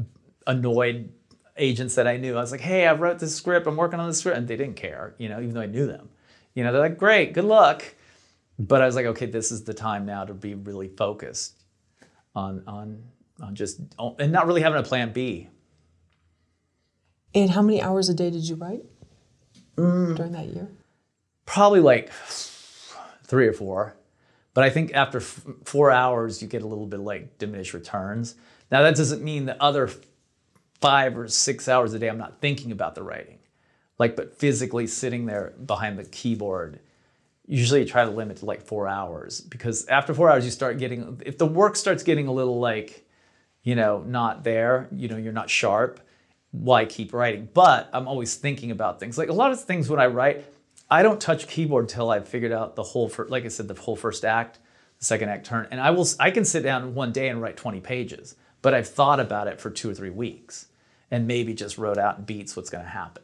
annoyed 0.47 1.13
agents 1.59 1.95
that 1.97 2.07
I 2.07 2.17
knew. 2.17 2.37
I 2.37 2.41
was 2.41 2.53
like, 2.53 2.61
hey, 2.61 2.87
I 2.87 2.93
wrote 2.93 3.19
this 3.19 3.35
script. 3.35 3.67
I'm 3.67 3.77
working 3.77 4.01
on 4.01 4.09
this 4.09 4.19
script, 4.19 4.37
and 4.39 4.47
they 4.49 4.57
didn't 4.57 4.77
care. 4.77 5.15
You 5.19 5.29
know, 5.29 5.39
even 5.41 5.55
though 5.55 5.61
I 5.61 5.67
knew 5.67 5.87
them. 5.87 6.09
You 6.55 6.65
know, 6.65 6.73
they're 6.73 6.81
like, 6.81 6.99
great, 6.99 7.33
good 7.35 7.45
luck. 7.45 7.85
But 8.59 8.81
I 8.83 8.87
was 8.87 8.95
like, 8.97 9.07
okay, 9.07 9.27
this 9.27 9.53
is 9.53 9.65
the 9.65 9.75
time 9.75 10.07
now 10.07 10.25
to 10.25 10.33
be 10.35 10.55
really 10.55 10.89
focused 10.89 11.63
on 12.35 12.63
on 12.67 13.03
on 13.43 13.55
just 13.55 13.81
and 14.19 14.33
not 14.33 14.47
really 14.47 14.63
having 14.63 14.79
a 14.79 14.83
plan 14.83 15.13
B. 15.13 15.49
And 17.35 17.51
how 17.51 17.61
many 17.63 17.83
hours 17.83 18.09
a 18.09 18.15
day 18.15 18.31
did 18.31 18.49
you 18.49 18.57
write 18.57 18.83
Mm. 19.77 20.17
during 20.17 20.33
that 20.33 20.47
year? 20.47 20.69
Probably 21.45 21.81
like 21.81 22.11
three 23.25 23.47
or 23.47 23.53
four. 23.53 23.95
But 24.55 24.65
I 24.65 24.71
think 24.71 24.95
after 24.95 25.19
f- 25.19 25.45
four 25.65 25.91
hours, 25.91 26.41
you 26.41 26.49
get 26.49 26.63
a 26.63 26.67
little 26.67 26.87
bit 26.87 27.01
like 27.01 27.37
diminished 27.37 27.75
returns. 27.75 28.37
Now 28.71 28.81
that 28.83 28.97
doesn't 28.97 29.23
mean 29.23 29.45
the 29.45 29.63
other 29.63 29.91
five 30.81 31.17
or 31.17 31.29
six 31.29 31.69
hours 31.69 31.95
a 31.95 31.99
day 31.99 32.09
I'm 32.09 32.19
not 32.19 32.41
thinking 32.41 32.73
about 32.73 32.95
the 32.95 33.03
writing. 33.03 33.39
Like, 33.99 34.15
but 34.15 34.35
physically 34.39 34.87
sitting 34.87 35.27
there 35.27 35.55
behind 35.65 35.99
the 35.99 36.05
keyboard, 36.05 36.81
usually 37.47 37.81
you 37.81 37.87
try 37.87 38.05
to 38.05 38.11
limit 38.11 38.39
to 38.39 38.45
like 38.45 38.63
four 38.63 38.89
hours 38.89 39.41
because 39.41 39.87
after 39.87 40.13
four 40.13 40.31
hours 40.31 40.45
you 40.45 40.51
start 40.51 40.79
getting 40.79 41.23
if 41.25 41.39
the 41.39 41.47
work 41.47 41.77
starts 41.77 42.03
getting 42.03 42.27
a 42.27 42.33
little 42.33 42.59
like, 42.59 43.07
you 43.63 43.75
know, 43.75 44.03
not 44.07 44.45
there, 44.45 44.89
you 44.93 45.09
know, 45.09 45.17
you're 45.17 45.33
not 45.33 45.49
sharp. 45.49 46.01
Why 46.51 46.85
keep 46.85 47.13
writing? 47.13 47.49
But 47.53 47.89
I'm 47.93 48.09
always 48.09 48.37
thinking 48.37 48.71
about 48.71 49.01
things. 49.01 49.19
Like 49.19 49.29
a 49.29 49.35
lot 49.35 49.53
of 49.53 49.63
things 49.63 49.89
when 49.89 50.01
I 50.01 50.07
write, 50.07 50.45
I 50.91 51.03
don't 51.03 51.21
touch 51.21 51.49
keyboard 51.49 51.89
till 51.89 52.11
I've 52.11 52.29
figured 52.29 52.53
out 52.53 52.77
the 52.77 52.83
whole, 52.83 53.09
fir- 53.09 53.29
like 53.29 53.45
I 53.45 53.49
said, 53.49 53.69
the 53.69 53.75
whole 53.75 53.97
first 53.97 54.25
act, 54.25 54.59
the 54.99 55.05
second 55.05 55.29
act 55.29 55.47
turn, 55.47 55.67
and 55.71 55.81
I 55.81 55.91
will, 55.91 56.07
I 56.21 56.31
can 56.31 56.45
sit 56.45 56.63
down 56.63 56.95
one 56.95 57.13
day 57.13 57.29
and 57.29 57.43
write 57.43 57.57
20 57.57 57.81
pages, 57.81 58.37
but 58.67 58.75
I've 58.75 58.89
thought 58.89 59.21
about 59.21 59.47
it 59.47 59.61
for 59.61 59.71
two 59.71 59.89
or 59.89 59.95
three 59.95 60.11
weeks, 60.11 60.67
and 61.09 61.29
maybe 61.29 61.55
just 61.55 61.79
wrote 61.79 61.99
out 61.99 62.19
in 62.19 62.25
beats 62.25 62.57
what's 62.57 62.69
going 62.69 62.83
to 62.83 62.91
happen, 62.91 63.23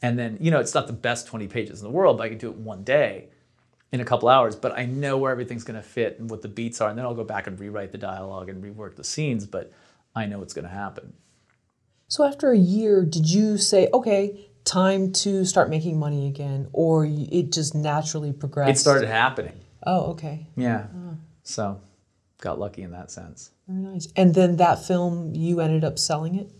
and 0.00 0.18
then 0.18 0.38
you 0.40 0.50
know 0.50 0.58
it's 0.58 0.72
not 0.72 0.86
the 0.86 0.94
best 0.94 1.26
20 1.26 1.48
pages 1.48 1.82
in 1.82 1.84
the 1.84 1.92
world, 1.92 2.16
but 2.16 2.24
I 2.24 2.28
can 2.30 2.38
do 2.38 2.48
it 2.48 2.56
one 2.56 2.82
day, 2.82 3.28
in 3.92 4.00
a 4.00 4.06
couple 4.06 4.30
hours, 4.30 4.56
but 4.56 4.72
I 4.78 4.86
know 4.86 5.18
where 5.18 5.30
everything's 5.32 5.64
going 5.64 5.78
to 5.78 5.86
fit 5.86 6.18
and 6.18 6.30
what 6.30 6.40
the 6.40 6.48
beats 6.48 6.80
are, 6.80 6.88
and 6.88 6.96
then 6.96 7.04
I'll 7.04 7.14
go 7.14 7.24
back 7.24 7.46
and 7.46 7.60
rewrite 7.60 7.92
the 7.92 7.98
dialogue 7.98 8.48
and 8.48 8.64
rework 8.64 8.96
the 8.96 9.04
scenes, 9.04 9.44
but 9.44 9.70
I 10.16 10.24
know 10.24 10.38
what's 10.38 10.54
going 10.54 10.66
to 10.66 10.70
happen. 10.70 11.12
So 12.08 12.24
after 12.24 12.50
a 12.50 12.56
year, 12.56 13.04
did 13.04 13.30
you 13.30 13.58
say, 13.58 13.90
okay, 13.92 14.48
time 14.64 15.12
to 15.12 15.44
start 15.44 15.68
making 15.68 15.98
money 15.98 16.26
again, 16.26 16.68
or 16.72 17.04
it 17.04 17.52
just 17.52 17.74
naturally 17.74 18.32
progressed? 18.32 18.78
It 18.78 18.80
started 18.80 19.08
happening. 19.08 19.60
Oh, 19.86 20.12
okay, 20.12 20.46
Yeah. 20.56 20.86
Ah. 20.94 21.16
So 21.42 21.82
got 22.40 22.58
lucky 22.58 22.82
in 22.82 22.90
that 22.92 23.10
sense. 23.10 23.50
very 23.68 23.80
nice. 23.94 24.08
And 24.16 24.34
then 24.34 24.56
that 24.56 24.84
film, 24.84 25.34
you 25.34 25.60
ended 25.60 25.84
up 25.84 25.98
selling 25.98 26.34
it. 26.34 26.50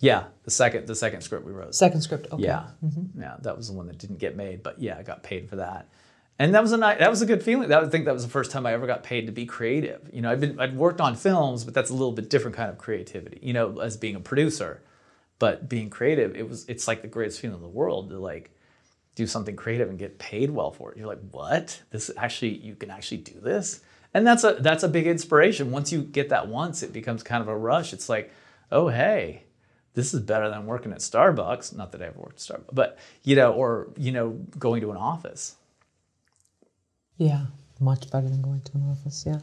Yeah, 0.00 0.24
the 0.44 0.50
second 0.50 0.86
the 0.86 0.94
second 0.94 1.20
script 1.20 1.44
we 1.44 1.52
wrote. 1.52 1.74
Second 1.74 2.00
script. 2.00 2.28
Okay. 2.32 2.44
Yeah, 2.44 2.68
mm-hmm. 2.82 3.20
yeah, 3.20 3.36
that 3.42 3.56
was 3.56 3.68
the 3.68 3.74
one 3.74 3.86
that 3.88 3.98
didn't 3.98 4.18
get 4.18 4.34
made, 4.34 4.62
but 4.62 4.80
yeah, 4.80 4.96
I 4.98 5.02
got 5.02 5.22
paid 5.22 5.48
for 5.48 5.56
that, 5.56 5.90
and 6.38 6.54
that 6.54 6.62
was 6.62 6.72
a 6.72 6.78
nice, 6.78 6.98
that 6.98 7.10
was 7.10 7.20
a 7.20 7.26
good 7.26 7.42
feeling. 7.42 7.68
That 7.68 7.84
I 7.84 7.88
think 7.88 8.06
that 8.06 8.14
was 8.14 8.24
the 8.24 8.30
first 8.30 8.50
time 8.50 8.64
I 8.64 8.72
ever 8.72 8.86
got 8.86 9.02
paid 9.02 9.26
to 9.26 9.32
be 9.32 9.44
creative. 9.44 10.08
You 10.10 10.22
know, 10.22 10.30
I've 10.30 10.40
been 10.40 10.58
I'd 10.58 10.74
worked 10.74 11.02
on 11.02 11.16
films, 11.16 11.64
but 11.64 11.74
that's 11.74 11.90
a 11.90 11.92
little 11.92 12.12
bit 12.12 12.30
different 12.30 12.56
kind 12.56 12.70
of 12.70 12.78
creativity. 12.78 13.40
You 13.42 13.52
know, 13.52 13.78
as 13.80 13.98
being 13.98 14.16
a 14.16 14.20
producer, 14.20 14.82
but 15.38 15.68
being 15.68 15.90
creative, 15.90 16.34
it 16.34 16.48
was 16.48 16.64
it's 16.66 16.88
like 16.88 17.02
the 17.02 17.08
greatest 17.08 17.38
feeling 17.38 17.56
in 17.56 17.62
the 17.62 17.68
world 17.68 18.08
to 18.08 18.18
like 18.18 18.56
do 19.16 19.26
something 19.26 19.54
creative 19.54 19.90
and 19.90 19.98
get 19.98 20.18
paid 20.18 20.50
well 20.50 20.70
for 20.70 20.92
it. 20.92 20.96
You're 20.96 21.08
like, 21.08 21.20
what? 21.30 21.82
This 21.90 22.10
actually 22.16 22.56
you 22.56 22.74
can 22.74 22.90
actually 22.90 23.18
do 23.18 23.38
this, 23.38 23.82
and 24.12 24.26
that's 24.26 24.44
a 24.44 24.56
that's 24.60 24.82
a 24.82 24.88
big 24.88 25.06
inspiration. 25.06 25.70
Once 25.70 25.92
you 25.92 26.02
get 26.02 26.28
that 26.30 26.48
once, 26.48 26.82
it 26.82 26.92
becomes 26.92 27.22
kind 27.22 27.42
of 27.42 27.48
a 27.48 27.56
rush. 27.56 27.92
It's 27.92 28.08
like, 28.08 28.32
oh 28.72 28.88
hey, 28.88 29.44
this 29.94 30.12
is 30.14 30.20
better 30.20 30.48
than 30.48 30.66
working 30.66 30.92
at 30.92 30.98
Starbucks. 30.98 31.76
Not 31.76 31.92
that 31.92 32.02
I 32.02 32.06
ever 32.06 32.18
worked 32.18 32.50
at 32.50 32.56
Starbucks, 32.56 32.74
but 32.74 32.98
you 33.22 33.36
know, 33.36 33.52
or 33.52 33.88
you 33.96 34.12
know, 34.12 34.30
going 34.58 34.80
to 34.80 34.90
an 34.90 34.96
office. 34.96 35.56
Yeah, 37.18 37.46
much 37.78 38.10
better 38.10 38.28
than 38.28 38.42
going 38.42 38.62
to 38.62 38.72
an 38.74 38.90
office. 38.90 39.24
Yeah. 39.26 39.40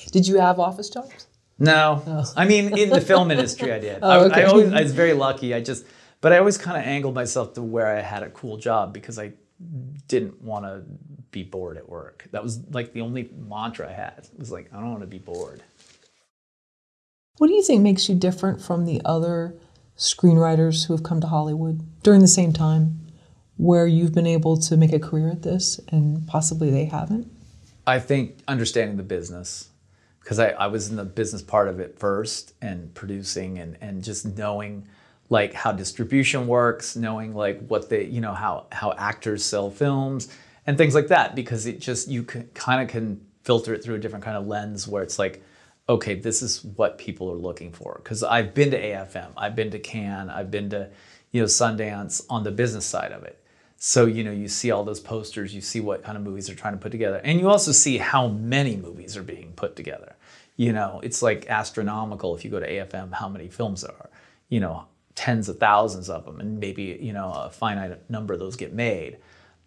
did 0.10 0.26
you 0.26 0.40
have 0.40 0.58
office 0.58 0.90
jobs? 0.90 1.26
No, 1.58 2.02
oh. 2.06 2.24
I 2.36 2.46
mean 2.46 2.76
in 2.76 2.90
the 2.90 3.00
film 3.00 3.30
industry, 3.30 3.72
I 3.72 3.78
did. 3.78 3.98
Oh, 4.02 4.08
I, 4.08 4.24
okay. 4.24 4.42
I 4.42 4.46
always, 4.46 4.72
I 4.72 4.82
was 4.82 4.92
very 4.92 5.12
lucky. 5.12 5.54
I 5.54 5.60
just, 5.60 5.86
but 6.20 6.32
I 6.32 6.38
always 6.38 6.58
kind 6.58 6.76
of 6.76 6.84
angled 6.84 7.14
myself 7.14 7.54
to 7.54 7.62
where 7.62 7.86
I 7.86 8.00
had 8.00 8.24
a 8.24 8.30
cool 8.30 8.56
job 8.56 8.92
because 8.92 9.18
I 9.18 9.34
didn't 10.08 10.42
want 10.42 10.64
to 10.64 10.82
be 11.30 11.42
bored 11.42 11.76
at 11.76 11.88
work. 11.88 12.26
That 12.32 12.42
was 12.42 12.60
like 12.70 12.92
the 12.92 13.00
only 13.00 13.30
mantra 13.36 13.88
I 13.88 13.92
had. 13.92 14.28
It 14.32 14.38
was 14.38 14.50
like 14.50 14.68
I 14.72 14.80
don't 14.80 14.90
want 14.90 15.02
to 15.02 15.06
be 15.06 15.18
bored. 15.18 15.62
What 17.38 17.48
do 17.48 17.54
you 17.54 17.62
think 17.62 17.82
makes 17.82 18.08
you 18.08 18.14
different 18.14 18.62
from 18.62 18.84
the 18.84 19.00
other 19.04 19.54
screenwriters 19.96 20.86
who 20.86 20.94
have 20.94 21.02
come 21.02 21.20
to 21.20 21.26
Hollywood 21.26 21.82
during 22.02 22.20
the 22.20 22.28
same 22.28 22.52
time, 22.52 23.00
where 23.56 23.86
you've 23.86 24.14
been 24.14 24.26
able 24.26 24.56
to 24.56 24.76
make 24.76 24.92
a 24.92 24.98
career 24.98 25.30
at 25.30 25.42
this 25.42 25.80
and 25.88 26.26
possibly 26.26 26.70
they 26.70 26.86
haven't? 26.86 27.30
I 27.86 27.98
think 27.98 28.38
understanding 28.48 28.96
the 28.96 29.02
business, 29.02 29.68
because 30.20 30.38
I, 30.38 30.50
I 30.50 30.68
was 30.68 30.88
in 30.88 30.96
the 30.96 31.04
business 31.04 31.42
part 31.42 31.68
of 31.68 31.80
it 31.80 31.98
first 31.98 32.54
and 32.62 32.94
producing 32.94 33.58
and, 33.58 33.76
and 33.80 34.02
just 34.02 34.24
knowing 34.36 34.86
like 35.30 35.54
how 35.54 35.72
distribution 35.72 36.46
works, 36.46 36.96
knowing 36.96 37.34
like 37.34 37.66
what 37.66 37.88
they, 37.88 38.04
you 38.04 38.20
know, 38.20 38.34
how, 38.34 38.66
how 38.72 38.92
actors 38.92 39.44
sell 39.44 39.70
films 39.70 40.28
and 40.66 40.78
things 40.78 40.94
like 40.94 41.08
that, 41.08 41.34
because 41.34 41.66
it 41.66 41.80
just, 41.80 42.08
you 42.08 42.24
kind 42.24 42.82
of 42.82 42.88
can 42.88 43.20
filter 43.42 43.74
it 43.74 43.82
through 43.82 43.96
a 43.96 43.98
different 43.98 44.24
kind 44.24 44.36
of 44.36 44.46
lens 44.46 44.86
where 44.88 45.02
it's 45.02 45.18
like, 45.18 45.42
okay, 45.88 46.14
this 46.14 46.42
is 46.42 46.64
what 46.64 46.98
people 46.98 47.30
are 47.30 47.36
looking 47.36 47.72
for. 47.72 48.00
Because 48.02 48.22
I've 48.22 48.54
been 48.54 48.70
to 48.70 48.80
AFM, 48.80 49.32
I've 49.36 49.54
been 49.54 49.70
to 49.70 49.78
Cannes, 49.78 50.30
I've 50.30 50.50
been 50.50 50.70
to, 50.70 50.90
you 51.30 51.40
know, 51.40 51.46
Sundance 51.46 52.24
on 52.30 52.44
the 52.44 52.50
business 52.50 52.86
side 52.86 53.12
of 53.12 53.22
it. 53.24 53.40
So, 53.76 54.06
you 54.06 54.24
know, 54.24 54.30
you 54.30 54.48
see 54.48 54.70
all 54.70 54.84
those 54.84 55.00
posters, 55.00 55.54
you 55.54 55.60
see 55.60 55.80
what 55.80 56.02
kind 56.02 56.16
of 56.16 56.22
movies 56.22 56.46
they're 56.46 56.56
trying 56.56 56.72
to 56.72 56.78
put 56.78 56.90
together. 56.90 57.20
And 57.22 57.38
you 57.38 57.50
also 57.50 57.72
see 57.72 57.98
how 57.98 58.28
many 58.28 58.76
movies 58.76 59.16
are 59.16 59.22
being 59.22 59.52
put 59.56 59.76
together. 59.76 60.16
You 60.56 60.72
know, 60.72 61.00
it's 61.02 61.20
like 61.20 61.46
astronomical 61.50 62.34
if 62.34 62.44
you 62.44 62.50
go 62.50 62.60
to 62.60 62.70
AFM 62.70 63.12
how 63.12 63.28
many 63.28 63.48
films 63.48 63.82
there 63.82 63.92
are. 63.92 64.08
You 64.48 64.60
know, 64.60 64.86
tens 65.14 65.48
of 65.48 65.58
thousands 65.58 66.10
of 66.10 66.24
them, 66.24 66.40
and 66.40 66.58
maybe, 66.58 66.98
you 67.00 67.12
know, 67.12 67.32
a 67.32 67.50
finite 67.50 68.10
number 68.10 68.34
of 68.34 68.40
those 68.40 68.56
get 68.56 68.72
made. 68.72 69.18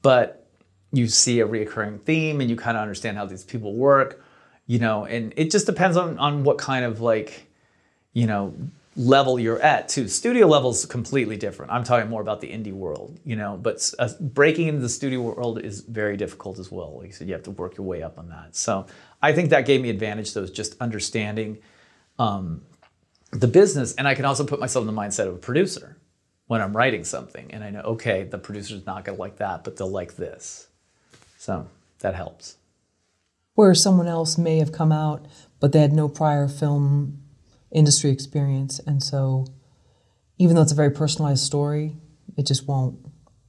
But 0.01 0.45
you 0.91 1.07
see 1.07 1.39
a 1.39 1.47
reoccurring 1.47 2.01
theme 2.01 2.41
and 2.41 2.49
you 2.49 2.55
kind 2.55 2.77
of 2.77 2.81
understand 2.81 3.17
how 3.17 3.25
these 3.25 3.43
people 3.43 3.73
work, 3.73 4.23
you 4.67 4.79
know, 4.79 5.05
and 5.05 5.33
it 5.35 5.51
just 5.51 5.65
depends 5.65 5.97
on, 5.97 6.17
on 6.17 6.43
what 6.43 6.57
kind 6.57 6.85
of 6.85 7.01
like, 7.01 7.47
you 8.13 8.25
know, 8.25 8.53
level 8.95 9.39
you're 9.39 9.61
at 9.61 9.87
too. 9.87 10.07
Studio 10.07 10.47
level 10.47 10.71
is 10.71 10.85
completely 10.85 11.37
different. 11.37 11.71
I'm 11.71 11.83
talking 11.83 12.09
more 12.09 12.21
about 12.21 12.41
the 12.41 12.47
indie 12.47 12.73
world, 12.73 13.19
you 13.23 13.35
know. 13.35 13.55
But 13.61 13.93
uh, 13.99 14.09
breaking 14.19 14.67
into 14.67 14.81
the 14.81 14.89
studio 14.89 15.21
world 15.21 15.61
is 15.61 15.81
very 15.81 16.17
difficult 16.17 16.57
as 16.57 16.71
well. 16.71 16.97
Like 16.97 17.07
you 17.07 17.13
said, 17.13 17.27
you 17.27 17.33
have 17.33 17.43
to 17.43 17.51
work 17.51 17.77
your 17.77 17.85
way 17.85 18.01
up 18.01 18.17
on 18.17 18.29
that. 18.29 18.55
So 18.55 18.87
I 19.21 19.33
think 19.33 19.51
that 19.51 19.65
gave 19.65 19.81
me 19.81 19.89
advantage. 19.91 20.33
Though 20.33 20.47
just 20.47 20.75
understanding 20.81 21.59
um, 22.17 22.63
the 23.31 23.47
business, 23.47 23.93
and 23.95 24.07
I 24.07 24.15
can 24.15 24.25
also 24.25 24.45
put 24.45 24.59
myself 24.59 24.87
in 24.87 24.93
the 24.93 24.99
mindset 25.01 25.27
of 25.27 25.35
a 25.35 25.39
producer 25.39 25.97
when 26.47 26.61
I'm 26.61 26.75
writing 26.75 27.03
something, 27.03 27.51
and 27.51 27.63
I 27.63 27.69
know 27.69 27.81
okay, 27.81 28.23
the 28.23 28.37
producer's 28.37 28.85
not 28.85 29.05
going 29.05 29.17
to 29.17 29.21
like 29.21 29.37
that, 29.37 29.63
but 29.63 29.77
they'll 29.77 29.89
like 29.89 30.15
this. 30.15 30.67
So 31.37 31.67
that 31.99 32.15
helps. 32.15 32.57
Where 33.55 33.73
someone 33.73 34.07
else 34.07 34.37
may 34.37 34.59
have 34.59 34.71
come 34.71 34.91
out, 34.91 35.25
but 35.59 35.71
they 35.71 35.79
had 35.79 35.93
no 35.93 36.07
prior 36.07 36.47
film 36.47 37.21
industry 37.71 38.11
experience. 38.11 38.79
And 38.79 39.01
so, 39.01 39.45
even 40.37 40.55
though 40.55 40.61
it's 40.61 40.71
a 40.71 40.75
very 40.75 40.91
personalized 40.91 41.43
story, 41.43 41.95
it 42.37 42.45
just 42.45 42.67
won't 42.67 42.99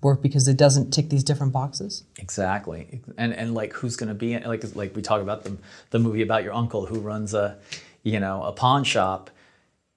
work 0.01 0.23
because 0.23 0.47
it 0.49 0.57
doesn't 0.57 0.93
tick 0.93 1.11
these 1.11 1.25
different 1.25 1.53
boxes. 1.53 2.05
Exactly. 2.19 3.03
And 3.17 3.33
and 3.35 3.55
like 3.55 3.73
who's 3.73 3.97
going 3.97 4.09
to 4.09 4.15
be 4.15 4.39
like 4.39 4.65
like 4.75 4.95
we 4.95 5.03
talk 5.03 5.21
about 5.21 5.45
the 5.45 5.57
the 5.91 5.99
movie 5.99 6.23
about 6.23 6.45
your 6.45 6.55
uncle 6.55 6.87
who 6.87 7.01
runs 7.01 7.35
a 7.35 7.59
you 8.03 8.21
know 8.21 8.43
a 8.43 8.53
pawn 8.53 8.85
shop. 8.85 9.31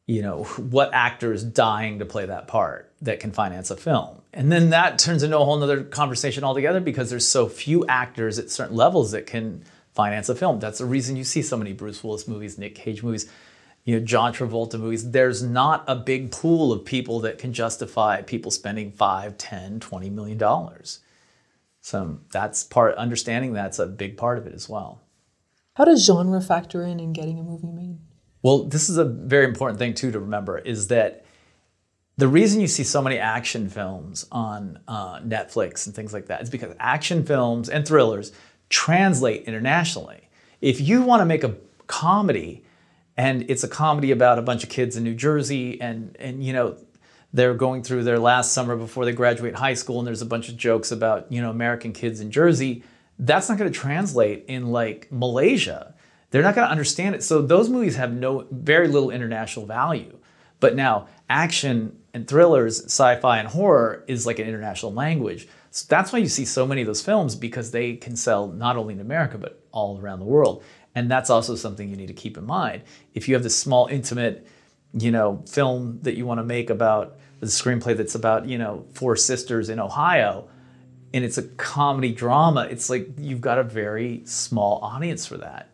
You 0.07 0.21
know 0.21 0.43
what 0.43 0.93
actor 0.93 1.31
is 1.31 1.43
dying 1.43 1.99
to 1.99 2.05
play 2.05 2.25
that 2.25 2.47
part 2.47 2.91
that 3.01 3.19
can 3.19 3.31
finance 3.31 3.71
a 3.71 3.77
film, 3.77 4.21
and 4.33 4.51
then 4.51 4.71
that 4.71 4.99
turns 4.99 5.23
into 5.23 5.37
a 5.37 5.45
whole 5.45 5.61
other 5.61 5.83
conversation 5.83 6.43
altogether 6.43 6.79
because 6.79 7.09
there's 7.09 7.27
so 7.27 7.47
few 7.47 7.85
actors 7.87 8.39
at 8.39 8.49
certain 8.49 8.75
levels 8.75 9.11
that 9.11 9.25
can 9.25 9.63
finance 9.93 10.27
a 10.29 10.35
film. 10.35 10.59
That's 10.59 10.79
the 10.79 10.85
reason 10.85 11.15
you 11.15 11.23
see 11.23 11.41
so 11.41 11.55
many 11.55 11.73
Bruce 11.73 12.03
Willis 12.03 12.27
movies, 12.27 12.57
Nick 12.57 12.75
Cage 12.75 13.03
movies 13.03 13.29
you 13.83 13.99
know, 13.99 14.05
John 14.05 14.33
Travolta 14.33 14.79
movies, 14.79 15.11
there's 15.11 15.41
not 15.41 15.83
a 15.87 15.95
big 15.95 16.31
pool 16.31 16.71
of 16.71 16.85
people 16.85 17.19
that 17.21 17.37
can 17.37 17.51
justify 17.51 18.21
people 18.21 18.51
spending 18.51 18.91
5, 18.91 19.37
10, 19.37 19.79
20 19.79 20.09
million 20.09 20.37
dollars. 20.37 20.99
So 21.81 22.19
that's 22.31 22.63
part 22.63 22.95
understanding 22.95 23.53
that's 23.53 23.79
a 23.79 23.87
big 23.87 24.17
part 24.17 24.37
of 24.37 24.45
it 24.45 24.53
as 24.53 24.69
well. 24.69 25.01
How 25.75 25.85
does 25.85 26.05
genre 26.05 26.41
factor 26.41 26.83
in 26.83 26.99
in 26.99 27.11
getting 27.11 27.39
a 27.39 27.43
movie 27.43 27.71
made? 27.71 27.97
Well, 28.43 28.63
this 28.63 28.89
is 28.89 28.97
a 28.97 29.05
very 29.05 29.45
important 29.45 29.79
thing 29.79 29.93
too 29.93 30.11
to 30.11 30.19
remember 30.19 30.57
is 30.57 30.87
that 30.87 31.25
the 32.17 32.27
reason 32.27 32.61
you 32.61 32.67
see 32.67 32.83
so 32.83 33.01
many 33.01 33.17
action 33.17 33.69
films 33.69 34.27
on 34.31 34.79
uh, 34.87 35.19
Netflix 35.19 35.85
and 35.85 35.95
things 35.95 36.13
like 36.13 36.27
that 36.27 36.41
is 36.41 36.49
because 36.49 36.75
action 36.79 37.25
films 37.25 37.69
and 37.69 37.87
thrillers 37.87 38.31
translate 38.69 39.43
internationally. 39.43 40.29
If 40.59 40.81
you 40.81 41.01
want 41.01 41.21
to 41.21 41.25
make 41.25 41.43
a 41.43 41.55
comedy 41.87 42.63
and 43.17 43.49
it's 43.49 43.63
a 43.63 43.67
comedy 43.67 44.11
about 44.11 44.39
a 44.39 44.41
bunch 44.41 44.63
of 44.63 44.69
kids 44.69 44.95
in 44.95 45.03
New 45.03 45.13
Jersey, 45.13 45.79
and 45.81 46.15
and 46.19 46.43
you 46.43 46.53
know 46.53 46.77
they're 47.33 47.53
going 47.53 47.83
through 47.83 48.03
their 48.03 48.19
last 48.19 48.53
summer 48.53 48.75
before 48.75 49.05
they 49.05 49.11
graduate 49.11 49.55
high 49.55 49.73
school, 49.73 49.99
and 49.99 50.07
there's 50.07 50.21
a 50.21 50.25
bunch 50.25 50.49
of 50.49 50.57
jokes 50.57 50.91
about 50.91 51.31
you 51.31 51.41
know 51.41 51.49
American 51.49 51.93
kids 51.93 52.19
in 52.19 52.31
Jersey. 52.31 52.83
That's 53.19 53.49
not 53.49 53.57
going 53.57 53.71
to 53.71 53.77
translate 53.77 54.45
in 54.47 54.71
like 54.71 55.07
Malaysia. 55.11 55.90
They're 56.31 56.41
not 56.41 56.55
going 56.55 56.67
to 56.67 56.71
understand 56.71 57.13
it. 57.15 57.23
So 57.23 57.41
those 57.41 57.69
movies 57.69 57.95
have 57.97 58.13
no 58.13 58.47
very 58.49 58.87
little 58.87 59.11
international 59.11 59.65
value. 59.65 60.17
But 60.59 60.75
now 60.75 61.07
action 61.29 61.97
and 62.13 62.27
thrillers, 62.27 62.83
sci-fi 62.85 63.39
and 63.39 63.47
horror 63.47 64.03
is 64.07 64.25
like 64.25 64.39
an 64.39 64.47
international 64.47 64.93
language. 64.93 65.47
So 65.71 65.85
that's 65.87 66.11
why 66.11 66.19
you 66.19 66.27
see 66.27 66.45
so 66.45 66.65
many 66.65 66.81
of 66.81 66.87
those 66.87 67.01
films 67.01 67.35
because 67.35 67.71
they 67.71 67.95
can 67.95 68.15
sell 68.15 68.47
not 68.47 68.77
only 68.77 68.93
in 68.93 68.99
America 68.99 69.37
but 69.37 69.63
all 69.71 69.99
around 69.99 70.19
the 70.19 70.25
world. 70.25 70.63
And 70.95 71.09
that's 71.09 71.29
also 71.29 71.55
something 71.55 71.89
you 71.89 71.95
need 71.95 72.07
to 72.07 72.13
keep 72.13 72.37
in 72.37 72.45
mind. 72.45 72.83
If 73.13 73.27
you 73.27 73.35
have 73.35 73.43
this 73.43 73.57
small, 73.57 73.87
intimate, 73.87 74.45
you 74.93 75.11
know, 75.11 75.43
film 75.49 75.99
that 76.01 76.15
you 76.15 76.25
want 76.25 76.39
to 76.39 76.43
make 76.43 76.69
about 76.69 77.17
the 77.39 77.47
screenplay 77.47 77.95
that's 77.95 78.15
about, 78.15 78.45
you 78.45 78.57
know, 78.57 78.85
four 78.93 79.15
sisters 79.15 79.69
in 79.69 79.79
Ohio, 79.79 80.49
and 81.13 81.23
it's 81.23 81.37
a 81.37 81.43
comedy 81.43 82.11
drama, 82.11 82.67
it's 82.69 82.89
like 82.89 83.07
you've 83.17 83.41
got 83.41 83.57
a 83.57 83.63
very 83.63 84.21
small 84.25 84.79
audience 84.83 85.25
for 85.25 85.37
that. 85.37 85.70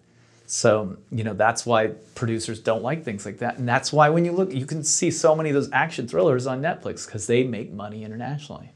So, 0.49 0.95
you 1.11 1.25
know, 1.25 1.33
that's 1.33 1.65
why 1.65 1.87
producers 2.15 2.61
don't 2.61 2.81
like 2.81 3.03
things 3.03 3.25
like 3.25 3.39
that. 3.39 3.57
And 3.57 3.67
that's 3.67 3.91
why 3.91 4.07
when 4.07 4.23
you 4.23 4.31
look, 4.31 4.53
you 4.53 4.65
can 4.65 4.81
see 4.81 5.11
so 5.11 5.35
many 5.35 5.49
of 5.49 5.55
those 5.55 5.69
action 5.73 6.07
thrillers 6.07 6.47
on 6.47 6.61
Netflix 6.61 7.05
because 7.05 7.27
they 7.27 7.43
make 7.43 7.73
money 7.73 8.05
internationally. 8.05 8.71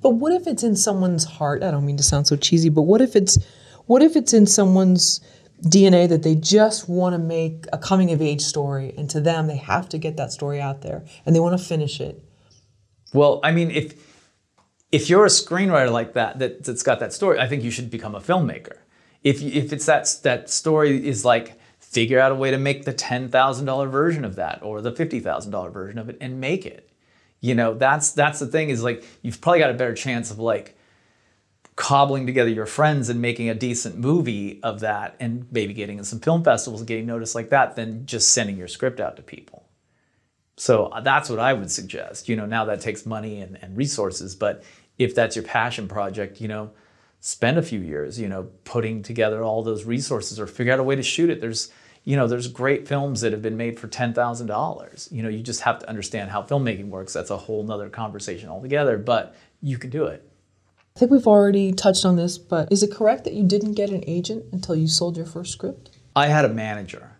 But 0.00 0.10
what 0.14 0.32
if 0.32 0.46
it's 0.46 0.62
in 0.62 0.74
someone's 0.74 1.24
heart? 1.24 1.62
I 1.62 1.70
don't 1.70 1.84
mean 1.84 1.98
to 1.98 2.02
sound 2.02 2.26
so 2.26 2.34
cheesy, 2.34 2.70
but 2.70 2.82
what 2.82 3.02
if 3.02 3.14
it's 3.14 3.36
what 3.84 4.02
if 4.02 4.16
it's 4.16 4.32
in 4.32 4.46
someone's 4.46 5.20
DNA 5.64 6.08
that 6.08 6.22
they 6.22 6.34
just 6.34 6.88
want 6.88 7.12
to 7.12 7.18
make 7.18 7.66
a 7.70 7.78
coming 7.78 8.10
of 8.10 8.22
age 8.22 8.40
story, 8.40 8.94
and 8.96 9.10
to 9.10 9.20
them, 9.20 9.48
they 9.48 9.56
have 9.56 9.86
to 9.90 9.98
get 9.98 10.16
that 10.16 10.32
story 10.32 10.60
out 10.62 10.80
there 10.80 11.04
and 11.26 11.36
they 11.36 11.40
want 11.40 11.58
to 11.58 11.64
finish 11.64 12.00
it? 12.00 12.22
Well, 13.12 13.38
I 13.44 13.52
mean, 13.52 13.70
if 13.70 14.02
if 14.90 15.10
you're 15.10 15.26
a 15.26 15.28
screenwriter 15.28 15.92
like 15.92 16.14
that, 16.14 16.38
that 16.38 16.64
that's 16.64 16.82
got 16.82 17.00
that 17.00 17.12
story, 17.12 17.38
I 17.38 17.46
think 17.46 17.62
you 17.62 17.70
should 17.70 17.90
become 17.90 18.14
a 18.14 18.20
filmmaker. 18.20 18.78
If 19.26 19.42
if 19.42 19.72
it's 19.72 19.86
that 19.86 20.08
that 20.22 20.48
story 20.48 21.04
is 21.04 21.24
like 21.24 21.58
figure 21.80 22.20
out 22.20 22.30
a 22.30 22.36
way 22.36 22.52
to 22.52 22.58
make 22.58 22.84
the 22.84 22.92
ten 22.92 23.28
thousand 23.28 23.66
dollar 23.66 23.88
version 23.88 24.24
of 24.24 24.36
that 24.36 24.62
or 24.62 24.80
the 24.80 24.92
fifty 24.92 25.18
thousand 25.18 25.50
dollar 25.50 25.70
version 25.70 25.98
of 25.98 26.08
it 26.08 26.16
and 26.20 26.40
make 26.40 26.64
it. 26.64 26.88
You 27.40 27.56
know, 27.56 27.74
that's 27.74 28.12
that's 28.12 28.38
the 28.38 28.46
thing 28.46 28.70
is 28.70 28.84
like 28.84 29.04
you've 29.22 29.40
probably 29.40 29.58
got 29.58 29.70
a 29.70 29.74
better 29.74 29.94
chance 29.94 30.30
of 30.30 30.38
like 30.38 30.78
cobbling 31.74 32.24
together 32.24 32.50
your 32.50 32.66
friends 32.66 33.08
and 33.08 33.20
making 33.20 33.48
a 33.48 33.54
decent 33.54 33.98
movie 33.98 34.60
of 34.62 34.78
that 34.80 35.16
and 35.18 35.46
maybe 35.50 35.74
getting 35.74 35.98
in 35.98 36.04
some 36.04 36.20
film 36.20 36.44
festivals 36.44 36.80
and 36.80 36.88
getting 36.88 37.06
noticed 37.06 37.34
like 37.34 37.50
that 37.50 37.74
than 37.74 38.06
just 38.06 38.28
sending 38.30 38.56
your 38.56 38.68
script 38.68 39.00
out 39.00 39.16
to 39.16 39.22
people. 39.22 39.64
So 40.56 40.86
uh, 40.86 41.00
that's 41.00 41.28
what 41.28 41.40
I 41.40 41.52
would 41.52 41.70
suggest. 41.70 42.28
You 42.28 42.36
know, 42.36 42.46
now 42.46 42.64
that 42.66 42.80
takes 42.80 43.04
money 43.04 43.40
and, 43.40 43.58
and 43.60 43.76
resources, 43.76 44.36
but 44.36 44.62
if 44.98 45.14
that's 45.14 45.36
your 45.36 45.44
passion 45.44 45.88
project, 45.88 46.40
you 46.40 46.48
know, 46.48 46.70
spend 47.20 47.58
a 47.58 47.62
few 47.62 47.80
years, 47.80 48.20
you 48.20 48.28
know, 48.28 48.44
putting 48.64 49.02
together 49.02 49.42
all 49.42 49.62
those 49.62 49.84
resources 49.84 50.38
or 50.38 50.46
figure 50.46 50.72
out 50.72 50.78
a 50.78 50.82
way 50.82 50.96
to 50.96 51.02
shoot 51.02 51.30
it. 51.30 51.40
There's, 51.40 51.70
you 52.04 52.16
know, 52.16 52.28
there's 52.28 52.48
great 52.48 52.86
films 52.86 53.20
that 53.22 53.32
have 53.32 53.42
been 53.42 53.56
made 53.56 53.80
for 53.80 53.88
$10,000. 53.88 55.12
You 55.12 55.22
know, 55.22 55.28
you 55.28 55.42
just 55.42 55.62
have 55.62 55.80
to 55.80 55.88
understand 55.88 56.30
how 56.30 56.42
filmmaking 56.42 56.88
works. 56.88 57.12
That's 57.12 57.30
a 57.30 57.36
whole 57.36 57.64
nother 57.64 57.88
conversation 57.88 58.48
altogether, 58.48 58.96
but 58.98 59.34
you 59.60 59.78
can 59.78 59.90
do 59.90 60.04
it. 60.04 60.28
I 60.96 60.98
think 60.98 61.10
we've 61.10 61.26
already 61.26 61.72
touched 61.72 62.06
on 62.06 62.16
this, 62.16 62.38
but 62.38 62.72
is 62.72 62.82
it 62.82 62.90
correct 62.90 63.24
that 63.24 63.34
you 63.34 63.44
didn't 63.44 63.74
get 63.74 63.90
an 63.90 64.02
agent 64.06 64.46
until 64.52 64.74
you 64.74 64.88
sold 64.88 65.16
your 65.16 65.26
first 65.26 65.52
script? 65.52 65.90
I 66.14 66.28
had 66.28 66.46
a 66.46 66.48
manager. 66.48 67.18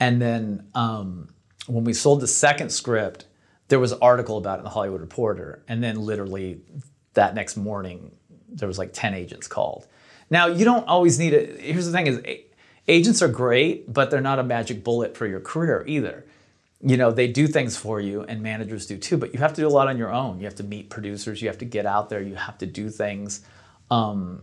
And 0.00 0.22
then 0.22 0.68
um, 0.74 1.34
when 1.66 1.84
we 1.84 1.92
sold 1.92 2.20
the 2.20 2.26
second 2.26 2.70
script, 2.70 3.26
there 3.68 3.78
was 3.78 3.92
an 3.92 3.98
article 4.00 4.38
about 4.38 4.56
it 4.56 4.60
in 4.60 4.64
the 4.64 4.70
Hollywood 4.70 5.00
Reporter. 5.00 5.62
And 5.68 5.82
then 5.82 5.96
literally 5.96 6.62
that 7.12 7.34
next 7.34 7.56
morning, 7.56 8.12
there 8.54 8.68
was 8.68 8.78
like 8.78 8.92
10 8.92 9.14
agents 9.14 9.46
called. 9.46 9.86
Now, 10.30 10.46
you 10.46 10.64
don't 10.64 10.86
always 10.88 11.18
need 11.18 11.32
it. 11.32 11.60
Here's 11.60 11.86
the 11.86 11.92
thing 11.92 12.06
is 12.06 12.20
agents 12.88 13.22
are 13.22 13.28
great, 13.28 13.92
but 13.92 14.10
they're 14.10 14.20
not 14.20 14.38
a 14.38 14.42
magic 14.42 14.82
bullet 14.82 15.16
for 15.16 15.26
your 15.26 15.40
career 15.40 15.84
either 15.86 16.24
you 16.84 16.96
know 16.96 17.10
they 17.10 17.26
do 17.26 17.46
things 17.46 17.76
for 17.76 18.00
you 18.00 18.22
and 18.22 18.42
managers 18.42 18.86
do 18.86 18.98
too 18.98 19.16
but 19.16 19.32
you 19.32 19.40
have 19.40 19.54
to 19.54 19.62
do 19.62 19.66
a 19.66 19.70
lot 19.70 19.88
on 19.88 19.96
your 19.96 20.12
own 20.12 20.38
you 20.38 20.44
have 20.44 20.54
to 20.54 20.62
meet 20.62 20.90
producers 20.90 21.40
you 21.40 21.48
have 21.48 21.58
to 21.58 21.64
get 21.64 21.86
out 21.86 22.10
there 22.10 22.20
you 22.20 22.34
have 22.34 22.58
to 22.58 22.66
do 22.66 22.90
things 22.90 23.40
um, 23.90 24.42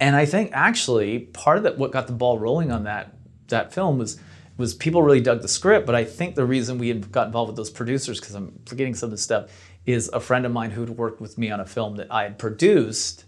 and 0.00 0.16
i 0.16 0.26
think 0.26 0.50
actually 0.52 1.20
part 1.20 1.56
of 1.56 1.62
that 1.62 1.78
what 1.78 1.92
got 1.92 2.06
the 2.06 2.12
ball 2.12 2.38
rolling 2.38 2.72
on 2.72 2.84
that 2.84 3.14
that 3.48 3.72
film 3.72 3.98
was 3.98 4.18
was 4.56 4.74
people 4.74 5.02
really 5.02 5.20
dug 5.20 5.42
the 5.42 5.48
script 5.48 5.86
but 5.86 5.94
i 5.94 6.04
think 6.04 6.34
the 6.34 6.44
reason 6.44 6.78
we 6.78 6.92
got 6.92 7.26
involved 7.26 7.48
with 7.48 7.56
those 7.56 7.70
producers 7.70 8.18
because 8.20 8.34
i'm 8.34 8.58
forgetting 8.66 8.94
some 8.94 9.06
of 9.06 9.10
the 9.12 9.18
stuff 9.18 9.48
is 9.86 10.08
a 10.08 10.20
friend 10.20 10.46
of 10.46 10.52
mine 10.52 10.70
who'd 10.70 10.90
worked 10.90 11.20
with 11.20 11.36
me 11.36 11.50
on 11.50 11.60
a 11.60 11.66
film 11.66 11.96
that 11.96 12.06
i 12.10 12.22
had 12.22 12.38
produced 12.38 13.24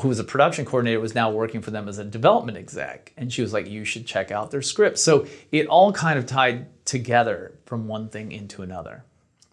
who 0.00 0.08
was 0.08 0.18
a 0.18 0.24
production 0.24 0.64
coordinator 0.64 1.00
was 1.00 1.14
now 1.14 1.30
working 1.30 1.60
for 1.60 1.70
them 1.70 1.88
as 1.88 1.98
a 1.98 2.04
development 2.04 2.56
exec. 2.56 3.12
And 3.16 3.32
she 3.32 3.42
was 3.42 3.52
like 3.52 3.68
you 3.68 3.84
should 3.84 4.06
check 4.06 4.30
out 4.30 4.50
their 4.50 4.62
script. 4.62 4.98
So 4.98 5.26
it 5.52 5.66
all 5.66 5.92
kind 5.92 6.18
of 6.18 6.26
tied 6.26 6.84
together 6.86 7.52
from 7.66 7.86
one 7.86 8.08
thing 8.08 8.32
into 8.32 8.62
another. 8.62 9.04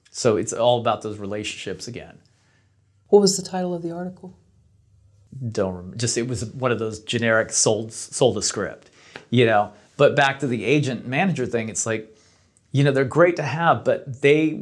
So 0.10 0.38
it's 0.38 0.54
all 0.54 0.80
about 0.80 1.02
those 1.02 1.18
relationships 1.18 1.88
again. 1.88 2.20
What 3.10 3.22
was 3.22 3.36
the 3.36 3.44
title 3.44 3.74
of 3.74 3.82
the 3.82 3.92
article? 3.92 4.38
Don't 5.52 5.74
remember 5.74 5.98
just 5.98 6.18
it 6.18 6.28
was 6.28 6.46
one 6.46 6.72
of 6.72 6.80
those 6.80 7.00
generic 7.00 7.52
sold 7.52 7.94
sold 7.94 8.38
a 8.38 8.42
script 8.42 8.89
you 9.30 9.46
know? 9.46 9.72
But 9.96 10.16
back 10.16 10.39
to 10.39 10.48
the 10.48 10.66
agent 10.66 11.08
manager 11.08 11.46
thing 11.46 11.70
it's 11.70 11.86
like 11.86 12.18
you 12.74 12.84
know 12.84 12.92
they're 12.92 13.06
great 13.06 13.38
to 13.38 13.44
have 13.44 13.86
but 13.86 14.22
they 14.22 14.62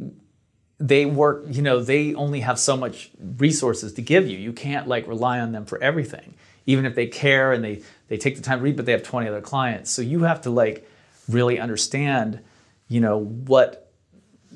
they 0.80 1.04
work, 1.04 1.44
you 1.48 1.60
know, 1.60 1.80
they 1.80 2.14
only 2.14 2.40
have 2.40 2.58
so 2.58 2.74
much 2.74 3.10
resources 3.36 3.92
to 3.92 4.02
give 4.02 4.26
you. 4.26 4.38
You 4.38 4.52
can't 4.52 4.88
like 4.88 5.06
rely 5.06 5.38
on 5.38 5.52
them 5.52 5.66
for 5.66 5.80
everything. 5.82 6.34
Even 6.64 6.86
if 6.86 6.94
they 6.94 7.06
care 7.06 7.52
and 7.52 7.62
they 7.62 7.82
they 8.08 8.16
take 8.16 8.36
the 8.36 8.42
time 8.42 8.58
to 8.58 8.64
read, 8.64 8.76
but 8.76 8.86
they 8.86 8.92
have 8.92 9.02
20 9.02 9.28
other 9.28 9.42
clients. 9.42 9.90
So 9.90 10.02
you 10.02 10.22
have 10.22 10.40
to 10.42 10.50
like 10.50 10.88
really 11.28 11.60
understand, 11.60 12.40
you 12.88 13.00
know, 13.00 13.18
what 13.18 13.92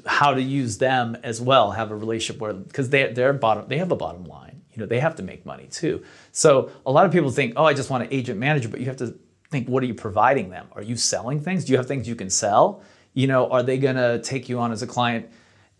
how 0.06 0.34
to 0.34 0.42
use 0.42 0.78
them 0.78 1.16
as 1.22 1.40
well, 1.40 1.72
have 1.72 1.90
a 1.90 1.96
relationship 1.96 2.40
where 2.40 2.54
because 2.54 2.88
they 2.88 3.12
they're 3.12 3.32
bottom 3.34 3.68
they 3.68 3.76
have 3.78 3.92
a 3.92 3.96
bottom 3.96 4.24
line. 4.24 4.62
You 4.72 4.80
know, 4.80 4.86
they 4.86 5.00
have 5.00 5.16
to 5.16 5.22
make 5.22 5.44
money 5.44 5.68
too. 5.70 6.02
So 6.32 6.70
a 6.86 6.90
lot 6.90 7.04
of 7.06 7.12
people 7.12 7.30
think, 7.30 7.52
oh, 7.56 7.64
I 7.64 7.74
just 7.74 7.90
want 7.90 8.02
an 8.02 8.08
agent 8.10 8.40
manager, 8.40 8.68
but 8.68 8.80
you 8.80 8.86
have 8.86 8.96
to 8.96 9.14
think, 9.50 9.68
what 9.68 9.82
are 9.82 9.86
you 9.86 9.94
providing 9.94 10.48
them? 10.48 10.66
Are 10.72 10.82
you 10.82 10.96
selling 10.96 11.40
things? 11.40 11.64
Do 11.64 11.72
you 11.72 11.76
have 11.76 11.86
things 11.86 12.08
you 12.08 12.16
can 12.16 12.30
sell? 12.30 12.82
You 13.12 13.28
know, 13.28 13.48
are 13.50 13.62
they 13.62 13.78
to 13.78 14.20
take 14.24 14.48
you 14.48 14.58
on 14.58 14.72
as 14.72 14.82
a 14.82 14.86
client 14.86 15.30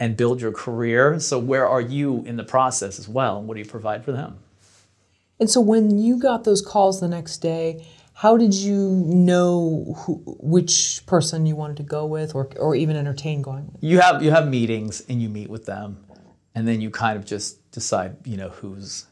and 0.00 0.16
build 0.16 0.40
your 0.40 0.52
career? 0.52 1.18
So 1.20 1.38
where 1.38 1.66
are 1.66 1.80
you 1.80 2.24
in 2.26 2.36
the 2.36 2.44
process 2.44 2.98
as 2.98 3.08
well? 3.08 3.38
And 3.38 3.48
what 3.48 3.54
do 3.54 3.60
you 3.60 3.68
provide 3.68 4.04
for 4.04 4.12
them? 4.12 4.38
And 5.40 5.50
so 5.50 5.60
when 5.60 5.98
you 5.98 6.18
got 6.18 6.44
those 6.44 6.62
calls 6.62 7.00
the 7.00 7.08
next 7.08 7.38
day, 7.38 7.86
how 8.14 8.36
did 8.36 8.54
you 8.54 9.02
know 9.06 9.94
who, 9.98 10.22
which 10.40 11.04
person 11.06 11.46
you 11.46 11.56
wanted 11.56 11.76
to 11.78 11.82
go 11.82 12.06
with 12.06 12.34
or, 12.34 12.48
or 12.56 12.76
even 12.76 12.96
entertain 12.96 13.42
going 13.42 13.66
with? 13.72 13.82
You 13.82 13.98
have 14.00 14.22
you 14.22 14.30
have 14.30 14.46
meetings 14.48 15.04
and 15.08 15.20
you 15.20 15.28
meet 15.28 15.50
with 15.50 15.66
them 15.66 16.04
and 16.54 16.66
then 16.66 16.80
you 16.80 16.90
kind 16.90 17.18
of 17.18 17.24
just 17.24 17.70
decide, 17.72 18.16
you 18.24 18.36
know, 18.36 18.50
who's 18.50 19.06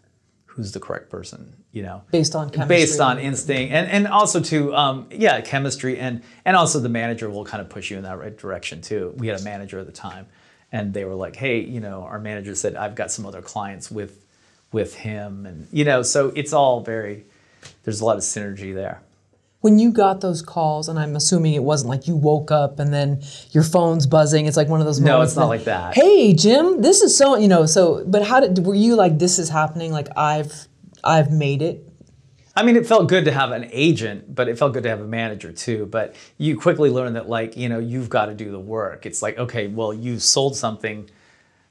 who's 0.47 0.73
the 0.73 0.81
correct 0.81 1.09
person, 1.09 1.57
you 1.73 1.83
know, 1.83 2.03
based 2.11 2.35
on 2.35 2.51
chemistry. 2.51 2.77
based 2.77 3.01
on 3.01 3.19
instinct, 3.19 3.73
and 3.73 3.89
and 3.89 4.07
also 4.07 4.41
to 4.41 4.75
um, 4.75 5.07
yeah, 5.11 5.41
chemistry, 5.41 5.99
and 5.99 6.23
and 6.45 6.57
also 6.57 6.79
the 6.79 6.89
manager 6.89 7.29
will 7.29 7.45
kind 7.45 7.61
of 7.61 7.69
push 7.69 7.91
you 7.91 7.97
in 7.97 8.03
that 8.05 8.19
right 8.19 8.37
direction 8.37 8.81
too. 8.81 9.15
We 9.17 9.27
had 9.27 9.41
a 9.41 9.45
manager 9.45 9.79
at 9.79 9.87
the 9.87 9.93
time, 9.93 10.27
and 10.73 10.95
they 10.95 11.05
were 11.05 11.15
like, 11.15 11.37
hey, 11.37 11.61
you 11.61 11.81
know, 11.81 12.03
our 12.03 12.19
manager 12.19 12.55
said 12.55 12.75
I've 12.75 12.95
got 12.95 13.11
some 13.11 13.27
other 13.27 13.43
clients 13.43 13.91
with 13.91 14.19
with 14.73 14.95
him, 14.95 15.47
and 15.47 15.69
you 15.71 15.85
know, 15.85 16.03
so 16.03 16.33
it's 16.35 16.53
all 16.53 16.81
very 16.81 17.25
there's 17.85 18.01
a 18.01 18.05
lot 18.05 18.17
of 18.17 18.23
synergy 18.23 18.75
there 18.75 19.03
when 19.63 19.79
you 19.79 19.93
got 19.93 20.21
those 20.21 20.43
calls, 20.43 20.89
and 20.89 20.99
I'm 20.99 21.17
assuming 21.17 21.55
it 21.55 21.63
wasn't 21.63 21.89
like 21.89 22.07
you 22.07 22.17
woke 22.17 22.51
up 22.51 22.79
and 22.79 22.93
then 22.93 23.23
your 23.53 23.63
phone's 23.63 24.07
buzzing. 24.07 24.47
It's 24.47 24.57
like 24.57 24.69
one 24.69 24.81
of 24.81 24.87
those. 24.87 25.01
No, 25.01 25.23
it's 25.23 25.37
not 25.37 25.43
that, 25.43 25.49
like 25.49 25.65
that. 25.65 25.95
Hey, 25.95 26.35
Jim, 26.35 26.83
this 26.83 27.01
is 27.01 27.17
so 27.17 27.37
you 27.37 27.49
know. 27.49 27.65
So, 27.65 28.05
but 28.07 28.25
how 28.25 28.41
did 28.41 28.67
were 28.67 28.75
you 28.75 28.97
like? 28.97 29.19
This 29.19 29.39
is 29.39 29.49
happening. 29.49 29.93
Like 29.93 30.09
I've 30.17 30.69
I've 31.03 31.31
made 31.31 31.63
it. 31.63 31.89
I 32.55 32.63
mean, 32.63 32.77
it 32.77 32.87
felt 32.87 33.09
good 33.09 33.25
to 33.25 33.33
have 33.33 33.51
an 33.51 33.69
agent, 33.73 34.35
but 34.35 34.49
it 34.49 34.59
felt 34.59 34.75
good 34.75 34.83
to 34.83 34.89
have 34.91 35.01
a 35.01 35.07
manager 35.07 35.53
too. 35.53 35.87
But 35.87 36.15
you 36.37 36.59
quickly 36.59 36.91
learn 36.91 37.15
that, 37.15 37.29
like, 37.29 37.57
you 37.57 37.69
know, 37.69 37.79
you've 37.79 38.11
got 38.11 38.27
to 38.27 38.35
do 38.35 38.51
the 38.51 38.61
work. 38.61 39.07
It's 39.07 39.23
like, 39.23 39.39
okay, 39.39 39.69
well, 39.69 39.95
you 39.95 40.19
sold 40.19 40.57
something 40.57 41.09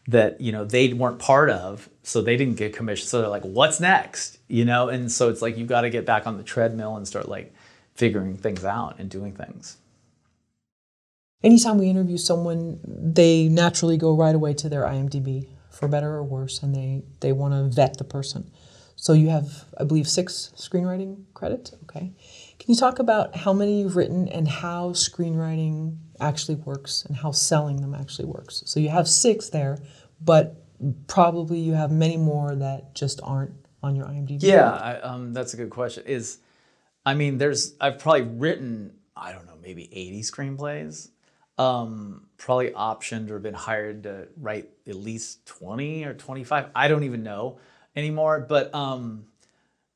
that 0.07 0.41
you 0.41 0.51
know 0.51 0.65
they 0.65 0.91
weren't 0.93 1.19
part 1.19 1.51
of, 1.51 1.87
so 2.01 2.21
they 2.21 2.35
didn't 2.35 2.55
get 2.55 2.75
commission. 2.75 3.07
So 3.07 3.21
they're 3.21 3.29
like, 3.29 3.43
what's 3.43 3.79
next? 3.79 4.39
You 4.47 4.65
know, 4.65 4.89
and 4.89 5.11
so 5.11 5.29
it's 5.29 5.41
like 5.41 5.57
you've 5.57 5.67
got 5.67 5.81
to 5.81 5.89
get 5.91 6.05
back 6.05 6.25
on 6.25 6.37
the 6.37 6.43
treadmill 6.43 6.95
and 6.97 7.07
start 7.07 7.29
like 7.29 7.53
figuring 7.93 8.35
things 8.37 8.65
out 8.65 8.95
and 8.97 9.09
doing 9.09 9.33
things. 9.33 9.77
Anytime 11.43 11.77
we 11.77 11.89
interview 11.89 12.17
someone, 12.17 12.79
they 12.83 13.47
naturally 13.47 13.97
go 13.97 14.15
right 14.15 14.33
away 14.33 14.53
to 14.55 14.69
their 14.69 14.83
IMDb, 14.83 15.47
for 15.71 15.87
better 15.87 16.13
or 16.13 16.23
worse, 16.23 16.61
and 16.61 16.75
they, 16.75 17.01
they 17.19 17.31
want 17.31 17.53
to 17.53 17.75
vet 17.75 17.97
the 17.97 18.03
person. 18.03 18.51
So 19.01 19.13
you 19.13 19.29
have, 19.29 19.65
I 19.79 19.83
believe, 19.83 20.07
six 20.07 20.53
screenwriting 20.55 21.23
credits. 21.33 21.73
Okay. 21.85 22.13
Can 22.59 22.71
you 22.71 22.75
talk 22.75 22.99
about 22.99 23.35
how 23.35 23.51
many 23.51 23.79
you've 23.79 23.95
written 23.95 24.27
and 24.27 24.47
how 24.47 24.91
screenwriting 24.91 25.97
actually 26.19 26.53
works 26.53 27.03
and 27.05 27.17
how 27.17 27.31
selling 27.31 27.81
them 27.81 27.95
actually 27.95 28.27
works? 28.27 28.61
So 28.67 28.79
you 28.79 28.89
have 28.89 29.07
six 29.07 29.49
there, 29.49 29.79
but 30.23 30.63
probably 31.07 31.57
you 31.57 31.73
have 31.73 31.89
many 31.89 32.15
more 32.15 32.53
that 32.53 32.93
just 32.93 33.19
aren't 33.23 33.55
on 33.81 33.95
your 33.95 34.05
IMDb. 34.05 34.43
Yeah, 34.43 34.69
I, 34.69 35.01
um, 35.01 35.33
that's 35.33 35.55
a 35.55 35.57
good 35.57 35.71
question. 35.71 36.03
Is 36.05 36.37
I 37.03 37.15
mean, 37.15 37.39
there's 37.39 37.73
I've 37.81 37.97
probably 37.97 38.21
written 38.21 38.93
I 39.17 39.31
don't 39.31 39.47
know 39.47 39.57
maybe 39.63 39.89
80 39.91 40.21
screenplays. 40.21 41.09
Um, 41.57 42.27
probably 42.37 42.69
optioned 42.69 43.31
or 43.31 43.39
been 43.39 43.55
hired 43.55 44.03
to 44.03 44.27
write 44.37 44.69
at 44.87 44.95
least 44.95 45.47
20 45.47 46.05
or 46.05 46.13
25. 46.13 46.67
I 46.75 46.87
don't 46.87 47.03
even 47.03 47.23
know 47.23 47.57
anymore. 47.95 48.45
But 48.47 48.73
um, 48.73 49.25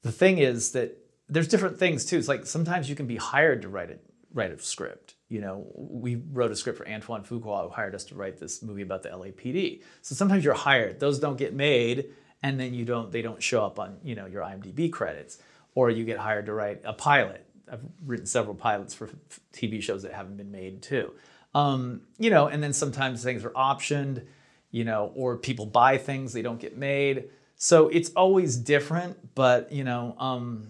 the 0.04 0.12
thing 0.12 0.38
is 0.38 0.72
that 0.72 0.98
there's 1.30 1.48
different 1.48 1.78
things 1.80 2.06
too. 2.06 2.18
It's 2.18 2.28
like 2.28 2.46
sometimes 2.46 2.90
you 2.90 2.96
can 2.96 3.08
be 3.08 3.18
hired 3.18 3.62
to 3.64 3.70
write 3.70 3.92
a 3.92 3.98
write 4.34 4.52
a 4.52 4.60
script. 4.60 5.16
You 5.30 5.42
know, 5.42 5.66
we 5.76 6.16
wrote 6.16 6.52
a 6.52 6.56
script 6.56 6.78
for 6.78 6.88
Antoine 6.88 7.24
Fuqua 7.24 7.64
who 7.64 7.70
hired 7.70 7.96
us 7.96 8.04
to 8.06 8.16
write 8.16 8.38
this 8.38 8.62
movie 8.62 8.84
about 8.84 9.02
the 9.02 9.10
LAPD. 9.10 9.82
So 10.02 10.16
sometimes 10.16 10.44
you're 10.44 10.54
hired; 10.54 11.00
those 11.00 11.20
don't 11.20 11.38
get 11.38 11.54
made, 11.54 12.10
and 12.44 12.60
then 12.60 12.74
you 12.74 12.86
don't 12.86 13.12
they 13.12 13.22
don't 13.22 13.42
show 13.42 13.66
up 13.66 13.80
on 13.80 13.98
you 14.04 14.16
know 14.16 14.26
your 14.26 14.44
IMDb 14.44 14.92
credits 14.92 15.40
or 15.76 15.90
you 15.90 16.06
get 16.06 16.18
hired 16.18 16.48
to 16.48 16.54
write 16.54 16.82
a 16.86 16.94
pilot. 16.94 17.46
I've 17.72 17.82
written 18.06 18.26
several 18.26 18.56
pilots 18.56 18.94
for 18.94 19.10
TV 19.54 19.82
shows 19.82 20.04
that 20.04 20.14
haven't 20.14 20.38
been 20.38 20.52
made 20.52 20.82
too. 20.82 21.14
Um, 21.54 22.02
you 22.18 22.30
know, 22.30 22.48
and 22.48 22.64
then 22.64 22.74
sometimes 22.74 23.24
things 23.24 23.46
are 23.46 23.52
optioned, 23.52 24.26
you 24.72 24.84
know, 24.84 25.12
or 25.16 25.38
people 25.38 25.66
buy 25.66 25.98
things 25.98 26.34
they 26.34 26.42
don't 26.42 26.60
get 26.60 26.78
made. 26.78 27.26
So 27.66 27.88
it's 27.88 28.12
always 28.12 28.58
different, 28.58 29.34
but 29.34 29.72
you 29.72 29.84
know, 29.84 30.16
um, 30.20 30.68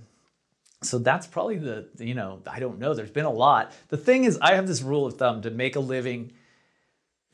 so 0.81 0.97
that's 0.97 1.27
probably 1.27 1.57
the 1.57 1.89
you 1.99 2.13
know 2.13 2.41
I 2.47 2.61
don't 2.61 2.79
know. 2.79 2.93
There's 2.93 3.11
been 3.11 3.25
a 3.25 3.29
lot. 3.29 3.73
The 3.89 3.97
thing 3.97 4.23
is, 4.23 4.37
I 4.41 4.55
have 4.55 4.65
this 4.65 4.81
rule 4.81 5.05
of 5.05 5.17
thumb 5.17 5.41
to 5.41 5.51
make 5.51 5.75
a 5.75 5.81
living 5.81 6.31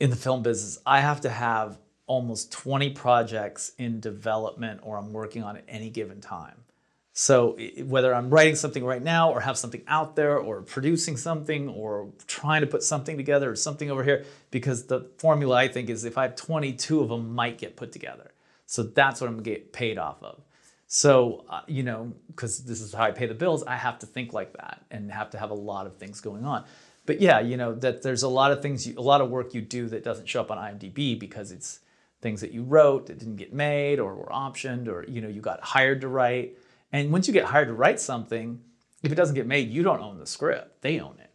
in 0.00 0.10
the 0.10 0.16
film 0.16 0.42
business. 0.42 0.80
I 0.84 0.98
have 0.98 1.20
to 1.20 1.30
have 1.30 1.78
almost 2.08 2.50
20 2.50 2.90
projects 2.90 3.70
in 3.78 4.00
development 4.00 4.80
or 4.82 4.98
I'm 4.98 5.12
working 5.12 5.44
on 5.44 5.56
at 5.56 5.64
any 5.68 5.90
given 5.90 6.20
time. 6.20 6.64
So 7.12 7.56
whether 7.84 8.12
I'm 8.12 8.30
writing 8.30 8.56
something 8.56 8.84
right 8.84 9.00
now 9.02 9.30
or 9.30 9.38
have 9.38 9.56
something 9.56 9.82
out 9.86 10.16
there 10.16 10.38
or 10.38 10.62
producing 10.62 11.16
something 11.16 11.68
or 11.68 12.08
trying 12.26 12.62
to 12.62 12.66
put 12.66 12.82
something 12.82 13.16
together 13.16 13.48
or 13.48 13.54
something 13.54 13.92
over 13.92 14.02
here, 14.02 14.24
because 14.50 14.86
the 14.86 15.08
formula 15.18 15.54
I 15.54 15.68
think 15.68 15.88
is 15.88 16.04
if 16.04 16.18
I 16.18 16.22
have 16.22 16.34
22 16.34 17.00
of 17.00 17.10
them 17.10 17.32
might 17.32 17.58
get 17.58 17.76
put 17.76 17.92
together. 17.92 18.31
So 18.66 18.82
that's 18.82 19.20
what 19.20 19.28
I'm 19.28 19.34
gonna 19.34 19.42
get 19.44 19.72
paid 19.72 19.98
off 19.98 20.22
of. 20.22 20.42
So, 20.86 21.44
uh, 21.48 21.62
you 21.66 21.82
know, 21.82 22.12
because 22.28 22.64
this 22.64 22.80
is 22.80 22.92
how 22.92 23.04
I 23.04 23.12
pay 23.12 23.26
the 23.26 23.34
bills, 23.34 23.64
I 23.64 23.76
have 23.76 23.98
to 24.00 24.06
think 24.06 24.32
like 24.32 24.52
that 24.54 24.84
and 24.90 25.10
have 25.10 25.30
to 25.30 25.38
have 25.38 25.50
a 25.50 25.54
lot 25.54 25.86
of 25.86 25.96
things 25.96 26.20
going 26.20 26.44
on. 26.44 26.64
But 27.06 27.20
yeah, 27.20 27.40
you 27.40 27.56
know, 27.56 27.74
that 27.76 28.02
there's 28.02 28.22
a 28.22 28.28
lot 28.28 28.52
of 28.52 28.62
things, 28.62 28.86
you, 28.86 28.94
a 28.98 29.00
lot 29.00 29.20
of 29.20 29.30
work 29.30 29.54
you 29.54 29.62
do 29.62 29.88
that 29.88 30.04
doesn't 30.04 30.28
show 30.28 30.42
up 30.42 30.50
on 30.50 30.58
IMDb 30.58 31.18
because 31.18 31.50
it's 31.50 31.80
things 32.20 32.40
that 32.42 32.52
you 32.52 32.62
wrote 32.62 33.06
that 33.06 33.18
didn't 33.18 33.36
get 33.36 33.52
made 33.52 33.98
or 33.98 34.14
were 34.14 34.26
optioned 34.26 34.86
or, 34.86 35.04
you 35.08 35.20
know, 35.20 35.28
you 35.28 35.40
got 35.40 35.60
hired 35.60 36.00
to 36.02 36.08
write 36.08 36.56
and 36.92 37.10
once 37.10 37.26
you 37.26 37.32
get 37.32 37.46
hired 37.46 37.68
to 37.68 37.74
write 37.74 37.98
something, 37.98 38.60
if 39.02 39.10
it 39.10 39.14
doesn't 39.14 39.34
get 39.34 39.46
made, 39.46 39.70
you 39.70 39.82
don't 39.82 40.00
own 40.00 40.18
the 40.18 40.26
script. 40.26 40.82
They 40.82 41.00
own 41.00 41.16
it. 41.18 41.30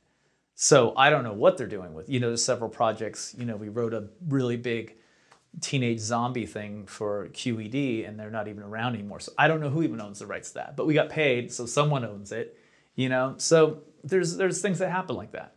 So 0.55 0.93
I 0.95 1.09
don't 1.09 1.23
know 1.23 1.33
what 1.33 1.57
they're 1.57 1.67
doing 1.67 1.93
with. 1.93 2.09
You 2.09 2.19
know, 2.19 2.27
there's 2.27 2.43
several 2.43 2.69
projects. 2.69 3.35
You 3.37 3.45
know, 3.45 3.55
we 3.55 3.69
wrote 3.69 3.93
a 3.93 4.07
really 4.27 4.57
big 4.57 4.95
teenage 5.61 5.99
zombie 5.99 6.45
thing 6.45 6.85
for 6.85 7.27
QED, 7.29 8.07
and 8.07 8.19
they're 8.19 8.31
not 8.31 8.47
even 8.47 8.63
around 8.63 8.95
anymore. 8.95 9.19
So 9.19 9.31
I 9.37 9.47
don't 9.47 9.59
know 9.59 9.69
who 9.69 9.83
even 9.83 10.01
owns 10.01 10.19
the 10.19 10.25
rights 10.25 10.49
to 10.49 10.55
that. 10.55 10.75
But 10.75 10.87
we 10.87 10.93
got 10.93 11.09
paid, 11.09 11.51
so 11.51 11.65
someone 11.65 12.05
owns 12.05 12.31
it. 12.31 12.57
You 12.95 13.09
know, 13.09 13.35
so 13.37 13.83
there's 14.03 14.37
there's 14.37 14.61
things 14.61 14.79
that 14.79 14.91
happen 14.91 15.15
like 15.15 15.31
that. 15.31 15.53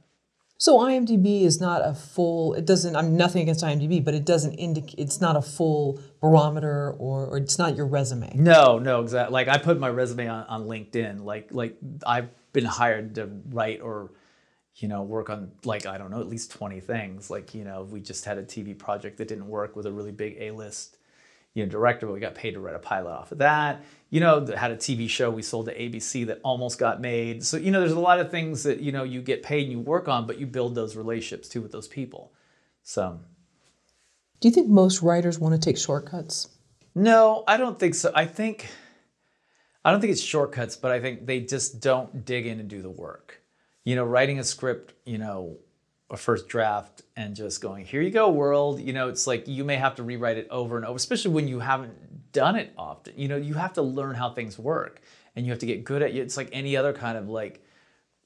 So 0.58 0.78
IMDb 0.78 1.44
is 1.44 1.58
not 1.58 1.80
a 1.82 1.94
full. 1.94 2.52
It 2.52 2.66
doesn't. 2.66 2.94
I'm 2.94 3.16
nothing 3.16 3.40
against 3.40 3.64
IMDb, 3.64 4.04
but 4.04 4.12
it 4.12 4.26
doesn't 4.26 4.54
indicate. 4.54 4.98
It's 4.98 5.18
not 5.18 5.34
a 5.34 5.40
full 5.40 5.98
barometer, 6.20 6.94
or, 6.98 7.26
or 7.28 7.38
it's 7.38 7.58
not 7.58 7.76
your 7.76 7.86
resume. 7.86 8.30
No, 8.34 8.78
no, 8.78 9.00
exactly. 9.00 9.32
Like 9.32 9.48
I 9.48 9.56
put 9.56 9.80
my 9.80 9.88
resume 9.88 10.28
on, 10.28 10.44
on 10.46 10.64
LinkedIn. 10.66 11.24
Like 11.24 11.48
like 11.50 11.78
I've 12.06 12.28
been 12.52 12.66
hired 12.66 13.14
to 13.14 13.30
write 13.50 13.80
or, 13.80 14.10
you 14.76 14.88
know, 14.88 15.02
work 15.02 15.30
on 15.30 15.52
like 15.64 15.86
I 15.86 15.98
don't 15.98 16.10
know 16.10 16.20
at 16.20 16.28
least 16.28 16.50
twenty 16.50 16.80
things. 16.80 17.30
Like 17.30 17.54
you 17.54 17.64
know, 17.64 17.82
we 17.82 18.00
just 18.00 18.24
had 18.24 18.38
a 18.38 18.42
TV 18.42 18.76
project 18.76 19.18
that 19.18 19.28
didn't 19.28 19.48
work 19.48 19.76
with 19.76 19.86
a 19.86 19.92
really 19.92 20.12
big 20.12 20.36
A 20.40 20.50
list 20.52 20.96
you 21.54 21.64
know, 21.64 21.70
director, 21.70 22.06
but 22.06 22.12
we 22.12 22.20
got 22.20 22.34
paid 22.34 22.52
to 22.52 22.60
write 22.60 22.76
a 22.76 22.80
pilot 22.80 23.10
off 23.10 23.32
of 23.32 23.38
that. 23.38 23.82
You 24.10 24.20
know, 24.20 24.46
had 24.46 24.70
a 24.70 24.76
TV 24.76 25.08
show 25.08 25.30
we 25.30 25.42
sold 25.42 25.66
to 25.66 25.76
ABC 25.76 26.26
that 26.26 26.40
almost 26.44 26.78
got 26.78 27.00
made. 27.00 27.44
So, 27.44 27.56
you 27.56 27.70
know, 27.70 27.80
there's 27.80 27.92
a 27.92 28.00
lot 28.00 28.20
of 28.20 28.30
things 28.30 28.62
that, 28.64 28.80
you 28.80 28.92
know, 28.92 29.02
you 29.02 29.20
get 29.20 29.42
paid 29.42 29.64
and 29.64 29.72
you 29.72 29.80
work 29.80 30.08
on, 30.08 30.26
but 30.26 30.38
you 30.38 30.46
build 30.46 30.74
those 30.74 30.96
relationships 30.96 31.48
too 31.48 31.60
with 31.60 31.72
those 31.72 31.88
people. 31.88 32.32
So. 32.82 33.20
Do 34.40 34.48
you 34.48 34.54
think 34.54 34.68
most 34.68 35.02
writers 35.02 35.38
want 35.38 35.54
to 35.54 35.60
take 35.60 35.76
shortcuts? 35.76 36.48
No, 36.94 37.44
I 37.46 37.56
don't 37.56 37.78
think 37.78 37.94
so. 37.94 38.10
I 38.14 38.26
think, 38.26 38.68
I 39.84 39.90
don't 39.90 40.00
think 40.00 40.12
it's 40.12 40.22
shortcuts, 40.22 40.76
but 40.76 40.92
I 40.92 41.00
think 41.00 41.26
they 41.26 41.40
just 41.40 41.80
don't 41.80 42.24
dig 42.24 42.46
in 42.46 42.60
and 42.60 42.68
do 42.68 42.80
the 42.80 42.90
work. 42.90 43.39
You 43.84 43.96
know, 43.96 44.04
writing 44.04 44.38
a 44.38 44.44
script, 44.44 44.94
you 45.04 45.18
know, 45.18 45.58
a 46.10 46.16
first 46.16 46.48
draft 46.48 47.02
and 47.16 47.36
just 47.36 47.60
going, 47.60 47.84
here 47.84 48.02
you 48.02 48.10
go, 48.10 48.30
world. 48.30 48.80
You 48.80 48.92
know, 48.92 49.08
it's 49.08 49.26
like 49.26 49.46
you 49.46 49.64
may 49.64 49.76
have 49.76 49.94
to 49.96 50.02
rewrite 50.02 50.36
it 50.36 50.48
over 50.50 50.76
and 50.76 50.84
over, 50.84 50.96
especially 50.96 51.30
when 51.30 51.48
you 51.48 51.60
haven't 51.60 52.32
done 52.32 52.56
it 52.56 52.72
often. 52.76 53.14
You 53.16 53.28
know, 53.28 53.36
you 53.36 53.54
have 53.54 53.72
to 53.74 53.82
learn 53.82 54.16
how 54.16 54.30
things 54.30 54.58
work 54.58 55.00
and 55.36 55.46
you 55.46 55.52
have 55.52 55.60
to 55.60 55.66
get 55.66 55.84
good 55.84 56.02
at 56.02 56.10
it. 56.10 56.16
It's 56.16 56.36
like 56.36 56.48
any 56.52 56.76
other 56.76 56.92
kind 56.92 57.16
of 57.16 57.28
like 57.28 57.64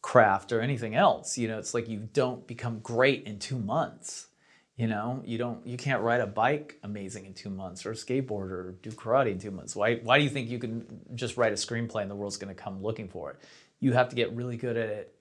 craft 0.03 0.53
or 0.53 0.61
anything 0.61 0.95
else. 0.95 1.37
You 1.37 1.49
know, 1.49 1.59
it's 1.59 1.75
like 1.75 1.89
you 1.89 2.09
don't 2.13 2.47
become 2.47 2.81
great 2.81 3.25
in 3.25 3.39
two 3.39 3.59
months. 3.59 4.29
You 4.77 4.89
know, 4.89 5.23
you 5.25 5.39
don't 5.39 5.65
you 5.67 5.77
can't 5.77 6.03
ride 6.03 6.21
a 6.21 6.27
bike 6.27 6.79
amazing 6.83 7.27
in 7.27 7.35
two 7.35 7.51
months 7.51 7.87
or 7.87 7.93
a 7.93 7.95
skateboard 7.95 8.51
or 8.51 8.75
do 8.83 8.91
karate 8.91 9.31
in 9.31 9.39
two 9.39 9.53
months. 9.53 9.77
Why 9.77 9.97
why 9.97 10.19
do 10.19 10.25
you 10.25 10.31
think 10.31 10.51
you 10.51 10.59
can 10.59 11.01
just 11.15 11.37
write 11.37 11.53
a 11.53 11.57
screenplay 11.57 12.03
and 12.03 12.11
the 12.11 12.17
world's 12.17 12.39
gonna 12.39 12.55
come 12.55 12.83
looking 12.83 13.09
for 13.09 13.31
it? 13.31 13.37
You 13.79 13.93
have 13.93 14.09
to 14.09 14.17
get 14.17 14.33
really 14.33 14.57
good 14.57 14.77
at 14.77 14.89
it 14.89 15.15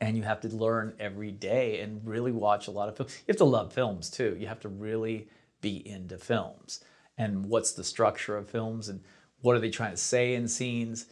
and 0.00 0.16
you 0.16 0.22
have 0.22 0.40
to 0.40 0.48
learn 0.48 0.94
every 0.98 1.30
day 1.30 1.80
and 1.80 2.00
really 2.06 2.32
watch 2.32 2.68
a 2.68 2.70
lot 2.70 2.88
of 2.88 2.96
films. 2.96 3.16
You 3.18 3.32
have 3.32 3.36
to 3.36 3.44
love 3.44 3.72
films 3.72 4.10
too. 4.10 4.36
You 4.38 4.46
have 4.46 4.60
to 4.60 4.68
really 4.68 5.28
be 5.60 5.86
into 5.86 6.16
films 6.16 6.82
and 7.18 7.46
what's 7.46 7.72
the 7.72 7.84
structure 7.84 8.36
of 8.36 8.48
films 8.48 8.88
and 8.88 9.02
what 9.42 9.54
are 9.54 9.58
they 9.58 9.70
trying 9.70 9.90
to 9.90 9.96
say 9.96 10.34
in 10.34 10.48
scenes 10.48 11.06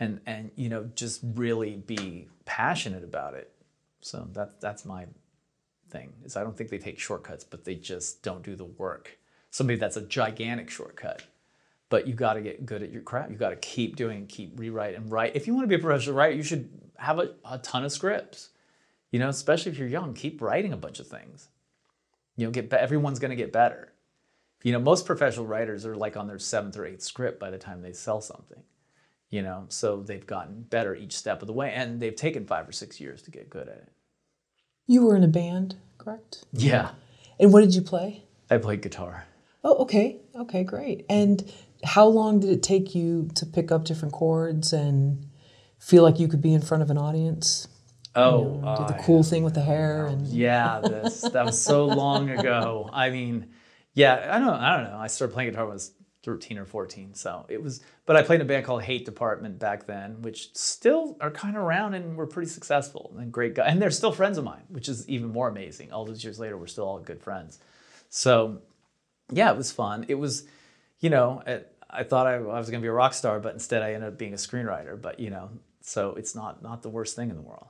and 0.00 0.20
and 0.26 0.50
you 0.56 0.68
know 0.68 0.90
just 0.94 1.20
really 1.34 1.76
be 1.76 2.28
passionate 2.44 3.04
about 3.04 3.34
it. 3.34 3.52
So 4.00 4.28
that 4.32 4.60
that's 4.60 4.84
my 4.84 5.06
thing. 5.90 6.12
Is 6.24 6.36
I 6.36 6.42
don't 6.42 6.56
think 6.56 6.70
they 6.70 6.78
take 6.78 6.98
shortcuts, 6.98 7.44
but 7.44 7.64
they 7.64 7.76
just 7.76 8.22
don't 8.22 8.42
do 8.42 8.56
the 8.56 8.64
work. 8.64 9.18
So 9.50 9.62
maybe 9.62 9.78
that's 9.78 9.96
a 9.96 10.02
gigantic 10.02 10.70
shortcut. 10.70 11.22
But 11.90 12.06
you 12.06 12.14
got 12.14 12.34
to 12.34 12.40
get 12.40 12.64
good 12.64 12.82
at 12.82 12.90
your 12.90 13.02
craft. 13.02 13.30
You 13.30 13.36
got 13.36 13.50
to 13.50 13.56
keep 13.56 13.96
doing, 13.96 14.26
keep 14.26 14.58
rewrite 14.58 14.94
and 14.94 15.12
write. 15.12 15.36
If 15.36 15.46
you 15.46 15.54
want 15.54 15.64
to 15.64 15.68
be 15.68 15.74
a 15.74 15.78
professional 15.78 16.16
writer, 16.16 16.34
you 16.34 16.42
should 16.42 16.70
have 17.02 17.18
a, 17.18 17.30
a 17.44 17.58
ton 17.58 17.84
of 17.84 17.92
scripts. 17.92 18.50
You 19.10 19.18
know, 19.18 19.28
especially 19.28 19.72
if 19.72 19.78
you're 19.78 19.88
young, 19.88 20.14
keep 20.14 20.40
writing 20.40 20.72
a 20.72 20.76
bunch 20.76 20.98
of 20.98 21.06
things. 21.06 21.48
You 22.36 22.46
know, 22.46 22.50
get 22.50 22.70
be- 22.70 22.76
everyone's 22.76 23.18
going 23.18 23.30
to 23.30 23.36
get 23.36 23.52
better. 23.52 23.92
You 24.62 24.72
know, 24.72 24.78
most 24.78 25.04
professional 25.04 25.46
writers 25.46 25.84
are 25.84 25.96
like 25.96 26.16
on 26.16 26.28
their 26.28 26.38
seventh 26.38 26.76
or 26.78 26.86
eighth 26.86 27.02
script 27.02 27.38
by 27.38 27.50
the 27.50 27.58
time 27.58 27.82
they 27.82 27.92
sell 27.92 28.20
something. 28.20 28.62
You 29.28 29.42
know, 29.42 29.64
so 29.68 30.02
they've 30.02 30.26
gotten 30.26 30.62
better 30.62 30.94
each 30.94 31.16
step 31.16 31.42
of 31.42 31.46
the 31.46 31.52
way, 31.52 31.72
and 31.72 32.00
they've 32.00 32.14
taken 32.14 32.46
five 32.46 32.68
or 32.68 32.72
six 32.72 33.00
years 33.00 33.22
to 33.22 33.30
get 33.30 33.50
good 33.50 33.68
at 33.68 33.76
it. 33.76 33.92
You 34.86 35.06
were 35.06 35.16
in 35.16 35.24
a 35.24 35.28
band, 35.28 35.76
correct? 35.98 36.44
Yeah, 36.52 36.90
And 37.38 37.52
what 37.52 37.62
did 37.62 37.74
you 37.74 37.82
play? 37.82 38.24
I 38.50 38.58
played 38.58 38.82
guitar. 38.82 39.26
Oh, 39.64 39.76
okay. 39.84 40.20
Okay, 40.36 40.64
great. 40.64 41.06
And 41.08 41.50
how 41.84 42.06
long 42.06 42.40
did 42.40 42.50
it 42.50 42.62
take 42.62 42.94
you 42.94 43.28
to 43.34 43.46
pick 43.46 43.72
up 43.72 43.84
different 43.84 44.12
chords 44.12 44.72
and 44.72 45.26
feel 45.82 46.02
like 46.04 46.18
you 46.20 46.28
could 46.28 46.40
be 46.40 46.54
in 46.54 46.62
front 46.62 46.82
of 46.82 46.90
an 46.90 46.96
audience? 46.98 47.66
Oh, 48.14 48.54
Do 48.56 48.60
the 48.92 48.96
I- 48.98 49.02
cool 49.04 49.22
thing 49.22 49.42
with 49.42 49.54
the 49.54 49.62
hair 49.62 50.06
and 50.06 50.26
yeah, 50.26 50.80
this 50.80 51.22
that 51.22 51.44
was 51.44 51.60
so 51.60 51.86
long 51.86 52.30
ago. 52.30 52.88
I 52.92 53.10
mean, 53.10 53.48
yeah, 53.94 54.28
I 54.30 54.38
don't, 54.38 54.48
I 54.50 54.76
don't 54.76 54.90
know. 54.90 54.98
I 54.98 55.06
started 55.08 55.32
playing 55.34 55.50
guitar 55.50 55.64
when 55.64 55.72
I 55.72 55.74
was 55.74 55.92
thirteen 56.22 56.58
or 56.58 56.64
fourteen, 56.66 57.14
so 57.14 57.46
it 57.48 57.60
was. 57.62 57.82
But 58.04 58.16
I 58.16 58.22
played 58.22 58.36
in 58.36 58.42
a 58.42 58.48
band 58.48 58.64
called 58.66 58.82
Hate 58.82 59.04
Department 59.04 59.58
back 59.58 59.86
then, 59.86 60.22
which 60.22 60.54
still 60.54 61.16
are 61.20 61.30
kind 61.30 61.56
of 61.56 61.62
around 61.62 61.94
and 61.94 62.16
were 62.16 62.26
pretty 62.26 62.50
successful 62.50 63.14
and 63.18 63.32
great 63.32 63.54
guys. 63.54 63.66
And 63.70 63.80
they're 63.80 63.90
still 63.90 64.12
friends 64.12 64.38
of 64.38 64.44
mine, 64.44 64.64
which 64.68 64.88
is 64.88 65.08
even 65.08 65.30
more 65.30 65.48
amazing. 65.48 65.90
All 65.92 66.04
those 66.04 66.22
years 66.22 66.38
later, 66.38 66.56
we're 66.58 66.66
still 66.66 66.84
all 66.84 66.98
good 67.00 67.22
friends. 67.22 67.58
So, 68.10 68.60
yeah, 69.30 69.50
it 69.52 69.56
was 69.56 69.72
fun. 69.72 70.04
It 70.08 70.16
was, 70.16 70.44
you 71.00 71.08
know, 71.10 71.42
it, 71.46 71.74
I 71.88 72.02
thought 72.02 72.26
I, 72.26 72.34
I 72.34 72.58
was 72.58 72.68
going 72.70 72.80
to 72.80 72.84
be 72.84 72.88
a 72.88 72.92
rock 72.92 73.14
star, 73.14 73.40
but 73.40 73.54
instead 73.54 73.82
I 73.82 73.92
ended 73.94 74.08
up 74.12 74.18
being 74.18 74.32
a 74.34 74.36
screenwriter. 74.36 75.00
But 75.00 75.18
you 75.20 75.30
know, 75.30 75.50
so 75.82 76.14
it's 76.14 76.34
not 76.34 76.62
not 76.62 76.82
the 76.82 76.88
worst 76.88 77.16
thing 77.16 77.30
in 77.30 77.36
the 77.36 77.42
world. 77.42 77.68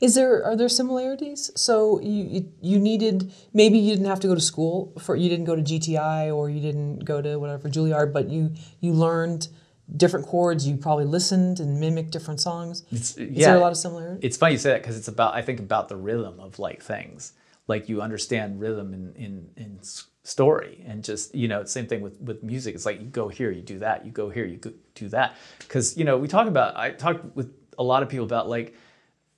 Is 0.00 0.14
there 0.16 0.44
are 0.44 0.56
there 0.56 0.68
similarities? 0.68 1.50
So 1.54 2.00
you 2.00 2.52
you, 2.60 2.78
needed 2.78 3.32
maybe 3.52 3.78
you 3.78 3.92
didn't 3.94 4.06
have 4.06 4.20
to 4.20 4.26
go 4.28 4.34
to 4.34 4.40
school 4.40 4.92
for 5.00 5.14
you 5.16 5.28
didn't 5.28 5.44
go 5.44 5.56
to 5.56 5.62
GTI 5.62 6.34
or 6.34 6.50
you 6.50 6.60
didn't 6.60 7.04
go 7.04 7.22
to 7.22 7.38
whatever 7.38 7.68
Juilliard, 7.68 8.12
but 8.12 8.28
you 8.28 8.52
you 8.80 8.92
learned 8.92 9.48
different 9.96 10.26
chords. 10.26 10.66
You 10.66 10.76
probably 10.76 11.04
listened 11.04 11.60
and 11.60 11.78
mimicked 11.78 12.10
different 12.10 12.40
songs. 12.40 12.84
It's, 12.90 13.16
Is 13.16 13.30
yeah, 13.30 13.48
there 13.48 13.56
a 13.56 13.60
lot 13.60 13.70
of 13.70 13.78
similarity? 13.78 14.26
it's 14.26 14.36
funny 14.36 14.52
you 14.54 14.58
say 14.58 14.70
that 14.70 14.82
because 14.82 14.96
it's 14.98 15.08
about 15.08 15.34
I 15.34 15.42
think 15.42 15.60
about 15.60 15.88
the 15.88 15.96
rhythm 15.96 16.40
of 16.40 16.58
like 16.58 16.82
things. 16.82 17.32
Like 17.68 17.88
you 17.88 18.02
understand 18.02 18.60
rhythm 18.60 18.92
in 18.92 19.14
in 19.14 19.50
in 19.56 19.78
story 20.24 20.82
and 20.86 21.04
just 21.04 21.34
you 21.34 21.46
know 21.46 21.64
same 21.64 21.86
thing 21.86 22.00
with 22.00 22.20
with 22.20 22.42
music. 22.42 22.74
It's 22.74 22.86
like 22.86 23.00
you 23.00 23.06
go 23.06 23.28
here, 23.28 23.50
you 23.50 23.62
do 23.62 23.78
that. 23.78 24.04
You 24.04 24.10
go 24.10 24.30
here, 24.30 24.44
you 24.44 24.56
go, 24.56 24.72
do 24.94 25.08
that. 25.10 25.36
Because 25.60 25.96
you 25.96 26.04
know 26.04 26.18
we 26.18 26.26
talk 26.26 26.48
about 26.48 26.76
I 26.76 26.90
talk 26.90 27.20
with 27.34 27.54
a 27.78 27.84
lot 27.84 28.02
of 28.02 28.08
people 28.08 28.24
about 28.24 28.48
like 28.48 28.74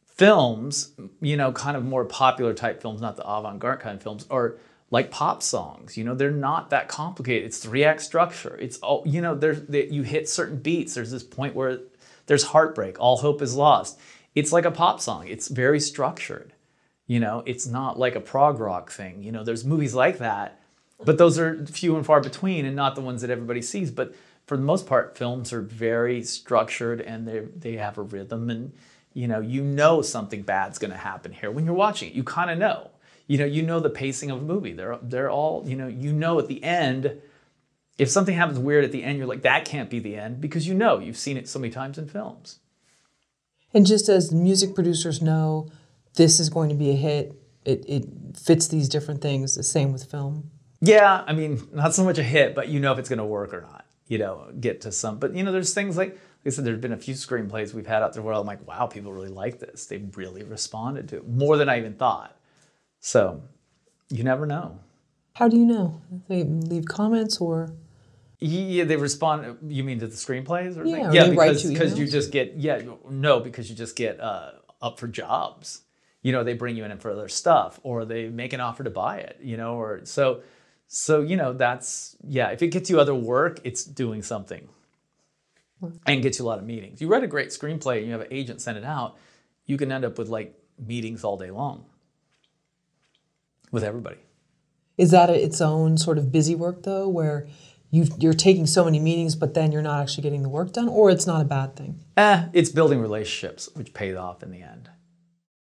films, 0.06 0.92
you 1.20 1.36
know, 1.36 1.52
kind 1.52 1.76
of 1.76 1.84
more 1.84 2.04
popular 2.04 2.54
type 2.54 2.80
films, 2.80 3.02
not 3.02 3.16
the 3.16 3.22
avant-garde 3.22 3.80
kind 3.80 3.96
of 3.96 4.02
films, 4.02 4.26
are 4.30 4.56
like 4.90 5.10
pop 5.10 5.42
songs. 5.42 5.96
You 5.96 6.04
know, 6.04 6.14
they're 6.14 6.30
not 6.30 6.70
that 6.70 6.88
complicated. 6.88 7.46
It's 7.46 7.58
three-act 7.58 8.00
structure. 8.00 8.56
It's 8.56 8.78
all 8.78 9.02
you 9.04 9.20
know. 9.20 9.34
There's 9.34 9.62
they, 9.62 9.88
you 9.88 10.02
hit 10.02 10.28
certain 10.28 10.58
beats. 10.58 10.94
There's 10.94 11.10
this 11.10 11.24
point 11.24 11.54
where 11.54 11.80
there's 12.26 12.44
heartbreak. 12.44 12.98
All 13.00 13.18
hope 13.18 13.42
is 13.42 13.54
lost. 13.54 13.98
It's 14.34 14.52
like 14.52 14.64
a 14.64 14.70
pop 14.70 15.00
song. 15.00 15.26
It's 15.26 15.48
very 15.48 15.80
structured. 15.80 16.52
You 17.06 17.20
know, 17.20 17.42
it's 17.46 17.66
not 17.66 17.98
like 17.98 18.16
a 18.16 18.20
prog 18.20 18.58
rock 18.58 18.90
thing. 18.90 19.22
You 19.22 19.32
know, 19.32 19.44
there's 19.44 19.64
movies 19.64 19.94
like 19.94 20.18
that, 20.18 20.60
but 21.04 21.18
those 21.18 21.38
are 21.38 21.64
few 21.66 21.96
and 21.96 22.06
far 22.06 22.20
between, 22.20 22.64
and 22.64 22.74
not 22.74 22.94
the 22.94 23.00
ones 23.00 23.20
that 23.22 23.30
everybody 23.30 23.62
sees. 23.62 23.90
But 23.90 24.14
for 24.46 24.56
the 24.56 24.62
most 24.62 24.86
part, 24.86 25.16
films 25.16 25.52
are 25.52 25.60
very 25.60 26.22
structured 26.22 27.00
and 27.00 27.26
they 27.26 27.40
they 27.40 27.76
have 27.76 27.98
a 27.98 28.02
rhythm, 28.02 28.50
and 28.50 28.72
you 29.12 29.28
know, 29.28 29.40
you 29.40 29.62
know 29.62 30.02
something 30.02 30.42
bad's 30.42 30.78
going 30.78 30.90
to 30.90 30.96
happen 30.96 31.32
here 31.32 31.50
when 31.50 31.64
you're 31.64 31.74
watching 31.74 32.10
it. 32.10 32.14
You 32.14 32.24
kind 32.24 32.50
of 32.50 32.58
know. 32.58 32.90
You 33.28 33.38
know, 33.38 33.44
you 33.44 33.62
know 33.62 33.80
the 33.80 33.90
pacing 33.90 34.30
of 34.30 34.38
a 34.38 34.42
movie. 34.42 34.72
They're 34.72 34.98
they're 35.02 35.30
all 35.30 35.64
you 35.66 35.76
know. 35.76 35.88
You 35.88 36.12
know 36.12 36.38
at 36.38 36.46
the 36.46 36.62
end, 36.62 37.20
if 37.98 38.08
something 38.08 38.34
happens 38.34 38.58
weird 38.58 38.84
at 38.84 38.92
the 38.92 39.02
end, 39.02 39.18
you're 39.18 39.26
like, 39.26 39.42
that 39.42 39.64
can't 39.64 39.90
be 39.90 39.98
the 39.98 40.16
end 40.16 40.40
because 40.40 40.68
you 40.68 40.74
know 40.74 40.98
you've 40.98 41.16
seen 41.16 41.36
it 41.36 41.48
so 41.48 41.58
many 41.58 41.72
times 41.72 41.98
in 41.98 42.08
films. 42.08 42.60
And 43.74 43.86
just 43.86 44.08
as 44.08 44.32
music 44.32 44.74
producers 44.74 45.20
know 45.20 45.68
this 46.14 46.38
is 46.40 46.48
going 46.48 46.68
to 46.68 46.74
be 46.74 46.90
a 46.90 46.94
hit, 46.94 47.34
it, 47.64 47.84
it 47.88 48.04
fits 48.38 48.68
these 48.68 48.88
different 48.88 49.20
things. 49.20 49.54
The 49.54 49.62
same 49.62 49.92
with 49.92 50.04
film. 50.04 50.50
Yeah, 50.80 51.24
I 51.26 51.32
mean, 51.32 51.66
not 51.72 51.94
so 51.94 52.04
much 52.04 52.18
a 52.18 52.22
hit, 52.22 52.54
but 52.54 52.68
you 52.68 52.80
know 52.80 52.92
if 52.92 52.98
it's 52.98 53.08
going 53.08 53.18
to 53.18 53.24
work 53.24 53.54
or 53.54 53.62
not. 53.62 53.86
You 54.08 54.18
know, 54.18 54.52
get 54.60 54.82
to 54.82 54.92
some. 54.92 55.18
But 55.18 55.34
you 55.34 55.42
know, 55.42 55.50
there's 55.50 55.74
things 55.74 55.96
like, 55.96 56.10
like 56.10 56.18
I 56.46 56.50
said, 56.50 56.64
there's 56.64 56.80
been 56.80 56.92
a 56.92 56.98
few 56.98 57.14
screenplays 57.14 57.74
we've 57.74 57.86
had 57.86 58.02
out 58.02 58.12
there 58.12 58.22
where 58.22 58.34
I'm 58.34 58.46
like, 58.46 58.66
wow, 58.66 58.86
people 58.86 59.12
really 59.12 59.30
like 59.30 59.58
this. 59.58 59.86
They 59.86 59.98
really 60.14 60.44
responded 60.44 61.08
to 61.08 61.16
it 61.16 61.28
more 61.28 61.56
than 61.56 61.68
I 61.68 61.78
even 61.78 61.94
thought. 61.94 62.36
So, 63.00 63.42
you 64.10 64.22
never 64.22 64.46
know. 64.46 64.78
How 65.34 65.48
do 65.48 65.56
you 65.56 65.64
know? 65.64 66.00
They 66.28 66.44
leave 66.44 66.86
comments 66.86 67.40
or 67.40 67.74
Yeah, 68.38 68.84
they 68.84 68.96
respond. 68.96 69.58
You 69.66 69.82
mean 69.84 69.98
to 70.00 70.06
the 70.06 70.14
screenplays? 70.14 70.76
Or 70.76 70.84
Yeah, 70.84 71.10
yeah, 71.12 71.24
they 71.24 71.36
write 71.36 71.48
because 71.48 71.64
you 71.64 71.70
because 71.70 71.98
you 71.98 72.06
just 72.06 72.30
get 72.30 72.54
yeah 72.56 72.82
no 73.10 73.40
because 73.40 73.68
you 73.68 73.76
just 73.76 73.96
get 73.96 74.20
uh, 74.20 74.52
up 74.80 74.98
for 74.98 75.08
jobs. 75.08 75.82
You 76.22 76.32
know, 76.32 76.42
they 76.44 76.54
bring 76.54 76.76
you 76.76 76.84
in 76.84 76.98
for 76.98 77.10
other 77.10 77.28
stuff, 77.28 77.80
or 77.82 78.04
they 78.04 78.28
make 78.28 78.52
an 78.52 78.60
offer 78.60 78.84
to 78.84 78.90
buy 78.90 79.18
it. 79.18 79.38
You 79.42 79.56
know, 79.56 79.74
or 79.74 80.04
so 80.04 80.42
so 80.88 81.20
you 81.20 81.36
know 81.36 81.52
that's 81.52 82.16
yeah. 82.26 82.48
If 82.48 82.62
it 82.62 82.68
gets 82.68 82.90
you 82.90 83.00
other 83.00 83.14
work, 83.14 83.60
it's 83.64 83.84
doing 83.84 84.22
something, 84.22 84.68
and 86.06 86.22
gets 86.22 86.38
you 86.38 86.44
a 86.44 86.48
lot 86.48 86.58
of 86.58 86.64
meetings. 86.64 87.00
You 87.00 87.08
write 87.08 87.24
a 87.24 87.28
great 87.28 87.48
screenplay, 87.48 87.98
and 87.98 88.06
you 88.06 88.12
have 88.12 88.22
an 88.22 88.28
agent 88.30 88.60
send 88.60 88.78
it 88.78 88.84
out. 88.84 89.16
You 89.66 89.76
can 89.76 89.90
end 89.90 90.04
up 90.04 90.18
with 90.18 90.28
like 90.28 90.58
meetings 90.78 91.24
all 91.24 91.36
day 91.36 91.50
long 91.50 91.86
with 93.72 93.82
everybody. 93.82 94.18
is 94.96 95.10
that 95.10 95.28
a, 95.28 95.34
its 95.34 95.60
own 95.60 95.98
sort 95.98 96.18
of 96.18 96.30
busy 96.30 96.54
work 96.54 96.82
though, 96.84 97.08
where 97.08 97.46
you 97.90 98.06
you're 98.18 98.32
taking 98.34 98.66
so 98.66 98.84
many 98.84 98.98
meetings, 98.98 99.34
but 99.34 99.54
then 99.54 99.72
you're 99.72 99.82
not 99.82 100.00
actually 100.00 100.22
getting 100.22 100.42
the 100.42 100.48
work 100.48 100.72
done, 100.72 100.88
or 100.88 101.10
it's 101.10 101.26
not 101.26 101.40
a 101.40 101.44
bad 101.44 101.76
thing? 101.76 102.00
Eh, 102.16 102.46
it's 102.52 102.70
building 102.70 103.00
relationships, 103.00 103.68
which 103.74 103.92
pays 103.92 104.16
off 104.16 104.42
in 104.42 104.50
the 104.50 104.62
end. 104.62 104.90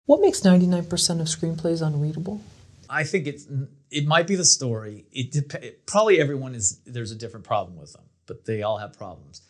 What 0.06 0.22
makes 0.22 0.42
99% 0.42 0.80
of 1.22 1.28
screenplays 1.28 1.86
unreadable? 1.86 2.42
I 2.90 3.04
think 3.04 3.28
it's 3.28 3.46
it 3.92 4.06
might 4.06 4.28
be 4.28 4.36
the 4.36 4.46
story. 4.46 5.06
It 5.12 5.32
dep- 5.32 5.86
probably 5.86 6.20
everyone 6.20 6.56
is 6.56 6.80
there's 6.86 7.12
a 7.12 7.16
different 7.16 7.46
problem 7.46 7.78
with 7.78 7.94
them, 7.94 8.04
but 8.26 8.46
they 8.46 8.62
all 8.62 8.78
have 8.78 8.98
problems 8.98 9.42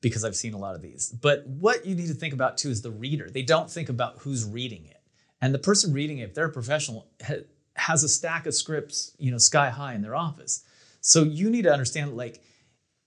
because 0.00 0.24
I've 0.24 0.36
seen 0.36 0.54
a 0.54 0.58
lot 0.58 0.74
of 0.74 0.82
these. 0.82 1.10
But 1.10 1.46
what 1.46 1.84
you 1.84 1.94
need 1.94 2.08
to 2.08 2.14
think 2.14 2.34
about 2.34 2.58
too 2.58 2.70
is 2.70 2.82
the 2.82 2.90
reader. 2.90 3.28
They 3.30 3.42
don't 3.42 3.70
think 3.70 3.88
about 3.88 4.18
who's 4.18 4.44
reading 4.44 4.86
it, 4.86 5.00
and 5.40 5.54
the 5.54 5.58
person 5.58 5.92
reading 5.92 6.18
it, 6.18 6.28
if 6.30 6.34
they're 6.34 6.46
a 6.46 6.52
professional, 6.52 7.08
ha- 7.24 7.44
has 7.74 8.02
a 8.04 8.08
stack 8.08 8.46
of 8.46 8.54
scripts, 8.54 9.14
you 9.18 9.30
know, 9.30 9.38
sky 9.38 9.70
high 9.70 9.94
in 9.94 10.02
their 10.02 10.16
office. 10.16 10.64
So 11.00 11.22
you 11.22 11.50
need 11.50 11.62
to 11.62 11.72
understand 11.72 12.16
like 12.16 12.42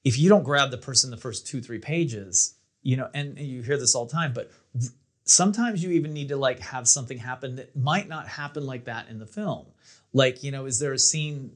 if 0.04 0.18
you 0.18 0.30
don't 0.30 0.44
grab 0.44 0.72
the 0.72 0.78
person 0.78 1.12
the 1.12 1.18
first 1.18 1.48
two 1.48 1.62
three 1.62 1.80
pages, 1.80 2.56
you 2.82 2.98
know, 2.98 3.10
and 3.14 3.38
you 3.38 3.62
hear 3.62 3.78
this 3.78 3.96
all 3.96 4.06
the 4.06 4.12
time, 4.12 4.34
but 4.34 4.52
sometimes 5.24 5.84
you 5.84 5.92
even 5.92 6.14
need 6.14 6.30
to 6.30 6.36
like 6.36 6.60
have 6.60 6.88
something 6.88 7.18
happen 7.18 7.56
that 7.56 7.76
might 7.76 8.08
not 8.08 8.28
happen 8.28 8.66
like 8.66 8.86
that 8.86 9.08
in 9.10 9.20
the 9.20 9.26
film 9.26 9.68
like 10.14 10.44
you 10.44 10.52
know 10.52 10.66
is 10.66 10.80
there 10.80 10.94
a 10.94 11.00
scene 11.00 11.52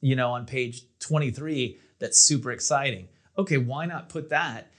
you 0.00 0.16
know 0.16 0.30
on 0.32 0.46
page 0.46 0.82
23 1.00 1.78
that's 1.98 2.18
super 2.18 2.50
exciting? 2.50 3.08
Okay 3.36 3.56
why 3.58 3.86
not 3.86 4.08
put 4.08 4.30
that 4.30 4.70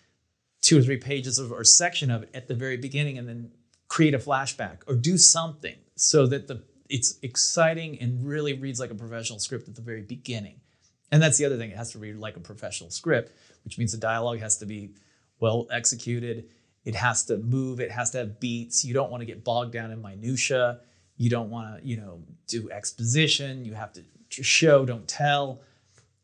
two 0.61 0.79
or 0.79 0.81
three 0.81 0.97
pages 0.97 1.37
of 1.37 1.51
or 1.51 1.63
section 1.63 2.09
of 2.09 2.23
it 2.23 2.29
at 2.33 2.47
the 2.47 2.55
very 2.55 2.77
beginning 2.77 3.17
and 3.17 3.27
then 3.27 3.51
create 3.87 4.15
a 4.15 4.19
flashback 4.19 4.79
or 4.87 4.95
do 4.95 5.17
something 5.17 5.75
so 5.95 6.25
that 6.25 6.47
the 6.47 6.63
it's 6.89 7.17
exciting 7.21 7.99
and 7.99 8.25
really 8.25 8.53
reads 8.53 8.79
like 8.79 8.91
a 8.91 8.95
professional 8.95 9.39
script 9.39 9.67
at 9.67 9.75
the 9.75 9.81
very 9.81 10.01
beginning. 10.01 10.59
And 11.11 11.21
that's 11.21 11.37
the 11.37 11.45
other 11.45 11.57
thing 11.57 11.71
it 11.71 11.77
has 11.77 11.91
to 11.91 11.99
read 11.99 12.17
like 12.17 12.35
a 12.35 12.39
professional 12.39 12.89
script 12.89 13.31
which 13.63 13.77
means 13.77 13.91
the 13.91 13.97
dialogue 13.97 14.39
has 14.39 14.57
to 14.57 14.65
be 14.65 14.91
well 15.39 15.67
executed. 15.71 16.49
It 16.83 16.95
has 16.95 17.25
to 17.25 17.37
move 17.37 17.79
it 17.79 17.91
has 17.91 18.11
to 18.11 18.19
have 18.19 18.39
beats. 18.39 18.83
You 18.85 18.93
don't 18.93 19.11
want 19.11 19.21
to 19.21 19.25
get 19.25 19.43
bogged 19.43 19.73
down 19.73 19.91
in 19.91 20.01
minutia 20.01 20.79
you 21.17 21.29
don't 21.29 21.49
want 21.49 21.79
to 21.79 21.87
you 21.87 21.97
know 21.97 22.21
do 22.47 22.69
exposition 22.71 23.65
you 23.65 23.73
have 23.73 23.93
to 23.93 24.03
show 24.43 24.85
don't 24.85 25.07
tell. 25.07 25.61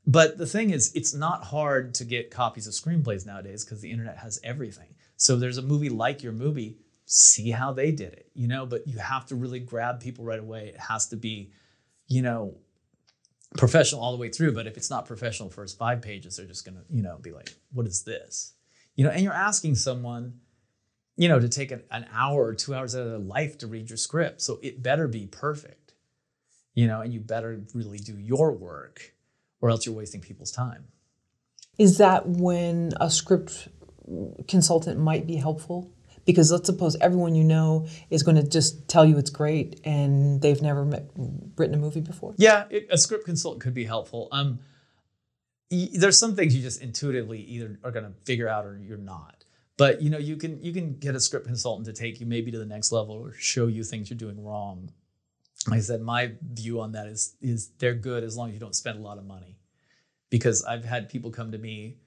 But 0.07 0.37
the 0.37 0.47
thing 0.47 0.71
is 0.71 0.91
it's 0.95 1.13
not 1.13 1.43
hard 1.43 1.93
to 1.95 2.05
get 2.05 2.31
copies 2.31 2.67
of 2.67 2.73
screenplays 2.73 3.25
nowadays 3.25 3.63
because 3.63 3.81
the 3.81 3.91
internet 3.91 4.17
has 4.17 4.39
everything. 4.43 4.95
So 5.15 5.35
there's 5.35 5.57
a 5.57 5.61
movie 5.61 5.89
like 5.89 6.23
your 6.23 6.33
movie 6.33 6.77
see 7.05 7.51
how 7.51 7.73
they 7.73 7.91
did 7.91 8.13
it 8.13 8.29
you 8.33 8.47
know? 8.47 8.65
But 8.65 8.87
you 8.87 8.97
have 8.97 9.25
to 9.27 9.35
really 9.35 9.59
grab 9.59 9.99
people 9.99 10.23
right 10.25 10.39
away. 10.39 10.67
It 10.69 10.79
has 10.79 11.07
to 11.07 11.15
be 11.15 11.51
you 12.07 12.21
know 12.21 12.55
professional 13.57 14.01
all 14.01 14.11
the 14.11 14.17
way 14.17 14.29
through. 14.29 14.53
But 14.53 14.67
if 14.67 14.77
it's 14.77 14.89
not 14.89 15.05
professional 15.05 15.49
first 15.49 15.77
five 15.77 16.01
pages 16.01 16.37
they're 16.37 16.45
just 16.45 16.65
going 16.65 16.75
to 16.75 16.83
you 16.89 17.03
know 17.03 17.17
be 17.17 17.31
like 17.31 17.53
what 17.71 17.85
is 17.85 18.03
this? 18.03 18.53
You 18.95 19.05
know 19.05 19.11
and 19.11 19.23
you're 19.23 19.33
asking 19.33 19.75
someone 19.75 20.39
you 21.17 21.27
know 21.27 21.39
to 21.39 21.49
take 21.49 21.71
an, 21.71 21.83
an 21.91 22.05
hour 22.13 22.45
or 22.45 22.53
two 22.53 22.73
hours 22.73 22.95
out 22.95 23.01
of 23.01 23.09
their 23.09 23.19
life 23.19 23.57
to 23.59 23.67
read 23.67 23.89
your 23.89 23.97
script 23.97 24.41
so 24.41 24.59
it 24.61 24.81
better 24.81 25.07
be 25.07 25.27
perfect 25.27 25.81
you 26.73 26.87
know, 26.87 27.01
and 27.01 27.13
you 27.13 27.19
better 27.19 27.61
really 27.73 27.97
do 27.97 28.17
your 28.17 28.51
work 28.51 29.13
or 29.59 29.69
else 29.69 29.85
you're 29.85 29.95
wasting 29.95 30.21
people's 30.21 30.51
time. 30.51 30.85
Is 31.77 31.97
that 31.97 32.27
when 32.27 32.91
a 32.99 33.09
script 33.09 33.67
consultant 34.47 34.99
might 34.99 35.27
be 35.27 35.35
helpful? 35.35 35.91
Because 36.25 36.51
let's 36.51 36.67
suppose 36.67 36.95
everyone 37.01 37.33
you 37.33 37.43
know 37.43 37.87
is 38.09 38.21
going 38.21 38.37
to 38.37 38.47
just 38.47 38.87
tell 38.87 39.05
you 39.05 39.17
it's 39.17 39.31
great 39.31 39.81
and 39.83 40.39
they've 40.41 40.61
never 40.61 40.85
met, 40.85 41.09
written 41.57 41.75
a 41.75 41.77
movie 41.79 42.01
before. 42.01 42.35
Yeah, 42.37 42.65
it, 42.69 42.87
a 42.91 42.97
script 42.97 43.25
consultant 43.25 43.63
could 43.63 43.73
be 43.73 43.85
helpful. 43.85 44.27
Um, 44.31 44.59
y- 45.71 45.89
there's 45.93 46.19
some 46.19 46.35
things 46.35 46.55
you 46.55 46.61
just 46.61 46.81
intuitively 46.81 47.39
either 47.39 47.79
are 47.83 47.91
going 47.91 48.05
to 48.05 48.13
figure 48.23 48.47
out 48.47 48.65
or 48.65 48.77
you're 48.77 48.97
not. 48.97 49.40
But 49.81 49.99
you 49.99 50.11
know, 50.11 50.19
you 50.19 50.35
can 50.35 50.61
you 50.61 50.73
can 50.73 50.93
get 50.99 51.15
a 51.15 51.19
script 51.19 51.47
consultant 51.47 51.87
to 51.87 51.93
take 51.93 52.19
you 52.19 52.27
maybe 52.27 52.51
to 52.51 52.59
the 52.59 52.67
next 52.67 52.91
level 52.91 53.15
or 53.15 53.33
show 53.33 53.65
you 53.65 53.83
things 53.83 54.11
you're 54.11 54.17
doing 54.19 54.45
wrong. 54.45 54.91
Like 55.67 55.77
I 55.77 55.81
said, 55.81 56.01
my 56.01 56.33
view 56.53 56.79
on 56.81 56.91
that 56.91 57.07
is 57.07 57.35
is 57.41 57.71
they're 57.79 57.95
good 57.95 58.23
as 58.23 58.37
long 58.37 58.49
as 58.49 58.53
you 58.53 58.59
don't 58.59 58.75
spend 58.75 58.99
a 58.99 59.01
lot 59.01 59.17
of 59.17 59.25
money. 59.25 59.57
Because 60.29 60.63
I've 60.65 60.85
had 60.85 61.09
people 61.09 61.31
come 61.31 61.51
to 61.51 61.57
me 61.57 61.97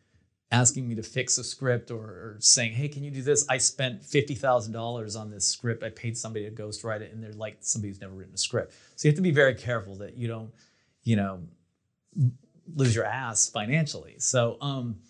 asking 0.53 0.87
me 0.89 0.95
to 0.95 1.03
fix 1.03 1.37
a 1.37 1.43
script 1.43 1.91
or, 1.91 2.05
or 2.05 2.37
saying, 2.39 2.75
"Hey, 2.75 2.87
can 2.87 3.03
you 3.03 3.11
do 3.11 3.23
this?" 3.23 3.45
I 3.49 3.59
spent 3.59 4.05
fifty 4.05 4.37
thousand 4.37 4.73
dollars 4.73 5.17
on 5.17 5.33
this 5.33 5.45
script. 5.45 5.83
I 5.83 5.89
paid 5.89 6.17
somebody 6.17 6.49
to 6.49 6.55
ghostwrite 6.55 7.01
it, 7.01 7.13
and 7.13 7.21
they're 7.21 7.33
like 7.33 7.57
somebody 7.59 7.89
who's 7.89 8.01
never 8.01 8.15
written 8.15 8.35
a 8.35 8.39
script. 8.39 8.73
So 8.95 9.09
you 9.09 9.11
have 9.11 9.17
to 9.17 9.21
be 9.21 9.33
very 9.33 9.57
careful 9.57 9.97
that 9.97 10.17
you 10.17 10.29
don't, 10.29 10.53
you 11.03 11.17
know, 11.17 11.41
lose 12.73 12.95
your 12.95 13.05
ass 13.05 13.49
financially. 13.49 14.15
So, 14.19 14.59
um, 14.61 15.01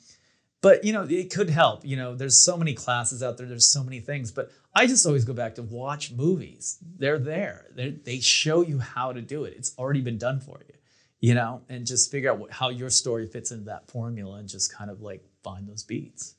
but 0.64 0.82
you 0.82 0.94
know, 0.94 1.02
it 1.02 1.30
could 1.30 1.50
help. 1.50 1.84
You 1.84 1.96
know, 1.96 2.14
there's 2.14 2.42
so 2.42 2.56
many 2.56 2.72
classes 2.72 3.22
out 3.22 3.36
there. 3.36 3.46
There's 3.46 3.70
so 3.70 3.84
many 3.84 4.00
things. 4.00 4.32
But 4.32 4.50
I 4.74 4.86
just 4.86 5.04
always 5.04 5.26
go 5.26 5.34
back 5.34 5.56
to 5.56 5.62
watch 5.62 6.10
movies. 6.10 6.78
They're 6.96 7.18
there. 7.18 7.66
They're, 7.74 7.90
they 7.90 8.20
show 8.20 8.62
you 8.62 8.78
how 8.78 9.12
to 9.12 9.20
do 9.20 9.44
it. 9.44 9.52
It's 9.58 9.76
already 9.76 10.00
been 10.00 10.16
done 10.16 10.40
for 10.40 10.62
you. 10.66 10.74
You 11.20 11.34
know, 11.34 11.60
and 11.68 11.86
just 11.86 12.10
figure 12.10 12.32
out 12.32 12.38
what, 12.38 12.50
how 12.50 12.70
your 12.70 12.88
story 12.88 13.26
fits 13.26 13.50
into 13.50 13.66
that 13.66 13.90
formula, 13.90 14.38
and 14.38 14.48
just 14.48 14.72
kind 14.74 14.90
of 14.90 15.02
like 15.02 15.22
find 15.42 15.68
those 15.68 15.82
beats. 15.82 16.36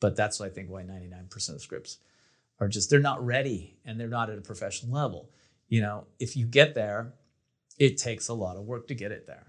But 0.00 0.16
that's 0.16 0.38
what 0.38 0.50
I 0.50 0.52
think 0.52 0.68
why 0.68 0.82
99% 0.82 1.48
of 1.54 1.62
scripts 1.62 1.96
are 2.60 2.68
just 2.68 2.90
they're 2.90 3.00
not 3.00 3.24
ready 3.24 3.78
and 3.86 3.98
they're 3.98 4.06
not 4.06 4.28
at 4.28 4.36
a 4.36 4.42
professional 4.42 4.92
level. 4.92 5.30
You 5.68 5.80
know, 5.80 6.04
if 6.20 6.36
you 6.36 6.44
get 6.44 6.74
there, 6.74 7.14
it 7.78 7.96
takes 7.96 8.28
a 8.28 8.34
lot 8.34 8.58
of 8.58 8.64
work 8.64 8.86
to 8.88 8.94
get 8.94 9.12
it 9.12 9.26
there. 9.26 9.46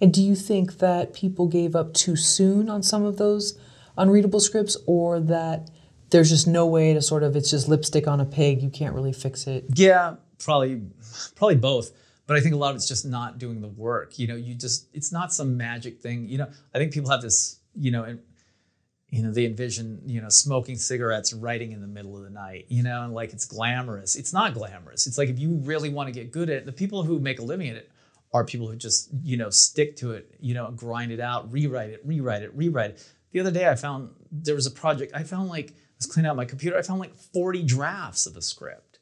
And 0.00 0.12
do 0.12 0.22
you 0.22 0.34
think 0.34 0.78
that 0.78 1.14
people 1.14 1.46
gave 1.46 1.74
up 1.74 1.94
too 1.94 2.16
soon 2.16 2.68
on 2.68 2.82
some 2.82 3.04
of 3.04 3.16
those 3.16 3.58
unreadable 3.96 4.40
scripts, 4.40 4.76
or 4.86 5.20
that 5.20 5.70
there's 6.10 6.28
just 6.28 6.46
no 6.46 6.66
way 6.66 6.92
to 6.94 7.00
sort 7.00 7.22
of 7.22 7.34
it's 7.34 7.50
just 7.50 7.68
lipstick 7.68 8.06
on 8.06 8.20
a 8.20 8.26
pig, 8.26 8.62
you 8.62 8.70
can't 8.70 8.94
really 8.94 9.12
fix 9.12 9.46
it? 9.46 9.64
Yeah, 9.74 10.16
probably, 10.38 10.82
probably 11.34 11.56
both. 11.56 11.92
But 12.26 12.36
I 12.36 12.40
think 12.40 12.54
a 12.54 12.58
lot 12.58 12.70
of 12.70 12.76
it's 12.76 12.88
just 12.88 13.06
not 13.06 13.38
doing 13.38 13.60
the 13.60 13.68
work. 13.68 14.18
You 14.18 14.26
know, 14.26 14.36
you 14.36 14.54
just 14.54 14.88
it's 14.92 15.12
not 15.12 15.32
some 15.32 15.56
magic 15.56 16.00
thing. 16.00 16.28
You 16.28 16.38
know, 16.38 16.48
I 16.74 16.78
think 16.78 16.92
people 16.92 17.10
have 17.10 17.22
this. 17.22 17.60
You 17.78 17.90
know, 17.90 18.04
and 18.04 18.20
you 19.10 19.22
know 19.22 19.30
they 19.30 19.44
envision 19.44 20.00
you 20.06 20.20
know 20.20 20.28
smoking 20.28 20.76
cigarettes 20.76 21.32
writing 21.32 21.72
in 21.72 21.80
the 21.80 21.86
middle 21.86 22.16
of 22.16 22.24
the 22.24 22.30
night 22.30 22.66
you 22.68 22.82
know 22.82 23.02
and 23.02 23.14
like 23.14 23.32
it's 23.32 23.46
glamorous 23.46 24.16
it's 24.16 24.32
not 24.32 24.54
glamorous 24.54 25.06
it's 25.06 25.16
like 25.16 25.28
if 25.28 25.38
you 25.38 25.54
really 25.62 25.88
want 25.88 26.08
to 26.08 26.12
get 26.12 26.32
good 26.32 26.50
at 26.50 26.56
it 26.56 26.66
the 26.66 26.72
people 26.72 27.02
who 27.02 27.18
make 27.20 27.38
a 27.38 27.42
living 27.42 27.68
at 27.68 27.76
it 27.76 27.90
are 28.36 28.44
people 28.44 28.68
who 28.68 28.76
just 28.76 29.08
you 29.22 29.36
know 29.36 29.48
stick 29.50 29.96
to 29.96 30.12
it 30.12 30.36
you 30.40 30.52
know 30.54 30.70
grind 30.72 31.10
it 31.10 31.20
out 31.20 31.50
rewrite 31.50 31.90
it 31.90 32.00
rewrite 32.04 32.42
it 32.42 32.54
rewrite 32.54 32.90
it. 32.90 33.12
The 33.32 33.40
other 33.40 33.50
day 33.50 33.68
i 33.68 33.74
found 33.74 34.10
there 34.30 34.54
was 34.54 34.66
a 34.66 34.70
project 34.70 35.12
i 35.14 35.22
found 35.22 35.48
like 35.48 35.70
i 35.70 35.74
was 35.98 36.06
cleaning 36.06 36.28
out 36.28 36.36
my 36.36 36.44
computer 36.44 36.76
i 36.76 36.82
found 36.82 37.00
like 37.00 37.14
40 37.14 37.62
drafts 37.62 38.26
of 38.26 38.36
a 38.36 38.42
script. 38.42 38.98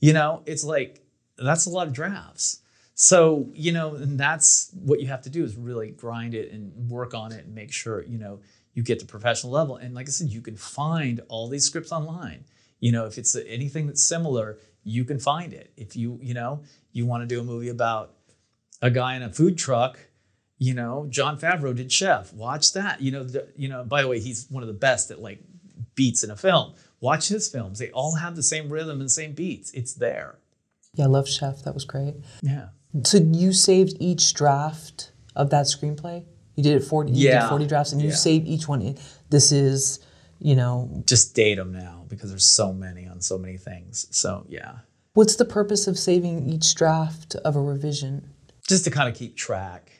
You 0.00 0.12
know 0.12 0.42
it's 0.44 0.64
like 0.64 1.02
that's 1.38 1.66
a 1.66 1.70
lot 1.70 1.86
of 1.86 1.92
drafts. 1.92 2.60
So 2.94 3.48
you 3.54 3.72
know 3.72 3.94
and 3.94 4.18
that's 4.18 4.70
what 4.74 5.00
you 5.00 5.06
have 5.06 5.22
to 5.22 5.30
do 5.30 5.44
is 5.44 5.56
really 5.56 5.90
grind 5.90 6.34
it 6.34 6.52
and 6.52 6.90
work 6.90 7.14
on 7.14 7.32
it 7.32 7.44
and 7.44 7.54
make 7.54 7.72
sure 7.72 8.02
you 8.02 8.18
know 8.18 8.40
you 8.74 8.82
get 8.82 8.98
to 9.00 9.06
professional 9.06 9.52
level. 9.52 9.76
And 9.76 9.94
like 9.94 10.08
i 10.08 10.10
said 10.10 10.28
you 10.28 10.40
can 10.40 10.56
find 10.56 11.20
all 11.28 11.48
these 11.48 11.64
scripts 11.64 11.92
online. 11.92 12.44
You 12.80 12.92
know 12.92 13.06
if 13.06 13.18
it's 13.18 13.36
anything 13.46 13.86
that's 13.86 14.04
similar 14.04 14.58
you 14.84 15.04
can 15.04 15.18
find 15.18 15.52
it. 15.52 15.72
If 15.76 15.96
you 15.96 16.18
you 16.22 16.34
know 16.34 16.62
you 16.92 17.06
want 17.06 17.22
to 17.22 17.26
do 17.26 17.40
a 17.40 17.44
movie 17.44 17.70
about 17.70 18.14
a 18.82 18.90
guy 18.90 19.16
in 19.16 19.22
a 19.22 19.32
food 19.32 19.56
truck 19.58 19.98
you 20.58 20.72
know 20.74 21.06
jon 21.10 21.38
favreau 21.38 21.74
did 21.74 21.90
chef 21.90 22.32
watch 22.32 22.72
that 22.72 23.00
you 23.00 23.10
know 23.10 23.24
the, 23.24 23.46
you 23.56 23.68
know 23.68 23.84
by 23.84 24.02
the 24.02 24.08
way 24.08 24.20
he's 24.20 24.46
one 24.50 24.62
of 24.62 24.66
the 24.66 24.72
best 24.72 25.10
at 25.10 25.20
like 25.20 25.40
beats 25.94 26.22
in 26.22 26.30
a 26.30 26.36
film 26.36 26.74
watch 27.00 27.28
his 27.28 27.48
films 27.48 27.78
they 27.78 27.90
all 27.90 28.14
have 28.16 28.36
the 28.36 28.42
same 28.42 28.68
rhythm 28.68 29.00
and 29.00 29.10
same 29.10 29.32
beats 29.32 29.70
it's 29.72 29.94
there 29.94 30.38
Yeah, 30.94 31.04
I 31.06 31.08
love 31.08 31.28
Chef. 31.28 31.62
That 31.64 31.74
was 31.74 31.84
great. 31.84 32.14
yeah 32.42 32.68
So 33.04 33.18
you 33.18 33.52
saved 33.52 33.96
each 34.00 34.32
draft 34.34 35.10
of 35.34 35.50
that 35.50 35.66
screenplay? 35.66 36.24
You 36.54 36.62
did 36.62 36.76
it 36.80 36.84
40, 36.84 37.10
you 37.12 37.28
Yeah. 37.28 37.40
did 37.40 37.48
40 37.48 37.66
drafts 37.66 37.92
and 37.92 38.00
you 38.00 38.08
Yeah. 38.08 38.14
saved 38.14 38.46
each 38.46 38.68
one. 38.68 38.96
This 39.30 39.50
is, 39.50 39.98
you 40.38 40.54
know, 40.54 41.02
just 41.04 41.34
date 41.34 41.56
them 41.56 41.72
now 41.72 42.04
because 42.08 42.30
there's 42.30 42.48
so 42.48 42.72
many 42.72 43.06
on 43.08 43.20
so 43.20 43.36
many 43.38 43.56
things 43.56 44.06
so 44.10 44.46
yeah 44.48 44.78
what's 45.14 45.34
the 45.36 45.44
purpose 45.44 45.86
of 45.88 45.98
saving 45.98 46.48
each 46.48 46.74
draft 46.76 47.34
of 47.44 47.56
a 47.56 47.60
revision? 47.60 48.30
Just 48.68 48.84
to 48.84 48.90
kind 48.90 49.08
of 49.08 49.14
keep 49.14 49.36
track. 49.36 49.92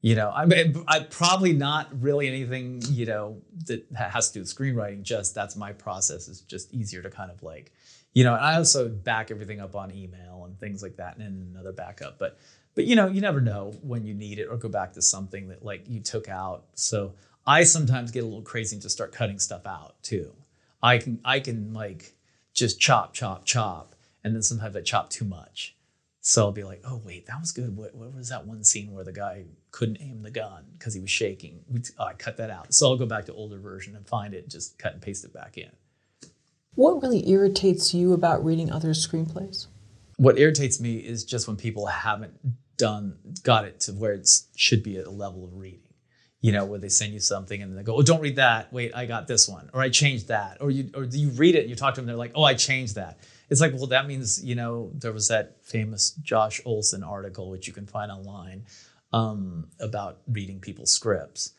You 0.00 0.16
know, 0.16 0.32
I 0.34 0.46
mean, 0.46 0.84
I 0.88 1.00
probably 1.00 1.52
not 1.52 1.88
really 2.02 2.26
anything 2.26 2.82
you 2.90 3.06
know 3.06 3.40
that 3.66 3.86
has 3.94 4.28
to 4.28 4.34
do 4.34 4.40
with 4.40 4.48
screenwriting. 4.48 5.02
Just 5.02 5.32
that's 5.32 5.54
my 5.54 5.72
process. 5.72 6.26
is 6.26 6.40
just 6.40 6.74
easier 6.74 7.02
to 7.02 7.10
kind 7.10 7.30
of 7.30 7.40
like, 7.44 7.70
you 8.12 8.24
know. 8.24 8.34
And 8.34 8.44
I 8.44 8.56
also 8.56 8.88
back 8.88 9.30
everything 9.30 9.60
up 9.60 9.76
on 9.76 9.94
email 9.94 10.44
and 10.44 10.58
things 10.58 10.82
like 10.82 10.96
that, 10.96 11.16
and 11.16 11.24
then 11.24 11.48
another 11.52 11.70
backup. 11.70 12.18
But 12.18 12.36
but 12.74 12.84
you 12.84 12.96
know, 12.96 13.06
you 13.06 13.20
never 13.20 13.40
know 13.40 13.72
when 13.82 14.04
you 14.04 14.12
need 14.12 14.40
it 14.40 14.46
or 14.46 14.56
go 14.56 14.68
back 14.68 14.92
to 14.94 15.02
something 15.02 15.48
that 15.48 15.64
like 15.64 15.88
you 15.88 16.00
took 16.00 16.28
out. 16.28 16.64
So 16.74 17.14
I 17.46 17.62
sometimes 17.62 18.10
get 18.10 18.24
a 18.24 18.26
little 18.26 18.42
crazy 18.42 18.74
and 18.74 18.82
just 18.82 18.96
start 18.96 19.12
cutting 19.12 19.38
stuff 19.38 19.66
out 19.66 20.02
too. 20.02 20.34
I 20.82 20.98
can 20.98 21.20
I 21.24 21.38
can 21.38 21.72
like 21.74 22.14
just 22.54 22.80
chop 22.80 23.14
chop 23.14 23.44
chop, 23.44 23.94
and 24.24 24.34
then 24.34 24.42
sometimes 24.42 24.74
I 24.74 24.80
chop 24.80 25.10
too 25.10 25.24
much. 25.24 25.76
So 26.24 26.44
I'll 26.44 26.52
be 26.52 26.62
like, 26.62 26.80
oh 26.84 27.02
wait, 27.04 27.26
that 27.26 27.40
was 27.40 27.50
good. 27.50 27.76
What, 27.76 27.96
what 27.96 28.14
was 28.14 28.28
that 28.28 28.46
one 28.46 28.62
scene 28.62 28.92
where 28.92 29.02
the 29.02 29.12
guy 29.12 29.44
couldn't 29.72 29.98
aim 30.00 30.22
the 30.22 30.30
gun 30.30 30.64
because 30.78 30.94
he 30.94 31.00
was 31.00 31.10
shaking? 31.10 31.64
We, 31.68 31.80
oh, 31.98 32.04
I 32.04 32.14
cut 32.14 32.36
that 32.36 32.48
out. 32.48 32.72
So 32.72 32.88
I'll 32.88 32.96
go 32.96 33.06
back 33.06 33.26
to 33.26 33.34
older 33.34 33.58
version 33.58 33.96
and 33.96 34.06
find 34.06 34.32
it, 34.32 34.48
just 34.48 34.78
cut 34.78 34.92
and 34.92 35.02
paste 35.02 35.24
it 35.24 35.34
back 35.34 35.58
in. 35.58 35.70
What 36.76 37.02
really 37.02 37.28
irritates 37.28 37.92
you 37.92 38.12
about 38.12 38.44
reading 38.44 38.70
other 38.70 38.90
screenplays? 38.90 39.66
What 40.16 40.38
irritates 40.38 40.80
me 40.80 40.98
is 40.98 41.24
just 41.24 41.48
when 41.48 41.56
people 41.56 41.86
haven't 41.86 42.38
done 42.76 43.18
got 43.42 43.64
it 43.64 43.80
to 43.80 43.92
where 43.92 44.12
it 44.12 44.28
should 44.54 44.84
be 44.84 44.98
at 44.98 45.06
a 45.06 45.10
level 45.10 45.44
of 45.44 45.54
reading. 45.54 45.80
You 46.40 46.52
know, 46.52 46.64
where 46.64 46.78
they 46.78 46.88
send 46.88 47.12
you 47.12 47.20
something 47.20 47.62
and 47.62 47.76
they 47.76 47.84
go, 47.84 47.96
"Oh, 47.96 48.02
don't 48.02 48.20
read 48.20 48.36
that. 48.36 48.72
Wait, 48.72 48.92
I 48.96 49.06
got 49.06 49.28
this 49.28 49.48
one, 49.48 49.70
or 49.72 49.80
I 49.80 49.90
changed 49.90 50.26
that." 50.28 50.58
Or 50.60 50.72
you, 50.72 50.90
or 50.92 51.04
you 51.04 51.28
read 51.30 51.54
it 51.54 51.60
and 51.60 51.70
you 51.70 51.76
talk 51.76 51.94
to 51.94 52.00
them, 52.00 52.06
they're 52.06 52.16
like, 52.16 52.32
"Oh, 52.34 52.42
I 52.42 52.54
changed 52.54 52.96
that." 52.96 53.20
It's 53.52 53.60
like, 53.60 53.72
well, 53.74 53.86
that 53.88 54.06
means 54.06 54.42
you 54.44 54.54
know 54.54 54.90
there 54.94 55.12
was 55.12 55.28
that 55.28 55.58
famous 55.62 56.12
Josh 56.22 56.60
Olson 56.64 57.02
article, 57.04 57.50
which 57.50 57.66
you 57.66 57.72
can 57.72 57.86
find 57.86 58.10
online, 58.10 58.64
um, 59.12 59.68
about 59.78 60.20
reading 60.26 60.60
people's 60.60 60.92
scripts. 60.92 61.52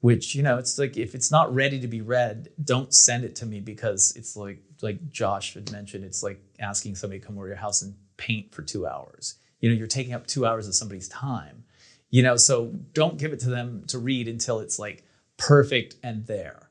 Which 0.00 0.34
you 0.34 0.42
know, 0.42 0.58
it's 0.58 0.78
like 0.78 0.96
if 0.96 1.14
it's 1.14 1.30
not 1.30 1.52
ready 1.52 1.80
to 1.80 1.88
be 1.88 2.00
read, 2.00 2.50
don't 2.62 2.94
send 2.94 3.24
it 3.24 3.34
to 3.36 3.46
me 3.46 3.60
because 3.60 4.12
it's 4.14 4.36
like 4.36 4.62
like 4.82 5.10
Josh 5.10 5.54
had 5.54 5.72
mentioned, 5.72 6.04
it's 6.04 6.22
like 6.22 6.40
asking 6.60 6.94
somebody 6.94 7.20
to 7.20 7.26
come 7.26 7.36
over 7.36 7.46
to 7.46 7.50
your 7.50 7.56
house 7.56 7.82
and 7.82 7.96
paint 8.16 8.54
for 8.54 8.62
two 8.62 8.86
hours. 8.86 9.36
You 9.60 9.70
know, 9.70 9.74
you're 9.74 9.88
taking 9.88 10.14
up 10.14 10.26
two 10.26 10.46
hours 10.46 10.68
of 10.68 10.74
somebody's 10.76 11.08
time 11.08 11.64
you 12.10 12.22
know 12.22 12.36
so 12.36 12.72
don't 12.92 13.18
give 13.18 13.32
it 13.32 13.40
to 13.40 13.50
them 13.50 13.84
to 13.86 13.98
read 13.98 14.28
until 14.28 14.60
it's 14.60 14.78
like 14.78 15.04
perfect 15.36 15.96
and 16.02 16.26
there 16.26 16.70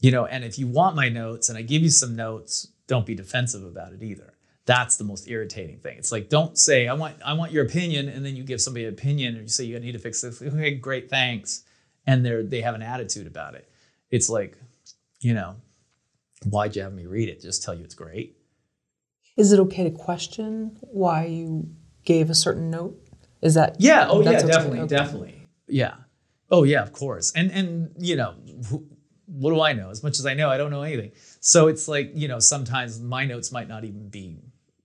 you 0.00 0.10
know 0.10 0.26
and 0.26 0.44
if 0.44 0.58
you 0.58 0.66
want 0.66 0.96
my 0.96 1.08
notes 1.08 1.48
and 1.48 1.58
i 1.58 1.62
give 1.62 1.82
you 1.82 1.90
some 1.90 2.14
notes 2.14 2.68
don't 2.88 3.06
be 3.06 3.14
defensive 3.14 3.62
about 3.64 3.92
it 3.92 4.02
either 4.02 4.34
that's 4.66 4.96
the 4.96 5.04
most 5.04 5.28
irritating 5.28 5.78
thing 5.78 5.96
it's 5.96 6.10
like 6.12 6.28
don't 6.28 6.58
say 6.58 6.88
i 6.88 6.92
want 6.92 7.14
i 7.24 7.32
want 7.32 7.52
your 7.52 7.64
opinion 7.64 8.08
and 8.08 8.24
then 8.26 8.34
you 8.34 8.42
give 8.42 8.60
somebody 8.60 8.84
an 8.84 8.92
opinion 8.92 9.34
and 9.34 9.42
you 9.44 9.48
say 9.48 9.64
you 9.64 9.78
need 9.78 9.92
to 9.92 9.98
fix 9.98 10.20
this 10.22 10.42
okay 10.48 10.74
great 10.74 11.08
thanks 11.08 11.62
and 12.06 12.24
they're 12.26 12.42
they 12.42 12.60
have 12.60 12.74
an 12.74 12.82
attitude 12.82 13.26
about 13.26 13.54
it 13.54 13.70
it's 14.10 14.28
like 14.28 14.58
you 15.20 15.32
know 15.32 15.54
why'd 16.44 16.74
you 16.76 16.82
have 16.82 16.92
me 16.92 17.06
read 17.06 17.28
it 17.28 17.40
just 17.40 17.62
tell 17.62 17.74
you 17.74 17.84
it's 17.84 17.94
great 17.94 18.36
Is 19.36 19.52
it 19.52 19.60
okay 19.60 19.84
to 19.84 19.90
question 19.90 20.76
why 20.82 21.26
you 21.26 21.68
gave 22.04 22.28
a 22.30 22.34
certain 22.34 22.70
note? 22.70 22.96
Is 23.40 23.54
that 23.54 23.76
Yeah. 23.78 24.06
Oh, 24.08 24.20
yeah. 24.22 24.42
Definitely. 24.42 24.80
Okay. 24.80 24.96
Definitely. 24.96 25.46
Yeah. 25.68 25.94
Oh, 26.50 26.64
yeah. 26.64 26.82
Of 26.82 26.92
course. 26.92 27.32
And 27.36 27.52
and 27.52 27.90
you 27.98 28.16
know, 28.16 28.32
wh- 28.68 28.82
what 29.28 29.50
do 29.54 29.60
I 29.60 29.74
know? 29.74 29.90
As 29.90 30.02
much 30.02 30.18
as 30.18 30.26
I 30.26 30.34
know, 30.34 30.48
I 30.50 30.56
don't 30.56 30.70
know 30.70 30.82
anything. 30.82 31.12
So 31.40 31.68
it's 31.68 31.88
like 31.88 32.12
you 32.14 32.28
know, 32.28 32.38
sometimes 32.38 33.00
my 33.00 33.24
notes 33.24 33.52
might 33.52 33.68
not 33.68 33.84
even 33.84 34.08
be 34.08 34.38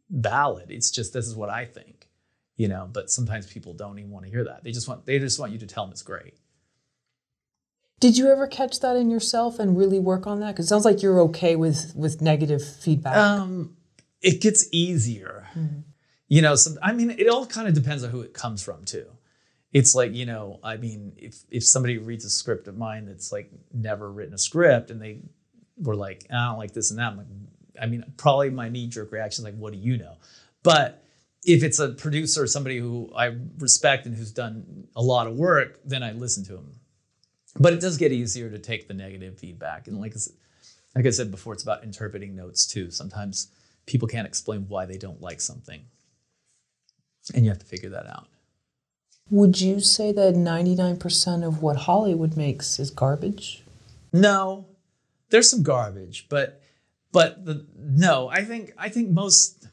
valid. 0.09 0.69
It's 0.69 0.91
just 0.91 1.13
this 1.13 1.27
is 1.27 1.35
what 1.35 1.49
I 1.49 1.65
think. 1.65 2.09
You 2.55 2.67
know, 2.67 2.88
but 2.91 3.09
sometimes 3.09 3.47
people 3.47 3.73
don't 3.73 3.97
even 3.97 4.11
want 4.11 4.25
to 4.25 4.31
hear 4.31 4.43
that. 4.43 4.63
They 4.63 4.71
just 4.71 4.88
want 4.88 5.05
they 5.05 5.19
just 5.19 5.39
want 5.39 5.51
you 5.51 5.59
to 5.59 5.67
tell 5.67 5.85
them 5.85 5.91
it's 5.91 6.03
great. 6.03 6.38
Did 7.99 8.17
you 8.17 8.30
ever 8.30 8.47
catch 8.47 8.81
that 8.81 8.97
in 8.97 9.09
yourself 9.09 9.59
and 9.59 9.77
really 9.77 9.99
work 9.99 10.27
on 10.27 10.41
that? 10.41 10.51
Because 10.51 10.65
it 10.65 10.69
sounds 10.69 10.85
like 10.85 11.01
you're 11.01 11.21
okay 11.21 11.55
with 11.55 11.93
with 11.95 12.21
negative 12.21 12.61
feedback. 12.61 13.15
Um, 13.15 13.77
it 14.21 14.41
gets 14.41 14.67
easier. 14.71 15.47
You 16.27 16.41
know, 16.41 16.55
some, 16.55 16.77
I 16.81 16.93
mean, 16.93 17.11
it 17.11 17.27
all 17.27 17.45
kind 17.45 17.67
of 17.67 17.73
depends 17.73 18.03
on 18.03 18.09
who 18.09 18.21
it 18.21 18.34
comes 18.34 18.63
from 18.63 18.85
too. 18.85 19.05
It's 19.71 19.95
like, 19.95 20.13
you 20.13 20.25
know, 20.25 20.59
I 20.63 20.77
mean, 20.77 21.13
if 21.17 21.43
if 21.49 21.63
somebody 21.63 21.97
reads 21.97 22.25
a 22.25 22.30
script 22.30 22.67
of 22.67 22.77
mine 22.77 23.05
that's 23.05 23.31
like 23.31 23.51
never 23.73 24.11
written 24.11 24.34
a 24.34 24.38
script 24.38 24.91
and 24.91 25.01
they 25.01 25.19
were 25.77 25.95
like, 25.95 26.25
I 26.29 26.47
don't 26.47 26.57
like 26.57 26.73
this 26.73 26.91
and 26.91 26.99
that, 26.99 27.11
I'm 27.11 27.17
like, 27.17 27.27
I 27.81 27.85
mean, 27.87 28.03
probably 28.17 28.49
my 28.49 28.69
knee 28.69 28.87
jerk 28.87 29.11
reaction 29.11 29.43
is 29.43 29.45
like, 29.45 29.59
what 29.59 29.73
do 29.73 29.79
you 29.79 29.97
know? 29.97 30.17
But 30.61 31.03
if 31.43 31.63
it's 31.63 31.79
a 31.79 31.89
producer 31.89 32.43
or 32.43 32.47
somebody 32.47 32.77
who 32.77 33.11
I 33.15 33.35
respect 33.57 34.05
and 34.05 34.15
who's 34.15 34.31
done 34.31 34.87
a 34.95 35.01
lot 35.01 35.27
of 35.27 35.35
work, 35.35 35.79
then 35.83 36.03
I 36.03 36.11
listen 36.11 36.43
to 36.45 36.53
them. 36.53 36.75
But 37.59 37.73
it 37.73 37.81
does 37.81 37.97
get 37.97 38.11
easier 38.11 38.49
to 38.49 38.59
take 38.59 38.87
the 38.87 38.93
negative 38.93 39.37
feedback. 39.37 39.87
And 39.87 39.99
like, 39.99 40.15
like 40.95 41.05
I 41.05 41.09
said 41.09 41.31
before, 41.31 41.53
it's 41.53 41.63
about 41.63 41.83
interpreting 41.83 42.35
notes 42.35 42.65
too. 42.65 42.91
Sometimes 42.91 43.47
people 43.85 44.07
can't 44.07 44.27
explain 44.27 44.65
why 44.67 44.85
they 44.85 44.97
don't 44.97 45.21
like 45.21 45.41
something. 45.41 45.81
And 47.33 47.45
you 47.45 47.51
have 47.51 47.59
to 47.59 47.65
figure 47.65 47.89
that 47.89 48.07
out. 48.07 48.27
Would 49.29 49.61
you 49.61 49.79
say 49.79 50.11
that 50.11 50.35
99% 50.35 51.47
of 51.47 51.61
what 51.61 51.75
Hollywood 51.77 52.35
makes 52.35 52.79
is 52.79 52.91
garbage? 52.91 53.63
No. 54.11 54.65
There's 55.29 55.49
some 55.49 55.63
garbage, 55.63 56.27
but 56.29 56.61
but 57.11 57.45
the 57.45 57.65
no, 57.77 58.27
I 58.29 58.43
think 58.43 58.73
I 58.77 58.89
think 58.89 59.09
most 59.09 59.67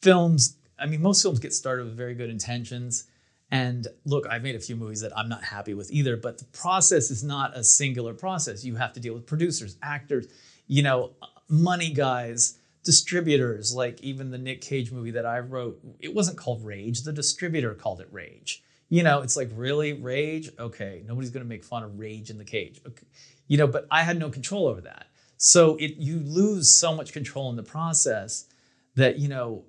films, 0.00 0.56
I 0.78 0.86
mean 0.86 1.02
most 1.02 1.22
films 1.22 1.38
get 1.38 1.52
started 1.54 1.84
with 1.84 1.96
very 1.96 2.14
good 2.14 2.30
intentions. 2.30 3.04
And 3.50 3.86
look, 4.06 4.26
I've 4.26 4.42
made 4.42 4.54
a 4.54 4.60
few 4.60 4.76
movies 4.76 5.02
that 5.02 5.16
I'm 5.16 5.28
not 5.28 5.44
happy 5.44 5.74
with 5.74 5.92
either, 5.92 6.16
but 6.16 6.38
the 6.38 6.46
process 6.46 7.10
is 7.10 7.22
not 7.22 7.56
a 7.56 7.62
singular 7.62 8.14
process. 8.14 8.64
You 8.64 8.76
have 8.76 8.94
to 8.94 9.00
deal 9.00 9.12
with 9.12 9.26
producers, 9.26 9.76
actors, 9.82 10.26
you 10.66 10.82
know, 10.82 11.12
money 11.48 11.90
guys, 11.90 12.58
distributors, 12.82 13.74
like 13.74 14.00
even 14.00 14.30
the 14.30 14.38
Nick 14.38 14.62
Cage 14.62 14.90
movie 14.90 15.10
that 15.12 15.26
I 15.26 15.40
wrote, 15.40 15.78
it 16.00 16.14
wasn't 16.14 16.38
called 16.38 16.64
Rage. 16.64 17.02
The 17.02 17.12
distributor 17.12 17.74
called 17.74 18.00
it 18.00 18.08
Rage. 18.10 18.62
You 18.88 19.02
know, 19.02 19.20
it's 19.20 19.36
like, 19.36 19.50
really? 19.54 19.92
Rage? 19.92 20.50
Okay, 20.58 21.02
nobody's 21.06 21.30
gonna 21.30 21.44
make 21.44 21.62
fun 21.62 21.82
of 21.82 21.98
Rage 21.98 22.30
in 22.30 22.38
the 22.38 22.44
Cage. 22.44 22.80
Okay. 22.86 23.06
You 23.52 23.58
know, 23.58 23.66
but 23.66 23.86
I 23.90 24.02
had 24.02 24.18
no 24.18 24.30
control 24.30 24.66
over 24.66 24.80
that. 24.80 25.08
So 25.36 25.76
it 25.76 25.96
you 25.98 26.20
lose 26.20 26.74
so 26.74 26.96
much 26.96 27.12
control 27.12 27.50
in 27.50 27.56
the 27.56 27.62
process 27.62 28.46
that, 28.94 29.18
you 29.18 29.28
know, 29.28 29.66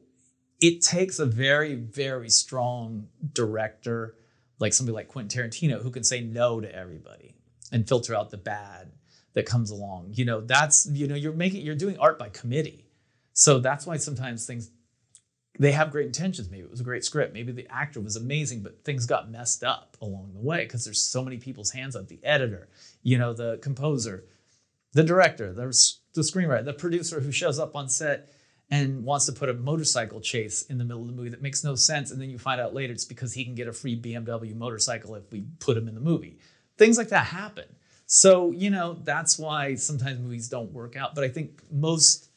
it 0.61 0.79
takes 0.79 1.19
a 1.19 1.25
very, 1.25 1.75
very 1.75 2.29
strong 2.29 3.09
director, 3.33 4.15
like 4.57 4.71
somebody 4.71 4.95
like 4.95 5.09
Quentin 5.09 5.49
Tarantino, 5.49 5.81
who 5.81 5.91
can 5.91 6.05
say 6.05 6.21
no 6.21 6.61
to 6.61 6.73
everybody 6.73 7.35
and 7.73 7.85
filter 7.85 8.15
out 8.15 8.29
the 8.29 8.37
bad 8.37 8.93
that 9.33 9.45
comes 9.45 9.69
along. 9.69 10.11
You 10.13 10.23
know, 10.23 10.39
that's, 10.39 10.87
you 10.89 11.05
know, 11.05 11.15
you're 11.15 11.33
making, 11.33 11.65
you're 11.65 11.75
doing 11.75 11.97
art 11.99 12.17
by 12.17 12.29
committee. 12.29 12.85
So 13.33 13.59
that's 13.59 13.85
why 13.85 13.97
sometimes 13.97 14.45
things, 14.45 14.71
they 15.59 15.73
have 15.73 15.91
great 15.91 16.05
intentions. 16.05 16.49
Maybe 16.49 16.63
it 16.63 16.71
was 16.71 16.79
a 16.79 16.85
great 16.85 17.03
script. 17.03 17.33
Maybe 17.33 17.51
the 17.51 17.67
actor 17.69 17.99
was 17.99 18.15
amazing, 18.15 18.63
but 18.63 18.85
things 18.85 19.05
got 19.05 19.29
messed 19.29 19.61
up 19.61 19.97
along 20.01 20.31
the 20.33 20.39
way 20.39 20.63
because 20.63 20.85
there's 20.85 21.01
so 21.01 21.21
many 21.21 21.37
people's 21.37 21.71
hands 21.71 21.97
on 21.97 22.05
the 22.05 22.19
editor, 22.23 22.69
you 23.03 23.17
know, 23.17 23.33
the 23.33 23.59
composer, 23.61 24.25
the 24.93 25.03
director, 25.03 25.53
the, 25.53 25.65
the 26.13 26.21
screenwriter, 26.21 26.65
the 26.65 26.73
producer 26.73 27.19
who 27.19 27.31
shows 27.31 27.59
up 27.59 27.75
on 27.75 27.89
set 27.89 28.29
and 28.71 29.03
wants 29.03 29.25
to 29.25 29.31
put 29.31 29.49
a 29.49 29.53
motorcycle 29.53 30.21
chase 30.21 30.63
in 30.63 30.77
the 30.77 30.85
middle 30.85 31.01
of 31.01 31.07
the 31.07 31.13
movie 31.13 31.29
that 31.29 31.41
makes 31.41 31.63
no 31.63 31.75
sense. 31.75 32.11
And 32.11 32.19
then 32.19 32.29
you 32.29 32.39
find 32.39 32.59
out 32.59 32.73
later 32.73 32.93
it's 32.93 33.05
because 33.05 33.33
he 33.33 33.43
can 33.43 33.55
get 33.55 33.67
a 33.67 33.73
free 33.73 33.99
BMW 33.99 34.55
motorcycle 34.55 35.15
if 35.15 35.31
we 35.31 35.45
put 35.59 35.77
him 35.77 35.87
in 35.87 35.95
the 35.95 36.01
movie. 36.01 36.39
Things 36.77 36.97
like 36.97 37.09
that 37.09 37.27
happen. 37.27 37.65
So, 38.05 38.51
you 38.51 38.69
know, 38.69 38.97
that's 39.03 39.37
why 39.37 39.75
sometimes 39.75 40.19
movies 40.19 40.49
don't 40.49 40.71
work 40.71 40.95
out. 40.95 41.13
But 41.13 41.23
I 41.23 41.29
think 41.29 41.61
most 41.71 42.29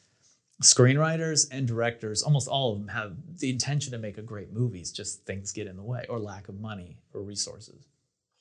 screenwriters 0.61 1.47
and 1.51 1.67
directors, 1.67 2.23
almost 2.23 2.47
all 2.47 2.73
of 2.73 2.79
them, 2.79 2.87
have 2.89 3.15
the 3.39 3.49
intention 3.49 3.91
to 3.91 3.97
make 3.97 4.17
a 4.17 4.23
great 4.23 4.51
movie. 4.51 4.79
It's 4.79 4.91
just 4.91 5.25
things 5.25 5.51
get 5.51 5.67
in 5.67 5.75
the 5.75 5.83
way 5.83 6.05
or 6.09 6.19
lack 6.19 6.49
of 6.49 6.59
money 6.59 6.97
or 7.13 7.21
resources. 7.21 7.87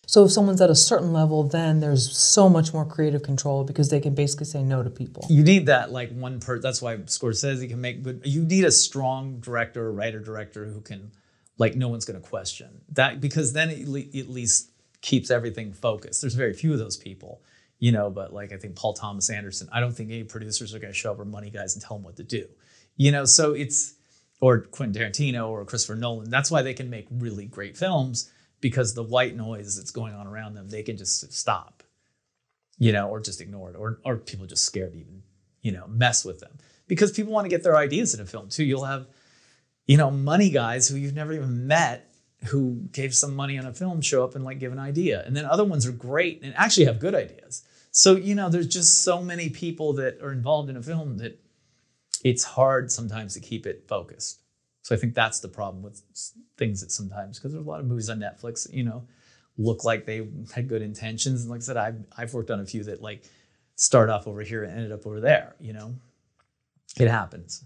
So 0.06 0.24
if 0.24 0.30
someone's 0.30 0.60
at 0.60 0.70
a 0.70 0.74
certain 0.74 1.12
level, 1.12 1.42
then 1.42 1.80
there's 1.80 2.16
so 2.16 2.48
much 2.48 2.72
more 2.72 2.84
creative 2.84 3.24
control 3.24 3.64
because 3.64 3.90
they 3.90 3.98
can 3.98 4.14
basically 4.14 4.46
say 4.46 4.62
no 4.62 4.84
to 4.84 4.88
people. 4.88 5.26
You 5.28 5.42
need 5.42 5.66
that 5.66 5.90
like 5.90 6.12
one 6.12 6.38
per. 6.38 6.60
That's 6.60 6.80
why 6.80 6.96
Scorsese 6.98 7.68
can 7.68 7.80
make 7.80 8.04
good. 8.04 8.22
You 8.24 8.44
need 8.44 8.64
a 8.64 8.70
strong 8.70 9.40
director, 9.40 9.92
writer, 9.92 10.20
director 10.20 10.66
who 10.66 10.80
can, 10.80 11.10
like, 11.58 11.74
no 11.74 11.88
one's 11.88 12.04
going 12.04 12.20
to 12.20 12.26
question 12.26 12.82
that 12.90 13.20
because 13.20 13.52
then 13.52 13.68
it 13.68 13.80
at 14.16 14.30
least 14.30 14.70
keeps 15.00 15.30
everything 15.30 15.72
focused. 15.72 16.20
There's 16.20 16.34
very 16.34 16.52
few 16.52 16.72
of 16.72 16.78
those 16.78 16.96
people, 16.96 17.42
you 17.80 17.90
know. 17.90 18.08
But 18.08 18.32
like 18.32 18.52
I 18.52 18.56
think 18.56 18.76
Paul 18.76 18.92
Thomas 18.92 19.28
Anderson, 19.28 19.68
I 19.72 19.80
don't 19.80 19.92
think 19.92 20.10
any 20.10 20.24
producers 20.24 20.72
are 20.72 20.78
going 20.78 20.92
to 20.92 20.98
show 20.98 21.12
up 21.12 21.18
or 21.18 21.24
money 21.24 21.50
guys 21.50 21.74
and 21.74 21.82
tell 21.82 21.96
them 21.96 22.04
what 22.04 22.16
to 22.16 22.22
do, 22.22 22.46
you 22.96 23.10
know. 23.10 23.24
So 23.24 23.54
it's 23.54 23.94
or 24.40 24.60
Quentin 24.60 25.02
Tarantino 25.02 25.48
or 25.48 25.64
Christopher 25.64 25.96
Nolan. 25.96 26.30
That's 26.30 26.50
why 26.50 26.62
they 26.62 26.74
can 26.74 26.90
make 26.90 27.06
really 27.10 27.46
great 27.46 27.76
films 27.76 28.30
because 28.66 28.94
the 28.94 29.02
white 29.04 29.36
noise 29.36 29.76
that's 29.76 29.92
going 29.92 30.12
on 30.12 30.26
around 30.26 30.54
them, 30.54 30.68
they 30.68 30.82
can 30.82 30.96
just 30.96 31.32
stop, 31.32 31.84
you 32.78 32.90
know, 32.90 33.08
or 33.08 33.20
just 33.20 33.40
ignore 33.40 33.70
it, 33.70 33.76
or 33.76 34.00
or 34.04 34.16
people 34.16 34.44
just 34.44 34.64
scared 34.64 34.92
to 34.92 34.98
even, 34.98 35.22
you 35.62 35.70
know, 35.70 35.86
mess 35.86 36.24
with 36.24 36.40
them 36.40 36.58
because 36.88 37.12
people 37.12 37.32
want 37.32 37.44
to 37.44 37.48
get 37.48 37.62
their 37.62 37.76
ideas 37.76 38.12
in 38.12 38.20
a 38.20 38.26
film 38.26 38.48
too. 38.48 38.64
You'll 38.64 38.82
have, 38.82 39.06
you 39.86 39.96
know, 39.96 40.10
money 40.10 40.50
guys 40.50 40.88
who 40.88 40.96
you've 40.96 41.14
never 41.14 41.32
even 41.32 41.68
met 41.68 42.12
who 42.48 42.80
gave 42.90 43.14
some 43.14 43.36
money 43.36 43.56
on 43.56 43.66
a 43.66 43.72
film 43.72 44.00
show 44.00 44.24
up 44.24 44.34
and 44.34 44.44
like 44.44 44.58
give 44.58 44.72
an 44.72 44.80
idea, 44.80 45.22
and 45.24 45.36
then 45.36 45.44
other 45.44 45.64
ones 45.64 45.86
are 45.86 45.92
great 45.92 46.42
and 46.42 46.52
actually 46.56 46.86
have 46.86 46.98
good 46.98 47.14
ideas. 47.14 47.62
So 47.92 48.16
you 48.16 48.34
know, 48.34 48.48
there's 48.48 48.66
just 48.66 49.04
so 49.04 49.22
many 49.22 49.48
people 49.48 49.92
that 49.92 50.20
are 50.20 50.32
involved 50.32 50.70
in 50.70 50.76
a 50.76 50.82
film 50.82 51.18
that 51.18 51.40
it's 52.24 52.42
hard 52.42 52.90
sometimes 52.90 53.34
to 53.34 53.40
keep 53.40 53.64
it 53.64 53.84
focused. 53.86 54.40
So 54.86 54.94
I 54.94 54.98
think 54.98 55.14
that's 55.16 55.40
the 55.40 55.48
problem 55.48 55.82
with 55.82 56.00
things 56.56 56.80
that 56.80 56.92
sometimes 56.92 57.40
because 57.40 57.50
there's 57.50 57.66
a 57.66 57.68
lot 57.68 57.80
of 57.80 57.86
movies 57.86 58.08
on 58.08 58.20
Netflix, 58.20 58.72
you 58.72 58.84
know, 58.84 59.02
look 59.58 59.82
like 59.82 60.06
they 60.06 60.28
had 60.54 60.68
good 60.68 60.80
intentions. 60.80 61.42
And 61.42 61.50
like 61.50 61.58
I 61.58 61.62
said, 61.62 61.76
I've 61.76 61.96
I've 62.16 62.32
worked 62.32 62.52
on 62.52 62.60
a 62.60 62.64
few 62.64 62.84
that 62.84 63.02
like 63.02 63.24
start 63.74 64.10
off 64.10 64.28
over 64.28 64.42
here 64.42 64.62
and 64.62 64.72
ended 64.72 64.92
up 64.92 65.04
over 65.04 65.20
there. 65.20 65.56
You 65.58 65.72
know, 65.72 65.96
it 67.00 67.08
happens. 67.08 67.64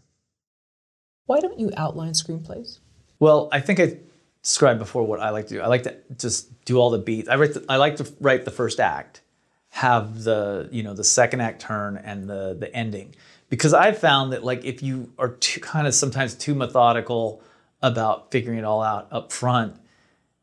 Why 1.26 1.40
don't 1.40 1.60
you 1.60 1.70
outline 1.76 2.12
screenplays? 2.12 2.78
Well, 3.18 3.50
I 3.52 3.60
think 3.60 3.80
I 3.80 3.98
described 4.42 4.78
before 4.78 5.06
what 5.06 5.20
I 5.20 5.28
like 5.28 5.48
to 5.48 5.56
do. 5.56 5.60
I 5.60 5.66
like 5.66 5.82
to 5.82 5.96
just 6.16 6.64
do 6.64 6.78
all 6.78 6.88
the 6.88 6.96
beats. 6.96 7.28
I 7.28 7.36
write. 7.36 7.52
The, 7.52 7.66
I 7.68 7.76
like 7.76 7.96
to 7.96 8.10
write 8.20 8.46
the 8.46 8.50
first 8.50 8.80
act, 8.80 9.20
have 9.68 10.24
the 10.24 10.70
you 10.72 10.82
know 10.82 10.94
the 10.94 11.04
second 11.04 11.42
act 11.42 11.60
turn 11.60 11.98
and 11.98 12.30
the 12.30 12.56
the 12.58 12.74
ending 12.74 13.14
because 13.50 13.74
I've 13.74 13.98
found 13.98 14.32
that 14.32 14.42
like 14.42 14.64
if 14.64 14.82
you 14.82 15.12
are 15.18 15.28
too 15.28 15.60
kind 15.60 15.86
of 15.86 15.94
sometimes 15.94 16.34
too 16.34 16.54
methodical 16.54 17.42
about 17.82 18.30
figuring 18.30 18.58
it 18.58 18.64
all 18.64 18.82
out 18.82 19.08
up 19.10 19.30
front, 19.32 19.76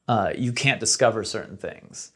uh, 0.07 0.33
you 0.37 0.53
can't 0.53 0.79
discover 0.79 1.23
certain 1.23 1.57
things. 1.57 2.11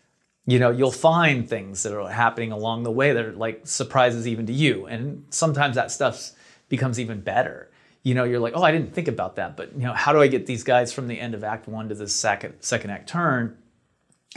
You 0.46 0.60
know, 0.60 0.70
you'll 0.70 0.92
find 0.92 1.50
things 1.50 1.84
that 1.84 1.98
are 1.98 2.10
happening 2.10 2.52
along 2.52 2.84
the 2.84 2.92
way 2.92 3.14
that 3.14 3.26
are 3.26 3.32
like 3.32 3.66
surprises 3.66 4.28
even 4.28 4.46
to 4.48 4.54
you, 4.54 4.86
and 4.86 5.26
sometimes 5.30 5.76
that 5.76 5.92
stuff 5.92 6.32
becomes 6.70 7.00
even 7.00 7.22
better. 7.22 7.72
You 8.04 8.16
know, 8.16 8.24
you're 8.24 8.40
like, 8.40 8.54
oh, 8.56 8.64
I 8.64 8.72
didn't 8.72 8.94
think 8.94 9.08
about 9.08 9.36
that, 9.36 9.56
but 9.56 9.74
you 9.74 9.84
know, 9.84 9.94
how 9.94 10.12
do 10.12 10.22
I 10.22 10.28
get 10.28 10.48
these 10.48 10.64
guys 10.64 10.92
from 10.92 11.08
the 11.08 11.20
end 11.20 11.36
of 11.36 11.44
Act 11.44 11.68
One 11.68 11.90
to 11.90 11.96
the 11.96 12.08
second 12.08 12.56
second 12.60 12.90
act 12.90 13.08
turn? 13.08 13.58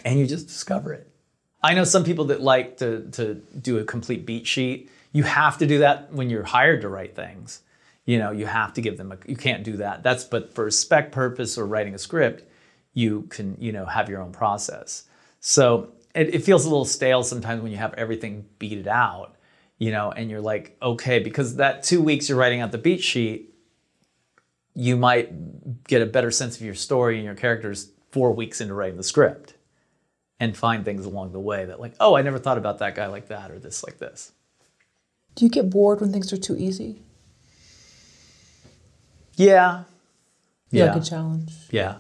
And 0.05 0.19
you 0.19 0.27
just 0.27 0.47
discover 0.47 0.93
it. 0.93 1.11
I 1.63 1.73
know 1.73 1.85
some 1.85 2.05
people 2.05 2.27
that 2.27 2.43
like 2.43 2.77
to 2.77 3.09
to 3.13 3.35
do 3.61 3.79
a 3.79 3.85
complete 3.85 4.27
beat 4.27 4.47
sheet 4.47 4.91
you 5.15 5.23
have 5.23 5.57
to 5.59 5.67
do 5.67 5.79
that 5.79 6.13
when 6.13 6.29
you're 6.29 6.43
hired 6.43 6.83
to 6.83 6.89
write 6.89 7.15
things. 7.15 7.63
You 8.05 8.19
know, 8.19 8.33
you 8.33 8.47
have 8.47 8.75
to 8.75 8.83
give 8.83 8.99
them 8.99 9.13
a, 9.13 9.19
you 9.27 9.37
can't 9.37 9.63
do 9.63 9.79
that. 9.79 10.03
That's, 10.03 10.25
but 10.25 10.53
for 10.53 10.71
spec 10.71 11.13
purpose 11.13 11.57
or 11.57 11.67
writing 11.67 11.95
a 11.95 11.99
script, 11.99 12.45
you 12.93 13.23
can, 13.31 13.57
you 13.61 13.71
know, 13.71 13.87
have 13.87 14.11
your 14.11 14.21
own 14.21 14.33
process. 14.33 15.05
So 15.39 15.93
it, 16.17 16.35
it 16.35 16.39
feels 16.41 16.67
a 16.67 16.69
little 16.69 16.85
stale 16.85 17.23
sometimes 17.23 17.63
when 17.63 17.71
you 17.71 17.79
have 17.79 17.95
everything 17.95 18.45
beated 18.59 18.89
out, 18.89 19.37
you 19.79 19.93
know, 19.93 20.11
and 20.11 20.29
you're 20.29 20.41
like, 20.41 20.77
okay, 20.83 21.21
because 21.21 21.57
that 21.57 21.85
two 21.85 22.03
weeks 22.03 22.29
you're 22.29 22.37
writing 22.37 22.61
out 22.61 22.73
the 22.73 22.79
beat 22.79 23.03
sheet, 23.03 23.55
you 24.75 24.97
might 24.97 25.85
get 25.85 26.03
a 26.03 26.07
better 26.07 26.33
sense 26.33 26.57
of 26.57 26.63
your 26.63 26.75
story 26.75 27.17
and 27.17 27.25
your 27.25 27.37
characters 27.37 27.93
four 28.11 28.33
weeks 28.33 28.61
into 28.61 28.75
writing 28.75 28.97
the 28.97 29.05
script 29.05 29.55
and 30.41 30.57
find 30.57 30.85
things 30.85 31.07
along 31.07 31.31
the 31.31 31.39
way 31.39 31.67
that 31.67 31.79
like, 31.79 31.95
oh, 32.01 32.17
I 32.17 32.23
never 32.23 32.41
thought 32.41 32.59
about 32.59 32.79
that 32.79 32.97
guy 32.97 33.07
like 33.07 33.29
that 33.29 33.53
or 33.53 33.61
this 33.61 33.85
like 33.85 33.99
this. 33.99 34.33
Do 35.35 35.45
you 35.45 35.51
get 35.51 35.71
bored 35.71 36.01
when 36.01 36.13
things 36.13 36.33
are 36.33 36.37
too 36.37 36.57
easy? 36.57 37.03
Yeah. 39.37 39.85
Yeah. 40.71 40.87
like 40.87 41.03
a 41.03 41.05
challenge? 41.05 41.53
Yeah. 41.71 41.97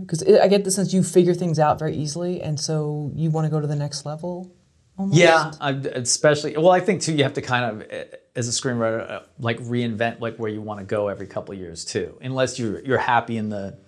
Because 0.00 0.22
I 0.22 0.46
get 0.48 0.64
the 0.64 0.70
sense 0.70 0.92
you 0.92 1.02
figure 1.02 1.34
things 1.34 1.58
out 1.58 1.78
very 1.78 1.96
easily, 1.96 2.40
and 2.40 2.60
so 2.60 3.10
you 3.14 3.30
want 3.30 3.46
to 3.46 3.50
go 3.50 3.60
to 3.60 3.66
the 3.66 3.74
next 3.74 4.06
level. 4.06 4.52
Almost. 4.96 5.18
Yeah, 5.18 5.52
I, 5.60 5.70
especially. 5.70 6.56
Well, 6.56 6.70
I 6.70 6.80
think 6.80 7.00
too, 7.00 7.14
you 7.14 7.24
have 7.24 7.32
to 7.34 7.42
kind 7.42 7.64
of, 7.64 7.90
eh, 7.90 8.04
as 8.36 8.48
a 8.48 8.52
screenwriter, 8.52 9.10
uh, 9.10 9.20
like 9.38 9.58
reinvent 9.60 10.20
like 10.20 10.36
where 10.36 10.50
you 10.50 10.60
want 10.60 10.78
to 10.78 10.86
go 10.86 11.08
every 11.08 11.26
couple 11.26 11.54
of 11.54 11.58
years 11.58 11.84
too. 11.84 12.16
Unless 12.20 12.58
you're 12.58 12.80
you're 12.80 12.98
happy 12.98 13.36
in 13.36 13.48
the 13.48 13.78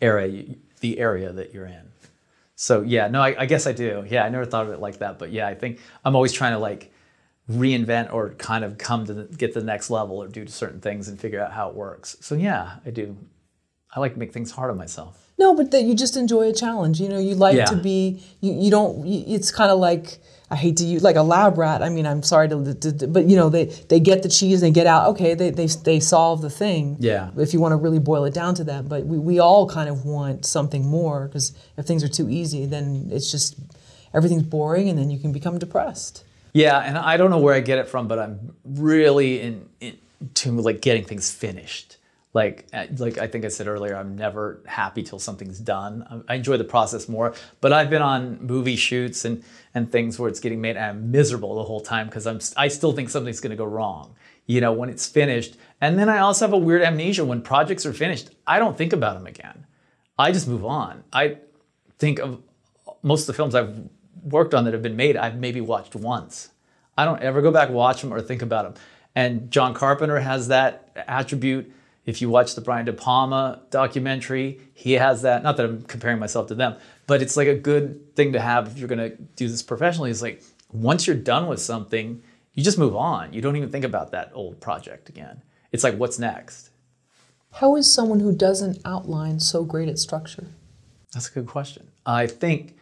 area, 0.00 0.44
the 0.80 0.98
area 0.98 1.32
that 1.32 1.54
you're 1.54 1.66
in. 1.66 1.88
So 2.54 2.82
yeah, 2.82 3.08
no, 3.08 3.22
I, 3.22 3.34
I 3.38 3.46
guess 3.46 3.66
I 3.66 3.72
do. 3.72 4.04
Yeah, 4.08 4.24
I 4.24 4.28
never 4.28 4.44
thought 4.44 4.66
of 4.66 4.72
it 4.72 4.80
like 4.80 4.98
that, 4.98 5.18
but 5.18 5.32
yeah, 5.32 5.48
I 5.48 5.54
think 5.54 5.80
I'm 6.04 6.14
always 6.14 6.32
trying 6.32 6.52
to 6.52 6.58
like 6.58 6.92
reinvent 7.50 8.12
or 8.12 8.30
kind 8.34 8.64
of 8.64 8.76
come 8.78 9.06
to 9.06 9.14
the, 9.14 9.24
get 9.36 9.54
to 9.54 9.60
the 9.60 9.66
next 9.66 9.90
level 9.90 10.22
or 10.22 10.28
do 10.28 10.46
certain 10.46 10.80
things 10.80 11.08
and 11.08 11.18
figure 11.18 11.40
out 11.42 11.52
how 11.52 11.68
it 11.68 11.74
works. 11.74 12.16
So 12.20 12.34
yeah, 12.34 12.76
I 12.84 12.90
do. 12.90 13.16
I 13.94 14.00
like 14.00 14.12
to 14.14 14.18
make 14.18 14.32
things 14.32 14.50
hard 14.50 14.70
on 14.70 14.76
myself. 14.76 15.24
No, 15.38 15.54
but 15.54 15.70
that 15.70 15.84
you 15.84 15.94
just 15.94 16.16
enjoy 16.16 16.48
a 16.48 16.52
challenge. 16.52 17.00
You 17.00 17.08
know, 17.08 17.18
you 17.18 17.34
like 17.34 17.56
Yeah. 17.56 17.64
to 17.66 17.76
be. 17.76 18.22
You, 18.40 18.52
you 18.52 18.70
don't. 18.70 19.06
You, 19.06 19.24
it's 19.34 19.50
kind 19.50 19.70
of 19.70 19.78
like 19.78 20.18
I 20.50 20.56
hate 20.56 20.76
to 20.78 20.84
use 20.84 21.02
like 21.02 21.16
a 21.16 21.22
lab 21.22 21.56
rat. 21.56 21.82
I 21.82 21.88
mean, 21.88 22.06
I'm 22.06 22.22
sorry 22.22 22.48
to, 22.50 22.74
to, 22.74 22.92
to- 22.98 23.06
but 23.06 23.26
you 23.26 23.36
know, 23.36 23.48
they 23.48 23.64
they 23.64 23.98
get 24.00 24.22
the 24.22 24.28
cheese, 24.28 24.60
they 24.60 24.70
get 24.70 24.86
out. 24.86 25.08
Okay, 25.10 25.32
they 25.34 25.48
they 25.50 25.66
they 25.66 26.00
solve 26.00 26.42
the 26.42 26.50
thing. 26.50 26.96
Yeah. 27.00 27.30
If 27.38 27.54
you 27.54 27.60
want 27.60 27.72
to 27.72 27.76
really 27.76 27.98
boil 28.00 28.24
it 28.26 28.34
down 28.34 28.54
to 28.56 28.64
that, 28.64 28.88
but 28.90 29.06
we 29.06 29.16
we 29.18 29.38
all 29.38 29.66
kind 29.68 29.88
of 29.88 30.04
want 30.04 30.44
something 30.44 30.84
more 30.84 31.28
because 31.28 31.52
if 31.78 31.86
things 31.86 32.04
are 32.04 32.08
too 32.08 32.28
easy, 32.28 32.66
then 32.66 33.08
it's 33.10 33.30
just 33.30 33.56
everything's 34.12 34.42
boring, 34.42 34.88
and 34.90 34.98
then 34.98 35.08
you 35.10 35.18
can 35.18 35.32
become 35.32 35.58
depressed. 35.58 36.24
Yeah, 36.58 36.78
and 36.80 36.98
I 36.98 37.16
don't 37.16 37.30
know 37.30 37.38
where 37.38 37.54
I 37.54 37.60
get 37.60 37.78
it 37.78 37.86
from, 37.86 38.08
but 38.08 38.18
I'm 38.18 38.52
really 38.64 39.40
in, 39.40 39.68
into 39.80 40.50
like 40.50 40.80
getting 40.80 41.04
things 41.04 41.30
finished. 41.30 41.98
Like, 42.34 42.66
like 42.96 43.16
I 43.16 43.28
think 43.28 43.44
I 43.44 43.48
said 43.48 43.68
earlier, 43.68 43.96
I'm 43.96 44.16
never 44.16 44.60
happy 44.66 45.04
till 45.04 45.20
something's 45.20 45.60
done. 45.60 46.24
I- 46.28 46.32
I 46.32 46.36
enjoy 46.36 46.56
the 46.56 46.64
process 46.64 47.08
more. 47.08 47.32
But 47.60 47.72
I've 47.72 47.90
been 47.90 48.02
on 48.02 48.44
movie 48.44 48.74
shoots 48.74 49.24
and 49.24 49.44
and 49.72 49.92
things 49.92 50.18
where 50.18 50.28
it's 50.28 50.40
getting 50.40 50.60
made, 50.60 50.76
and 50.76 50.84
I'm 50.84 51.10
miserable 51.12 51.54
the 51.54 51.62
whole 51.62 51.80
time 51.80 52.06
because 52.06 52.26
I'm 52.26 52.40
I 52.56 52.66
still 52.66 52.90
think 52.92 53.08
something's 53.08 53.38
going 53.38 53.50
to 53.50 53.56
go 53.56 53.64
wrong. 53.64 54.16
You 54.46 54.60
know, 54.60 54.72
when 54.72 54.88
it's 54.88 55.06
finished, 55.06 55.56
and 55.80 55.96
then 55.96 56.08
I 56.08 56.18
also 56.18 56.44
have 56.44 56.52
a 56.52 56.58
weird 56.58 56.82
amnesia 56.82 57.24
when 57.24 57.40
projects 57.40 57.86
are 57.86 57.92
finished. 57.92 58.30
I 58.48 58.58
don't 58.58 58.76
think 58.76 58.92
about 58.92 59.14
them 59.16 59.28
again. 59.28 59.64
I 60.18 60.32
just 60.32 60.48
move 60.48 60.64
on. 60.64 61.04
I 61.12 61.36
think 62.00 62.18
of 62.18 62.42
most 63.02 63.20
of 63.22 63.26
the 63.28 63.34
films 63.34 63.54
I've 63.54 63.88
worked 64.22 64.54
on 64.54 64.64
that 64.64 64.72
have 64.72 64.82
been 64.82 64.96
made, 64.96 65.16
I've 65.16 65.36
maybe 65.36 65.60
watched 65.60 65.94
once. 65.94 66.50
I 66.96 67.04
don't 67.04 67.22
ever 67.22 67.42
go 67.42 67.50
back 67.50 67.70
watch 67.70 68.02
them 68.02 68.12
or 68.12 68.20
think 68.20 68.42
about 68.42 68.64
them. 68.64 68.82
And 69.14 69.50
John 69.50 69.74
Carpenter 69.74 70.20
has 70.20 70.48
that 70.48 71.04
attribute. 71.06 71.72
If 72.06 72.22
you 72.22 72.30
watch 72.30 72.54
the 72.54 72.60
Brian 72.60 72.86
De 72.86 72.92
Palma 72.92 73.60
documentary, 73.70 74.60
he 74.74 74.92
has 74.92 75.22
that. 75.22 75.42
Not 75.42 75.56
that 75.58 75.66
I'm 75.66 75.82
comparing 75.82 76.18
myself 76.18 76.48
to 76.48 76.54
them, 76.54 76.76
but 77.06 77.20
it's 77.20 77.36
like 77.36 77.48
a 77.48 77.54
good 77.54 78.16
thing 78.16 78.32
to 78.32 78.40
have 78.40 78.68
if 78.68 78.78
you're 78.78 78.88
going 78.88 79.10
to 79.10 79.16
do 79.36 79.48
this 79.48 79.62
professionally. 79.62 80.10
Is 80.10 80.22
like 80.22 80.42
once 80.72 81.06
you're 81.06 81.16
done 81.16 81.48
with 81.48 81.60
something, 81.60 82.22
you 82.54 82.62
just 82.62 82.78
move 82.78 82.96
on. 82.96 83.32
You 83.32 83.42
don't 83.42 83.56
even 83.56 83.70
think 83.70 83.84
about 83.84 84.10
that 84.12 84.30
old 84.32 84.60
project 84.60 85.08
again. 85.08 85.42
It's 85.70 85.84
like 85.84 85.96
what's 85.96 86.18
next. 86.18 86.70
How 87.52 87.76
is 87.76 87.92
someone 87.92 88.20
who 88.20 88.32
doesn't 88.32 88.80
outline 88.84 89.40
so 89.40 89.64
great 89.64 89.88
at 89.88 89.98
structure? 89.98 90.46
That's 91.12 91.28
a 91.28 91.32
good 91.32 91.46
question. 91.46 91.88
I 92.06 92.26
think 92.26 92.77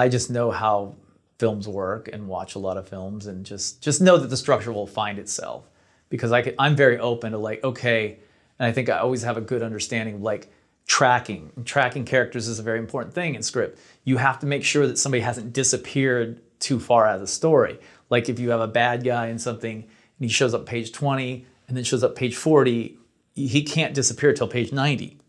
I 0.00 0.08
just 0.08 0.30
know 0.30 0.50
how 0.50 0.96
films 1.38 1.68
work 1.68 2.08
and 2.10 2.26
watch 2.26 2.54
a 2.54 2.58
lot 2.58 2.78
of 2.78 2.88
films 2.88 3.26
and 3.26 3.44
just 3.44 3.82
just 3.82 4.00
know 4.00 4.16
that 4.16 4.28
the 4.28 4.36
structure 4.36 4.72
will 4.72 4.86
find 4.86 5.18
itself 5.18 5.68
because 6.08 6.32
I 6.32 6.54
I'm 6.58 6.74
very 6.74 6.98
open 6.98 7.32
to 7.32 7.38
like 7.38 7.62
okay, 7.62 8.18
and 8.58 8.66
I 8.66 8.72
think 8.72 8.88
I 8.88 8.96
always 8.96 9.24
have 9.24 9.36
a 9.36 9.42
good 9.42 9.62
understanding 9.62 10.14
of 10.14 10.22
like 10.22 10.50
tracking. 10.86 11.52
Tracking 11.66 12.06
characters 12.06 12.48
is 12.48 12.58
a 12.58 12.62
very 12.62 12.78
important 12.78 13.14
thing 13.14 13.34
in 13.34 13.42
script. 13.42 13.78
You 14.04 14.16
have 14.16 14.38
to 14.38 14.46
make 14.46 14.64
sure 14.64 14.86
that 14.86 14.96
somebody 14.96 15.20
hasn't 15.20 15.52
disappeared 15.52 16.40
too 16.60 16.80
far 16.80 17.06
out 17.06 17.16
of 17.16 17.20
the 17.20 17.26
story. 17.26 17.78
Like 18.08 18.30
if 18.30 18.40
you 18.40 18.48
have 18.52 18.62
a 18.62 18.68
bad 18.68 19.04
guy 19.04 19.26
in 19.26 19.38
something 19.38 19.82
and 19.82 19.90
he 20.18 20.28
shows 20.28 20.54
up 20.54 20.64
page 20.64 20.92
20 20.92 21.44
and 21.68 21.76
then 21.76 21.84
shows 21.84 22.02
up 22.02 22.16
page 22.16 22.36
40, 22.36 22.96
he 23.34 23.62
can't 23.62 23.92
disappear 23.92 24.32
till 24.32 24.48
page 24.48 24.72
90 24.72 25.19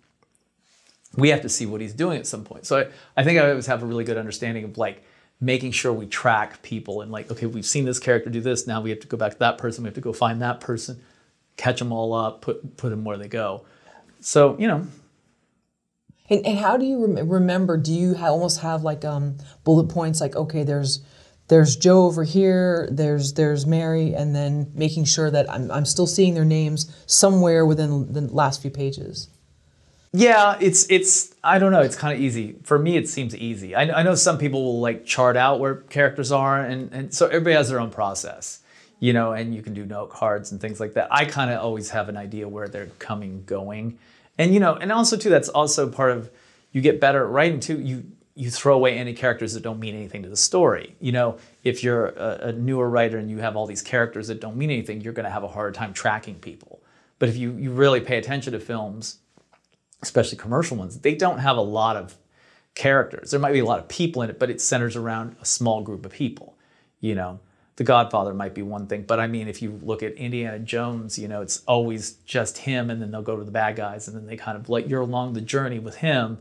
we 1.18 1.30
have 1.30 1.42
to 1.42 1.50
see 1.50 1.66
what 1.66 1.82
he's 1.82 1.94
doing 1.94 2.18
at 2.18 2.28
some 2.28 2.44
point. 2.44 2.66
So 2.66 2.80
I, 2.80 2.88
I 3.22 3.24
think 3.24 3.40
I 3.40 3.50
always 3.50 3.68
have 3.68 3.84
a 3.84 3.86
really 3.86 4.04
good 4.04 4.18
understanding 4.18 4.64
of 4.64 4.78
like 4.78 5.04
making 5.40 5.72
sure 5.72 5.92
we 5.92 6.06
track 6.08 6.62
people 6.62 7.02
and 7.02 7.12
like, 7.12 7.32
okay, 7.32 7.48
we've 7.48 7.66
seen 7.66 7.86
this 7.86 8.00
character 8.00 8.30
do 8.30 8.42
this. 8.42 8.68
Now 8.68 8.82
we 8.82 8.90
have 8.92 9.00
to 9.02 9.08
go 9.08 9.18
back 9.18 9.34
to 9.34 9.40
that 9.40 9.58
person. 9.58 9.84
We 9.84 9.88
have 9.88 9.96
to 9.96 10.02
go 10.02 10.14
find 10.14 10.42
that 10.42 10.62
person, 10.62 11.02
catch 11.58 11.80
them 11.80 11.92
all 11.92 12.14
up, 12.14 12.42
put 12.42 12.78
put 12.78 12.90
them 12.90 13.04
where 13.04 13.18
they 13.18 13.28
go. 13.28 13.66
So 14.22 14.56
you 14.60 14.68
know, 14.68 14.88
And, 16.30 16.46
and 16.46 16.58
how 16.60 16.78
do 16.78 16.86
you 16.86 17.06
rem- 17.06 17.30
remember? 17.30 17.78
Do 17.78 17.94
you 17.94 18.16
ha- 18.16 18.28
almost 18.28 18.62
have 18.62 18.84
like 18.84 19.04
um, 19.04 19.38
bullet 19.64 19.90
points? 19.90 20.22
Like, 20.22 20.36
okay, 20.36 20.64
there's 20.64 21.04
there's 21.50 21.76
Joe 21.76 22.06
over 22.06 22.24
here, 22.24 22.88
there's 22.92 23.34
there's 23.34 23.66
Mary, 23.66 24.14
and 24.16 24.34
then 24.36 24.72
making 24.74 25.06
sure 25.06 25.30
that 25.32 25.52
I'm, 25.52 25.70
I'm 25.72 25.86
still 25.86 26.08
seeing 26.08 26.34
their 26.36 26.46
names 26.46 26.96
somewhere 27.08 27.66
within 27.66 28.14
the 28.14 28.22
last 28.22 28.62
few 28.62 28.72
pages. 28.72 29.28
Yeah, 30.14 30.58
it's 30.60 30.86
it's 30.90 31.34
I 31.44 31.58
don't 31.58 31.72
know. 31.72 31.82
It's 31.82 31.96
kind 31.96 32.14
of 32.14 32.22
easy 32.22 32.56
for 32.64 32.78
me. 32.78 32.98
It 32.98 33.08
seems 33.08 33.36
easy. 33.36 33.76
I, 33.76 34.00
I 34.00 34.04
know 34.04 34.16
some 34.16 34.38
people 34.38 34.64
will 34.64 34.82
like 34.82 35.06
chart 35.06 35.38
out 35.38 35.60
where 35.60 35.76
characters 35.76 36.32
are, 36.32 36.60
and 36.60 36.92
and 36.92 37.14
so 37.14 37.28
everybody 37.28 37.56
has 37.56 37.70
their 37.70 37.80
own 37.80 37.92
process. 37.92 38.60
You 39.00 39.14
know, 39.14 39.32
and 39.32 39.56
you 39.56 39.64
can 39.64 39.74
do 39.74 39.84
note 39.84 40.12
cards 40.12 40.52
and 40.52 40.62
things 40.62 40.80
like 40.80 40.94
that. 40.94 41.08
I 41.12 41.26
kind 41.26 41.50
of 41.50 41.60
always 41.60 41.90
have 41.90 42.08
an 42.08 42.18
idea 42.18 42.48
where 42.48 42.68
they're 42.68 42.92
coming, 43.00 43.44
going, 43.46 43.98
and 44.38 44.54
you 44.54 44.60
know, 44.60 44.76
and 44.76 44.92
also 44.92 45.18
too, 45.18 45.30
that's 45.30 45.50
also 45.50 45.90
part 45.90 46.12
of 46.12 46.30
you 46.72 46.82
get 46.82 47.00
better 47.00 47.24
at 47.24 47.30
writing 47.32 47.60
too. 47.62 47.80
You 47.80 48.04
you 48.36 48.52
throw 48.52 48.76
away 48.76 48.98
any 48.98 49.14
characters 49.14 49.54
that 49.54 49.64
don't 49.64 49.80
mean 49.80 49.96
anything 49.96 50.24
to 50.24 50.30
the 50.30 50.38
story. 50.38 50.96
You 51.00 51.14
know, 51.14 51.38
if 51.64 51.84
you're 51.84 52.08
a, 52.08 52.48
a 52.48 52.52
newer 52.52 52.90
writer 52.90 53.18
and 53.18 53.30
you 53.30 53.38
have 53.40 53.56
all 53.56 53.66
these 53.66 53.82
characters 53.82 54.28
that 54.28 54.42
don't 54.42 54.58
mean 54.58 54.70
anything, 54.70 55.02
you're 55.02 55.14
going 55.14 55.26
to 55.26 55.32
have 55.32 55.44
a 55.44 55.50
hard 55.50 55.74
time 55.74 55.94
tracking 55.94 56.36
people. 56.36 56.82
But 57.18 57.30
if 57.30 57.38
you 57.38 57.54
you 57.54 57.72
really 57.72 58.02
pay 58.02 58.18
attention 58.18 58.52
to 58.54 58.60
films, 58.60 59.18
especially 60.02 60.38
commercial 60.38 60.78
ones, 60.78 60.99
they 60.99 61.15
don't 61.15 61.40
have 61.40 61.57
a 61.57 61.61
lot 61.61 61.95
of 61.95 62.15
characters. 62.76 63.32
There 63.32 63.40
might 63.40 63.53
be 63.53 63.60
a 63.60 63.65
lot 63.65 63.80
of 63.80 63.88
people 63.88 64.22
in 64.22 64.30
it, 64.30 64.40
but 64.40 64.49
it 64.49 64.61
centers 64.61 64.95
around 64.95 65.36
a 65.41 65.45
small 65.45 65.82
group 65.82 66.06
of 66.06 66.11
people. 66.11 66.57
You 66.99 67.15
know, 67.15 67.40
The 67.78 67.84
Godfather 67.84 68.34
might 68.34 68.53
be 68.53 68.61
one 68.61 68.88
thing, 68.88 69.03
but 69.03 69.19
I 69.19 69.28
mean, 69.28 69.48
if 69.48 69.61
you 69.61 69.80
look 69.82 70.03
at 70.03 70.14
Indiana 70.14 70.60
Jones, 70.60 71.18
you 71.18 71.28
know, 71.28 71.41
it's 71.41 71.64
always 71.65 72.11
just 72.26 72.60
him, 72.60 72.90
and 72.90 73.02
then 73.02 73.11
they'll 73.11 73.22
go 73.22 73.38
to 73.38 73.44
the 73.44 73.52
bad 73.52 73.76
guys, 73.76 74.07
and 74.07 74.15
then 74.15 74.28
they 74.28 74.38
kind 74.38 74.57
of 74.57 74.69
like 74.69 74.88
you're 74.88 75.02
along 75.02 75.34
the 75.34 75.41
journey 75.41 75.80
with 75.80 75.95
him. 75.95 76.38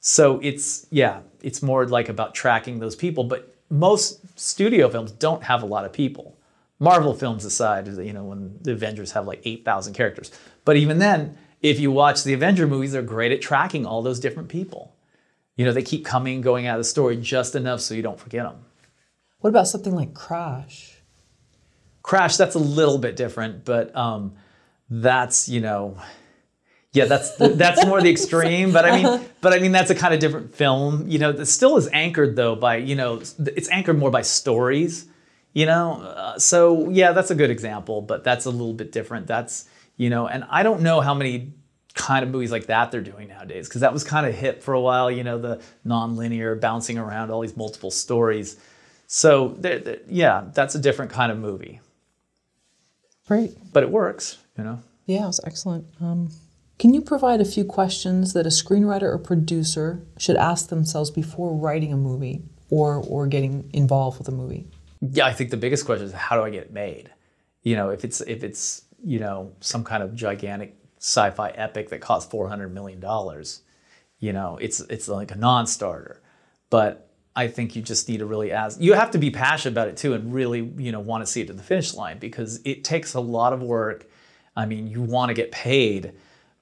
So 0.00 0.38
it's 0.42 0.86
yeah, 0.90 1.20
it's 1.42 1.62
more 1.62 1.86
like 1.86 2.08
about 2.08 2.34
tracking 2.34 2.78
those 2.78 2.94
people. 2.94 3.24
But 3.24 3.54
most 3.68 4.38
studio 4.38 4.88
films 4.88 5.12
don't 5.12 5.42
have 5.44 5.62
a 5.62 5.66
lot 5.66 5.84
of 5.84 5.92
people. 5.92 6.36
Marvel 6.78 7.14
films 7.14 7.44
aside, 7.44 7.86
you 7.88 8.12
know, 8.12 8.24
when 8.24 8.58
the 8.62 8.72
Avengers 8.72 9.12
have 9.12 9.26
like 9.26 9.42
8,000 9.44 9.92
characters. 9.92 10.30
But 10.64 10.76
even 10.76 10.98
then, 10.98 11.36
if 11.62 11.78
you 11.78 11.90
watch 11.90 12.24
the 12.24 12.32
Avenger 12.32 12.66
movies, 12.66 12.92
they're 12.92 13.02
great 13.02 13.32
at 13.32 13.40
tracking 13.40 13.86
all 13.86 14.02
those 14.02 14.20
different 14.20 14.48
people. 14.48 14.96
You 15.56 15.64
know, 15.66 15.72
they 15.72 15.82
keep 15.82 16.04
coming 16.04 16.40
going 16.40 16.66
out 16.66 16.76
of 16.76 16.80
the 16.80 16.88
story 16.88 17.16
just 17.16 17.54
enough 17.54 17.80
so 17.80 17.94
you 17.94 18.02
don't 18.02 18.18
forget 18.18 18.44
them. 18.44 18.64
What 19.40 19.50
about 19.50 19.68
something 19.68 19.94
like 19.94 20.14
Crash? 20.14 20.96
Crash, 22.02 22.36
that's 22.36 22.54
a 22.54 22.60
little 22.60 22.98
bit 22.98 23.16
different, 23.16 23.64
but 23.64 23.94
um, 23.94 24.34
that's, 24.88 25.48
you 25.48 25.60
know, 25.60 25.98
yeah, 26.92 27.04
that's 27.04 27.36
the, 27.36 27.48
that's 27.48 27.86
more 27.86 28.00
the 28.00 28.10
extreme. 28.10 28.72
But 28.72 28.84
I 28.84 29.02
mean, 29.02 29.26
but 29.40 29.52
I 29.52 29.58
mean, 29.58 29.72
that's 29.72 29.90
a 29.90 29.94
kind 29.94 30.12
of 30.12 30.18
different 30.18 30.54
film. 30.54 31.08
You 31.08 31.18
know, 31.18 31.32
that 31.32 31.46
still 31.46 31.76
is 31.76 31.88
anchored 31.92 32.36
though 32.36 32.56
by, 32.56 32.76
you 32.76 32.96
know, 32.96 33.20
it's 33.38 33.68
anchored 33.68 33.98
more 33.98 34.10
by 34.10 34.22
stories. 34.22 35.06
You 35.52 35.66
know, 35.66 36.00
uh, 36.02 36.38
so 36.38 36.88
yeah, 36.90 37.12
that's 37.12 37.30
a 37.30 37.34
good 37.34 37.50
example, 37.50 38.02
but 38.02 38.24
that's 38.24 38.44
a 38.44 38.50
little 38.50 38.72
bit 38.72 38.92
different. 38.92 39.26
That's 39.26 39.68
you 40.02 40.08
know, 40.08 40.26
and 40.26 40.44
I 40.48 40.62
don't 40.62 40.80
know 40.80 41.00
how 41.02 41.12
many 41.12 41.52
kind 41.94 42.22
of 42.24 42.30
movies 42.30 42.50
like 42.50 42.66
that 42.66 42.90
they're 42.90 43.02
doing 43.12 43.28
nowadays 43.28 43.68
because 43.68 43.82
that 43.82 43.92
was 43.92 44.02
kind 44.02 44.24
of 44.26 44.32
hip 44.34 44.62
for 44.62 44.72
a 44.74 44.80
while. 44.80 45.10
You 45.10 45.24
know, 45.24 45.36
the 45.38 45.60
non-linear 45.84 46.54
bouncing 46.54 46.96
around 46.96 47.30
all 47.30 47.40
these 47.42 47.56
multiple 47.56 47.90
stories. 47.90 48.56
So 49.06 49.30
they're- 49.58 49.80
they're- 49.80 50.00
yeah, 50.08 50.44
that's 50.54 50.74
a 50.74 50.78
different 50.78 51.10
kind 51.10 51.30
of 51.32 51.38
movie, 51.38 51.80
Great. 53.26 53.52
but 53.74 53.82
it 53.82 53.90
works. 53.90 54.38
You 54.56 54.64
know. 54.64 54.78
Yeah, 55.06 55.24
it 55.24 55.26
was 55.26 55.40
excellent. 55.44 55.84
Um, 56.00 56.30
can 56.78 56.94
you 56.94 57.02
provide 57.02 57.40
a 57.40 57.44
few 57.44 57.64
questions 57.64 58.32
that 58.32 58.46
a 58.46 58.50
screenwriter 58.50 59.02
or 59.14 59.18
producer 59.18 60.00
should 60.18 60.36
ask 60.36 60.68
themselves 60.68 61.10
before 61.10 61.54
writing 61.54 61.92
a 61.92 61.96
movie 61.96 62.42
or 62.70 62.96
or 63.06 63.26
getting 63.26 63.68
involved 63.72 64.18
with 64.18 64.28
a 64.28 64.32
movie? 64.32 64.66
Yeah, 65.00 65.26
I 65.26 65.32
think 65.32 65.50
the 65.50 65.56
biggest 65.56 65.84
question 65.84 66.06
is 66.06 66.12
how 66.12 66.36
do 66.36 66.42
I 66.42 66.50
get 66.50 66.62
it 66.64 66.72
made? 66.72 67.10
You 67.62 67.76
know, 67.76 67.90
if 67.90 68.04
it's 68.04 68.20
if 68.22 68.42
it's 68.42 68.82
you 69.04 69.18
know 69.18 69.52
some 69.60 69.84
kind 69.84 70.02
of 70.02 70.14
gigantic 70.14 70.76
sci-fi 70.98 71.48
epic 71.50 71.88
that 71.90 72.00
costs 72.00 72.30
four 72.30 72.48
hundred 72.48 72.74
million 72.74 73.00
dollars, 73.00 73.62
you 74.18 74.32
know, 74.32 74.58
it's 74.60 74.80
it's 74.80 75.08
like 75.08 75.30
a 75.30 75.36
non-starter. 75.36 76.20
But 76.68 77.08
I 77.34 77.48
think 77.48 77.74
you 77.74 77.82
just 77.82 78.08
need 78.08 78.18
to 78.18 78.26
really 78.26 78.52
ask. 78.52 78.80
You 78.80 78.92
have 78.94 79.10
to 79.12 79.18
be 79.18 79.30
passionate 79.30 79.72
about 79.72 79.88
it 79.88 79.96
too, 79.96 80.14
and 80.14 80.32
really 80.32 80.72
you 80.76 80.92
know 80.92 81.00
want 81.00 81.22
to 81.24 81.26
see 81.26 81.40
it 81.40 81.46
to 81.46 81.52
the 81.52 81.62
finish 81.62 81.94
line 81.94 82.18
because 82.18 82.60
it 82.64 82.84
takes 82.84 83.14
a 83.14 83.20
lot 83.20 83.52
of 83.52 83.62
work. 83.62 84.08
I 84.56 84.66
mean, 84.66 84.86
you 84.86 85.02
want 85.02 85.30
to 85.30 85.34
get 85.34 85.50
paid, 85.52 86.12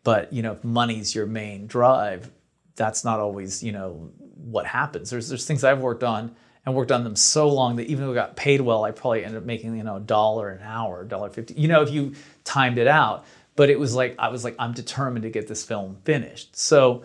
but 0.05 0.33
you 0.33 0.43
know, 0.43 0.53
if 0.53 0.65
money's 0.65 1.15
your 1.15 1.27
main 1.27 1.67
drive, 1.67 2.31
that's 2.77 3.05
not 3.05 3.19
always 3.21 3.63
you 3.63 3.73
know 3.73 4.11
what 4.37 4.67
happens. 4.67 5.11
There's 5.11 5.29
there's 5.29 5.47
things 5.47 5.65
I've 5.65 5.81
worked 5.81 6.05
on 6.05 6.37
and 6.69 6.77
worked 6.77 6.93
on 6.93 7.03
them 7.03 7.17
so 7.17 7.49
long 7.49 7.77
that 7.77 7.87
even 7.87 8.05
though 8.05 8.13
I 8.13 8.15
got 8.15 8.37
paid 8.37 8.61
well, 8.61 8.85
I 8.85 8.91
probably 8.91 9.25
ended 9.25 9.39
up 9.39 9.47
making 9.47 9.77
you 9.77 9.83
know 9.83 9.97
a 9.97 10.01
dollar 10.01 10.51
an 10.51 10.63
hour, 10.63 11.03
dollar 11.03 11.31
fifty. 11.31 11.55
You 11.55 11.67
know, 11.67 11.83
if 11.83 11.91
you 11.91 12.13
timed 12.45 12.79
it 12.79 12.87
out. 12.87 13.25
But 13.57 13.71
it 13.71 13.79
was 13.81 13.95
like 13.95 14.15
I 14.19 14.29
was 14.29 14.45
like 14.45 14.55
I'm 14.59 14.73
determined 14.73 15.25
to 15.25 15.31
get 15.31 15.49
this 15.49 15.65
film 15.65 15.97
finished. 16.05 16.55
So 16.57 17.03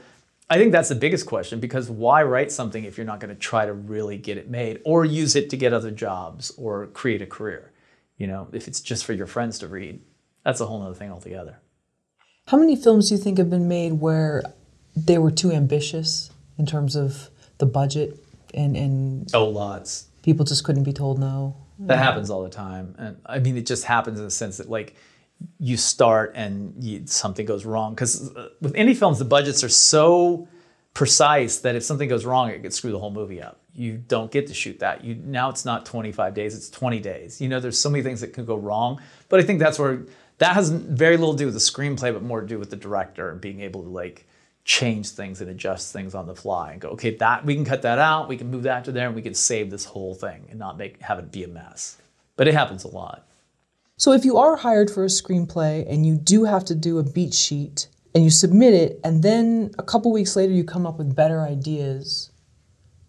I 0.50 0.58
think 0.58 0.72
that's 0.72 0.90
the 0.90 0.96
biggest 0.96 1.26
question 1.26 1.60
because 1.60 1.90
why 1.90 2.22
write 2.24 2.52
something 2.52 2.84
if 2.84 2.98
you're 2.98 3.08
not 3.08 3.20
going 3.20 3.34
to 3.34 3.40
try 3.40 3.66
to 3.66 3.74
really 3.74 4.18
get 4.18 4.38
it 4.38 4.50
made 4.50 4.82
or 4.86 5.04
use 5.04 5.36
it 5.36 5.50
to 5.50 5.58
get 5.58 5.74
other 5.74 5.90
jobs 5.90 6.52
or 6.58 6.88
create 6.88 7.22
a 7.22 7.26
career? 7.26 7.72
You 8.18 8.28
know, 8.28 8.50
if 8.52 8.68
it's 8.68 8.82
just 8.82 9.06
for 9.06 9.14
your 9.14 9.26
friends 9.26 9.58
to 9.60 9.68
read, 9.68 10.02
that's 10.44 10.60
a 10.60 10.66
whole 10.68 10.84
other 10.84 10.94
thing 10.94 11.12
altogether. 11.12 11.58
How 12.48 12.58
many 12.58 12.76
films 12.76 13.10
do 13.10 13.16
you 13.16 13.22
think 13.22 13.38
have 13.38 13.50
been 13.50 13.68
made 13.70 13.94
where 13.94 14.44
they 14.96 15.18
were 15.18 15.32
too 15.32 15.52
ambitious 15.52 16.30
in 16.60 16.66
terms 16.66 16.96
of 16.96 17.30
the 17.58 17.66
budget 17.66 18.23
and, 18.54 18.76
and 18.78 19.30
Oh, 19.34 19.46
lots. 19.46 20.08
people 20.22 20.46
just 20.46 20.64
couldn't 20.64 20.84
be 20.84 20.94
told 20.94 21.20
no? 21.20 21.56
That 21.80 21.98
happens 21.98 22.30
all 22.30 22.44
the 22.44 22.50
time, 22.50 22.96
and 22.98 23.18
I 23.26 23.40
mean, 23.40 23.58
it 23.58 23.66
just 23.66 23.84
happens 23.84 24.20
in 24.20 24.26
the 24.26 24.32
sense 24.32 24.58
that 24.58 24.70
like 24.70 24.96
you 25.60 25.76
start 25.76 26.32
and 26.36 26.74
you, 26.82 27.02
something 27.06 27.46
goes 27.46 27.66
wrong. 27.66 27.94
Because 27.94 28.34
uh, 28.36 28.50
with 28.62 28.74
indie 28.76 28.96
films, 28.96 29.20
the 29.20 29.26
budgets 29.26 29.64
are 29.64 29.70
so 29.70 30.48
precise 30.94 31.58
that 31.60 31.76
if 31.76 31.84
something 31.84 32.08
goes 32.08 32.24
wrong, 32.26 32.50
it 32.50 32.62
could 32.62 32.74
screw 32.74 32.92
the 32.92 33.00
whole 33.00 33.12
movie 33.12 33.42
up. 33.42 33.60
You 33.74 33.98
don't 33.98 34.32
get 34.32 34.48
to 34.48 34.54
shoot 34.54 34.80
that. 34.80 35.04
You 35.04 35.16
now 35.16 35.50
it's 35.50 35.66
not 35.66 35.86
25 35.86 36.34
days; 36.36 36.56
it's 36.56 36.70
20 36.70 37.00
days. 37.00 37.42
You 37.42 37.50
know, 37.50 37.60
there's 37.60 37.80
so 37.80 37.90
many 37.90 38.04
things 38.04 38.22
that 38.22 38.34
could 38.34 38.46
go 38.46 38.56
wrong. 38.56 39.02
But 39.30 39.40
I 39.40 39.44
think 39.44 39.60
that's 39.60 39.80
where 39.80 40.04
that 40.38 40.54
has 40.54 40.70
very 40.70 41.18
little 41.18 41.34
to 41.34 41.38
do 41.40 41.46
with 41.46 41.56
the 41.56 41.60
screenplay, 41.60 42.14
but 42.14 42.22
more 42.22 42.42
to 42.42 42.48
do 42.48 42.60
with 42.60 42.70
the 42.70 42.76
director 42.76 43.30
and 43.32 43.42
being 43.42 43.62
able 43.62 43.82
to 43.84 43.90
like 43.90 44.28
change 44.66 45.10
things 45.10 45.42
and 45.42 45.50
adjust 45.50 45.92
things 45.92 46.16
on 46.16 46.26
the 46.26 46.36
fly 46.36 46.72
and 46.72 46.82
go, 46.82 46.90
okay, 46.90 47.16
that 47.18 47.46
we 47.46 47.56
can 47.56 47.66
cut 47.66 47.82
that 47.82 48.00
out, 48.00 48.30
we 48.30 48.38
can 48.38 48.50
move 48.50 48.64
that 48.64 48.86
to 48.86 48.92
there, 48.92 49.08
and 49.08 49.16
we 49.16 49.22
can 49.22 49.34
save 49.34 49.70
this 49.70 49.86
whole 49.86 50.16
thing 50.16 50.46
and 50.50 50.58
not 50.58 50.78
make 50.78 51.02
have 51.02 51.20
it 51.20 51.32
be 51.32 51.44
a 51.44 51.48
mess. 51.48 51.98
But 52.36 52.48
it 52.48 52.54
happens 52.54 52.84
a 52.84 52.88
lot. 52.88 53.28
So 53.98 54.12
if 54.14 54.26
you 54.26 54.38
are 54.38 54.56
hired 54.56 54.90
for 54.90 55.04
a 55.04 55.08
screenplay 55.08 55.86
and 55.90 56.06
you 56.06 56.18
do 56.18 56.46
have 56.46 56.66
to 56.66 56.76
do 56.76 56.98
a 56.98 57.04
beat 57.04 57.34
sheet 57.34 57.88
and 58.16 58.24
you 58.24 58.30
submit 58.30 58.74
it 58.74 59.00
and 59.04 59.22
then 59.22 59.72
a 59.78 59.84
couple 59.84 60.12
weeks 60.12 60.36
later 60.36 60.52
you 60.52 60.64
come 60.64 60.88
up 60.88 60.98
with 60.98 61.16
better 61.16 61.42
ideas, 61.42 62.32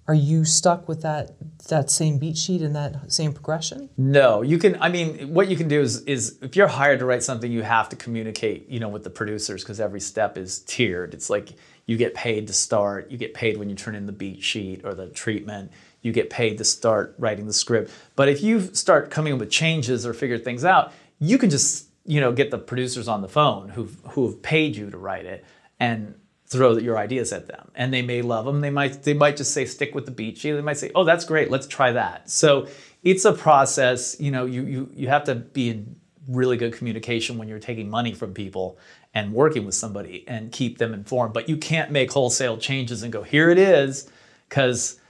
are 0.07 0.15
you 0.15 0.45
stuck 0.45 0.87
with 0.87 1.03
that 1.03 1.35
that 1.69 1.91
same 1.91 2.19
beat 2.19 2.37
sheet 2.37 2.61
and 2.61 2.77
that 2.77 3.11
same 3.11 3.33
progression? 3.33 3.89
No, 3.97 4.43
you 4.43 4.59
can. 4.59 4.77
I 4.81 4.91
mean, 4.91 5.33
what 5.33 5.49
you 5.49 5.57
can 5.57 5.67
do 5.67 5.81
is 5.81 6.03
is 6.03 6.39
if 6.43 6.57
you're 6.57 6.69
hired 6.69 6.99
to 6.99 7.07
write 7.07 7.23
something, 7.23 7.51
you 7.51 7.63
have 7.63 7.89
to 7.89 7.97
communicate, 7.97 8.69
you 8.69 8.81
know, 8.81 8.89
with 8.89 9.05
the 9.05 9.11
producers 9.11 9.63
because 9.63 9.81
every 9.81 10.01
step 10.01 10.37
is 10.37 10.61
tiered. 10.61 11.15
It's 11.15 11.31
like 11.31 11.55
you 11.87 11.97
get 11.97 12.15
paid 12.15 12.47
to 12.49 12.53
start, 12.53 13.11
you 13.11 13.17
get 13.17 13.35
paid 13.35 13.57
when 13.57 13.71
you 13.71 13.77
turn 13.77 13.95
in 13.95 14.07
the 14.07 14.13
beat 14.13 14.43
sheet 14.43 14.83
or 14.85 14.95
the 14.95 15.09
treatment, 15.09 15.73
you 16.03 16.13
get 16.13 16.29
paid 16.29 16.59
to 16.59 16.65
start 16.65 17.15
writing 17.19 17.47
the 17.47 17.53
script. 17.53 17.91
But 18.15 18.29
if 18.29 18.43
you 18.43 18.61
start 18.75 19.11
coming 19.11 19.33
up 19.33 19.41
with 19.41 19.51
changes 19.51 20.07
or 20.07 20.13
figure 20.13 20.39
things 20.39 20.65
out, 20.65 20.93
you 21.19 21.39
can 21.39 21.49
just 21.49 21.89
you 22.05 22.21
know 22.21 22.33
get 22.33 22.51
the 22.51 22.59
producers 22.59 23.09
on 23.09 23.23
the 23.23 23.29
phone 23.29 23.71
who 23.71 23.85
who 24.11 24.27
have 24.27 24.43
paid 24.43 24.77
you 24.77 24.91
to 24.91 24.99
write 24.99 25.25
it 25.25 25.45
and 25.81 26.15
throw 26.55 26.77
your 26.77 26.97
ideas 26.97 27.33
at 27.33 27.47
them. 27.49 27.71
And 27.75 27.93
they 27.93 28.03
may 28.03 28.23
love 28.23 28.47
them 28.47 28.61
they 28.61 28.71
might 28.71 29.03
they 29.03 29.15
might 29.15 29.37
just 29.37 29.53
say 29.53 29.65
stick 29.65 29.95
with 29.95 30.07
the 30.07 30.35
sheet. 30.35 30.53
They 30.53 30.61
might 30.61 30.79
say 30.79 30.91
oh 30.95 31.05
that's 31.05 31.25
great. 31.25 31.51
Let's 31.51 31.67
try 31.67 31.93
that. 31.93 32.31
So 32.31 32.69
it's 33.03 33.25
a 33.25 33.33
process 33.33 34.17
you 34.21 34.31
know 34.31 34.47
you 34.47 34.63
you, 34.65 34.91
you 34.95 35.09
have 35.09 35.25
to 35.25 35.35
be 35.35 35.71
in 35.71 35.97
really 36.29 36.57
good 36.57 36.73
communication 36.73 37.37
when 37.37 37.49
you're 37.49 37.59
taking 37.59 37.91
money 37.91 38.15
from 38.15 38.33
people 38.33 38.79
and 39.13 39.33
working 39.33 39.67
with 39.67 39.75
somebody 39.75 40.25
and 40.27 40.51
keep 40.51 40.79
them 40.79 40.95
informed. 40.95 41.35
But 41.35 41.49
you 41.49 41.57
can't 41.57 41.91
make 41.91 42.11
wholesale 42.11 42.57
changes 42.57 43.03
and 43.03 43.13
go 43.13 43.23
here 43.23 43.51
it 43.51 43.59
is 43.59 44.11
because 44.49 45.01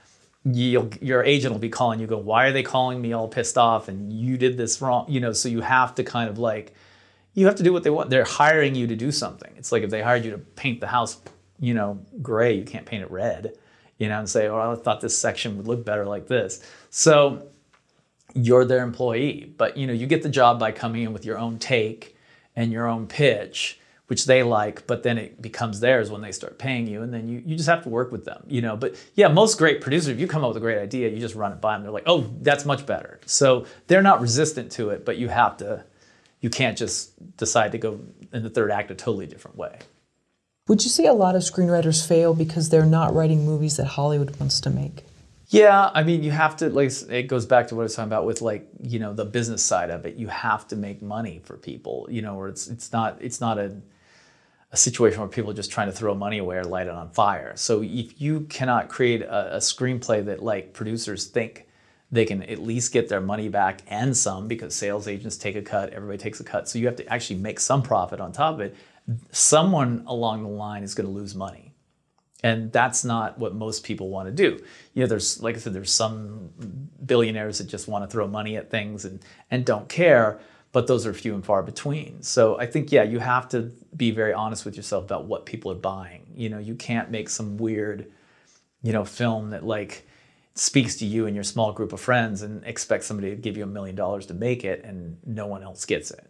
your 0.43 1.23
agent 1.23 1.53
will 1.53 1.59
be 1.59 1.69
calling 1.69 1.99
you 1.99 2.05
go 2.05 2.17
why 2.17 2.45
are 2.45 2.51
they 2.51 2.61
calling 2.61 3.01
me 3.01 3.13
all 3.13 3.27
pissed 3.27 3.57
off 3.57 3.87
and 3.87 4.11
you 4.11 4.37
did 4.37 4.57
this 4.57 4.81
wrong? 4.81 5.05
You 5.07 5.19
know 5.19 5.33
so 5.33 5.49
you 5.49 5.61
have 5.61 5.95
to 5.95 6.03
kind 6.03 6.29
of 6.29 6.37
like 6.37 6.73
you 7.35 7.45
have 7.45 7.55
to 7.55 7.63
do 7.63 7.71
what 7.71 7.83
they 7.83 7.89
want. 7.89 8.09
They're 8.09 8.23
hiring 8.23 8.73
you 8.75 8.87
to 8.87 8.95
do 8.95 9.11
something. 9.11 9.53
It's 9.57 9.71
like 9.71 9.83
if 9.83 9.89
they 9.89 10.01
hired 10.01 10.25
you 10.25 10.31
to 10.31 10.37
paint 10.37 10.79
the 10.79 10.87
house, 10.87 11.21
you 11.59 11.73
know, 11.73 11.99
gray, 12.21 12.53
you 12.53 12.63
can't 12.63 12.85
paint 12.85 13.03
it 13.03 13.11
red, 13.11 13.53
you 13.97 14.09
know, 14.09 14.19
and 14.19 14.29
say, 14.29 14.47
oh, 14.47 14.71
I 14.71 14.75
thought 14.75 15.01
this 15.01 15.17
section 15.17 15.57
would 15.57 15.67
look 15.67 15.85
better 15.85 16.05
like 16.05 16.27
this. 16.27 16.61
So 16.89 17.47
you're 18.33 18.65
their 18.65 18.83
employee, 18.83 19.53
but 19.57 19.77
you 19.77 19.87
know, 19.87 19.93
you 19.93 20.07
get 20.07 20.23
the 20.23 20.29
job 20.29 20.59
by 20.59 20.71
coming 20.71 21.03
in 21.03 21.13
with 21.13 21.25
your 21.25 21.37
own 21.37 21.57
take 21.57 22.17
and 22.55 22.71
your 22.71 22.87
own 22.87 23.07
pitch, 23.07 23.79
which 24.07 24.25
they 24.25 24.43
like, 24.43 24.85
but 24.87 25.03
then 25.03 25.17
it 25.17 25.41
becomes 25.41 25.79
theirs 25.79 26.11
when 26.11 26.21
they 26.21 26.31
start 26.31 26.59
paying 26.59 26.87
you, 26.87 27.01
and 27.01 27.13
then 27.13 27.27
you, 27.27 27.41
you 27.45 27.55
just 27.55 27.69
have 27.69 27.83
to 27.83 27.89
work 27.89 28.11
with 28.11 28.25
them, 28.25 28.43
you 28.47 28.61
know. 28.61 28.75
But 28.75 28.95
yeah, 29.15 29.29
most 29.29 29.57
great 29.57 29.81
producers, 29.81 30.09
if 30.09 30.19
you 30.19 30.27
come 30.27 30.43
up 30.43 30.49
with 30.49 30.57
a 30.57 30.61
great 30.61 30.77
idea, 30.77 31.09
you 31.09 31.19
just 31.19 31.35
run 31.35 31.53
it 31.53 31.61
by 31.61 31.73
them. 31.73 31.83
They're 31.83 31.91
like, 31.91 32.03
oh, 32.05 32.29
that's 32.41 32.65
much 32.65 32.85
better. 32.85 33.19
So 33.25 33.65
they're 33.87 34.03
not 34.03 34.21
resistant 34.21 34.71
to 34.73 34.89
it, 34.89 35.05
but 35.05 35.17
you 35.17 35.29
have 35.29 35.57
to 35.57 35.85
you 36.45 36.51
can't 36.51 36.77
just 36.77 37.37
decide 37.37 37.71
to 37.71 37.79
go 37.79 37.99
in 38.31 38.43
the 38.43 38.51
third 38.51 38.69
act 38.69 38.91
a 38.91 38.95
totally 38.95 39.25
different 39.25 39.57
way. 39.57 39.79
Would 40.67 40.83
you 40.83 40.89
say 40.89 41.05
a 41.05 41.13
lot 41.13 41.35
of 41.35 41.43
screenwriters 41.43 42.07
fail 42.07 42.33
because 42.33 42.69
they're 42.69 42.87
not 42.87 43.13
writing 43.13 43.45
movies 43.45 43.77
that 43.77 43.85
Hollywood 43.85 44.35
wants 44.39 44.59
to 44.61 44.71
make? 44.71 45.03
Yeah, 45.49 45.91
I 45.93 46.01
mean, 46.01 46.23
you 46.23 46.31
have 46.31 46.57
to 46.57 46.69
like 46.69 46.91
it 47.07 47.27
goes 47.27 47.45
back 47.45 47.67
to 47.67 47.75
what 47.75 47.81
I 47.81 47.83
was 47.83 47.95
talking 47.95 48.09
about 48.09 48.25
with 48.25 48.41
like 48.41 48.67
you 48.81 48.97
know 48.97 49.13
the 49.13 49.25
business 49.25 49.61
side 49.61 49.91
of 49.91 50.07
it. 50.07 50.15
You 50.15 50.27
have 50.27 50.67
to 50.69 50.75
make 50.75 51.03
money 51.03 51.39
for 51.43 51.55
people, 51.55 52.07
you 52.09 52.23
know, 52.23 52.35
or 52.35 52.49
it's 52.49 52.67
it's 52.67 52.91
not 52.91 53.17
it's 53.21 53.39
not 53.39 53.59
a 53.59 53.77
a 54.71 54.77
situation 54.77 55.19
where 55.19 55.29
people 55.29 55.51
are 55.51 55.55
just 55.55 55.71
trying 55.71 55.87
to 55.87 55.93
throw 55.93 56.15
money 56.15 56.39
away 56.39 56.57
or 56.57 56.63
light 56.63 56.87
it 56.87 56.93
on 56.93 57.11
fire. 57.11 57.53
So 57.55 57.83
if 57.83 58.19
you 58.19 58.41
cannot 58.41 58.89
create 58.89 59.21
a, 59.21 59.57
a 59.57 59.59
screenplay 59.59 60.25
that 60.25 60.41
like 60.41 60.73
producers 60.73 61.27
think 61.27 61.67
they 62.11 62.25
can 62.25 62.41
at 62.43 62.59
least 62.59 62.91
get 62.91 63.07
their 63.07 63.21
money 63.21 63.49
back 63.49 63.81
and 63.87 64.17
some 64.17 64.47
because 64.47 64.73
sales 64.73 65.07
agents 65.07 65.37
take 65.37 65.55
a 65.55 65.61
cut, 65.61 65.91
everybody 65.91 66.17
takes 66.17 66.39
a 66.39 66.43
cut. 66.43 66.67
So 66.67 66.79
you 66.79 66.87
have 66.87 66.95
to 66.95 67.07
actually 67.07 67.39
make 67.39 67.59
some 67.59 67.83
profit 67.83 68.19
on 68.19 68.31
top 68.31 68.55
of 68.55 68.61
it. 68.61 68.75
Someone 69.31 70.03
along 70.07 70.43
the 70.43 70.49
line 70.49 70.83
is 70.83 70.95
going 70.95 71.07
to 71.07 71.13
lose 71.13 71.35
money. 71.35 71.73
And 72.43 72.71
that's 72.71 73.03
not 73.03 73.39
what 73.39 73.55
most 73.55 73.83
people 73.83 74.09
want 74.09 74.27
to 74.27 74.31
do. 74.31 74.63
You 74.93 75.01
know, 75.01 75.07
there's 75.07 75.41
like 75.41 75.55
I 75.55 75.59
said, 75.59 75.73
there's 75.73 75.91
some 75.91 76.51
billionaires 77.03 77.57
that 77.57 77.65
just 77.65 77.87
want 77.87 78.03
to 78.03 78.11
throw 78.11 78.27
money 78.27 78.55
at 78.55 78.69
things 78.69 79.05
and 79.05 79.19
and 79.49 79.65
don't 79.65 79.89
care, 79.89 80.39
but 80.71 80.85
those 80.85 81.07
are 81.07 81.13
few 81.13 81.33
and 81.33 81.43
far 81.43 81.63
between. 81.63 82.21
So 82.21 82.59
I 82.59 82.67
think 82.67 82.91
yeah, 82.91 83.03
you 83.03 83.19
have 83.19 83.49
to 83.49 83.71
be 83.95 84.11
very 84.11 84.33
honest 84.33 84.63
with 84.63 84.75
yourself 84.77 85.05
about 85.05 85.25
what 85.25 85.45
people 85.45 85.71
are 85.71 85.75
buying. 85.75 86.27
You 86.35 86.49
know, 86.49 86.59
you 86.59 86.75
can't 86.75 87.09
make 87.09 87.29
some 87.29 87.57
weird, 87.57 88.11
you 88.83 88.93
know, 88.93 89.05
film 89.05 89.49
that 89.51 89.65
like 89.65 90.05
speaks 90.53 90.95
to 90.97 91.05
you 91.05 91.25
and 91.25 91.35
your 91.35 91.43
small 91.43 91.73
group 91.73 91.93
of 91.93 91.99
friends 91.99 92.41
and 92.41 92.63
expect 92.65 93.03
somebody 93.03 93.29
to 93.29 93.35
give 93.35 93.57
you 93.57 93.63
a 93.63 93.67
million 93.67 93.95
dollars 93.95 94.25
to 94.27 94.33
make 94.33 94.63
it 94.63 94.83
and 94.83 95.17
no 95.25 95.47
one 95.47 95.63
else 95.63 95.85
gets 95.85 96.11
it. 96.11 96.29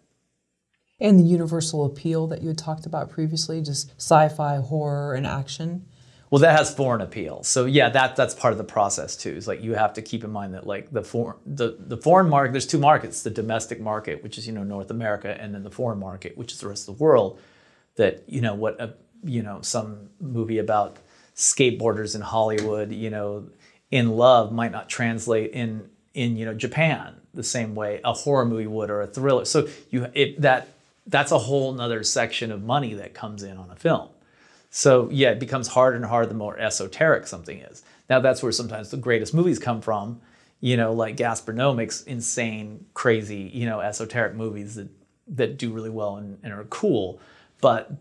And 1.00 1.20
the 1.20 1.24
universal 1.24 1.86
appeal 1.86 2.28
that 2.28 2.42
you 2.42 2.48
had 2.48 2.58
talked 2.58 2.86
about 2.86 3.10
previously, 3.10 3.62
just 3.62 3.92
sci-fi, 3.98 4.58
horror, 4.58 5.14
and 5.14 5.28
action. 5.28 5.86
Well, 6.30 6.40
that 6.40 6.58
has 6.58 6.74
foreign 6.74 7.02
appeal. 7.02 7.44
So 7.44 7.66
yeah, 7.66 7.90
that 7.90 8.16
that's 8.16 8.34
part 8.34 8.52
of 8.52 8.58
the 8.58 8.64
process 8.64 9.16
too. 9.16 9.30
Is 9.30 9.48
like 9.48 9.62
you 9.62 9.74
have 9.74 9.94
to 9.94 10.02
keep 10.02 10.24
in 10.24 10.32
mind 10.32 10.54
that 10.54 10.66
like 10.66 10.92
the 10.92 11.04
foreign 11.04 11.38
the, 11.46 11.78
the 11.80 11.98
foreign 11.98 12.30
market, 12.30 12.52
there's 12.52 12.66
two 12.66 12.80
markets: 12.80 13.24
the 13.24 13.30
domestic 13.30 13.80
market, 13.80 14.24
which 14.24 14.38
is 14.38 14.48
you 14.48 14.54
know 14.54 14.64
North 14.64 14.90
America, 14.90 15.40
and 15.40 15.54
then 15.54 15.64
the 15.64 15.72
foreign 15.72 16.00
market, 16.00 16.38
which 16.38 16.52
is 16.52 16.60
the 16.60 16.68
rest 16.68 16.90
of 16.90 16.98
the 16.98 17.04
world. 17.04 17.40
That 17.96 18.24
you 18.28 18.42
know 18.42 18.56
what 18.56 18.82
a 18.82 18.96
you 19.24 19.44
know 19.44 19.62
some 19.62 20.10
movie 20.20 20.58
about 20.58 20.98
skateboarders 21.36 22.16
in 22.16 22.22
Hollywood, 22.22 22.92
you 22.92 23.10
know 23.10 23.50
in 23.92 24.10
love 24.10 24.52
might 24.52 24.72
not 24.72 24.90
translate 24.90 25.52
in 25.52 25.90
in 26.14 26.36
you 26.36 26.46
know 26.46 26.54
Japan 26.54 27.16
the 27.34 27.44
same 27.44 27.76
way 27.76 28.00
a 28.04 28.14
horror 28.14 28.46
movie 28.46 28.68
would 28.68 28.90
or 28.90 29.02
a 29.02 29.08
thriller. 29.08 29.46
So 29.46 29.68
you 29.90 30.08
it, 30.14 30.42
that 30.42 30.70
that's 31.08 31.32
a 31.32 31.38
whole 31.38 31.74
nother 31.74 32.04
section 32.04 32.52
of 32.52 32.64
money 32.64 32.94
that 32.96 33.14
comes 33.14 33.44
in 33.44 33.58
on 33.58 33.70
a 33.70 33.76
film. 33.76 34.10
So 34.70 35.10
yeah, 35.12 35.32
it 35.32 35.40
becomes 35.40 35.68
harder 35.68 35.96
and 35.96 36.06
harder 36.06 36.28
the 36.28 36.34
more 36.36 36.58
esoteric 36.60 37.28
something 37.28 37.60
is. 37.60 37.84
Now 38.10 38.20
that's 38.20 38.44
where 38.44 38.52
sometimes 38.52 38.92
the 38.92 38.98
greatest 38.98 39.34
movies 39.34 39.60
come 39.60 39.82
from. 39.82 40.22
You 40.60 40.78
know, 40.78 40.94
like 40.94 41.18
Gaspar 41.18 41.54
Noé 41.54 41.76
makes 41.76 42.04
insane, 42.04 42.86
crazy, 42.94 43.52
you 43.54 43.66
know, 43.66 43.82
esoteric 43.82 44.36
movies 44.36 44.76
that 44.76 44.90
that 45.28 45.58
do 45.58 45.72
really 45.72 45.90
well 45.90 46.18
and, 46.18 46.38
and 46.44 46.54
are 46.54 46.66
cool. 46.66 47.20
But 47.62 47.92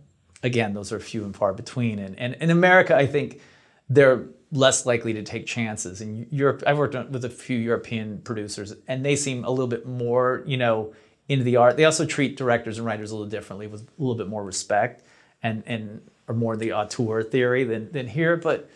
again, 0.43 0.75
those 0.75 0.93
are 0.93 1.01
few 1.01 1.25
and 1.25 1.35
far 1.35 1.53
between. 1.53 1.99
And, 1.99 2.19
and 2.19 2.35
in 2.35 2.51
America, 2.51 2.95
I 2.95 3.07
think 3.07 3.41
they're 3.89 4.27
less 4.53 4.87
likely 4.87 5.13
to 5.15 5.23
take 5.23 5.47
chances. 5.47 6.01
And 6.01 6.27
Europe, 6.31 6.63
I've 6.67 6.79
worked 6.79 6.95
with 7.11 7.25
a 7.25 7.31
few 7.31 7.59
European 7.59 8.19
producers, 8.19 8.75
and 8.87 9.05
they 9.05 9.17
seem 9.17 9.45
a 9.45 9.51
little 9.51 9.67
bit 9.67 9.87
more, 9.87 10.43
you 10.47 10.57
know, 10.57 10.93
into 11.29 11.45
the 11.45 11.57
art. 11.57 11.77
They 11.77 11.85
also 11.85 12.05
treat 12.05 12.37
directors 12.37 12.79
and 12.79 12.87
writers 12.87 13.11
a 13.11 13.15
little 13.15 13.29
differently, 13.29 13.67
with 13.67 13.83
a 13.83 13.87
little 13.99 14.17
bit 14.17 14.29
more 14.29 14.45
respect, 14.45 15.05
and 15.43 15.63
and 15.67 16.09
are 16.29 16.35
more 16.35 16.57
the 16.57 16.73
auteur 16.73 17.23
theory 17.23 17.65
than 17.65 17.91
than 17.93 18.07
here. 18.07 18.37
But 18.37 18.71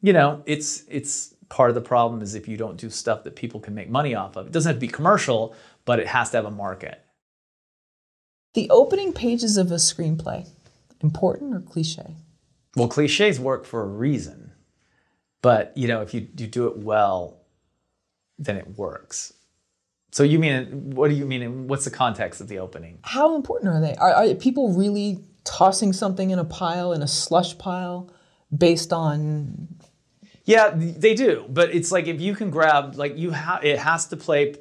you 0.00 0.12
know, 0.12 0.42
it's 0.46 0.84
it's 0.88 1.34
part 1.48 1.70
of 1.70 1.74
the 1.74 1.80
problem 1.80 2.22
is 2.22 2.34
if 2.34 2.46
you 2.46 2.56
don't 2.56 2.76
do 2.76 2.90
stuff 2.90 3.24
that 3.24 3.34
people 3.36 3.60
can 3.60 3.74
make 3.74 3.90
money 3.90 4.14
off 4.14 4.36
of. 4.36 4.46
It 4.46 4.52
doesn't 4.52 4.70
have 4.70 4.76
to 4.76 4.86
be 4.86 4.92
commercial, 4.92 5.54
but 5.84 5.98
it 5.98 6.06
has 6.06 6.30
to 6.30 6.36
have 6.36 6.46
a 6.46 6.50
market. 6.50 7.04
The 8.54 8.70
opening 8.70 9.12
pages 9.12 9.56
of 9.56 9.72
a 9.72 9.76
screenplay, 9.76 10.48
important 11.00 11.54
or 11.54 11.60
cliche? 11.60 12.16
Well, 12.76 12.88
cliches 12.88 13.40
work 13.40 13.64
for 13.64 13.82
a 13.82 13.86
reason 13.86 14.50
but 15.42 15.72
you 15.76 15.88
know, 15.88 16.02
if 16.02 16.14
you, 16.14 16.26
you 16.36 16.46
do 16.46 16.66
it 16.66 16.78
well, 16.78 17.38
then 18.38 18.56
it 18.56 18.78
works. 18.78 19.32
So 20.10 20.22
you 20.22 20.38
mean 20.38 20.90
what 20.94 21.08
do 21.08 21.14
you 21.14 21.24
mean? 21.24 21.68
What's 21.68 21.84
the 21.84 21.90
context 21.90 22.40
of 22.40 22.48
the 22.48 22.58
opening? 22.58 22.98
How 23.02 23.36
important 23.36 23.72
are 23.72 23.80
they? 23.80 23.94
Are, 23.96 24.12
are 24.12 24.34
people 24.34 24.72
really 24.72 25.24
tossing 25.44 25.92
something 25.92 26.30
in 26.30 26.38
a 26.38 26.44
pile 26.44 26.92
in 26.92 27.02
a 27.02 27.08
slush 27.08 27.56
pile 27.58 28.10
based 28.56 28.92
on 28.92 29.68
Yeah, 30.44 30.72
they 30.74 31.14
do, 31.14 31.46
but 31.48 31.74
it's 31.74 31.92
like 31.92 32.06
if 32.08 32.20
you 32.20 32.34
can 32.34 32.50
grab 32.50 32.96
like 32.96 33.16
you 33.16 33.30
have 33.30 33.64
it 33.64 33.78
has 33.78 34.06
to 34.08 34.16
play 34.16 34.56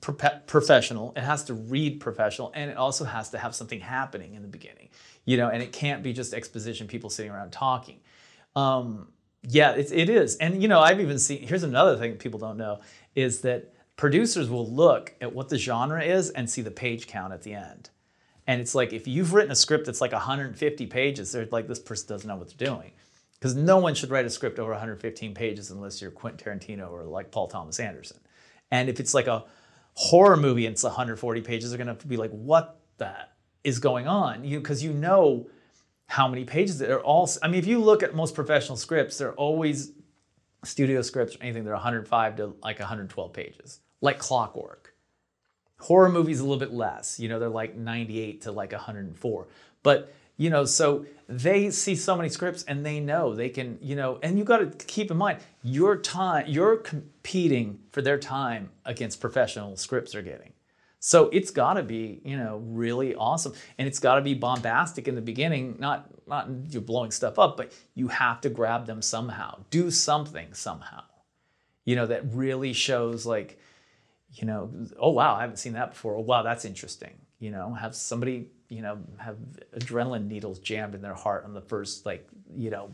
pro- 0.00 0.16
professional, 0.46 1.12
it 1.16 1.22
has 1.22 1.44
to 1.44 1.54
read 1.54 2.00
professional, 2.00 2.50
and 2.54 2.70
it 2.70 2.76
also 2.76 3.04
has 3.04 3.30
to 3.30 3.38
have 3.38 3.54
something 3.54 3.80
happening 3.80 4.34
in 4.34 4.42
the 4.42 4.48
beginning, 4.48 4.88
you 5.24 5.36
know, 5.36 5.48
and 5.48 5.62
it 5.62 5.72
can't 5.72 6.02
be 6.02 6.12
just 6.12 6.32
exposition, 6.32 6.86
people 6.86 7.10
sitting 7.10 7.30
around 7.30 7.52
talking. 7.52 8.00
Um, 8.56 9.08
yeah, 9.42 9.72
it, 9.72 9.92
it 9.92 10.08
is, 10.08 10.36
and 10.36 10.62
you 10.62 10.68
know, 10.68 10.80
I've 10.80 11.00
even 11.00 11.18
seen. 11.18 11.46
Here's 11.46 11.64
another 11.64 11.98
thing 11.98 12.14
people 12.16 12.40
don't 12.40 12.56
know 12.56 12.80
is 13.14 13.42
that 13.42 13.73
producers 13.96 14.50
will 14.50 14.68
look 14.68 15.14
at 15.20 15.34
what 15.34 15.48
the 15.48 15.58
genre 15.58 16.02
is 16.02 16.30
and 16.30 16.48
see 16.48 16.62
the 16.62 16.70
page 16.70 17.06
count 17.06 17.32
at 17.32 17.42
the 17.42 17.54
end. 17.54 17.90
And 18.46 18.60
it's 18.60 18.74
like 18.74 18.92
if 18.92 19.08
you've 19.08 19.32
written 19.32 19.52
a 19.52 19.56
script 19.56 19.86
that's 19.86 20.00
like 20.00 20.12
150 20.12 20.86
pages, 20.86 21.32
they're 21.32 21.46
like 21.50 21.66
this 21.66 21.78
person 21.78 22.08
doesn't 22.08 22.28
know 22.28 22.36
what 22.36 22.52
they're 22.56 22.68
doing 22.68 22.92
because 23.34 23.54
no 23.54 23.78
one 23.78 23.94
should 23.94 24.10
write 24.10 24.26
a 24.26 24.30
script 24.30 24.58
over 24.58 24.70
115 24.70 25.34
pages 25.34 25.70
unless 25.70 26.00
you're 26.00 26.10
Quentin 26.10 26.58
Tarantino 26.58 26.90
or 26.90 27.04
like 27.04 27.30
Paul 27.30 27.48
Thomas 27.48 27.80
Anderson. 27.80 28.18
And 28.70 28.88
if 28.88 29.00
it's 29.00 29.14
like 29.14 29.26
a 29.26 29.44
horror 29.94 30.36
movie 30.36 30.66
and 30.66 30.74
it's 30.74 30.82
140 30.82 31.40
pages, 31.42 31.70
they're 31.70 31.78
gonna 31.78 31.94
be 31.94 32.16
like, 32.16 32.32
what 32.32 32.80
the 32.98 33.14
is 33.62 33.78
going 33.78 34.06
on? 34.06 34.44
You 34.44 34.58
because 34.58 34.82
you 34.82 34.92
know 34.92 35.48
how 36.06 36.28
many 36.28 36.44
pages 36.44 36.78
they're 36.78 37.00
all. 37.00 37.28
I 37.42 37.48
mean, 37.48 37.58
if 37.58 37.66
you 37.66 37.78
look 37.78 38.02
at 38.02 38.14
most 38.14 38.34
professional 38.34 38.76
scripts, 38.76 39.18
they're 39.18 39.32
always 39.34 39.92
studio 40.64 41.02
scripts 41.02 41.36
or 41.36 41.38
anything. 41.42 41.64
They're 41.64 41.72
105 41.72 42.36
to 42.36 42.54
like 42.62 42.78
112 42.78 43.32
pages, 43.32 43.80
like 44.04 44.18
clockwork. 44.18 44.94
Horror 45.80 46.10
movies 46.10 46.40
a 46.40 46.44
little 46.44 46.58
bit 46.58 46.72
less. 46.72 47.18
You 47.18 47.28
know, 47.28 47.38
they're 47.38 47.48
like 47.48 47.74
98 47.74 48.42
to 48.42 48.52
like 48.52 48.72
104. 48.72 49.48
But 49.82 50.14
you 50.36 50.50
know 50.50 50.64
so 50.64 51.06
they 51.28 51.70
see 51.70 51.94
so 51.94 52.16
many 52.16 52.28
scripts 52.28 52.64
and 52.64 52.84
they 52.84 52.98
know 52.98 53.34
they 53.34 53.48
can 53.48 53.78
you 53.80 53.94
know 53.94 54.18
and 54.20 54.36
you 54.36 54.44
got 54.44 54.58
to 54.58 54.86
keep 54.86 55.08
in 55.10 55.16
mind 55.16 55.38
your 55.62 55.96
time 55.96 56.44
you're 56.48 56.76
competing 56.76 57.78
for 57.92 58.02
their 58.02 58.18
time 58.18 58.68
against 58.84 59.20
professional 59.20 59.76
scripts 59.76 60.10
they're 60.10 60.22
getting 60.22 60.52
so 60.98 61.28
it's 61.28 61.52
got 61.52 61.74
to 61.74 61.84
be 61.84 62.20
you 62.24 62.36
know 62.36 62.60
really 62.66 63.14
awesome 63.14 63.52
and 63.78 63.86
it's 63.86 64.00
got 64.00 64.16
to 64.16 64.22
be 64.22 64.34
bombastic 64.34 65.06
in 65.06 65.14
the 65.14 65.22
beginning 65.22 65.76
not 65.78 66.08
not 66.26 66.48
you're 66.68 66.82
blowing 66.82 67.12
stuff 67.12 67.38
up 67.38 67.56
but 67.56 67.72
you 67.94 68.08
have 68.08 68.40
to 68.40 68.48
grab 68.48 68.86
them 68.86 69.00
somehow 69.00 69.56
do 69.70 69.88
something 69.88 70.52
somehow 70.52 71.02
you 71.84 71.94
know 71.94 72.06
that 72.06 72.22
really 72.34 72.72
shows 72.72 73.24
like 73.24 73.58
you 74.34 74.46
know 74.46 74.70
oh 74.98 75.10
wow 75.10 75.34
i 75.34 75.40
haven't 75.40 75.56
seen 75.56 75.72
that 75.72 75.90
before 75.90 76.16
oh 76.16 76.20
wow 76.20 76.42
that's 76.42 76.64
interesting 76.64 77.14
you 77.38 77.50
know 77.50 77.72
have 77.72 77.94
somebody 77.94 78.48
you 78.68 78.82
know, 78.82 78.98
have 79.18 79.36
adrenaline 79.78 80.26
needles 80.26 80.58
jammed 80.58 80.94
in 80.94 81.02
their 81.02 81.14
heart 81.14 81.44
on 81.44 81.54
the 81.54 81.60
first, 81.60 82.04
like, 82.06 82.26
you 82.56 82.70
know, 82.70 82.92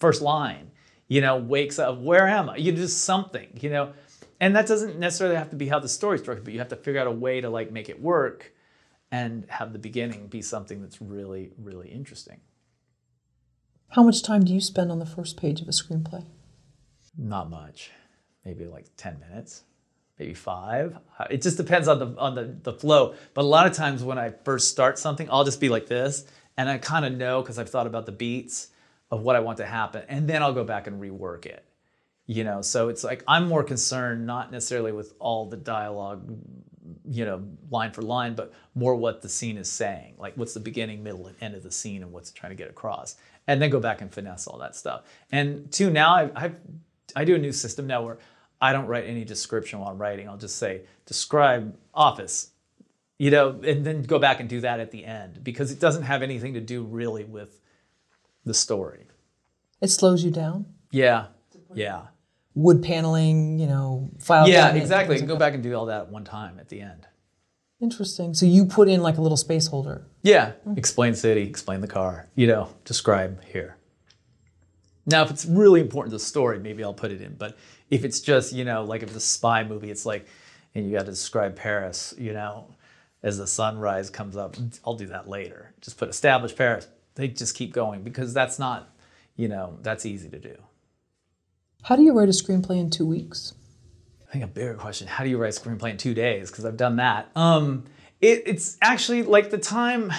first 0.00 0.22
line, 0.22 0.70
you 1.06 1.20
know, 1.20 1.36
wakes 1.36 1.78
up, 1.78 2.00
where 2.00 2.26
am 2.26 2.50
I? 2.50 2.56
You 2.56 2.72
do 2.72 2.86
something, 2.86 3.48
you 3.60 3.70
know, 3.70 3.92
and 4.40 4.56
that 4.56 4.66
doesn't 4.66 4.98
necessarily 4.98 5.36
have 5.36 5.50
to 5.50 5.56
be 5.56 5.68
how 5.68 5.78
the 5.78 5.88
story's 5.88 6.20
structured, 6.20 6.44
but 6.44 6.52
you 6.52 6.58
have 6.58 6.68
to 6.68 6.76
figure 6.76 7.00
out 7.00 7.06
a 7.06 7.12
way 7.12 7.40
to 7.40 7.48
like 7.48 7.70
make 7.70 7.88
it 7.88 8.00
work 8.00 8.52
and 9.10 9.44
have 9.48 9.72
the 9.72 9.78
beginning 9.78 10.26
be 10.26 10.42
something 10.42 10.82
that's 10.82 11.00
really, 11.00 11.52
really 11.58 11.88
interesting. 11.88 12.40
How 13.90 14.02
much 14.02 14.22
time 14.22 14.44
do 14.44 14.52
you 14.52 14.60
spend 14.60 14.92
on 14.92 14.98
the 14.98 15.06
first 15.06 15.36
page 15.36 15.60
of 15.60 15.68
a 15.68 15.72
screenplay? 15.72 16.26
Not 17.16 17.48
much, 17.48 17.90
maybe 18.44 18.66
like 18.66 18.86
10 18.96 19.18
minutes 19.20 19.64
maybe 20.18 20.34
five. 20.34 20.98
Uh, 21.18 21.26
it 21.30 21.42
just 21.42 21.56
depends 21.56 21.88
on 21.88 21.98
the 21.98 22.18
on 22.18 22.34
the, 22.34 22.56
the 22.62 22.72
flow. 22.72 23.14
But 23.34 23.42
a 23.42 23.48
lot 23.48 23.66
of 23.66 23.72
times 23.72 24.02
when 24.02 24.18
I 24.18 24.30
first 24.30 24.68
start 24.68 24.98
something, 24.98 25.28
I'll 25.30 25.44
just 25.44 25.60
be 25.60 25.68
like 25.68 25.86
this, 25.86 26.26
and 26.56 26.68
I 26.68 26.78
kind 26.78 27.04
of 27.04 27.12
know 27.12 27.42
because 27.42 27.58
I've 27.58 27.70
thought 27.70 27.86
about 27.86 28.06
the 28.06 28.12
beats 28.12 28.68
of 29.10 29.22
what 29.22 29.36
I 29.36 29.40
want 29.40 29.58
to 29.58 29.66
happen, 29.66 30.04
and 30.08 30.28
then 30.28 30.42
I'll 30.42 30.52
go 30.52 30.64
back 30.64 30.86
and 30.86 31.00
rework 31.00 31.46
it. 31.46 31.64
You 32.26 32.44
know, 32.44 32.60
so 32.60 32.88
it's 32.88 33.04
like 33.04 33.24
I'm 33.26 33.48
more 33.48 33.64
concerned 33.64 34.26
not 34.26 34.52
necessarily 34.52 34.92
with 34.92 35.14
all 35.18 35.46
the 35.46 35.56
dialogue, 35.56 36.30
you 37.08 37.24
know, 37.24 37.42
line 37.70 37.92
for 37.92 38.02
line, 38.02 38.34
but 38.34 38.52
more 38.74 38.94
what 38.94 39.22
the 39.22 39.30
scene 39.30 39.56
is 39.56 39.70
saying. 39.70 40.16
Like 40.18 40.36
what's 40.36 40.52
the 40.52 40.60
beginning, 40.60 41.02
middle, 41.02 41.26
and 41.26 41.36
end 41.40 41.54
of 41.54 41.62
the 41.62 41.70
scene, 41.70 42.02
and 42.02 42.12
what's 42.12 42.30
trying 42.30 42.50
to 42.50 42.56
get 42.56 42.68
across, 42.68 43.16
and 43.46 43.62
then 43.62 43.70
go 43.70 43.80
back 43.80 44.02
and 44.02 44.12
finesse 44.12 44.46
all 44.46 44.58
that 44.58 44.76
stuff. 44.76 45.04
And 45.32 45.72
two, 45.72 45.88
now 45.88 46.14
I 46.14 46.30
I 46.36 46.52
I 47.16 47.24
do 47.24 47.34
a 47.34 47.38
new 47.38 47.52
system 47.52 47.86
now 47.86 48.02
where 48.02 48.18
I 48.60 48.72
don't 48.72 48.86
write 48.86 49.04
any 49.06 49.24
description 49.24 49.78
while 49.78 49.90
I'm 49.90 49.98
writing. 49.98 50.28
I'll 50.28 50.36
just 50.36 50.56
say, 50.56 50.82
describe 51.06 51.76
office, 51.94 52.50
you 53.18 53.30
know, 53.30 53.60
and 53.64 53.84
then 53.84 54.02
go 54.02 54.18
back 54.18 54.40
and 54.40 54.48
do 54.48 54.60
that 54.62 54.80
at 54.80 54.90
the 54.90 55.04
end 55.04 55.44
because 55.44 55.70
it 55.70 55.78
doesn't 55.78 56.02
have 56.02 56.22
anything 56.22 56.54
to 56.54 56.60
do 56.60 56.82
really 56.82 57.24
with 57.24 57.60
the 58.44 58.54
story. 58.54 59.06
It 59.80 59.88
slows 59.88 60.24
you 60.24 60.30
down? 60.30 60.66
Yeah. 60.90 61.26
Yeah. 61.74 62.06
Wood 62.54 62.82
paneling, 62.82 63.58
you 63.60 63.66
know, 63.66 64.10
file. 64.18 64.48
Yeah, 64.48 64.74
exactly. 64.74 65.14
You 65.14 65.20
can 65.20 65.28
go 65.28 65.36
back 65.36 65.54
and 65.54 65.62
do 65.62 65.74
all 65.74 65.86
that 65.86 66.10
one 66.10 66.24
time 66.24 66.58
at 66.58 66.68
the 66.68 66.80
end. 66.80 67.06
Interesting. 67.80 68.34
So 68.34 68.44
you 68.44 68.64
put 68.64 68.88
in 68.88 69.02
like 69.02 69.18
a 69.18 69.20
little 69.20 69.36
space 69.36 69.68
holder. 69.68 70.06
Yeah. 70.22 70.52
Mm-hmm. 70.66 70.76
Explain 70.76 71.14
city, 71.14 71.42
explain 71.42 71.80
the 71.80 71.86
car, 71.86 72.28
you 72.34 72.48
know, 72.48 72.74
describe 72.84 73.44
here. 73.44 73.76
Now, 75.06 75.22
if 75.22 75.30
it's 75.30 75.46
really 75.46 75.80
important 75.80 76.10
to 76.10 76.16
the 76.16 76.24
story, 76.24 76.58
maybe 76.58 76.82
I'll 76.84 76.92
put 76.92 77.12
it 77.12 77.22
in. 77.22 77.34
But 77.34 77.56
if 77.90 78.04
it's 78.04 78.20
just, 78.20 78.52
you 78.52 78.64
know, 78.64 78.84
like 78.84 79.02
if 79.02 79.08
it's 79.08 79.16
a 79.16 79.20
spy 79.20 79.64
movie, 79.64 79.90
it's 79.90 80.06
like, 80.06 80.26
and 80.74 80.86
you 80.86 80.92
got 80.92 81.06
to 81.06 81.10
describe 81.10 81.56
Paris, 81.56 82.14
you 82.18 82.32
know, 82.32 82.66
as 83.22 83.38
the 83.38 83.46
sunrise 83.46 84.10
comes 84.10 84.36
up. 84.36 84.56
I'll 84.84 84.94
do 84.94 85.06
that 85.06 85.28
later. 85.28 85.72
Just 85.80 85.98
put 85.98 86.08
establish 86.08 86.54
Paris. 86.54 86.88
They 87.14 87.28
just 87.28 87.54
keep 87.54 87.72
going 87.72 88.02
because 88.02 88.32
that's 88.32 88.58
not, 88.58 88.94
you 89.36 89.48
know, 89.48 89.78
that's 89.82 90.06
easy 90.06 90.28
to 90.28 90.38
do. 90.38 90.56
How 91.82 91.96
do 91.96 92.02
you 92.02 92.12
write 92.12 92.28
a 92.28 92.32
screenplay 92.32 92.78
in 92.78 92.90
two 92.90 93.06
weeks? 93.06 93.54
I 94.28 94.32
think 94.32 94.44
a 94.44 94.48
bigger 94.48 94.74
question: 94.74 95.06
How 95.06 95.24
do 95.24 95.30
you 95.30 95.38
write 95.38 95.56
a 95.56 95.60
screenplay 95.60 95.90
in 95.90 95.96
two 95.96 96.14
days? 96.14 96.50
Because 96.50 96.64
I've 96.64 96.76
done 96.76 96.96
that. 96.96 97.30
Um, 97.34 97.84
it, 98.20 98.42
it's 98.46 98.76
actually 98.82 99.22
like 99.22 99.50
the 99.50 99.58
time 99.58 100.12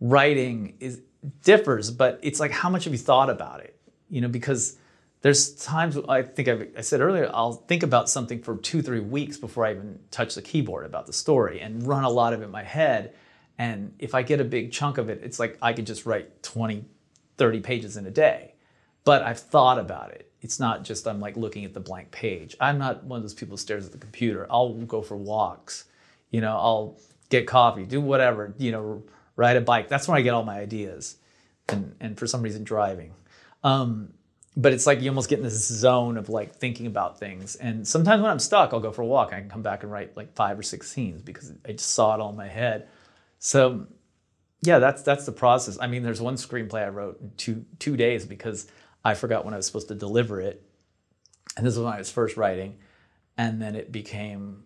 writing 0.00 0.76
is 0.78 1.00
differs, 1.42 1.90
but 1.90 2.20
it's 2.22 2.38
like 2.38 2.50
how 2.50 2.68
much 2.68 2.84
have 2.84 2.92
you 2.92 2.98
thought 2.98 3.30
about 3.30 3.60
it? 3.60 3.78
You 4.10 4.20
know, 4.20 4.28
because 4.28 4.76
there's 5.22 5.54
times 5.54 5.96
I 6.08 6.22
think 6.22 6.48
I've, 6.48 6.68
i 6.76 6.80
said 6.80 7.00
earlier, 7.00 7.30
I'll 7.32 7.52
think 7.52 7.84
about 7.84 8.10
something 8.10 8.42
for 8.42 8.56
two, 8.56 8.82
three 8.82 9.00
weeks 9.00 9.36
before 9.36 9.64
I 9.64 9.72
even 9.72 10.00
touch 10.10 10.34
the 10.34 10.42
keyboard 10.42 10.84
about 10.84 11.06
the 11.06 11.12
story 11.12 11.60
and 11.60 11.86
run 11.86 12.04
a 12.04 12.10
lot 12.10 12.32
of 12.32 12.42
it 12.42 12.44
in 12.44 12.50
my 12.50 12.64
head. 12.64 13.14
And 13.56 13.94
if 14.00 14.14
I 14.14 14.22
get 14.22 14.40
a 14.40 14.44
big 14.44 14.72
chunk 14.72 14.98
of 14.98 15.08
it, 15.08 15.20
it's 15.22 15.38
like 15.38 15.56
I 15.62 15.72
could 15.72 15.86
just 15.86 16.06
write 16.06 16.42
20, 16.42 16.84
30 17.38 17.60
pages 17.60 17.96
in 17.96 18.06
a 18.06 18.10
day. 18.10 18.54
But 19.04 19.22
I've 19.22 19.38
thought 19.38 19.78
about 19.78 20.10
it. 20.10 20.30
It's 20.40 20.58
not 20.58 20.82
just 20.82 21.06
I'm 21.06 21.20
like 21.20 21.36
looking 21.36 21.64
at 21.64 21.72
the 21.72 21.80
blank 21.80 22.10
page. 22.10 22.56
I'm 22.60 22.78
not 22.78 23.04
one 23.04 23.18
of 23.18 23.22
those 23.22 23.34
people 23.34 23.52
who 23.52 23.58
stares 23.58 23.86
at 23.86 23.92
the 23.92 23.98
computer. 23.98 24.48
I'll 24.50 24.74
go 24.74 25.02
for 25.02 25.16
walks. 25.16 25.84
You 26.32 26.40
know, 26.40 26.56
I'll 26.56 26.98
get 27.28 27.46
coffee, 27.46 27.84
do 27.84 28.00
whatever, 28.00 28.54
you 28.58 28.72
know, 28.72 29.04
ride 29.36 29.56
a 29.56 29.60
bike. 29.60 29.88
That's 29.88 30.08
when 30.08 30.18
I 30.18 30.22
get 30.22 30.34
all 30.34 30.44
my 30.44 30.58
ideas. 30.58 31.16
And, 31.68 31.94
and 32.00 32.18
for 32.18 32.26
some 32.26 32.42
reason, 32.42 32.64
driving. 32.64 33.14
Um, 33.62 34.14
but 34.56 34.72
it's 34.72 34.86
like 34.86 35.00
you 35.00 35.08
almost 35.08 35.30
get 35.30 35.38
in 35.38 35.44
this 35.44 35.66
zone 35.66 36.16
of 36.18 36.28
like 36.28 36.56
thinking 36.56 36.86
about 36.86 37.18
things. 37.18 37.56
And 37.56 37.86
sometimes 37.86 38.20
when 38.22 38.30
I'm 38.30 38.38
stuck, 38.38 38.72
I'll 38.72 38.80
go 38.80 38.92
for 38.92 39.02
a 39.02 39.06
walk. 39.06 39.32
I 39.32 39.40
can 39.40 39.48
come 39.48 39.62
back 39.62 39.82
and 39.82 39.90
write 39.90 40.16
like 40.16 40.34
five 40.34 40.58
or 40.58 40.62
six 40.62 40.90
scenes 40.90 41.22
because 41.22 41.52
I 41.66 41.72
just 41.72 41.90
saw 41.90 42.14
it 42.14 42.20
all 42.20 42.30
in 42.30 42.36
my 42.36 42.48
head. 42.48 42.88
So 43.38 43.86
yeah, 44.60 44.78
that's 44.78 45.02
that's 45.02 45.24
the 45.24 45.32
process. 45.32 45.78
I 45.80 45.86
mean, 45.86 46.02
there's 46.02 46.20
one 46.20 46.34
screenplay 46.34 46.84
I 46.84 46.88
wrote 46.88 47.20
in 47.20 47.32
two 47.36 47.64
two 47.78 47.96
days 47.96 48.26
because 48.26 48.70
I 49.04 49.14
forgot 49.14 49.44
when 49.44 49.54
I 49.54 49.56
was 49.56 49.66
supposed 49.66 49.88
to 49.88 49.94
deliver 49.94 50.40
it. 50.40 50.62
And 51.56 51.66
this 51.66 51.76
was 51.76 51.84
when 51.84 51.94
I 51.94 51.98
was 51.98 52.10
first 52.10 52.36
writing. 52.36 52.78
And 53.36 53.60
then 53.60 53.74
it 53.74 53.90
became, 53.90 54.64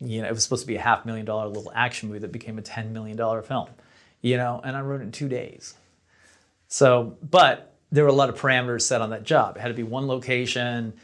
you 0.00 0.22
know, 0.22 0.28
it 0.28 0.32
was 0.32 0.44
supposed 0.44 0.62
to 0.62 0.66
be 0.66 0.76
a 0.76 0.80
half 0.80 1.04
million 1.04 1.26
dollar 1.26 1.48
little 1.48 1.72
action 1.74 2.08
movie 2.08 2.20
that 2.20 2.32
became 2.32 2.58
a 2.58 2.62
$10 2.62 2.90
million 2.92 3.16
film, 3.42 3.68
you 4.22 4.36
know, 4.36 4.60
and 4.62 4.76
I 4.76 4.80
wrote 4.80 5.00
it 5.00 5.04
in 5.04 5.12
two 5.12 5.28
days. 5.28 5.74
So, 6.68 7.18
but 7.28 7.69
there 7.92 8.04
were 8.04 8.10
a 8.10 8.14
lot 8.14 8.28
of 8.28 8.38
parameters 8.38 8.82
set 8.82 9.00
on 9.00 9.10
that 9.10 9.24
job. 9.24 9.56
It 9.56 9.60
had 9.60 9.68
to 9.68 9.74
be 9.74 9.82
one 9.82 10.06
location, 10.06 10.94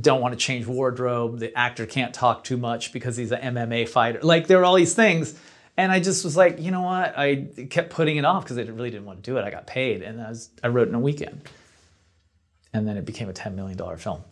don't 0.00 0.20
want 0.20 0.32
to 0.32 0.38
change 0.38 0.66
wardrobe, 0.66 1.38
the 1.38 1.56
actor 1.56 1.86
can't 1.86 2.12
talk 2.12 2.44
too 2.44 2.56
much 2.56 2.92
because 2.92 3.16
he's 3.16 3.32
an 3.32 3.54
MMA 3.54 3.88
fighter. 3.88 4.20
Like 4.22 4.46
there 4.46 4.58
were 4.58 4.64
all 4.64 4.74
these 4.74 4.94
things. 4.94 5.38
And 5.76 5.90
I 5.90 6.00
just 6.00 6.24
was 6.24 6.36
like, 6.36 6.60
you 6.60 6.70
know 6.70 6.82
what? 6.82 7.16
I 7.16 7.46
kept 7.70 7.90
putting 7.90 8.16
it 8.16 8.24
off 8.24 8.44
because 8.44 8.58
I 8.58 8.62
really 8.62 8.90
didn't 8.90 9.06
want 9.06 9.22
to 9.22 9.30
do 9.30 9.38
it. 9.38 9.44
I 9.44 9.50
got 9.50 9.66
paid 9.66 10.02
and 10.02 10.20
I, 10.20 10.28
was, 10.28 10.50
I 10.62 10.68
wrote 10.68 10.88
in 10.88 10.94
a 10.94 11.00
weekend. 11.00 11.48
And 12.72 12.86
then 12.86 12.96
it 12.96 13.04
became 13.04 13.28
a 13.28 13.32
$10 13.32 13.54
million 13.54 13.78
film. 13.96 14.22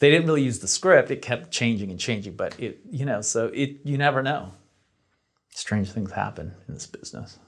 They 0.00 0.10
didn't 0.10 0.26
really 0.26 0.42
use 0.42 0.58
the 0.58 0.68
script. 0.68 1.10
It 1.10 1.22
kept 1.22 1.50
changing 1.50 1.90
and 1.90 1.98
changing, 1.98 2.34
but 2.34 2.58
it, 2.58 2.80
you 2.90 3.04
know, 3.04 3.20
so 3.20 3.46
it, 3.46 3.78
you 3.84 3.98
never 3.98 4.22
know. 4.22 4.52
Strange 5.50 5.90
things 5.90 6.12
happen 6.12 6.54
in 6.66 6.74
this 6.74 6.86
business. 6.86 7.38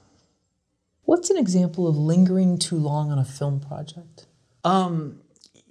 What's 1.03 1.29
an 1.29 1.37
example 1.37 1.87
of 1.87 1.97
lingering 1.97 2.57
too 2.57 2.77
long 2.77 3.11
on 3.11 3.19
a 3.19 3.25
film 3.25 3.59
project? 3.59 4.27
Um, 4.63 5.21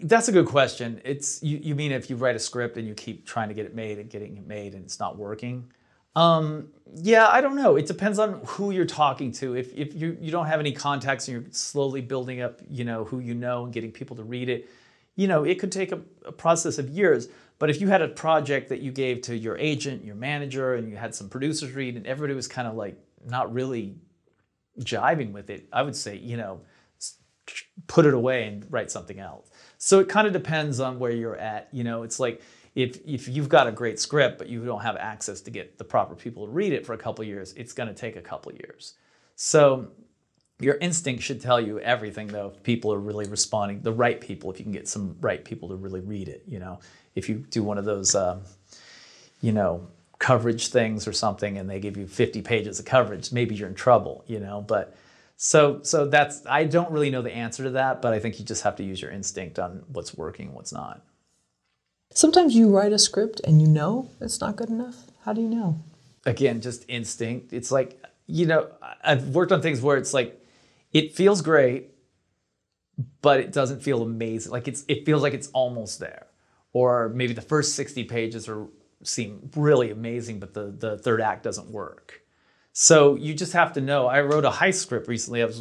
that's 0.03 0.29
a 0.29 0.33
good 0.33 0.47
question. 0.47 1.01
It's 1.05 1.43
you, 1.43 1.59
you 1.63 1.75
mean 1.75 1.93
if 1.93 2.11
you 2.11 2.17
write 2.17 2.37
a 2.37 2.39
script 2.39 2.77
and 2.77 2.87
you 2.87 2.95
keep 2.95 3.27
trying 3.27 3.49
to 3.49 3.55
get 3.55 3.67
it 3.67 3.75
made 3.75 3.99
and 3.99 4.11
getting 4.11 4.37
it 4.37 4.47
made 4.47 4.75
and 4.75 4.85
it's 4.85 4.99
not 4.99 5.17
working? 5.17 5.71
Um, 6.17 6.69
yeah, 6.95 7.29
I 7.29 7.41
don't 7.41 7.55
know. 7.55 7.77
It 7.77 7.87
depends 7.87 8.19
on 8.19 8.41
who 8.45 8.73
you're 8.73 8.85
talking 8.85 9.31
to. 9.33 9.55
If, 9.55 9.73
if 9.75 9.95
you, 9.95 10.17
you 10.21 10.33
don't 10.33 10.47
have 10.47 10.59
any 10.59 10.73
contacts 10.73 11.29
and 11.29 11.43
you're 11.43 11.53
slowly 11.53 12.01
building 12.01 12.41
up, 12.41 12.61
you 12.69 12.85
know, 12.85 13.05
who 13.05 13.21
you 13.21 13.35
know 13.35 13.65
and 13.65 13.73
getting 13.73 13.93
people 13.93 14.17
to 14.17 14.25
read 14.25 14.49
it, 14.49 14.69
you 15.15 15.29
know, 15.29 15.45
it 15.45 15.59
could 15.61 15.71
take 15.71 15.93
a, 15.93 16.01
a 16.25 16.33
process 16.33 16.79
of 16.79 16.89
years. 16.89 17.29
But 17.59 17.71
if 17.71 17.81
you 17.81 17.89
had 17.89 18.03
a 18.03 18.09
project 18.09 18.71
that 18.71 18.81
you 18.81 18.91
gave 18.91 19.21
to 19.23 19.37
your 19.37 19.57
agent, 19.59 20.05
your 20.05 20.15
manager, 20.15 20.75
and 20.75 20.89
you 20.89 20.97
had 20.97 21.15
some 21.15 21.29
producers 21.29 21.73
read, 21.73 21.95
and 21.97 22.07
everybody 22.07 22.35
was 22.35 22.49
kind 22.49 22.67
of 22.67 22.75
like 22.75 22.97
not 23.25 23.53
really 23.53 23.97
jiving 24.81 25.33
with 25.33 25.51
it, 25.51 25.69
I 25.73 25.83
would 25.83 25.97
say, 25.97 26.17
you 26.17 26.37
know, 26.37 26.61
put 27.87 28.07
it 28.07 28.15
away 28.15 28.47
and 28.47 28.67
write 28.71 28.91
something 28.91 29.19
else. 29.19 29.51
So 29.79 29.99
it 30.01 30.09
kind 30.09 30.27
of 30.27 30.33
depends 30.33 30.81
on 30.81 30.99
where 30.99 31.11
you're 31.11 31.37
at. 31.37 31.69
You 31.73 31.85
know, 31.85 32.03
it's 32.03 32.21
like 32.21 32.43
if 32.75 33.01
if 33.07 33.29
you've 33.29 33.49
got 33.49 33.67
a 33.67 33.73
great 33.73 33.99
script 33.99 34.39
but 34.39 34.49
you 34.49 34.65
don't 34.65 34.83
have 34.83 34.97
access 34.97 35.41
to 35.43 35.51
get 35.51 35.79
the 35.79 35.85
proper 35.85 36.15
people 36.15 36.47
to 36.47 36.53
read 36.53 36.73
it 36.73 36.87
for 36.87 36.93
a 36.93 36.99
couple 36.99 37.25
years, 37.25 37.53
it's 37.55 37.73
going 37.73 37.89
to 37.89 37.95
take 37.95 38.17
a 38.17 38.23
couple 38.23 38.53
years. 38.53 38.95
So 39.37 39.91
your 40.61 40.77
instinct 40.77 41.23
should 41.23 41.41
tell 41.41 41.61
you 41.61 41.81
everything 41.81 42.27
though 42.27 42.53
if 42.55 42.63
people 42.63 42.93
are 42.93 42.99
really 42.99 43.27
responding 43.27 43.81
the 43.81 43.93
right 43.93 44.21
people 44.21 44.51
if 44.51 44.59
you 44.59 44.65
can 44.65 44.73
get 44.73 44.87
some 44.87 45.17
right 45.21 45.45
people 45.45 45.71
to 45.71 45.75
really 45.75 46.01
read 46.01 46.29
it 46.29 46.45
you 46.47 46.59
know 46.59 46.79
if 47.15 47.29
you 47.29 47.37
do 47.51 47.63
one 47.63 47.79
of 47.79 47.85
those 47.85 48.15
um, 48.15 48.43
you 49.41 49.53
know 49.53 49.89
coverage 50.21 50.69
things 50.69 51.09
or 51.09 51.13
something 51.13 51.59
and 51.59 51.69
they 51.69 51.81
give 51.81 51.97
you 51.97 52.07
50 52.07 52.43
pages 52.43 52.79
of 52.79 52.85
coverage 52.85 53.33
maybe 53.33 53.55
you're 53.55 53.69
in 53.69 53.75
trouble 53.75 54.25
you 54.29 54.39
know 54.39 54.61
but 54.61 54.97
so 55.37 55.81
so 55.83 56.07
that's 56.07 56.47
i 56.47 56.63
don't 56.65 56.91
really 56.93 57.11
know 57.11 57.23
the 57.23 57.35
answer 57.35 57.65
to 57.65 57.71
that 57.71 58.01
but 58.01 58.13
i 58.13 58.21
think 58.21 58.39
you 58.39 58.45
just 58.45 58.63
have 58.63 58.77
to 58.77 58.85
use 58.85 59.03
your 59.03 59.11
instinct 59.11 59.59
on 59.59 59.83
what's 59.89 60.15
working 60.15 60.47
and 60.47 60.55
what's 60.55 60.73
not 60.73 61.03
sometimes 62.13 62.55
you 62.55 62.69
write 62.69 62.93
a 62.93 62.99
script 62.99 63.41
and 63.45 63.61
you 63.61 63.67
know 63.67 64.09
it's 64.21 64.41
not 64.41 64.57
good 64.57 64.69
enough 64.69 65.07
how 65.25 65.33
do 65.33 65.41
you 65.41 65.49
know 65.49 65.83
again 66.27 66.61
just 66.61 66.85
instinct 66.87 67.53
it's 67.53 67.73
like 67.73 68.01
you 68.27 68.47
know 68.47 68.69
i've 69.03 69.29
worked 69.29 69.53
on 69.53 69.61
things 69.63 69.81
where 69.81 69.97
it's 69.97 70.15
like 70.15 70.41
it 70.93 71.15
feels 71.15 71.43
great, 71.43 71.91
but 73.23 73.41
it 73.41 73.53
doesn't 73.53 73.83
feel 73.83 74.03
amazing. 74.03 74.53
Like 74.53 74.69
it's 74.69 74.85
it 74.89 75.07
feels 75.07 75.23
like 75.23 75.35
it's 75.35 75.49
almost 75.49 76.01
there. 76.01 76.27
Or 76.73 77.09
maybe 77.09 77.33
the 77.33 77.43
first 77.43 77.75
60 77.75 78.05
pages 78.05 78.49
are 78.49 78.67
seem 79.03 79.51
really 79.57 79.91
amazing, 79.91 80.41
but 80.41 80.55
the, 80.55 80.67
the 80.67 80.99
third 80.99 81.21
act 81.21 81.43
doesn't 81.43 81.71
work. 81.71 82.23
So 82.73 83.17
you 83.17 83.35
just 83.35 83.53
have 83.53 83.73
to 83.75 83.81
know. 83.81 84.07
I 84.07 84.21
wrote 84.21 84.45
a 84.45 84.51
high 84.51 84.71
script 84.71 85.09
recently. 85.09 85.43
I 85.43 85.45
was 85.45 85.61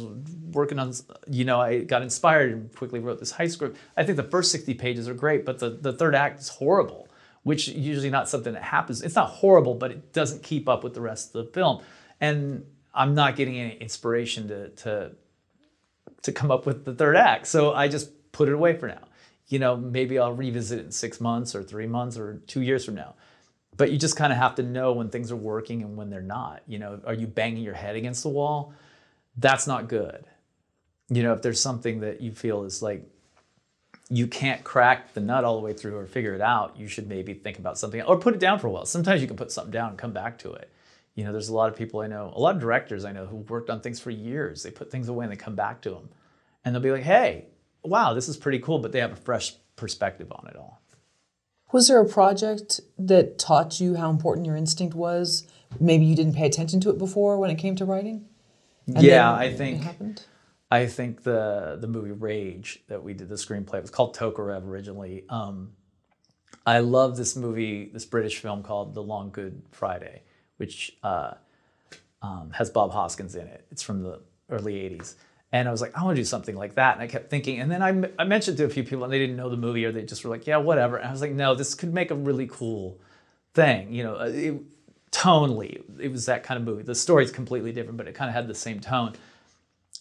working 0.52 0.78
on, 0.78 0.92
you 1.28 1.44
know, 1.44 1.60
I 1.60 1.80
got 1.80 2.02
inspired 2.02 2.52
and 2.52 2.74
quickly 2.74 3.00
wrote 3.00 3.18
this 3.18 3.32
high 3.32 3.48
script. 3.48 3.76
I 3.96 4.04
think 4.04 4.16
the 4.16 4.22
first 4.22 4.52
60 4.52 4.74
pages 4.74 5.08
are 5.08 5.14
great, 5.14 5.44
but 5.44 5.58
the, 5.58 5.70
the 5.70 5.92
third 5.92 6.14
act 6.14 6.40
is 6.40 6.48
horrible, 6.48 7.08
which 7.42 7.68
usually 7.68 8.10
not 8.10 8.28
something 8.28 8.52
that 8.52 8.62
happens. 8.62 9.02
It's 9.02 9.16
not 9.16 9.28
horrible, 9.28 9.74
but 9.74 9.90
it 9.90 10.12
doesn't 10.12 10.42
keep 10.42 10.68
up 10.68 10.84
with 10.84 10.94
the 10.94 11.00
rest 11.00 11.34
of 11.34 11.46
the 11.46 11.52
film. 11.52 11.82
And 12.20 12.64
I'm 12.94 13.14
not 13.14 13.36
getting 13.36 13.56
any 13.56 13.76
inspiration 13.76 14.48
to, 14.48 14.68
to 14.68 15.12
to 16.22 16.32
come 16.32 16.50
up 16.50 16.66
with 16.66 16.84
the 16.84 16.94
third 16.94 17.16
act. 17.16 17.46
So 17.46 17.72
I 17.72 17.88
just 17.88 18.10
put 18.32 18.48
it 18.48 18.54
away 18.54 18.76
for 18.76 18.88
now. 18.88 19.00
You 19.48 19.58
know, 19.58 19.76
maybe 19.76 20.18
I'll 20.18 20.32
revisit 20.32 20.78
it 20.78 20.84
in 20.86 20.92
six 20.92 21.20
months 21.20 21.54
or 21.54 21.62
three 21.62 21.86
months 21.86 22.16
or 22.16 22.40
two 22.46 22.62
years 22.62 22.84
from 22.84 22.94
now. 22.94 23.14
But 23.76 23.92
you 23.92 23.98
just 23.98 24.16
kind 24.16 24.32
of 24.32 24.38
have 24.38 24.56
to 24.56 24.62
know 24.62 24.92
when 24.92 25.08
things 25.08 25.32
are 25.32 25.36
working 25.36 25.82
and 25.82 25.96
when 25.96 26.10
they're 26.10 26.20
not. 26.20 26.62
You 26.66 26.78
know, 26.78 27.00
are 27.06 27.14
you 27.14 27.26
banging 27.26 27.62
your 27.62 27.74
head 27.74 27.96
against 27.96 28.22
the 28.22 28.28
wall? 28.28 28.74
That's 29.36 29.66
not 29.66 29.88
good. 29.88 30.24
You 31.08 31.22
know, 31.22 31.32
if 31.32 31.42
there's 31.42 31.60
something 31.60 32.00
that 32.00 32.20
you 32.20 32.32
feel 32.32 32.64
is 32.64 32.82
like 32.82 33.08
you 34.10 34.26
can't 34.26 34.64
crack 34.64 35.14
the 35.14 35.20
nut 35.20 35.44
all 35.44 35.56
the 35.56 35.64
way 35.64 35.72
through 35.72 35.96
or 35.96 36.06
figure 36.06 36.34
it 36.34 36.40
out, 36.40 36.76
you 36.76 36.88
should 36.88 37.08
maybe 37.08 37.32
think 37.32 37.58
about 37.58 37.78
something 37.78 38.02
or 38.02 38.18
put 38.18 38.34
it 38.34 38.40
down 38.40 38.58
for 38.58 38.66
a 38.66 38.70
while. 38.70 38.84
Sometimes 38.84 39.22
you 39.22 39.28
can 39.28 39.36
put 39.36 39.52
something 39.52 39.70
down 39.70 39.90
and 39.90 39.98
come 39.98 40.12
back 40.12 40.38
to 40.40 40.52
it. 40.52 40.70
You 41.14 41.24
know, 41.24 41.32
there's 41.32 41.48
a 41.48 41.54
lot 41.54 41.70
of 41.70 41.76
people 41.76 42.00
I 42.00 42.06
know, 42.06 42.32
a 42.34 42.40
lot 42.40 42.56
of 42.56 42.60
directors 42.60 43.04
I 43.04 43.12
know 43.12 43.26
who 43.26 43.36
worked 43.36 43.70
on 43.70 43.80
things 43.80 44.00
for 44.00 44.10
years. 44.10 44.62
They 44.62 44.70
put 44.70 44.90
things 44.90 45.08
away 45.08 45.24
and 45.24 45.32
they 45.32 45.36
come 45.36 45.54
back 45.54 45.80
to 45.82 45.90
them. 45.90 46.08
And 46.64 46.74
they'll 46.74 46.82
be 46.82 46.90
like, 46.90 47.02
hey, 47.02 47.46
wow, 47.82 48.12
this 48.12 48.28
is 48.28 48.36
pretty 48.36 48.58
cool, 48.58 48.78
but 48.78 48.92
they 48.92 49.00
have 49.00 49.12
a 49.12 49.16
fresh 49.16 49.54
perspective 49.76 50.30
on 50.32 50.48
it 50.48 50.56
all. 50.56 50.79
Was 51.72 51.88
there 51.88 52.00
a 52.00 52.08
project 52.08 52.80
that 52.98 53.38
taught 53.38 53.80
you 53.80 53.94
how 53.96 54.10
important 54.10 54.46
your 54.46 54.56
instinct 54.56 54.94
was? 54.94 55.46
Maybe 55.78 56.04
you 56.04 56.16
didn't 56.16 56.34
pay 56.34 56.46
attention 56.46 56.80
to 56.80 56.90
it 56.90 56.98
before 56.98 57.38
when 57.38 57.50
it 57.50 57.56
came 57.56 57.76
to 57.76 57.84
writing? 57.84 58.26
And 58.86 59.02
yeah, 59.02 59.32
I 59.32 59.52
think 59.52 59.84
I 60.70 60.86
think 60.86 61.22
the 61.22 61.78
the 61.80 61.86
movie 61.86 62.12
Rage 62.12 62.82
that 62.88 63.02
we 63.02 63.14
did 63.14 63.28
the 63.28 63.36
screenplay 63.36 63.74
it 63.74 63.82
was 63.82 63.90
called 63.90 64.16
Tokarev 64.16 64.66
originally. 64.66 65.24
Um, 65.28 65.72
I 66.66 66.80
love 66.80 67.16
this 67.16 67.36
movie, 67.36 67.90
this 67.92 68.04
British 68.04 68.38
film 68.38 68.62
called 68.62 68.94
The 68.94 69.02
Long 69.02 69.30
Good 69.30 69.62
Friday, 69.70 70.22
which 70.58 70.96
uh, 71.02 71.34
um, 72.22 72.50
has 72.52 72.68
Bob 72.70 72.92
Hoskins 72.92 73.34
in 73.34 73.46
it. 73.46 73.64
It's 73.70 73.82
from 73.82 74.02
the 74.02 74.20
early 74.50 74.74
80s. 74.74 75.14
And 75.52 75.66
I 75.68 75.72
was 75.72 75.80
like, 75.80 75.96
I 75.96 76.04
want 76.04 76.16
to 76.16 76.20
do 76.20 76.24
something 76.24 76.56
like 76.56 76.76
that. 76.76 76.94
And 76.94 77.02
I 77.02 77.08
kept 77.08 77.28
thinking, 77.28 77.60
and 77.60 77.70
then 77.70 77.82
I, 77.82 78.22
I 78.22 78.24
mentioned 78.24 78.56
to 78.58 78.64
a 78.64 78.68
few 78.68 78.84
people 78.84 79.02
and 79.02 79.12
they 79.12 79.18
didn't 79.18 79.36
know 79.36 79.50
the 79.50 79.56
movie 79.56 79.84
or 79.84 79.90
they 79.90 80.02
just 80.02 80.24
were 80.24 80.30
like, 80.30 80.46
yeah, 80.46 80.58
whatever. 80.58 80.96
And 80.96 81.08
I 81.08 81.10
was 81.10 81.20
like, 81.20 81.32
no, 81.32 81.54
this 81.54 81.74
could 81.74 81.92
make 81.92 82.10
a 82.10 82.14
really 82.14 82.46
cool 82.46 83.00
thing. 83.54 83.92
You 83.92 84.04
know, 84.04 84.16
uh, 84.16 84.30
it, 84.32 84.62
tonally, 85.10 85.82
it 85.98 86.12
was 86.12 86.26
that 86.26 86.44
kind 86.44 86.58
of 86.58 86.64
movie. 86.64 86.84
The 86.84 86.94
story's 86.94 87.32
completely 87.32 87.72
different, 87.72 87.96
but 87.96 88.06
it 88.06 88.14
kind 88.14 88.28
of 88.28 88.34
had 88.34 88.46
the 88.46 88.54
same 88.54 88.78
tone. 88.78 89.14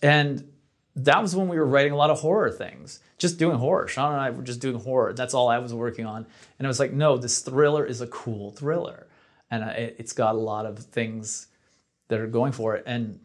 And 0.03 0.51
that 0.95 1.21
was 1.21 1.35
when 1.35 1.47
we 1.47 1.57
were 1.57 1.65
writing 1.65 1.93
a 1.93 1.97
lot 1.97 2.11
of 2.11 2.19
horror 2.19 2.51
things, 2.51 2.99
just 3.17 3.39
doing 3.39 3.57
horror. 3.57 3.87
Sean 3.87 4.11
and 4.11 4.21
I 4.21 4.29
were 4.29 4.43
just 4.43 4.59
doing 4.59 4.79
horror. 4.79 5.13
That's 5.13 5.33
all 5.33 5.47
I 5.47 5.57
was 5.57 5.73
working 5.73 6.05
on. 6.05 6.27
And 6.59 6.67
I 6.67 6.69
was 6.69 6.79
like, 6.79 6.93
no, 6.93 7.17
this 7.17 7.39
thriller 7.39 7.85
is 7.85 8.01
a 8.01 8.07
cool 8.07 8.51
thriller 8.51 9.07
and 9.51 9.63
it's 9.63 10.13
got 10.13 10.35
a 10.35 10.37
lot 10.37 10.65
of 10.65 10.77
things 10.79 11.47
that 12.07 12.19
are 12.19 12.27
going 12.27 12.51
for 12.51 12.75
it. 12.75 12.83
And 12.85 13.19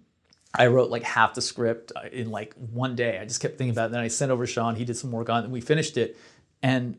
I 0.55 0.69
wrote 0.69 0.91
like 0.91 1.03
half 1.03 1.35
the 1.35 1.43
script 1.43 1.93
uh, 1.97 2.09
in 2.13 2.31
like 2.31 2.55
one 2.55 2.95
day. 2.95 3.19
I 3.19 3.25
just 3.25 3.41
kept 3.41 3.59
thinking 3.59 3.73
about 3.73 3.87
it. 3.87 3.93
Then 3.93 4.01
I 4.01 4.09
sent 4.09 4.31
over 4.31 4.47
Sean. 4.47 4.77
He 4.77 4.85
did 4.85 4.97
some 4.97 5.11
work 5.11 5.29
on 5.29 5.41
it, 5.41 5.45
and 5.45 5.53
we 5.53 5.61
finished 5.61 5.97
it, 5.97 6.17
and 6.63 6.97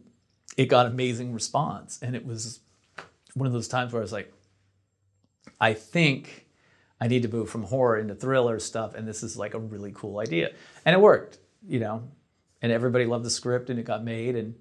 it 0.57 0.65
got 0.65 0.85
amazing 0.85 1.33
response. 1.33 1.99
And 2.01 2.15
it 2.15 2.25
was 2.25 2.59
one 3.33 3.47
of 3.47 3.53
those 3.53 3.67
times 3.67 3.93
where 3.93 4.01
I 4.01 4.03
was 4.03 4.11
like, 4.11 4.31
I 5.59 5.73
think 5.73 6.47
I 6.99 7.07
need 7.07 7.23
to 7.23 7.29
move 7.29 7.49
from 7.49 7.63
horror 7.63 7.97
into 7.97 8.15
thriller 8.15 8.59
stuff, 8.59 8.93
and 8.93 9.07
this 9.07 9.23
is 9.23 9.37
like 9.37 9.53
a 9.53 9.59
really 9.59 9.91
cool 9.93 10.19
idea. 10.19 10.51
And 10.85 10.93
it 10.93 10.99
worked, 10.99 11.39
you 11.67 11.79
know. 11.79 12.09
And 12.61 12.71
everybody 12.71 13.05
loved 13.05 13.23
the 13.23 13.29
script, 13.29 13.69
and 13.69 13.79
it 13.79 13.83
got 13.83 14.03
made, 14.03 14.35
and 14.35 14.55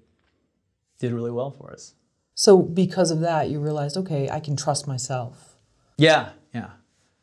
did 0.99 1.11
really 1.11 1.31
well 1.31 1.51
for 1.51 1.71
us. 1.71 1.93
So 2.33 2.61
because 2.61 3.11
of 3.11 3.19
that, 3.21 3.49
you 3.49 3.59
realized, 3.59 3.97
okay, 3.97 4.29
I 4.29 4.39
can 4.39 4.55
trust 4.55 4.87
myself. 4.87 5.57
Yeah, 5.97 6.31
yeah. 6.53 6.71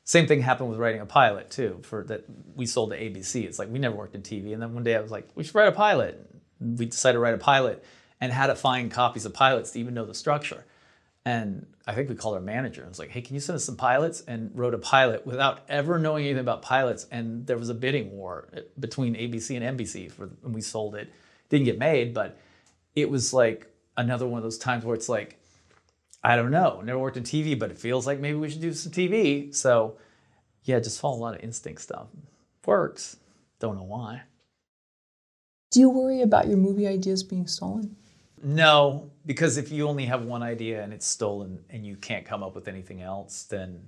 Same 0.05 0.27
thing 0.27 0.41
happened 0.41 0.71
with 0.71 0.79
writing 0.79 1.01
a 1.01 1.07
pilot 1.07 1.51
too. 1.51 1.81
For 1.83 2.05
that, 2.05 2.25
we 2.57 2.67
sold 2.67 2.91
to 2.91 2.99
ABC. 2.99 3.45
It's 3.45 3.59
like 3.59 3.69
we 3.71 3.79
never 3.79 3.95
worked 3.95 4.15
in 4.15 4.23
TV, 4.23 4.53
and 4.53 4.61
then 4.61 4.75
one 4.75 4.83
day 4.83 4.97
I 4.97 5.01
was 5.01 5.11
like, 5.11 5.29
we 5.35 5.45
should 5.45 5.55
write 5.55 5.69
a 5.69 5.73
pilot. 5.73 6.29
We 6.61 6.87
decided 6.87 7.15
to 7.15 7.19
write 7.21 7.35
a 7.35 7.39
pilot, 7.39 7.85
and 8.21 8.33
had 8.33 8.49
to 8.49 8.55
find 8.55 8.91
copies 8.91 9.25
of 9.25 9.35
pilots 9.35 9.73
to 9.73 9.81
even 9.81 9.95
know 9.95 10.05
the 10.05 10.15
structure. 10.15 10.65
And 11.25 11.67
I 11.87 11.95
think 11.95 12.09
we 12.09 12.15
called 12.15 12.35
our 12.35 12.41
manager 12.41 12.83
and 12.83 12.91
was 12.91 12.99
like, 12.99 13.11
hey, 13.11 13.21
can 13.21 13.35
you 13.35 13.41
send 13.41 13.57
us 13.57 13.65
some 13.65 13.77
pilots? 13.77 14.23
And 14.23 14.51
wrote 14.55 14.75
a 14.75 14.79
pilot 14.79 15.27
without 15.27 15.61
ever 15.69 15.99
knowing 15.99 16.25
anything 16.25 16.41
about 16.41 16.63
pilots. 16.63 17.07
And 17.11 17.47
there 17.47 17.59
was 17.59 17.69
a 17.69 17.75
bidding 17.75 18.13
war 18.13 18.49
uh, 18.57 18.61
between 18.79 19.15
ABC 19.15 19.61
and 19.61 19.79
NBC 19.79 20.11
for, 20.11 20.31
and 20.45 20.55
we 20.55 20.61
sold 20.61 20.95
it. 20.95 21.13
Didn't 21.49 21.65
get 21.65 21.79
made, 21.79 22.15
but 22.15 22.39
it 22.95 23.11
was 23.11 23.33
like 23.33 23.67
another 23.97 24.27
one 24.27 24.39
of 24.39 24.43
those 24.43 24.59
times 24.59 24.85
where 24.85 24.95
it's 24.95 25.09
like, 25.09 25.39
I 26.25 26.37
don't 26.37 26.51
know, 26.51 26.81
never 26.85 26.99
worked 26.99 27.17
in 27.17 27.25
TV, 27.25 27.59
but 27.59 27.71
it 27.71 27.79
feels 27.79 28.07
like 28.07 28.21
maybe 28.21 28.37
we 28.37 28.49
should 28.49 28.61
do 28.61 28.73
some 28.73 28.93
TV. 28.93 29.55
So 29.55 29.97
yeah, 30.65 30.79
just 30.79 31.01
follow 31.01 31.17
a 31.17 31.19
lot 31.19 31.35
of 31.35 31.43
instinct 31.43 31.83
stuff. 31.83 32.07
Works. 32.65 33.17
Don't 33.59 33.77
know 33.77 33.83
why. 33.83 34.23
Do 35.73 35.81
you 35.81 35.91
worry 35.91 36.21
about 36.21 36.49
your 36.49 36.59
movie 36.59 36.87
ideas 36.87 37.23
being 37.23 37.47
stolen? 37.47 37.97
No, 38.43 39.11
because 39.25 39.57
if 39.57 39.71
you 39.73 39.89
only 39.89 40.05
have 40.07 40.25
one 40.25 40.43
idea 40.43 40.83
and 40.83 40.93
it's 40.93 41.07
stolen 41.07 41.65
and 41.71 41.87
you 41.87 41.97
can't 41.97 42.27
come 42.27 42.43
up 42.43 42.55
with 42.55 42.69
anything 42.69 43.01
else, 43.01 43.45
then 43.45 43.81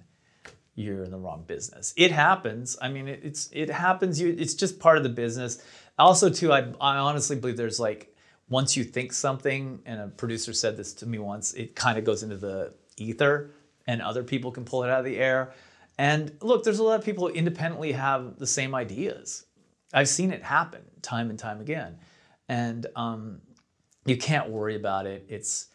you're 0.76 1.04
in 1.04 1.10
the 1.10 1.18
wrong 1.18 1.44
business. 1.46 1.92
It 1.96 2.10
happens. 2.10 2.76
I 2.80 2.88
mean, 2.88 3.08
it, 3.08 3.20
it's 3.22 3.48
it 3.52 3.70
happens. 3.70 4.20
You, 4.20 4.34
it's 4.38 4.54
just 4.54 4.78
part 4.78 4.96
of 4.96 5.02
the 5.02 5.08
business. 5.08 5.62
Also, 5.98 6.30
too, 6.30 6.52
I, 6.52 6.60
I 6.80 6.96
honestly 6.96 7.36
believe 7.36 7.56
there's 7.56 7.78
like 7.78 8.13
once 8.54 8.76
you 8.76 8.84
think 8.84 9.12
something, 9.12 9.80
and 9.84 10.00
a 10.00 10.06
producer 10.06 10.52
said 10.52 10.76
this 10.76 10.92
to 10.92 11.06
me 11.06 11.18
once, 11.18 11.54
it 11.54 11.74
kind 11.74 11.98
of 11.98 12.04
goes 12.04 12.22
into 12.22 12.36
the 12.36 12.72
ether 12.96 13.50
and 13.88 14.00
other 14.00 14.22
people 14.22 14.52
can 14.52 14.64
pull 14.64 14.84
it 14.84 14.90
out 14.90 15.00
of 15.00 15.04
the 15.04 15.18
air. 15.18 15.52
And 15.98 16.30
look, 16.40 16.62
there's 16.62 16.78
a 16.78 16.84
lot 16.84 16.96
of 16.96 17.04
people 17.04 17.26
who 17.26 17.34
independently 17.34 17.90
have 17.90 18.38
the 18.38 18.46
same 18.46 18.72
ideas. 18.72 19.46
I've 19.92 20.08
seen 20.08 20.30
it 20.30 20.44
happen 20.44 20.82
time 21.02 21.30
and 21.30 21.38
time 21.38 21.60
again. 21.60 21.98
And 22.48 22.86
um, 22.94 23.40
you 24.06 24.16
can't 24.16 24.48
worry 24.50 24.76
about 24.76 25.06
it. 25.06 25.26
It's, 25.28 25.66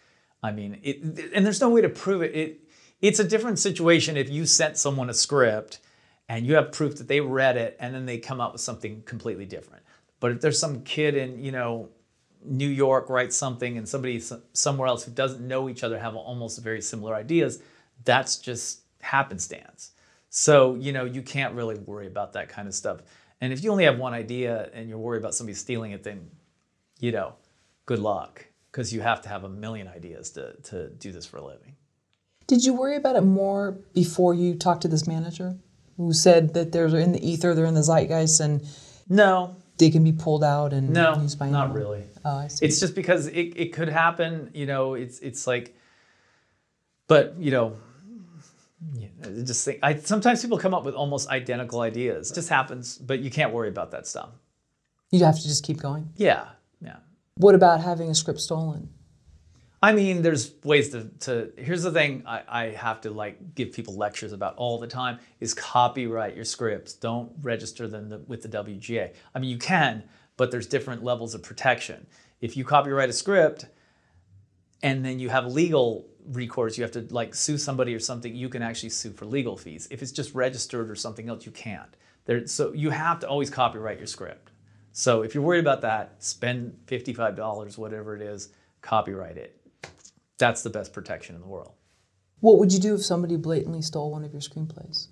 I 0.42 0.54
mean, 0.54 0.80
it, 0.82 1.04
and 1.36 1.46
there's 1.46 1.60
no 1.60 1.68
way 1.68 1.82
to 1.82 1.90
prove 1.90 2.22
it. 2.22 2.34
it. 2.34 2.62
It's 3.02 3.20
a 3.20 3.26
different 3.26 3.60
situation 3.60 4.16
if 4.16 4.30
you 4.30 4.46
sent 4.46 4.78
someone 4.78 5.10
a 5.10 5.14
script 5.14 5.82
and 6.30 6.48
you 6.48 6.56
have 6.56 6.72
proof 6.72 6.96
that 6.96 7.10
they 7.10 7.20
read 7.20 7.58
it 7.58 7.76
and 7.78 7.94
then 7.94 8.06
they 8.06 8.20
come 8.20 8.40
up 8.40 8.54
with 8.54 8.62
something 8.62 9.02
completely 9.02 9.46
different. 9.46 9.84
But 10.22 10.32
if 10.32 10.40
there's 10.40 10.58
some 10.58 10.84
kid 10.84 11.16
in, 11.16 11.44
you 11.44 11.52
know, 11.52 11.90
New 12.44 12.68
York 12.68 13.10
writes 13.10 13.36
something 13.36 13.78
and 13.78 13.88
somebody 13.88 14.22
somewhere 14.54 14.88
else 14.88 15.04
who 15.04 15.12
doesn't 15.12 15.46
know 15.46 15.70
each 15.70 15.84
other 15.84 16.00
have 16.00 16.16
almost 16.16 16.62
very 16.64 16.82
similar 16.82 17.14
ideas, 17.16 17.62
that's 18.06 18.38
just 18.38 18.82
happenstance. 19.02 19.92
So, 20.30 20.76
you 20.76 20.92
know, 20.94 21.06
you 21.06 21.22
can't 21.22 21.54
really 21.54 21.78
worry 21.80 22.08
about 22.08 22.34
that 22.34 22.50
kind 22.50 22.68
of 22.68 22.74
stuff. 22.74 23.02
And 23.42 23.52
if 23.52 23.64
you 23.64 23.72
only 23.72 23.86
have 23.86 23.98
one 23.98 24.14
idea 24.14 24.70
and 24.74 24.88
you're 24.88 24.98
worried 24.98 25.20
about 25.20 25.34
somebody 25.34 25.56
stealing 25.56 25.92
it, 25.92 26.04
then, 26.04 26.30
you 27.00 27.12
know, 27.12 27.34
good 27.86 28.00
luck 28.00 28.46
because 28.72 28.94
you 28.94 29.02
have 29.02 29.22
to 29.24 29.30
have 29.30 29.44
a 29.44 29.50
million 29.50 29.88
ideas 29.88 30.30
to, 30.32 30.54
to 30.64 30.90
do 30.90 31.12
this 31.12 31.26
for 31.26 31.38
a 31.38 31.46
living. 31.46 31.76
Did 32.48 32.64
you 32.66 32.74
worry 32.74 32.96
about 32.96 33.16
it 33.16 33.22
more 33.22 33.80
before 33.94 34.34
you 34.34 34.56
talked 34.56 34.82
to 34.82 34.88
this 34.88 35.08
manager 35.08 35.58
who 35.98 36.14
said 36.14 36.54
that 36.54 36.72
they're 36.72 36.88
in 36.88 37.12
the 37.12 37.28
ether, 37.28 37.54
they're 37.54 37.66
in 37.66 37.74
the 37.74 37.84
zeitgeist, 37.84 38.40
and 38.40 38.66
No, 39.10 39.56
they 39.80 39.90
can 39.90 40.04
be 40.04 40.12
pulled 40.12 40.44
out 40.44 40.72
and 40.74 40.92
no, 40.92 41.16
used 41.16 41.40
by 41.40 41.50
not 41.50 41.74
really. 41.74 42.04
Oh, 42.24 42.38
I 42.38 42.48
see. 42.48 42.66
It's 42.66 42.80
just 42.80 42.94
because 42.94 43.28
it, 43.28 43.54
it 43.56 43.74
could 43.74 43.90
happen, 43.90 44.52
you 44.54 44.68
know, 44.68 44.94
it's 44.94 45.20
it's 45.20 45.48
like 45.48 45.76
but, 47.10 47.36
you 47.40 47.50
know, 47.50 47.76
yeah, 48.94 49.08
just 49.44 49.66
think 49.66 49.80
I 49.84 49.96
sometimes 49.98 50.42
people 50.42 50.58
come 50.58 50.74
up 50.74 50.86
with 50.86 50.94
almost 50.94 51.28
identical 51.28 51.82
ideas. 51.82 52.32
It 52.32 52.36
just 52.36 52.50
happens, 52.50 52.98
but 52.98 53.20
you 53.20 53.32
can't 53.32 53.52
worry 53.52 53.68
about 53.68 53.92
that 53.92 54.08
stuff. 54.08 54.30
You'd 55.12 55.24
have 55.24 55.36
to 55.36 55.44
just 55.44 55.66
keep 55.66 55.78
going. 55.78 56.08
Yeah. 56.16 56.46
Yeah. 56.80 56.98
What 57.36 57.56
about 57.56 57.82
having 57.82 58.10
a 58.10 58.16
script 58.16 58.40
stolen? 58.40 58.90
I 59.82 59.94
mean, 59.94 60.22
there's 60.22 60.54
ways 60.64 60.90
to, 60.90 61.06
to 61.22 61.52
here's 61.58 61.84
the 61.84 61.92
thing 61.92 62.24
I, 62.26 62.42
I 62.48 62.64
have 62.72 63.00
to 63.02 63.12
like 63.12 63.56
give 63.56 63.72
people 63.72 63.96
lectures 63.96 64.34
about 64.34 64.56
all 64.56 64.78
the 64.78 64.88
time 64.88 65.20
is 65.40 65.54
copyright 65.54 66.36
your 66.36 66.44
scripts. 66.44 66.94
Don't 66.94 67.32
register 67.42 67.88
them 67.88 68.10
the, 68.10 68.18
with 68.20 68.42
the 68.42 68.50
WGA. 68.50 69.14
I 69.34 69.40
mean, 69.40 69.50
you 69.50 69.58
can, 69.58 70.04
but 70.36 70.52
there's 70.52 70.68
different 70.68 71.04
levels 71.04 71.34
of 71.34 71.44
protection. 71.44 72.06
If 72.42 72.58
you 72.58 72.66
copyright 72.66 73.10
a 73.10 73.14
script 73.14 73.68
and 74.84 75.06
then 75.06 75.18
you 75.18 75.30
have 75.30 75.46
legal 75.46 76.08
recourse, 76.26 76.78
you 76.78 76.84
have 76.84 76.92
to 76.92 77.08
like 77.10 77.34
sue 77.34 77.58
somebody 77.58 77.96
or 77.96 78.00
something, 78.00 78.36
you 78.36 78.50
can 78.50 78.62
actually 78.62 78.90
sue 78.90 79.12
for 79.12 79.26
legal 79.26 79.56
fees. 79.56 79.88
If 79.92 80.02
it's 80.02 80.12
just 80.12 80.36
registered 80.36 80.90
or 80.90 80.96
something 80.96 81.30
else, 81.30 81.46
you 81.46 81.54
can't. 81.54 81.96
There, 82.26 82.46
so 82.48 82.74
you 82.74 82.90
have 82.90 83.20
to 83.22 83.30
always 83.30 83.50
copyright 83.50 83.98
your 83.98 84.08
script. 84.08 84.52
So 84.92 85.22
if 85.22 85.34
you're 85.34 85.44
worried 85.44 85.60
about 85.60 85.82
that, 85.82 86.22
spend 86.22 86.78
$55, 86.88 87.78
whatever 87.78 88.16
it 88.16 88.22
is, 88.22 88.50
copyright 88.82 89.38
it. 89.38 89.59
That's 90.40 90.64
the 90.64 90.70
best 90.72 90.92
protection 90.94 91.36
in 91.36 91.42
the 91.42 91.48
world. 91.48 91.74
What 92.40 92.58
would 92.58 92.74
you 92.74 92.80
do 92.80 92.96
if 92.96 93.06
somebody 93.06 93.36
blatantly 93.36 93.82
stole 93.82 94.12
one 94.12 94.24
of 94.24 94.32
your 94.32 94.42
screenplays? 94.42 95.08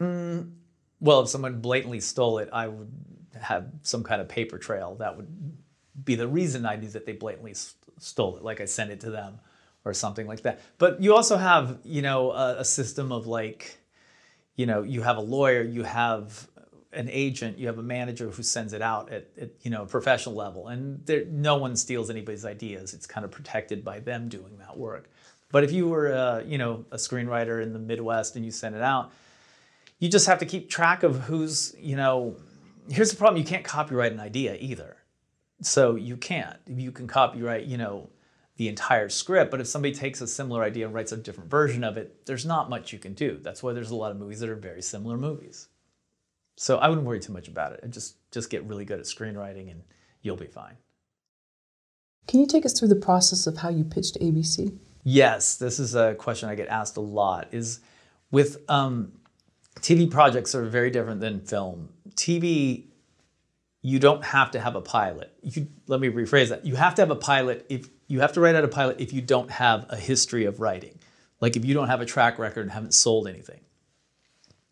Mm, 0.00 0.52
well, 1.00 1.20
if 1.20 1.28
someone 1.28 1.60
blatantly 1.60 2.00
stole 2.00 2.38
it, 2.38 2.48
I 2.52 2.66
would 2.66 2.90
have 3.40 3.68
some 3.82 4.02
kind 4.02 4.20
of 4.20 4.28
paper 4.28 4.58
trail. 4.58 4.96
That 4.96 5.16
would 5.16 5.28
be 6.04 6.14
the 6.14 6.26
reason 6.26 6.66
I 6.66 6.76
knew 6.76 6.88
that 6.88 7.06
they 7.06 7.12
blatantly 7.12 7.52
s- 7.52 7.74
stole 7.98 8.36
it. 8.38 8.42
Like 8.42 8.60
I 8.60 8.64
sent 8.64 8.90
it 8.90 9.00
to 9.00 9.10
them 9.10 9.38
or 9.84 9.92
something 9.92 10.26
like 10.26 10.42
that. 10.42 10.60
But 10.78 11.02
you 11.02 11.14
also 11.14 11.36
have, 11.36 11.78
you 11.84 12.00
know, 12.00 12.30
a, 12.32 12.60
a 12.60 12.64
system 12.64 13.12
of 13.12 13.26
like, 13.26 13.78
you 14.56 14.66
know, 14.66 14.82
you 14.82 15.02
have 15.02 15.18
a 15.18 15.20
lawyer, 15.22 15.62
you 15.62 15.82
have 15.82 16.48
an 16.94 17.08
agent, 17.10 17.58
you 17.58 17.66
have 17.66 17.78
a 17.78 17.82
manager 17.82 18.28
who 18.30 18.42
sends 18.42 18.72
it 18.72 18.82
out 18.82 19.10
at, 19.12 19.28
at 19.40 19.50
you 19.62 19.70
know, 19.70 19.82
a 19.82 19.86
professional 19.86 20.34
level. 20.34 20.68
And 20.68 21.04
there, 21.06 21.24
no 21.26 21.56
one 21.56 21.76
steals 21.76 22.10
anybody's 22.10 22.44
ideas. 22.44 22.94
It's 22.94 23.06
kind 23.06 23.24
of 23.24 23.30
protected 23.30 23.84
by 23.84 24.00
them 24.00 24.28
doing 24.28 24.58
that 24.58 24.76
work. 24.76 25.10
But 25.50 25.64
if 25.64 25.72
you 25.72 25.88
were, 25.88 26.12
uh, 26.12 26.40
you 26.40 26.58
know, 26.58 26.84
a 26.90 26.96
screenwriter 26.96 27.62
in 27.62 27.72
the 27.72 27.78
Midwest 27.78 28.36
and 28.36 28.44
you 28.44 28.50
send 28.50 28.74
it 28.74 28.82
out, 28.82 29.12
you 29.98 30.08
just 30.08 30.26
have 30.26 30.38
to 30.40 30.46
keep 30.46 30.68
track 30.68 31.02
of 31.02 31.20
who's, 31.20 31.74
you 31.78 31.96
know, 31.96 32.36
here's 32.90 33.10
the 33.10 33.16
problem 33.16 33.40
you 33.40 33.46
can't 33.46 33.64
copyright 33.64 34.12
an 34.12 34.20
idea 34.20 34.56
either. 34.60 34.96
So 35.62 35.94
you 35.94 36.16
can't. 36.16 36.58
You 36.66 36.90
can 36.92 37.06
copyright, 37.06 37.66
you 37.66 37.76
know, 37.76 38.10
the 38.56 38.68
entire 38.68 39.08
script, 39.08 39.50
but 39.50 39.60
if 39.60 39.66
somebody 39.66 39.94
takes 39.94 40.20
a 40.20 40.26
similar 40.26 40.62
idea 40.62 40.86
and 40.86 40.94
writes 40.94 41.12
a 41.12 41.16
different 41.16 41.50
version 41.50 41.82
of 41.82 41.96
it, 41.96 42.24
there's 42.26 42.46
not 42.46 42.70
much 42.70 42.92
you 42.92 42.98
can 42.98 43.14
do. 43.14 43.38
That's 43.42 43.62
why 43.62 43.72
there's 43.72 43.90
a 43.90 43.96
lot 43.96 44.12
of 44.12 44.18
movies 44.18 44.40
that 44.40 44.48
are 44.48 44.54
very 44.54 44.82
similar 44.82 45.16
movies. 45.16 45.68
So 46.56 46.78
I 46.78 46.88
wouldn't 46.88 47.06
worry 47.06 47.20
too 47.20 47.32
much 47.32 47.48
about 47.48 47.72
it. 47.72 47.80
And 47.82 47.92
just 47.92 48.16
just 48.30 48.50
get 48.50 48.64
really 48.64 48.84
good 48.84 48.98
at 48.98 49.06
screenwriting 49.06 49.70
and 49.70 49.82
you'll 50.22 50.36
be 50.36 50.46
fine. 50.46 50.76
Can 52.26 52.40
you 52.40 52.46
take 52.46 52.64
us 52.64 52.78
through 52.78 52.88
the 52.88 52.96
process 52.96 53.46
of 53.46 53.58
how 53.58 53.68
you 53.68 53.84
pitched 53.84 54.18
ABC? 54.20 54.76
Yes, 55.02 55.56
this 55.56 55.78
is 55.78 55.94
a 55.94 56.14
question 56.14 56.48
I 56.48 56.54
get 56.54 56.68
asked 56.68 56.96
a 56.96 57.00
lot. 57.00 57.48
Is 57.52 57.80
with 58.30 58.58
um, 58.68 59.12
TV 59.80 60.10
projects 60.10 60.54
are 60.54 60.64
very 60.64 60.90
different 60.90 61.20
than 61.20 61.40
film. 61.40 61.90
TV, 62.14 62.86
you 63.82 63.98
don't 63.98 64.24
have 64.24 64.50
to 64.52 64.60
have 64.60 64.76
a 64.76 64.80
pilot. 64.80 65.32
You 65.42 65.66
let 65.86 66.00
me 66.00 66.08
rephrase 66.08 66.48
that. 66.48 66.64
You 66.64 66.76
have 66.76 66.94
to 66.94 67.02
have 67.02 67.10
a 67.10 67.16
pilot 67.16 67.66
if 67.68 67.88
you 68.06 68.20
have 68.20 68.32
to 68.32 68.40
write 68.40 68.54
out 68.54 68.64
a 68.64 68.68
pilot 68.68 69.00
if 69.00 69.12
you 69.12 69.20
don't 69.20 69.50
have 69.50 69.86
a 69.90 69.96
history 69.96 70.46
of 70.46 70.60
writing, 70.60 70.98
like 71.40 71.56
if 71.56 71.64
you 71.64 71.74
don't 71.74 71.88
have 71.88 72.00
a 72.00 72.06
track 72.06 72.38
record 72.38 72.62
and 72.62 72.70
haven't 72.70 72.94
sold 72.94 73.28
anything. 73.28 73.60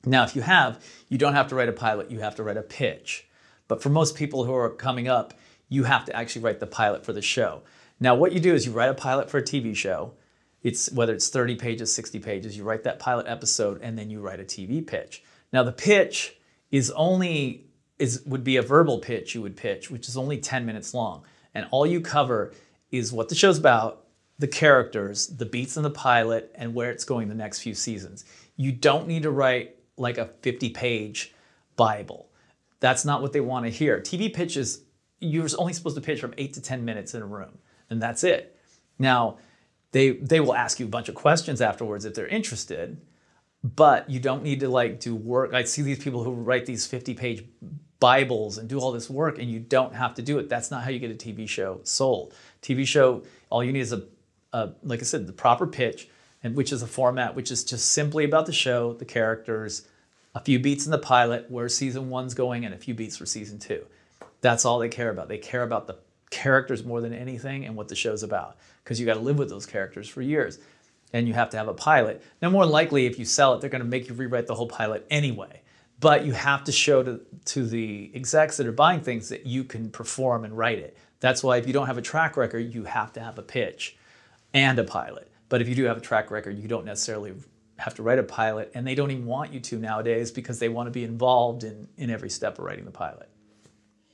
Now, 0.05 0.25
if 0.25 0.35
you 0.35 0.43
have, 0.43 0.85
you 1.09 1.19
don't 1.19 1.35
have 1.35 1.49
to 1.49 1.55
write 1.55 1.69
a 1.69 1.73
pilot. 1.73 2.11
You 2.11 2.21
have 2.21 2.35
to 2.37 2.43
write 2.43 2.57
a 2.57 2.63
pitch. 2.63 3.29
But 3.69 3.83
for 3.83 3.89
most 3.89 4.17
people 4.17 4.45
who 4.45 4.55
are 4.55 4.71
coming 4.71 5.09
up, 5.09 5.35
you 5.69 5.85
have 5.85 6.05
to 6.07 6.17
actually 6.17 6.43
write 6.43 6.61
the 6.61 6.67
pilot 6.67 7.05
for 7.05 7.13
the 7.13 7.23
show. 7.23 7.63
Now, 8.01 8.15
what 8.15 8.33
you 8.33 8.41
do 8.41 8.53
is 8.53 8.67
you 8.67 8.73
write 8.73 8.91
a 8.91 8.95
pilot 8.95 9.31
for 9.31 9.39
a 9.39 9.43
TV 9.43 9.77
show. 9.77 10.15
It's 10.63 10.91
whether 10.93 11.15
it's 11.15 11.29
30 11.29 11.57
pages, 11.57 11.95
60 11.95 12.19
pages, 12.19 12.57
you 12.57 12.65
write 12.65 12.85
that 12.85 12.99
pilot 12.99 13.27
episode 13.29 13.81
and 13.83 13.99
then 13.99 14.11
you 14.11 14.21
write 14.21 14.41
a 14.41 14.45
TV 14.45 14.87
pitch. 14.87 15.23
Now, 15.53 15.63
the 15.63 15.73
pitch 15.73 16.37
is 16.71 16.91
only 16.93 17.67
is 17.99 18.23
would 18.27 18.43
be 18.43 18.57
a 18.57 18.63
verbal 18.63 18.99
pitch 18.99 19.35
you 19.35 19.43
would 19.43 19.57
pitch, 19.57 19.91
which 19.91 20.09
is 20.09 20.17
only 20.17 20.39
10 20.39 20.67
minutes 20.67 20.93
long. 20.93 21.25
And 21.55 21.67
all 21.71 21.87
you 21.87 22.01
cover 22.01 22.53
is 22.91 23.13
what 23.13 23.29
the 23.29 23.35
show's 23.35 23.59
about, 23.59 24.07
the 24.39 24.49
characters, 24.49 25.29
the 25.29 25.47
beats 25.47 25.77
in 25.77 25.83
the 25.83 25.91
pilot, 25.91 26.51
and 26.57 26.75
where 26.75 26.91
it's 26.91 27.05
going 27.05 27.29
the 27.29 27.35
next 27.35 27.61
few 27.61 27.75
seasons. 27.75 28.25
You 28.57 28.73
don't 28.73 29.07
need 29.07 29.23
to 29.23 29.31
write 29.31 29.77
like 29.97 30.19
a 30.19 30.27
50 30.43 30.71
page 30.71 31.35
Bible. 31.77 32.29
That's 32.81 33.05
not 33.05 33.23
what 33.23 33.33
they 33.33 33.41
want 33.41 33.65
to 33.67 33.71
hear. 33.71 34.01
TV 34.01 34.33
pitches, 34.33 34.83
you're 35.21 35.47
only 35.59 35.73
supposed 35.73 35.97
to 35.97 36.03
pitch 36.03 36.21
from 36.21 36.35
eight 36.37 36.55
to 36.55 36.61
10 36.61 36.85
minutes 36.85 37.15
in 37.15 37.23
a 37.23 37.27
room, 37.27 37.59
and 37.91 38.03
that's 38.03 38.25
it. 38.25 38.59
Now, 38.99 39.39
they, 39.93 40.13
they 40.13 40.41
will 40.41 40.55
ask 40.55 40.81
you 40.81 40.87
a 40.87 40.89
bunch 40.89 41.09
of 41.09 41.15
questions 41.15 41.61
afterwards 41.61 42.05
if 42.05 42.15
they're 42.15 42.27
interested, 42.27 43.01
but 43.63 44.11
you 44.11 44.19
don't 44.19 44.43
need 44.43 44.61
to 44.61 44.69
like 44.69 45.01
do 45.01 45.15
work. 45.15 45.55
I 45.55 45.65
see 45.65 45.83
these 45.83 46.03
people 46.03 46.25
who 46.25 46.33
write 46.33 46.67
these 46.67 46.87
50 46.87 47.15
page 47.15 47.45
Bibles 48.01 48.59
and 48.59 48.69
do 48.69 48.81
all 48.81 48.91
this 48.91 49.09
work, 49.09 49.39
and 49.39 49.49
you 49.49 49.61
don't 49.61 49.95
have 49.95 50.15
to 50.15 50.23
do 50.23 50.39
it. 50.39 50.49
That's 50.49 50.73
not 50.73 50.83
how 50.83 50.91
you 50.91 50.99
get 50.99 51.13
a 51.13 51.15
TV 51.15 51.49
show 51.49 51.81
sold. 51.85 52.35
TV 52.61 52.85
show, 52.85 53.23
all 53.49 53.63
you 53.63 53.73
need 53.73 53.81
is 53.81 53.93
a, 53.93 54.03
a 54.53 54.71
like 54.83 54.99
I 54.99 55.05
said, 55.05 55.29
the 55.29 55.33
proper 55.33 55.69
pitch, 55.69 56.09
and 56.43 56.55
which 56.55 56.73
is 56.73 56.83
a 56.83 56.87
format 56.87 57.35
which 57.35 57.51
is 57.51 57.65
just 57.65 57.91
simply 57.93 58.25
about 58.25 58.47
the 58.47 58.53
show, 58.53 58.93
the 58.95 59.05
characters, 59.05 59.87
a 60.35 60.41
few 60.41 60.59
beats 60.59 60.85
in 60.87 60.91
the 60.91 60.99
pilot, 60.99 61.51
where 61.51 61.69
season 61.69 62.11
one's 62.11 62.35
going, 62.35 62.65
and 62.65 62.75
a 62.75 62.79
few 62.79 62.95
beats 62.95 63.17
for 63.17 63.27
season 63.27 63.59
two. 63.59 63.85
That's 64.41 64.65
all 64.65 64.79
they 64.79 64.89
care 64.89 65.11
about. 65.11 65.29
They 65.29 65.39
care 65.39 65.63
about 65.63 65.87
the 65.87 65.97
characters 66.31 66.85
more 66.85 67.01
than 67.01 67.13
anything 67.13 67.65
and 67.67 67.77
what 67.77 67.89
the 67.89 67.95
show's 67.95 68.23
about, 68.23 68.57
because 68.83 68.99
you 68.99 69.07
got 69.07 69.15
to 69.15 69.21
live 69.21 69.39
with 69.39 69.51
those 69.51 69.67
characters 69.67 70.09
for 70.09 70.23
years, 70.23 70.59
and 71.13 71.29
you 71.29 71.35
have 71.35 71.51
to 71.51 71.59
have 71.59 71.69
a 71.69 71.75
pilot. 71.75 72.23
Now, 72.41 72.51
more 72.51 72.67
likely, 72.67 73.07
if 73.07 73.19
you 73.19 73.25
sell 73.25 73.55
it, 73.55 73.61
they're 73.61 73.71
going 73.71 73.83
to 73.83 73.89
make 73.89 74.09
you 74.09 74.15
rewrite 74.15 74.47
the 74.47 74.55
whole 74.55 74.69
pilot 74.69 75.07
anyway. 75.11 75.61
But 76.01 76.25
you 76.25 76.33
have 76.33 76.65
to 76.65 76.73
show 76.73 77.03
to, 77.05 77.21
to 77.45 77.65
the 77.65 78.11
execs 78.15 78.57
that 78.57 78.67
are 78.67 78.73
buying 78.73 79.03
things 79.03 79.29
that 79.29 79.47
you 79.47 79.63
can 79.63 79.89
perform 79.91 80.45
and 80.45 80.57
write 80.57 80.79
it. 80.79 80.97
That's 81.21 81.45
why 81.45 81.59
if 81.59 81.67
you 81.69 81.73
don't 81.73 81.87
have 81.87 81.99
a 81.99 82.03
track 82.03 82.37
record, 82.37 82.75
you 82.75 82.85
have 82.85 83.13
to 83.13 83.21
have 83.21 83.39
a 83.39 83.43
pitch 83.43 83.97
and 84.53 84.81
a 84.81 84.85
pilot. 84.85 85.31
But 85.53 85.61
if 85.61 85.69
you 85.69 85.75
do 85.75 85.85
have 85.85 85.99
a 85.99 86.01
track 86.01 86.31
record, 86.31 86.59
you 86.59 86.67
don't 86.67 86.87
necessarily 86.87 87.35
have 87.77 87.93
to 87.97 88.03
write 88.03 88.19
a 88.19 88.23
pilot, 88.23 88.71
and 88.75 88.87
they 88.87 88.95
don't 88.95 89.11
even 89.11 89.27
want 89.27 89.53
you 89.53 89.61
to 89.61 89.79
nowadays 89.79 90.31
because 90.31 90.59
they 90.59 90.71
want 90.71 90.87
to 90.87 90.91
be 90.91 91.05
involved 91.05 91.63
in, 91.63 91.87
in 91.99 92.09
every 92.09 92.31
step 92.31 92.59
of 92.59 92.65
writing 92.65 92.87
the 92.87 92.91
pilot. 92.91 93.29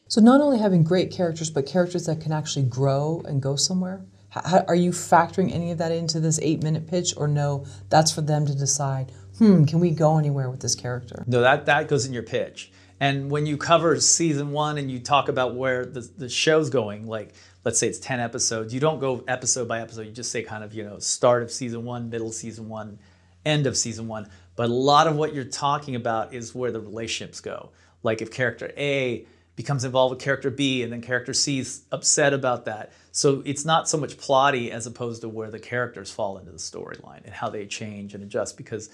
So 0.09 0.21
not 0.21 0.41
only 0.41 0.59
having 0.59 0.83
great 0.83 1.13
characters, 1.13 1.49
but 1.49 1.65
characters 1.65 2.07
that 2.07 2.21
can 2.21 2.33
actually 2.33 2.65
grow 2.65 3.23
and 3.25 3.41
go 3.41 3.55
somewhere. 3.55 4.05
How, 4.31 4.65
are 4.67 4.75
you 4.75 4.91
factoring 4.91 5.55
any 5.55 5.71
of 5.71 5.79
that 5.79 5.93
into 5.93 6.19
this 6.19 6.41
eight-minute 6.43 6.89
pitch, 6.89 7.15
or 7.17 7.29
no? 7.29 7.67
That's 7.89 8.11
for 8.11 8.23
them 8.23 8.45
to 8.45 8.55
decide. 8.57 9.13
Hmm, 9.39 9.65
can 9.65 9.79
we 9.79 9.93
go 9.93 10.19
anywhere 10.19 10.51
with 10.51 10.59
this 10.59 10.75
character? 10.75 11.23
No, 11.29 11.41
that, 11.43 11.67
that 11.67 11.87
goes 11.87 12.05
in 12.05 12.13
your 12.13 12.25
pitch. 12.25 12.73
And 12.99 13.31
when 13.31 13.47
you 13.47 13.57
cover 13.57 14.01
season 14.01 14.51
one 14.51 14.77
and 14.77 14.91
you 14.91 14.99
talk 14.99 15.29
about 15.29 15.55
where 15.55 15.87
the, 15.87 16.01
the 16.01 16.29
show's 16.29 16.69
going, 16.69 17.07
like 17.07 17.33
let's 17.65 17.79
say 17.79 17.89
it's 17.89 17.99
10 17.99 18.21
episodes, 18.21 18.73
you 18.73 18.81
don't 18.81 19.01
go 19.01 19.25
episode 19.29 19.69
by 19.69 19.81
episode. 19.81 20.03
You 20.03 20.13
just 20.13 20.31
say 20.31 20.43
kind 20.43 20.65
of, 20.65 20.75
you 20.75 20.85
know, 20.85 20.99
start 20.99 21.43
of 21.43 21.51
season 21.51 21.85
one, 21.85 22.11
middle 22.11 22.33
season 22.33 22.69
one, 22.69 22.99
end 23.45 23.67
of 23.67 23.77
season 23.77 24.09
one. 24.09 24.29
But 24.57 24.71
a 24.71 24.73
lot 24.73 25.07
of 25.07 25.17
what 25.17 25.35
you're 25.35 25.45
talking 25.45 25.95
about 25.95 26.35
is 26.35 26.55
where 26.55 26.73
the 26.73 26.81
relationships 26.81 27.41
go. 27.41 27.71
Like 28.03 28.23
if 28.23 28.31
character 28.31 28.73
A 28.77 29.27
becomes 29.57 29.85
involved 29.85 30.15
with 30.15 30.23
character 30.23 30.51
B 30.51 30.85
and 30.85 30.93
then 30.93 31.01
character 31.01 31.35
C 31.35 31.59
is 31.59 31.83
upset 31.91 32.33
about 32.33 32.65
that. 32.67 32.93
So 33.11 33.43
it's 33.45 33.65
not 33.65 33.89
so 33.89 33.99
much 33.99 34.17
plotty 34.17 34.71
as 34.71 34.87
opposed 34.87 35.23
to 35.23 35.29
where 35.29 35.51
the 35.51 35.59
characters 35.59 36.13
fall 36.13 36.39
into 36.39 36.53
the 36.53 36.59
storyline 36.59 37.25
and 37.25 37.35
how 37.35 37.51
they 37.51 37.67
change 37.67 38.15
and 38.15 38.23
adjust 38.23 38.57
because 38.57 38.89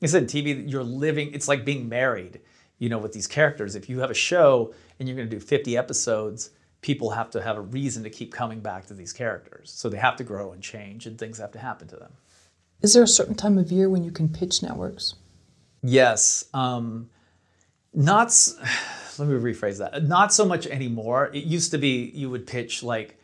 like 0.00 0.08
I 0.08 0.12
said, 0.12 0.28
TV, 0.28 0.70
you're 0.70 0.82
living, 0.82 1.34
it's 1.34 1.46
like 1.46 1.64
being 1.64 1.88
married, 1.88 2.40
you 2.78 2.88
know, 2.88 2.98
with 2.98 3.12
these 3.12 3.26
characters. 3.26 3.76
If 3.76 3.88
you 3.88 4.00
have 4.00 4.10
a 4.10 4.14
show 4.14 4.72
and 4.98 5.08
you're 5.08 5.16
going 5.16 5.28
to 5.28 5.36
do 5.36 5.40
50 5.40 5.76
episodes, 5.76 6.50
people 6.80 7.10
have 7.10 7.30
to 7.30 7.42
have 7.42 7.56
a 7.56 7.60
reason 7.60 8.02
to 8.04 8.10
keep 8.10 8.32
coming 8.32 8.60
back 8.60 8.86
to 8.86 8.94
these 8.94 9.12
characters. 9.12 9.70
So 9.70 9.88
they 9.88 9.98
have 9.98 10.16
to 10.16 10.24
grow 10.24 10.52
and 10.52 10.62
change 10.62 11.06
and 11.06 11.18
things 11.18 11.38
have 11.38 11.52
to 11.52 11.58
happen 11.58 11.88
to 11.88 11.96
them. 11.96 12.12
Is 12.82 12.94
there 12.94 13.02
a 13.02 13.08
certain 13.08 13.34
time 13.34 13.58
of 13.58 13.70
year 13.70 13.90
when 13.90 14.02
you 14.02 14.10
can 14.10 14.28
pitch 14.28 14.62
networks? 14.62 15.14
Yes. 15.82 16.46
Um, 16.54 17.10
not, 17.92 18.28
let 19.18 19.28
me 19.28 19.34
rephrase 19.34 19.78
that. 19.78 20.04
Not 20.04 20.32
so 20.32 20.46
much 20.46 20.66
anymore. 20.66 21.30
It 21.34 21.44
used 21.44 21.70
to 21.72 21.78
be 21.78 22.10
you 22.14 22.30
would 22.30 22.46
pitch 22.46 22.82
like 22.82 23.16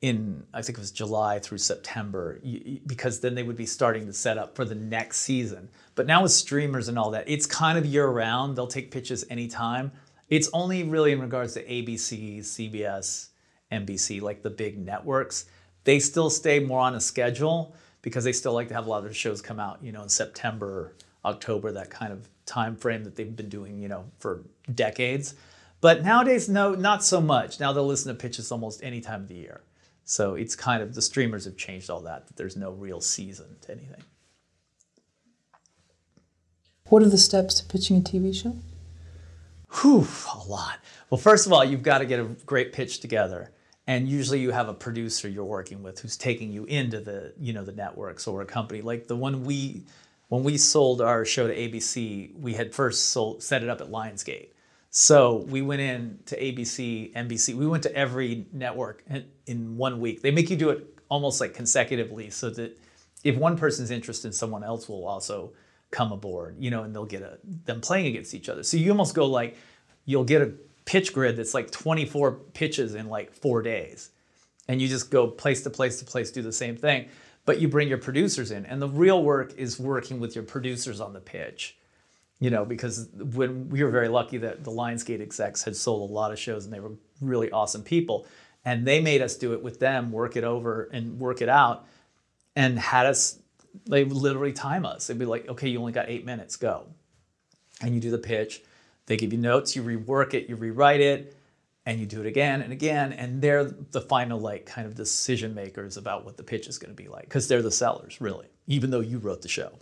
in 0.00 0.46
I 0.54 0.62
think 0.62 0.78
it 0.78 0.80
was 0.80 0.92
July 0.92 1.40
through 1.40 1.58
September 1.58 2.40
because 2.86 3.18
then 3.18 3.34
they 3.34 3.42
would 3.42 3.56
be 3.56 3.66
starting 3.66 4.06
to 4.06 4.12
set 4.12 4.38
up 4.38 4.54
for 4.54 4.64
the 4.64 4.74
next 4.74 5.18
season. 5.18 5.68
But 5.96 6.06
now 6.06 6.22
with 6.22 6.30
streamers 6.30 6.88
and 6.88 6.96
all 6.96 7.10
that, 7.10 7.28
it's 7.28 7.46
kind 7.46 7.76
of 7.76 7.84
year 7.84 8.06
round. 8.06 8.54
They'll 8.54 8.68
take 8.68 8.92
pitches 8.92 9.24
anytime. 9.28 9.90
It's 10.28 10.50
only 10.52 10.82
really 10.82 11.12
in 11.12 11.20
regards 11.20 11.54
to 11.54 11.64
ABC, 11.64 12.40
CBS, 12.40 13.28
NBC, 13.72 14.20
like 14.20 14.42
the 14.42 14.50
big 14.50 14.78
networks. 14.78 15.46
They 15.84 15.98
still 15.98 16.30
stay 16.30 16.60
more 16.60 16.80
on 16.80 16.94
a 16.94 17.00
schedule 17.00 17.74
because 18.02 18.24
they 18.24 18.32
still 18.32 18.52
like 18.52 18.68
to 18.68 18.74
have 18.74 18.86
a 18.86 18.90
lot 18.90 18.98
of 18.98 19.04
their 19.04 19.12
shows 19.12 19.40
come 19.40 19.58
out, 19.58 19.78
you 19.82 19.92
know, 19.92 20.02
in 20.02 20.08
September, 20.08 20.94
October, 21.24 21.72
that 21.72 21.90
kind 21.90 22.12
of 22.12 22.28
time 22.46 22.76
frame 22.76 23.04
that 23.04 23.16
they've 23.16 23.34
been 23.34 23.48
doing, 23.48 23.78
you 23.78 23.88
know, 23.88 24.04
for 24.18 24.44
decades. 24.74 25.34
But 25.80 26.02
nowadays, 26.02 26.48
no, 26.48 26.74
not 26.74 27.04
so 27.04 27.20
much. 27.20 27.60
Now 27.60 27.72
they'll 27.72 27.86
listen 27.86 28.14
to 28.14 28.20
pitches 28.20 28.50
almost 28.50 28.82
any 28.82 29.00
time 29.00 29.22
of 29.22 29.28
the 29.28 29.34
year. 29.34 29.62
So 30.04 30.34
it's 30.34 30.56
kind 30.56 30.82
of 30.82 30.94
the 30.94 31.02
streamers 31.02 31.44
have 31.44 31.56
changed 31.56 31.90
all 31.90 32.00
that, 32.00 32.26
that 32.26 32.36
there's 32.36 32.56
no 32.56 32.70
real 32.72 33.00
season 33.00 33.56
to 33.62 33.72
anything. 33.72 34.02
What 36.86 37.02
are 37.02 37.08
the 37.08 37.18
steps 37.18 37.54
to 37.56 37.66
pitching 37.66 37.98
a 37.98 38.00
TV 38.00 38.34
show? 38.34 38.56
Whew, 39.70 40.06
a 40.34 40.48
lot. 40.48 40.78
Well, 41.10 41.18
first 41.18 41.46
of 41.46 41.52
all, 41.52 41.64
you've 41.64 41.82
got 41.82 41.98
to 41.98 42.06
get 42.06 42.20
a 42.20 42.24
great 42.46 42.72
pitch 42.72 43.00
together. 43.00 43.52
And 43.86 44.08
usually 44.08 44.40
you 44.40 44.50
have 44.50 44.68
a 44.68 44.74
producer 44.74 45.28
you're 45.28 45.44
working 45.44 45.82
with 45.82 45.98
who's 46.00 46.16
taking 46.16 46.52
you 46.52 46.64
into 46.66 47.00
the, 47.00 47.32
you 47.40 47.52
know, 47.52 47.64
the 47.64 47.72
networks 47.72 48.26
or 48.26 48.42
a 48.42 48.46
company. 48.46 48.82
Like 48.82 49.08
the 49.08 49.16
one 49.16 49.44
we 49.44 49.84
when 50.28 50.44
we 50.44 50.58
sold 50.58 51.00
our 51.00 51.24
show 51.24 51.46
to 51.46 51.54
ABC, 51.54 52.38
we 52.38 52.52
had 52.52 52.74
first 52.74 53.08
sold 53.08 53.42
set 53.42 53.62
it 53.62 53.68
up 53.68 53.80
at 53.80 53.90
Lionsgate. 53.90 54.48
So 54.90 55.46
we 55.48 55.62
went 55.62 55.80
in 55.80 56.18
to 56.26 56.40
ABC, 56.40 57.12
NBC. 57.14 57.54
We 57.54 57.66
went 57.66 57.82
to 57.84 57.94
every 57.94 58.46
network 58.52 59.04
in 59.46 59.76
one 59.76 60.00
week. 60.00 60.22
They 60.22 60.30
make 60.30 60.50
you 60.50 60.56
do 60.56 60.70
it 60.70 60.98
almost 61.08 61.40
like 61.40 61.54
consecutively, 61.54 62.30
so 62.30 62.50
that 62.50 62.78
if 63.24 63.36
one 63.36 63.56
person's 63.56 63.90
interested, 63.90 64.34
someone 64.34 64.64
else 64.64 64.88
will 64.88 65.06
also 65.06 65.52
come 65.90 66.12
aboard. 66.12 66.56
You 66.58 66.70
know, 66.70 66.82
and 66.82 66.94
they'll 66.94 67.04
get 67.04 67.22
a 67.22 67.38
them 67.44 67.80
playing 67.80 68.06
against 68.06 68.34
each 68.34 68.48
other. 68.48 68.62
So 68.62 68.76
you 68.76 68.90
almost 68.90 69.14
go 69.14 69.26
like 69.26 69.56
you'll 70.04 70.24
get 70.24 70.42
a 70.42 70.52
pitch 70.84 71.12
grid 71.12 71.36
that's 71.36 71.52
like 71.52 71.70
24 71.70 72.32
pitches 72.54 72.94
in 72.94 73.08
like 73.08 73.32
four 73.32 73.62
days, 73.62 74.10
and 74.68 74.80
you 74.80 74.88
just 74.88 75.10
go 75.10 75.26
place 75.26 75.62
to 75.62 75.70
place 75.70 75.98
to 75.98 76.04
place, 76.04 76.30
do 76.30 76.42
the 76.42 76.52
same 76.52 76.76
thing. 76.76 77.08
But 77.44 77.60
you 77.60 77.68
bring 77.68 77.88
your 77.88 77.98
producers 77.98 78.50
in, 78.50 78.66
and 78.66 78.80
the 78.80 78.88
real 78.88 79.22
work 79.22 79.54
is 79.56 79.80
working 79.80 80.20
with 80.20 80.34
your 80.34 80.44
producers 80.44 81.00
on 81.00 81.14
the 81.14 81.20
pitch 81.20 81.78
you 82.40 82.50
know, 82.50 82.64
because 82.64 83.08
when 83.14 83.68
we 83.68 83.82
were 83.82 83.90
very 83.90 84.08
lucky 84.08 84.38
that 84.38 84.62
the 84.62 84.70
Lionsgate 84.70 85.20
execs 85.20 85.62
had 85.62 85.76
sold 85.76 86.08
a 86.08 86.12
lot 86.12 86.32
of 86.32 86.38
shows 86.38 86.64
and 86.64 86.72
they 86.72 86.80
were 86.80 86.92
really 87.20 87.50
awesome 87.50 87.82
people. 87.82 88.26
And 88.64 88.86
they 88.86 89.00
made 89.00 89.22
us 89.22 89.36
do 89.36 89.54
it 89.54 89.62
with 89.62 89.80
them, 89.80 90.12
work 90.12 90.36
it 90.36 90.44
over 90.44 90.88
and 90.92 91.18
work 91.18 91.42
it 91.42 91.48
out, 91.48 91.86
and 92.54 92.78
had 92.78 93.06
us, 93.06 93.38
they 93.86 94.04
literally 94.04 94.52
time 94.52 94.84
us. 94.84 95.06
They'd 95.06 95.18
be 95.18 95.24
like, 95.24 95.48
okay, 95.48 95.68
you 95.68 95.78
only 95.78 95.92
got 95.92 96.08
eight 96.08 96.24
minutes, 96.24 96.56
go. 96.56 96.86
And 97.80 97.94
you 97.94 98.00
do 98.00 98.10
the 98.10 98.18
pitch. 98.18 98.62
They 99.06 99.16
give 99.16 99.32
you 99.32 99.38
notes, 99.38 99.74
you 99.74 99.82
rework 99.82 100.34
it, 100.34 100.48
you 100.48 100.56
rewrite 100.56 101.00
it, 101.00 101.34
and 101.86 101.98
you 101.98 102.04
do 102.06 102.20
it 102.20 102.26
again 102.26 102.60
and 102.60 102.72
again. 102.72 103.12
And 103.12 103.40
they're 103.40 103.64
the 103.64 104.02
final, 104.02 104.38
like, 104.38 104.66
kind 104.66 104.86
of 104.86 104.94
decision 104.94 105.54
makers 105.54 105.96
about 105.96 106.24
what 106.24 106.36
the 106.36 106.42
pitch 106.42 106.66
is 106.66 106.78
going 106.78 106.94
to 106.94 107.02
be 107.02 107.08
like, 107.08 107.24
because 107.24 107.48
they're 107.48 107.62
the 107.62 107.70
sellers, 107.70 108.20
really, 108.20 108.46
even 108.66 108.90
though 108.90 109.00
you 109.00 109.18
wrote 109.18 109.40
the 109.42 109.48
show. 109.48 109.72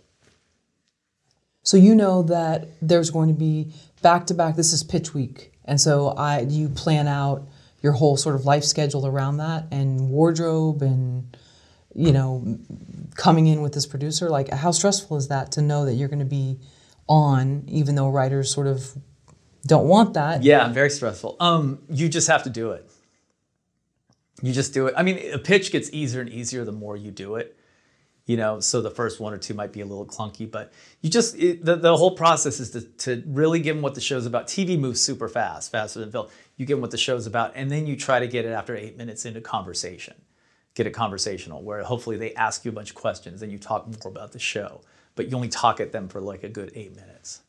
So 1.63 1.75
you 1.75 1.95
know 1.95 2.23
that 2.23 2.69
there's 2.81 3.09
going 3.09 3.27
to 3.27 3.37
be 3.37 3.73
back 4.01 4.25
to 4.27 4.33
back. 4.33 4.55
This 4.55 4.71
is 4.71 4.83
pitch 4.83 5.13
week, 5.13 5.51
and 5.65 5.81
so 5.81 6.09
I 6.09 6.39
you 6.41 6.69
plan 6.69 7.09
out 7.09 7.45
your 7.81 7.91
whole 7.91 8.15
sort 8.15 8.35
of 8.35 8.45
life 8.45 8.63
schedule 8.63 9.05
around 9.05 9.37
that 9.37 9.65
and 9.69 10.09
wardrobe 10.09 10.81
and 10.81 11.35
you 11.97 12.11
know 12.11 12.57
coming 13.15 13.47
in 13.47 13.61
with 13.61 13.73
this 13.73 13.85
producer. 13.85 14.29
Like 14.29 14.49
how 14.49 14.71
stressful 14.71 15.17
is 15.17 15.27
that 15.27 15.51
to 15.53 15.61
know 15.61 15.85
that 15.85 15.95
you're 15.95 16.07
going 16.07 16.19
to 16.19 16.25
be 16.25 16.59
on, 17.09 17.63
even 17.67 17.95
though 17.95 18.09
writers 18.09 18.53
sort 18.53 18.67
of 18.67 18.97
don't 19.65 19.87
want 19.87 20.13
that. 20.13 20.43
Yeah, 20.43 20.71
very 20.71 20.89
stressful. 20.89 21.35
Um, 21.39 21.79
you 21.89 22.07
just 22.07 22.27
have 22.27 22.43
to 22.43 22.49
do 22.49 22.71
it. 22.71 22.89
You 24.41 24.53
just 24.53 24.73
do 24.73 24.87
it. 24.87 24.93
I 24.95 25.03
mean, 25.03 25.33
a 25.33 25.39
pitch 25.39 25.71
gets 25.71 25.89
easier 25.91 26.21
and 26.21 26.29
easier 26.29 26.63
the 26.63 26.71
more 26.71 26.95
you 26.95 27.11
do 27.11 27.35
it 27.35 27.57
you 28.27 28.37
know 28.37 28.59
so 28.59 28.81
the 28.81 28.91
first 28.91 29.19
one 29.19 29.33
or 29.33 29.37
two 29.37 29.55
might 29.55 29.73
be 29.73 29.81
a 29.81 29.85
little 29.85 30.05
clunky 30.05 30.49
but 30.49 30.71
you 31.01 31.09
just 31.09 31.35
it, 31.39 31.65
the, 31.65 31.75
the 31.75 31.97
whole 31.97 32.15
process 32.15 32.59
is 32.59 32.69
to, 32.71 32.81
to 32.81 33.23
really 33.25 33.59
give 33.59 33.75
them 33.75 33.81
what 33.81 33.95
the 33.95 34.01
show's 34.01 34.27
about 34.27 34.47
tv 34.47 34.77
moves 34.77 35.01
super 35.01 35.27
fast 35.27 35.71
faster 35.71 35.99
than 35.99 36.11
film 36.11 36.27
you 36.57 36.65
give 36.65 36.77
them 36.77 36.81
what 36.81 36.91
the 36.91 36.97
show's 36.97 37.25
about 37.25 37.53
and 37.55 37.71
then 37.71 37.87
you 37.87 37.95
try 37.95 38.19
to 38.19 38.27
get 38.27 38.45
it 38.45 38.49
after 38.49 38.75
eight 38.75 38.95
minutes 38.97 39.25
into 39.25 39.41
conversation 39.41 40.13
get 40.77 40.85
it 40.85 40.91
conversational 40.91 41.63
where 41.63 41.81
hopefully 41.83 42.17
they 42.17 42.33
ask 42.35 42.63
you 42.63 42.69
a 42.69 42.73
bunch 42.73 42.91
of 42.91 42.95
questions 42.95 43.41
and 43.41 43.51
you 43.51 43.57
talk 43.57 43.87
more 43.87 44.11
about 44.11 44.31
the 44.31 44.39
show 44.39 44.79
but 45.15 45.27
you 45.27 45.35
only 45.35 45.49
talk 45.49 45.79
at 45.79 45.91
them 45.91 46.07
for 46.07 46.21
like 46.21 46.43
a 46.43 46.49
good 46.49 46.71
eight 46.75 46.95
minutes 46.95 47.41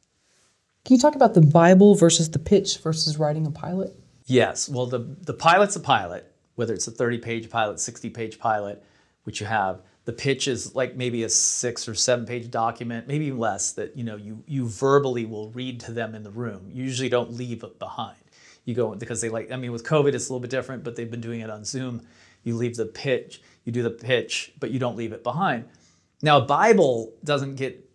can 0.86 0.96
you 0.96 1.00
talk 1.00 1.14
about 1.14 1.34
the 1.34 1.42
bible 1.42 1.94
versus 1.94 2.30
the 2.30 2.38
pitch 2.38 2.78
versus 2.78 3.18
writing 3.18 3.46
a 3.46 3.50
pilot 3.50 3.94
yes 4.24 4.66
well 4.66 4.86
the, 4.86 5.00
the 5.20 5.34
pilot's 5.34 5.76
a 5.76 5.80
pilot 5.80 6.32
whether 6.54 6.72
it's 6.72 6.86
a 6.86 6.90
30 6.90 7.18
page 7.18 7.50
pilot 7.50 7.78
60 7.78 8.08
page 8.08 8.38
pilot 8.38 8.82
which 9.24 9.42
you 9.42 9.46
have 9.46 9.82
the 10.08 10.14
pitch 10.14 10.48
is 10.48 10.74
like 10.74 10.96
maybe 10.96 11.24
a 11.24 11.28
six 11.28 11.86
or 11.86 11.94
seven 11.94 12.24
page 12.24 12.50
document, 12.50 13.06
maybe 13.06 13.30
less 13.30 13.72
that 13.72 13.94
you 13.94 14.04
know 14.04 14.16
you 14.16 14.42
you 14.46 14.66
verbally 14.66 15.26
will 15.26 15.50
read 15.50 15.80
to 15.80 15.92
them 15.92 16.14
in 16.14 16.22
the 16.22 16.30
room. 16.30 16.70
You 16.72 16.82
usually 16.82 17.10
don't 17.10 17.34
leave 17.34 17.62
it 17.62 17.78
behind. 17.78 18.16
You 18.64 18.74
go 18.74 18.94
because 18.94 19.20
they 19.20 19.28
like 19.28 19.52
I 19.52 19.56
mean 19.56 19.70
with 19.70 19.84
COVID 19.84 20.14
it's 20.14 20.30
a 20.30 20.32
little 20.32 20.40
bit 20.40 20.48
different, 20.48 20.82
but 20.82 20.96
they've 20.96 21.10
been 21.10 21.20
doing 21.20 21.40
it 21.40 21.50
on 21.50 21.62
Zoom. 21.62 22.06
You 22.42 22.56
leave 22.56 22.76
the 22.76 22.86
pitch, 22.86 23.42
you 23.64 23.72
do 23.72 23.82
the 23.82 23.90
pitch, 23.90 24.52
but 24.60 24.70
you 24.70 24.78
don't 24.78 24.96
leave 24.96 25.12
it 25.12 25.22
behind. 25.22 25.64
Now 26.22 26.38
a 26.38 26.44
Bible 26.44 27.12
doesn't 27.24 27.56
get 27.56 27.88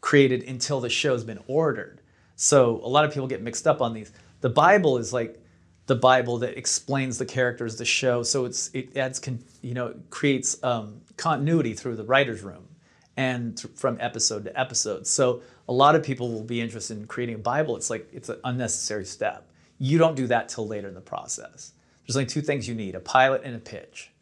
created 0.00 0.42
until 0.44 0.80
the 0.80 0.88
show's 0.88 1.24
been 1.24 1.40
ordered. 1.46 2.00
So 2.36 2.80
a 2.84 2.88
lot 2.88 3.04
of 3.04 3.12
people 3.12 3.26
get 3.26 3.42
mixed 3.42 3.66
up 3.66 3.80
on 3.80 3.92
these. 3.92 4.12
The 4.40 4.50
Bible 4.50 4.98
is 4.98 5.12
like 5.12 5.42
the 5.86 5.94
Bible 5.94 6.38
that 6.38 6.58
explains 6.58 7.18
the 7.18 7.24
characters, 7.24 7.76
the 7.76 7.84
show. 7.84 8.22
So 8.22 8.44
it's 8.44 8.70
it 8.74 8.96
adds 8.96 9.20
you 9.62 9.74
know 9.74 9.94
creates 10.10 10.62
um, 10.62 11.00
continuity 11.16 11.74
through 11.74 11.96
the 11.96 12.04
writers' 12.04 12.42
room 12.42 12.68
and 13.16 13.56
th- 13.56 13.74
from 13.74 13.96
episode 14.00 14.44
to 14.44 14.60
episode. 14.60 15.06
So 15.06 15.42
a 15.68 15.72
lot 15.72 15.94
of 15.94 16.02
people 16.02 16.32
will 16.32 16.44
be 16.44 16.60
interested 16.60 16.98
in 16.98 17.06
creating 17.06 17.36
a 17.36 17.38
Bible. 17.38 17.76
It's 17.76 17.90
like 17.90 18.08
it's 18.12 18.28
an 18.28 18.38
unnecessary 18.44 19.04
step. 19.04 19.50
You 19.78 19.98
don't 19.98 20.16
do 20.16 20.26
that 20.28 20.48
till 20.48 20.66
later 20.66 20.88
in 20.88 20.94
the 20.94 21.00
process. 21.00 21.72
There's 22.06 22.16
only 22.16 22.26
two 22.26 22.42
things 22.42 22.68
you 22.68 22.74
need: 22.74 22.94
a 22.94 23.00
pilot 23.00 23.42
and 23.44 23.54
a 23.56 23.58
pitch. 23.58 24.12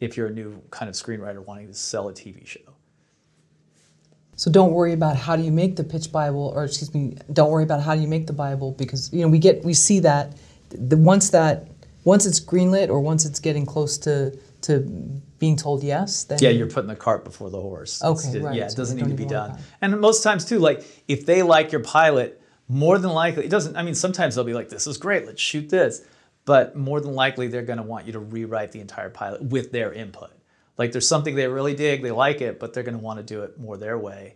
If 0.00 0.16
you're 0.16 0.26
a 0.26 0.32
new 0.32 0.60
kind 0.70 0.88
of 0.88 0.94
screenwriter 0.94 1.44
wanting 1.44 1.68
to 1.68 1.74
sell 1.74 2.08
a 2.08 2.12
TV 2.12 2.46
show. 2.46 2.74
So 4.36 4.50
don't 4.50 4.72
worry 4.72 4.92
about 4.92 5.16
how 5.16 5.36
do 5.36 5.42
you 5.42 5.52
make 5.52 5.76
the 5.76 5.84
pitch 5.84 6.10
Bible, 6.10 6.52
or 6.54 6.64
excuse 6.64 6.92
me, 6.92 7.16
don't 7.32 7.50
worry 7.50 7.62
about 7.62 7.82
how 7.82 7.94
do 7.94 8.00
you 8.00 8.08
make 8.08 8.26
the 8.26 8.32
Bible 8.32 8.72
because 8.72 9.12
you 9.12 9.22
know 9.22 9.28
we 9.28 9.38
get 9.38 9.64
we 9.64 9.74
see 9.74 10.00
that 10.00 10.36
the, 10.70 10.96
once 10.96 11.30
that 11.30 11.68
once 12.04 12.26
it's 12.26 12.40
greenlit 12.40 12.88
or 12.88 13.00
once 13.00 13.24
it's 13.24 13.40
getting 13.40 13.64
close 13.64 13.96
to 13.98 14.36
to 14.62 14.80
being 15.38 15.56
told 15.56 15.84
yes, 15.84 16.24
then 16.24 16.38
yeah, 16.40 16.50
you're 16.50 16.68
putting 16.68 16.88
the 16.88 16.96
cart 16.96 17.24
before 17.24 17.50
the 17.50 17.60
horse. 17.60 18.02
Okay, 18.02 18.40
right. 18.40 18.54
Yeah, 18.56 18.66
it 18.66 18.76
doesn't 18.76 18.96
need 18.96 19.08
to 19.08 19.14
be 19.14 19.26
done. 19.26 19.58
And 19.80 20.00
most 20.00 20.22
times 20.22 20.44
too, 20.44 20.58
like 20.58 20.84
if 21.06 21.26
they 21.26 21.42
like 21.42 21.70
your 21.70 21.82
pilot, 21.82 22.40
more 22.68 22.98
than 22.98 23.10
likely 23.10 23.44
it 23.44 23.50
doesn't. 23.50 23.76
I 23.76 23.82
mean, 23.82 23.94
sometimes 23.94 24.34
they'll 24.34 24.44
be 24.44 24.54
like, 24.54 24.68
"This 24.68 24.86
is 24.86 24.96
great, 24.96 25.26
let's 25.26 25.40
shoot 25.40 25.68
this," 25.68 26.02
but 26.44 26.76
more 26.76 27.00
than 27.00 27.14
likely 27.14 27.48
they're 27.48 27.62
going 27.62 27.78
to 27.78 27.82
want 27.82 28.06
you 28.06 28.12
to 28.12 28.18
rewrite 28.18 28.72
the 28.72 28.80
entire 28.80 29.10
pilot 29.10 29.42
with 29.42 29.72
their 29.72 29.92
input. 29.92 30.30
Like 30.76 30.92
there's 30.92 31.08
something 31.08 31.34
they 31.34 31.46
really 31.46 31.74
dig, 31.74 32.02
they 32.02 32.10
like 32.10 32.40
it, 32.40 32.58
but 32.58 32.72
they're 32.72 32.82
going 32.82 32.96
to 32.96 33.02
want 33.02 33.18
to 33.18 33.22
do 33.22 33.42
it 33.42 33.58
more 33.58 33.76
their 33.76 33.98
way. 33.98 34.34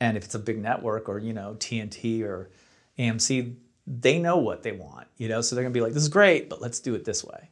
And 0.00 0.16
if 0.16 0.24
it's 0.24 0.34
a 0.34 0.38
big 0.38 0.58
network 0.58 1.08
or 1.08 1.18
you 1.18 1.32
know 1.32 1.56
TNT 1.58 2.22
or 2.22 2.50
AMC, 2.98 3.56
they 3.86 4.18
know 4.18 4.36
what 4.36 4.62
they 4.62 4.72
want, 4.72 5.06
you 5.16 5.28
know, 5.28 5.40
so 5.40 5.54
they're 5.54 5.64
gonna 5.64 5.72
be 5.72 5.80
like, 5.80 5.92
this 5.92 6.02
is 6.02 6.08
great, 6.08 6.50
but 6.50 6.60
let's 6.60 6.80
do 6.80 6.94
it 6.94 7.04
this 7.04 7.24
way. 7.24 7.50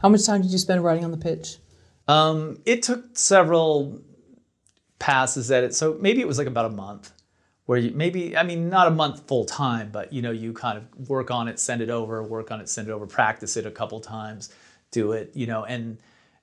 How 0.00 0.08
much 0.08 0.26
time 0.26 0.42
did 0.42 0.50
you 0.50 0.58
spend 0.58 0.82
writing 0.82 1.04
on 1.04 1.10
the 1.10 1.16
pitch? 1.16 1.58
Um, 2.06 2.58
it 2.64 2.82
took 2.82 3.16
several 3.16 4.00
passes 4.98 5.50
at 5.50 5.64
it, 5.64 5.74
so 5.74 5.96
maybe 6.00 6.20
it 6.20 6.28
was 6.28 6.38
like 6.38 6.46
about 6.46 6.66
a 6.66 6.70
month. 6.70 7.12
Where 7.68 7.76
you 7.76 7.90
maybe, 7.90 8.34
I 8.34 8.44
mean, 8.44 8.70
not 8.70 8.86
a 8.86 8.90
month 8.90 9.28
full 9.28 9.44
time, 9.44 9.90
but 9.92 10.10
you 10.10 10.22
know, 10.22 10.30
you 10.30 10.54
kind 10.54 10.78
of 10.78 11.10
work 11.10 11.30
on 11.30 11.48
it, 11.48 11.60
send 11.60 11.82
it 11.82 11.90
over, 11.90 12.22
work 12.22 12.50
on 12.50 12.62
it, 12.62 12.68
send 12.70 12.88
it 12.88 12.92
over, 12.92 13.06
practice 13.06 13.58
it 13.58 13.66
a 13.66 13.70
couple 13.70 14.00
times, 14.00 14.48
do 14.90 15.12
it, 15.12 15.32
you 15.34 15.46
know, 15.46 15.66
and 15.66 15.98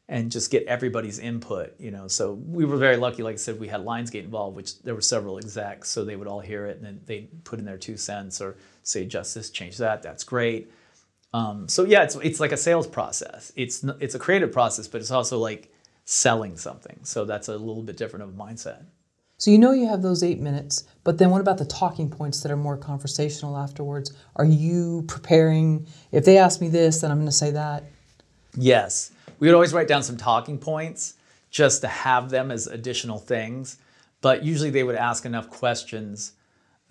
and 0.07 0.31
just 0.31 0.51
get 0.51 0.63
everybody's 0.67 1.17
input, 1.17 1.73
you 1.79 1.89
know. 1.89 2.07
So 2.07 2.33
we 2.33 2.63
were 2.63 2.77
very 2.77 2.97
lucky, 2.97 3.23
like 3.23 3.33
I 3.33 3.37
said, 3.37 3.59
we 3.59 3.67
had 3.67 3.81
Lionsgate 3.81 4.23
involved, 4.23 4.55
which 4.55 4.79
there 4.83 4.93
were 4.93 5.01
several 5.01 5.39
execs, 5.39 5.89
so 5.89 6.05
they 6.05 6.15
would 6.15 6.27
all 6.27 6.41
hear 6.41 6.67
it 6.67 6.77
and 6.77 6.85
then 6.85 7.01
they 7.07 7.21
put 7.43 7.57
in 7.57 7.65
their 7.65 7.79
two 7.79 7.97
cents 7.97 8.39
or 8.39 8.55
say, 8.83 9.03
justice, 9.07 9.49
change 9.49 9.77
that, 9.79 10.03
that's 10.03 10.23
great. 10.23 10.71
Um, 11.33 11.67
so 11.67 11.85
yeah, 11.85 12.03
it's, 12.03 12.17
it's 12.17 12.39
like 12.39 12.51
a 12.51 12.57
sales 12.57 12.85
process. 12.85 13.51
It's, 13.55 13.83
it's 13.99 14.13
a 14.13 14.19
creative 14.19 14.51
process, 14.51 14.87
but 14.87 15.01
it's 15.01 15.09
also 15.09 15.39
like 15.39 15.73
selling 16.03 16.55
something. 16.55 16.99
So 17.01 17.25
that's 17.25 17.47
a 17.47 17.57
little 17.57 17.81
bit 17.81 17.97
different 17.97 18.25
of 18.25 18.29
a 18.29 18.33
mindset. 18.33 18.83
So 19.37 19.51
you 19.51 19.57
know 19.57 19.73
you 19.73 19.87
have 19.87 20.01
those 20.01 20.23
eight 20.23 20.39
minutes, 20.39 20.85
but 21.03 21.17
then 21.17 21.29
what 21.29 21.41
about 21.41 21.57
the 21.57 21.65
talking 21.65 22.09
points 22.09 22.41
that 22.41 22.51
are 22.51 22.57
more 22.57 22.77
conversational 22.77 23.57
afterwards? 23.57 24.13
Are 24.37 24.45
you 24.45 25.03
preparing? 25.07 25.87
If 26.13 26.23
they 26.23 26.37
ask 26.37 26.61
me 26.61 26.69
this, 26.69 27.01
then 27.01 27.11
I'm 27.11 27.17
going 27.17 27.27
to 27.27 27.33
say 27.33 27.51
that. 27.51 27.83
Yes. 28.55 29.11
We 29.39 29.47
would 29.47 29.53
always 29.53 29.73
write 29.73 29.89
down 29.89 30.03
some 30.03 30.15
talking 30.15 30.57
points 30.57 31.15
just 31.51 31.81
to 31.81 31.87
have 31.89 32.29
them 32.29 32.49
as 32.49 32.67
additional 32.67 33.19
things. 33.19 33.77
But 34.21 34.43
usually 34.43 34.69
they 34.69 34.83
would 34.83 34.95
ask 34.95 35.25
enough 35.25 35.49
questions 35.49 36.31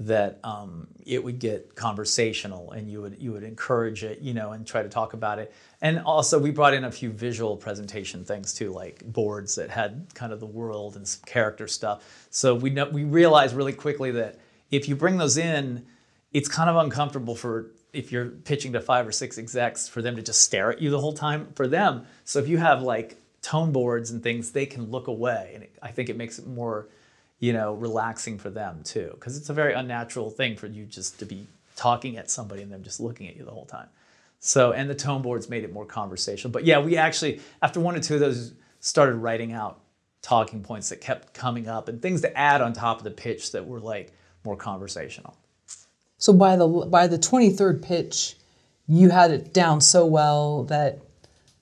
that 0.00 0.40
um, 0.42 0.88
it 1.06 1.22
would 1.22 1.38
get 1.38 1.74
conversational 1.76 2.72
and 2.72 2.90
you 2.90 3.00
would 3.00 3.16
you 3.20 3.30
would 3.32 3.44
encourage 3.44 4.02
it 4.02 4.20
you 4.20 4.34
know 4.34 4.50
and 4.50 4.66
try 4.66 4.82
to 4.82 4.88
talk 4.88 5.12
about 5.12 5.38
it. 5.38 5.52
And 5.82 6.00
also 6.00 6.38
we 6.38 6.50
brought 6.50 6.74
in 6.74 6.84
a 6.84 6.90
few 6.90 7.10
visual 7.10 7.56
presentation 7.56 8.24
things 8.24 8.52
too 8.52 8.72
like 8.72 9.04
boards 9.04 9.54
that 9.54 9.70
had 9.70 10.06
kind 10.14 10.32
of 10.32 10.40
the 10.40 10.46
world 10.46 10.96
and 10.96 11.06
some 11.06 11.22
character 11.26 11.68
stuff. 11.68 12.26
So 12.30 12.54
we 12.54 12.70
know 12.70 12.88
we 12.88 13.04
realized 13.04 13.54
really 13.54 13.72
quickly 13.72 14.10
that 14.12 14.38
if 14.70 14.88
you 14.88 14.96
bring 14.96 15.16
those 15.16 15.36
in 15.36 15.86
it's 16.32 16.48
kind 16.48 16.68
of 16.68 16.76
uncomfortable 16.76 17.36
for 17.36 17.70
if 17.92 18.10
you're 18.10 18.26
pitching 18.26 18.72
to 18.72 18.80
five 18.80 19.06
or 19.06 19.12
six 19.12 19.38
execs 19.38 19.86
for 19.86 20.02
them 20.02 20.16
to 20.16 20.22
just 20.22 20.42
stare 20.42 20.72
at 20.72 20.82
you 20.82 20.90
the 20.90 21.00
whole 21.00 21.12
time. 21.12 21.46
For 21.54 21.68
them 21.68 22.04
so 22.24 22.40
if 22.40 22.48
you 22.48 22.58
have 22.58 22.82
like 22.82 23.16
tone 23.42 23.70
boards 23.70 24.10
and 24.10 24.24
things 24.24 24.50
they 24.50 24.66
can 24.66 24.90
look 24.90 25.06
away. 25.06 25.52
And 25.54 25.62
it, 25.62 25.78
i 25.80 25.92
think 25.92 26.08
it 26.08 26.16
makes 26.16 26.40
it 26.40 26.48
more 26.48 26.88
you 27.38 27.52
know, 27.52 27.74
relaxing 27.74 28.38
for 28.38 28.50
them 28.50 28.82
too, 28.84 29.10
because 29.14 29.36
it's 29.36 29.50
a 29.50 29.54
very 29.54 29.74
unnatural 29.74 30.30
thing 30.30 30.56
for 30.56 30.66
you 30.66 30.84
just 30.86 31.18
to 31.18 31.24
be 31.24 31.46
talking 31.76 32.16
at 32.16 32.30
somebody 32.30 32.62
and 32.62 32.72
them 32.72 32.82
just 32.82 33.00
looking 33.00 33.28
at 33.28 33.36
you 33.36 33.44
the 33.44 33.50
whole 33.50 33.66
time. 33.66 33.88
So, 34.38 34.72
and 34.72 34.88
the 34.88 34.94
tone 34.94 35.22
boards 35.22 35.48
made 35.48 35.64
it 35.64 35.72
more 35.72 35.86
conversational. 35.86 36.52
But 36.52 36.64
yeah, 36.64 36.78
we 36.78 36.96
actually, 36.96 37.40
after 37.62 37.80
one 37.80 37.96
or 37.96 38.00
two 38.00 38.14
of 38.14 38.20
those, 38.20 38.52
started 38.80 39.14
writing 39.14 39.52
out 39.52 39.80
talking 40.20 40.62
points 40.62 40.90
that 40.90 41.00
kept 41.00 41.32
coming 41.32 41.68
up 41.68 41.88
and 41.88 42.00
things 42.00 42.20
to 42.20 42.38
add 42.38 42.60
on 42.60 42.72
top 42.72 42.98
of 42.98 43.04
the 43.04 43.10
pitch 43.10 43.52
that 43.52 43.66
were 43.66 43.80
like 43.80 44.12
more 44.44 44.56
conversational. 44.56 45.36
So 46.18 46.32
by 46.32 46.56
the 46.56 46.66
by 46.66 47.06
the 47.06 47.18
23rd 47.18 47.82
pitch, 47.82 48.36
you 48.86 49.10
had 49.10 49.30
it 49.30 49.52
down 49.52 49.80
so 49.80 50.06
well 50.06 50.64
that 50.64 51.00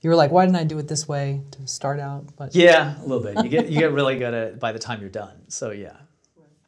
you 0.03 0.11
were 0.11 0.17
like, 0.17 0.33
why 0.33 0.45
didn't 0.45 0.57
I 0.57 0.65
do 0.65 0.79
it 0.79 0.89
this 0.89 1.07
way 1.07 1.41
to 1.53 1.67
start 1.67 2.01
out? 2.01 2.37
But 2.37 2.55
yeah, 2.55 3.01
a 3.01 3.07
little 3.07 3.23
bit. 3.23 3.43
You 3.45 3.49
get 3.49 3.69
you 3.69 3.79
get 3.79 3.93
really 3.93 4.19
good 4.19 4.35
at 4.35 4.49
it 4.49 4.61
by 4.61 4.73
the 4.73 4.79
time 4.79 5.01
you're 5.01 5.09
done. 5.09 5.49
So 5.49 5.71
yeah. 5.71 5.97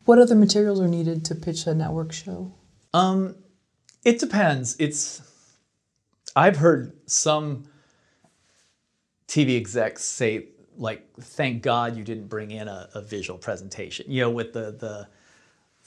What 0.05 0.19
other 0.19 0.35
materials 0.35 0.81
are 0.81 0.89
needed 0.89 1.24
to 1.27 1.35
pitch 1.35 1.66
a 1.66 1.74
network 1.74 2.12
show? 2.12 2.52
Um, 2.93 3.36
it 4.05 4.20
depends. 4.20 4.77
It's 4.78 5.23
I've 6.36 6.56
heard 6.56 6.93
some 7.06 7.65
TV 9.27 9.56
execs 9.56 10.05
say 10.05 10.48
like, 10.77 11.05
"Thank 11.20 11.62
God 11.62 11.97
you 11.97 12.05
didn't 12.05 12.28
bring 12.28 12.52
in 12.52 12.69
a, 12.69 12.89
a 12.94 13.02
visual 13.02 13.39
presentation." 13.39 14.06
You 14.09 14.23
know, 14.23 14.31
with 14.31 14.52
the 14.52 14.73
the 14.73 15.09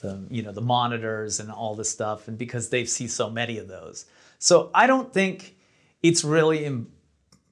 the 0.00 0.26
you 0.30 0.42
know 0.42 0.52
the 0.52 0.60
monitors 0.60 1.40
and 1.40 1.50
all 1.50 1.74
this 1.74 1.88
stuff, 1.88 2.28
and 2.28 2.36
because 2.36 2.68
they 2.68 2.84
see 2.84 3.08
so 3.08 3.30
many 3.30 3.56
of 3.56 3.68
those. 3.68 4.04
So 4.38 4.70
I 4.74 4.86
don't 4.86 5.12
think 5.14 5.56
it's 6.02 6.24
really 6.24 6.64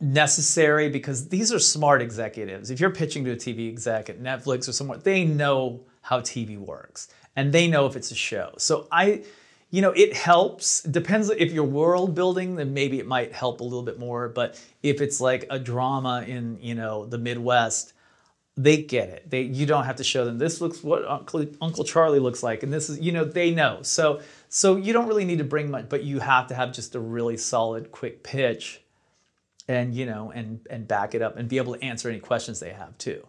necessary 0.00 0.88
because 0.88 1.28
these 1.28 1.52
are 1.52 1.58
smart 1.58 2.02
executives. 2.02 2.70
If 2.70 2.80
you're 2.80 2.90
pitching 2.90 3.24
to 3.24 3.32
a 3.32 3.36
TV 3.36 3.68
exec 3.68 4.10
at 4.10 4.20
Netflix 4.20 4.68
or 4.68 4.72
somewhere, 4.72 4.98
they 4.98 5.24
know 5.24 5.84
how 6.02 6.20
TV 6.20 6.58
works 6.58 7.08
and 7.34 7.52
they 7.52 7.68
know 7.68 7.86
if 7.86 7.96
it's 7.96 8.10
a 8.10 8.14
show. 8.14 8.52
So 8.58 8.88
I, 8.92 9.24
you 9.70 9.82
know, 9.82 9.92
it 9.92 10.14
helps. 10.14 10.82
Depends 10.82 11.30
if 11.30 11.52
you're 11.52 11.64
world 11.64 12.14
building, 12.14 12.56
then 12.56 12.74
maybe 12.74 12.98
it 12.98 13.06
might 13.06 13.32
help 13.32 13.60
a 13.60 13.64
little 13.64 13.82
bit 13.82 13.98
more. 13.98 14.28
But 14.28 14.60
if 14.82 15.00
it's 15.00 15.20
like 15.20 15.46
a 15.50 15.58
drama 15.58 16.24
in, 16.26 16.58
you 16.60 16.74
know, 16.74 17.06
the 17.06 17.18
Midwest, 17.18 17.92
they 18.56 18.78
get 18.78 19.08
it. 19.10 19.28
They 19.28 19.42
you 19.42 19.66
don't 19.66 19.84
have 19.84 19.96
to 19.96 20.04
show 20.04 20.24
them 20.24 20.38
this 20.38 20.62
looks 20.62 20.82
what 20.82 21.04
Uncle, 21.06 21.46
Uncle 21.60 21.84
Charlie 21.84 22.18
looks 22.18 22.42
like, 22.42 22.62
and 22.62 22.72
this 22.72 22.88
is 22.88 22.98
you 23.00 23.12
know 23.12 23.24
they 23.24 23.50
know. 23.50 23.82
So 23.82 24.20
so 24.48 24.76
you 24.76 24.94
don't 24.94 25.08
really 25.08 25.26
need 25.26 25.38
to 25.38 25.44
bring 25.44 25.70
much, 25.70 25.90
but 25.90 26.04
you 26.04 26.20
have 26.20 26.46
to 26.46 26.54
have 26.54 26.72
just 26.72 26.94
a 26.94 27.00
really 27.00 27.36
solid, 27.36 27.92
quick 27.92 28.22
pitch 28.22 28.80
and 29.68 29.94
you 29.94 30.06
know 30.06 30.30
and 30.34 30.60
and 30.70 30.86
back 30.86 31.14
it 31.14 31.22
up 31.22 31.36
and 31.36 31.48
be 31.48 31.58
able 31.58 31.74
to 31.74 31.82
answer 31.84 32.08
any 32.08 32.20
questions 32.20 32.60
they 32.60 32.72
have 32.72 32.96
too. 32.98 33.26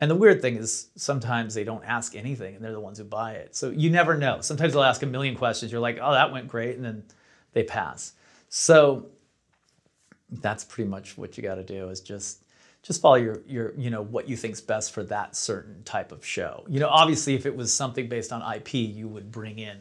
And 0.00 0.10
the 0.10 0.16
weird 0.16 0.40
thing 0.40 0.56
is 0.56 0.88
sometimes 0.96 1.52
they 1.52 1.64
don't 1.64 1.84
ask 1.84 2.16
anything 2.16 2.54
and 2.54 2.64
they're 2.64 2.72
the 2.72 2.80
ones 2.80 2.98
who 2.98 3.04
buy 3.04 3.32
it. 3.32 3.54
So 3.54 3.68
you 3.70 3.90
never 3.90 4.16
know. 4.16 4.40
Sometimes 4.40 4.72
they'll 4.72 4.82
ask 4.82 5.02
a 5.02 5.06
million 5.06 5.36
questions. 5.36 5.72
You're 5.72 5.80
like 5.80 5.98
oh 6.00 6.12
that 6.12 6.32
went 6.32 6.48
great 6.48 6.76
and 6.76 6.84
then 6.84 7.04
they 7.52 7.64
pass. 7.64 8.12
So 8.48 9.06
that's 10.30 10.64
pretty 10.64 10.88
much 10.88 11.18
what 11.18 11.36
you 11.36 11.42
got 11.42 11.56
to 11.56 11.64
do 11.64 11.88
is 11.88 12.00
just 12.00 12.44
just 12.82 13.02
follow 13.02 13.16
your 13.16 13.42
your 13.46 13.74
you 13.76 13.90
know 13.90 14.02
what 14.02 14.28
you 14.28 14.36
think's 14.36 14.60
best 14.60 14.92
for 14.92 15.02
that 15.04 15.36
certain 15.36 15.82
type 15.84 16.12
of 16.12 16.24
show. 16.24 16.64
You 16.68 16.80
know 16.80 16.88
obviously 16.88 17.34
if 17.34 17.46
it 17.46 17.54
was 17.54 17.72
something 17.72 18.08
based 18.08 18.32
on 18.32 18.54
ip 18.54 18.72
you 18.72 19.08
would 19.08 19.30
bring 19.30 19.58
in 19.58 19.78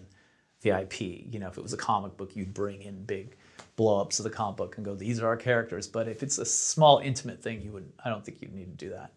the 0.61 0.77
ip 0.81 0.99
you 0.99 1.39
know 1.39 1.47
if 1.47 1.57
it 1.57 1.61
was 1.61 1.71
a 1.71 1.77
comic 1.77 2.17
book 2.17 2.35
you'd 2.35 2.53
bring 2.53 2.81
in 2.81 3.05
big 3.05 3.37
blow-ups 3.79 4.19
of 4.19 4.25
the 4.25 4.29
comic 4.29 4.57
book 4.57 4.75
and 4.75 4.85
go, 4.85 4.93
these 4.93 5.21
are 5.21 5.27
our 5.27 5.37
characters. 5.37 5.87
But 5.87 6.09
if 6.09 6.21
it's 6.21 6.37
a 6.37 6.43
small, 6.43 6.99
intimate 6.99 7.41
thing, 7.41 7.61
you 7.61 7.71
would 7.71 7.89
I 8.03 8.09
don't 8.09 8.25
think 8.25 8.41
you'd 8.41 8.53
need 8.53 8.77
to 8.77 8.85
do 8.85 8.89
that. 8.91 9.13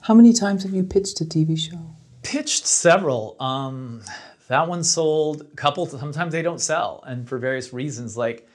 How 0.00 0.14
many 0.14 0.32
times 0.32 0.62
have 0.62 0.72
you 0.72 0.82
pitched 0.82 1.20
a 1.20 1.24
TV 1.26 1.58
show? 1.58 1.94
Pitched 2.22 2.66
several. 2.66 3.36
Um, 3.38 4.00
that 4.48 4.66
one 4.66 4.82
sold 4.82 5.42
a 5.42 5.56
couple. 5.56 5.84
Sometimes 5.84 6.32
they 6.32 6.40
don't 6.40 6.62
sell, 6.62 7.04
and 7.06 7.28
for 7.28 7.36
various 7.36 7.74
reasons, 7.74 8.16
like 8.16 8.48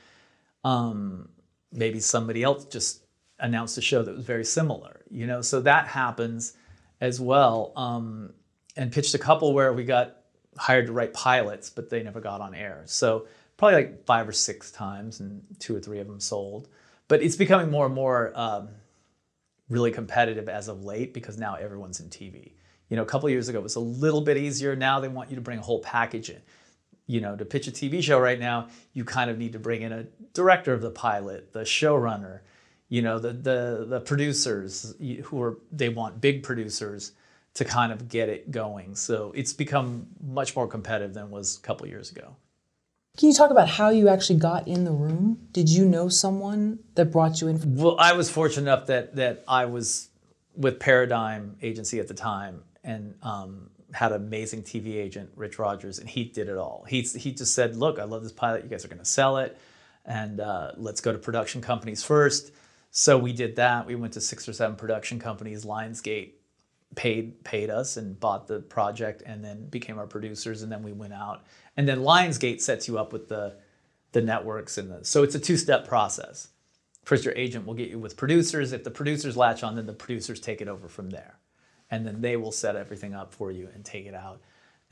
um, 0.64 1.30
maybe 1.72 2.00
somebody 2.00 2.42
else 2.42 2.66
just 2.66 3.06
announced 3.40 3.78
a 3.78 3.82
show 3.82 4.02
that 4.02 4.16
was 4.16 4.26
very 4.26 4.44
similar. 4.44 5.02
You 5.12 5.28
know, 5.28 5.42
so 5.42 5.62
that 5.62 5.88
happens 5.88 6.54
as 7.02 7.22
well. 7.22 7.72
Um, 7.76 8.34
and 8.76 8.92
pitched 8.92 9.14
a 9.14 9.20
couple 9.20 9.54
where 9.54 9.74
we 9.74 9.84
got 9.84 10.18
hired 10.58 10.88
to 10.88 10.92
write 10.92 11.14
pilots, 11.14 11.70
but 11.70 11.88
they 11.92 12.02
never 12.02 12.20
got 12.20 12.42
on 12.42 12.56
air. 12.56 12.82
So 12.86 13.28
probably 13.60 13.76
like 13.76 14.06
five 14.06 14.28
or 14.28 14.32
six 14.32 14.72
times, 14.72 15.20
and 15.20 15.44
two 15.60 15.76
or 15.76 15.82
three 15.82 16.00
of 16.00 16.08
them 16.08 16.22
sold. 16.22 16.70
But 17.10 17.22
it's 17.22 17.36
becoming 17.36 17.70
more 17.70 17.86
and 17.86 17.94
more 17.94 18.32
um, 18.34 18.70
really 19.68 19.92
competitive 19.92 20.48
as 20.48 20.70
of 20.70 20.84
late 20.84 21.14
because 21.14 21.38
now 21.38 21.56
everyone's 21.56 22.00
in 22.00 22.10
TV. 22.10 22.54
You 22.88 22.96
know, 22.96 23.04
a 23.04 23.06
couple 23.06 23.30
years 23.30 23.50
ago 23.50 23.60
it 23.60 23.64
was 23.64 23.76
a 23.76 23.82
little 23.82 24.22
bit 24.22 24.38
easier. 24.38 24.78
Now 24.78 25.02
they 25.02 25.10
want 25.10 25.30
you 25.30 25.36
to 25.36 25.42
bring 25.42 25.60
a 25.60 25.62
whole 25.62 25.82
package 25.82 26.30
in. 26.30 26.42
You 27.06 27.20
know, 27.20 27.36
to 27.36 27.44
pitch 27.44 27.68
a 27.68 27.72
TV 27.72 28.02
show 28.02 28.18
right 28.18 28.40
now, 28.40 28.70
you 28.94 29.04
kind 29.04 29.30
of 29.30 29.38
need 29.38 29.52
to 29.54 29.60
bring 29.60 29.82
in 29.82 29.92
a 29.92 30.06
director 30.34 30.74
of 30.74 30.82
the 30.82 30.92
pilot, 30.92 31.52
the 31.52 31.62
showrunner, 31.62 32.40
you 32.88 33.02
know, 33.02 33.20
the 33.20 33.34
the 33.34 33.86
the 33.90 34.00
producers 34.00 34.96
who 35.24 35.42
are 35.42 35.58
they 35.72 35.90
want 35.90 36.22
big 36.22 36.44
producers 36.44 37.12
to 37.56 37.66
kind 37.66 37.92
of 37.92 38.08
get 38.08 38.30
it 38.30 38.52
going. 38.52 38.96
So 38.96 39.34
it's 39.36 39.52
become 39.52 40.08
much 40.24 40.56
more 40.56 40.68
competitive 40.68 41.14
than 41.14 41.30
was 41.30 41.58
a 41.58 41.62
couple 41.62 41.88
years 41.88 42.10
ago. 42.12 42.38
Can 43.18 43.28
you 43.28 43.34
talk 43.34 43.52
about 43.52 43.68
how 43.68 43.90
you 43.90 44.08
actually 44.08 44.40
got 44.40 44.68
in 44.68 44.86
the 44.86 44.92
room? 44.92 45.48
Did 45.52 45.70
you 45.70 45.86
know 45.86 46.10
someone 46.10 46.80
that 46.96 47.12
brought 47.12 47.42
you 47.42 47.48
in? 47.48 47.76
Well, 47.76 47.98
I 48.00 48.14
was 48.14 48.30
fortunate 48.30 48.64
enough 48.64 48.88
that 48.88 49.16
that 49.16 49.44
I 49.48 49.66
was 49.66 50.10
with 50.56 50.80
Paradigm 50.80 51.58
Agency 51.62 52.00
at 52.00 52.08
the 52.08 52.14
time 52.14 52.64
and 52.84 53.16
um, 53.22 53.70
had 53.94 54.12
an 54.12 54.22
amazing 54.22 54.64
TV 54.64 54.96
agent, 54.96 55.32
Rich 55.36 55.60
Rogers, 55.60 56.00
and 56.00 56.10
he 56.10 56.24
did 56.24 56.48
it 56.48 56.58
all. 56.58 56.86
He 56.88 57.02
he 57.02 57.34
just 57.34 57.54
said, 57.54 57.76
"Look, 57.76 58.00
I 58.00 58.04
love 58.04 58.24
this 58.24 58.32
pilot. 58.32 58.64
You 58.64 58.70
guys 58.70 58.86
are 58.86 58.90
going 58.90 59.00
to 59.00 59.06
sell 59.06 59.38
it, 59.38 59.58
and 60.06 60.40
uh, 60.40 60.72
let's 60.78 61.02
go 61.02 61.12
to 61.12 61.18
production 61.18 61.62
companies 61.62 62.04
first. 62.04 62.52
So 62.92 63.18
we 63.18 63.34
did 63.34 63.58
that. 63.58 63.86
We 63.86 63.96
went 63.96 64.14
to 64.14 64.22
six 64.22 64.48
or 64.48 64.54
seven 64.54 64.76
production 64.76 65.20
companies. 65.20 65.66
Lionsgate 65.66 66.32
paid 66.96 67.44
paid 67.44 67.70
us 67.70 67.98
and 67.98 68.20
bought 68.20 68.48
the 68.48 68.60
project 68.62 69.22
and 69.26 69.44
then 69.44 69.68
became 69.68 70.00
our 70.00 70.08
producers 70.08 70.64
and 70.64 70.72
then 70.72 70.82
we 70.82 70.92
went 70.92 71.14
out 71.14 71.44
and 71.80 71.88
then 71.88 72.00
lionsgate 72.00 72.60
sets 72.60 72.90
you 72.90 73.00
up 73.00 73.14
with 73.14 73.30
the 73.30 73.56
the 74.12 74.20
networks 74.22 74.78
and 74.78 74.92
the 74.92 75.06
so 75.06 75.24
it's 75.24 75.34
a 75.34 75.40
two-step 75.40 75.88
process. 75.88 76.50
First 77.06 77.24
your 77.24 77.34
agent 77.36 77.66
will 77.66 77.74
get 77.74 77.90
you 77.90 77.98
with 77.98 78.18
producers. 78.18 78.74
If 78.74 78.84
the 78.84 78.92
producers 78.92 79.38
latch 79.38 79.64
on 79.64 79.78
then 79.78 79.86
the 79.86 79.94
producers 79.94 80.42
take 80.42 80.60
it 80.60 80.68
over 80.68 80.90
from 80.90 81.10
there. 81.10 81.40
And 81.90 82.06
then 82.06 82.20
they 82.20 82.36
will 82.36 82.52
set 82.52 82.76
everything 82.76 83.14
up 83.16 83.34
for 83.34 83.50
you 83.50 83.70
and 83.74 83.86
take 83.86 84.06
it 84.08 84.14
out. 84.14 84.42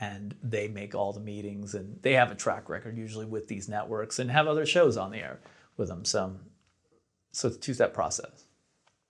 And 0.00 0.34
they 0.42 0.66
make 0.66 0.94
all 0.94 1.12
the 1.12 1.20
meetings 1.20 1.74
and 1.74 2.00
they 2.00 2.14
have 2.14 2.30
a 2.30 2.34
track 2.34 2.70
record 2.70 2.96
usually 2.96 3.26
with 3.26 3.48
these 3.48 3.68
networks 3.68 4.18
and 4.18 4.30
have 4.30 4.46
other 4.46 4.64
shows 4.64 4.96
on 4.96 5.10
the 5.10 5.18
air 5.18 5.40
with 5.76 5.88
them. 5.88 6.06
So 6.06 6.36
so 7.32 7.48
it's 7.48 7.58
a 7.58 7.60
two-step 7.60 7.92
process. 7.92 8.44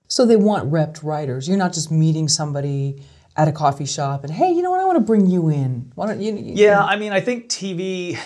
So 0.09 0.27
they 0.27 0.35
want 0.35 0.69
repped 0.69 1.05
writers. 1.05 1.47
You're 1.47 1.59
not 1.59 1.75
just 1.75 1.93
meeting 1.93 2.27
somebody 2.27 3.01
at 3.39 3.47
a 3.47 3.53
coffee 3.53 3.87
shop 3.87 4.25
and 4.25 4.33
hey, 4.33 4.51
you 4.51 4.63
know 4.63 4.71
what? 4.71 4.81
I 4.81 4.85
want 4.85 4.97
to 4.97 5.05
bring 5.05 5.27
you 5.27 5.49
in. 5.49 5.93
Why 5.95 6.09
don't 6.09 6.21
you? 6.21 6.37
you 6.37 6.55
yeah, 6.57 6.85
I 6.85 6.97
mean, 6.97 7.13
I 7.13 7.21
think 7.21 7.49
TV 7.49 8.19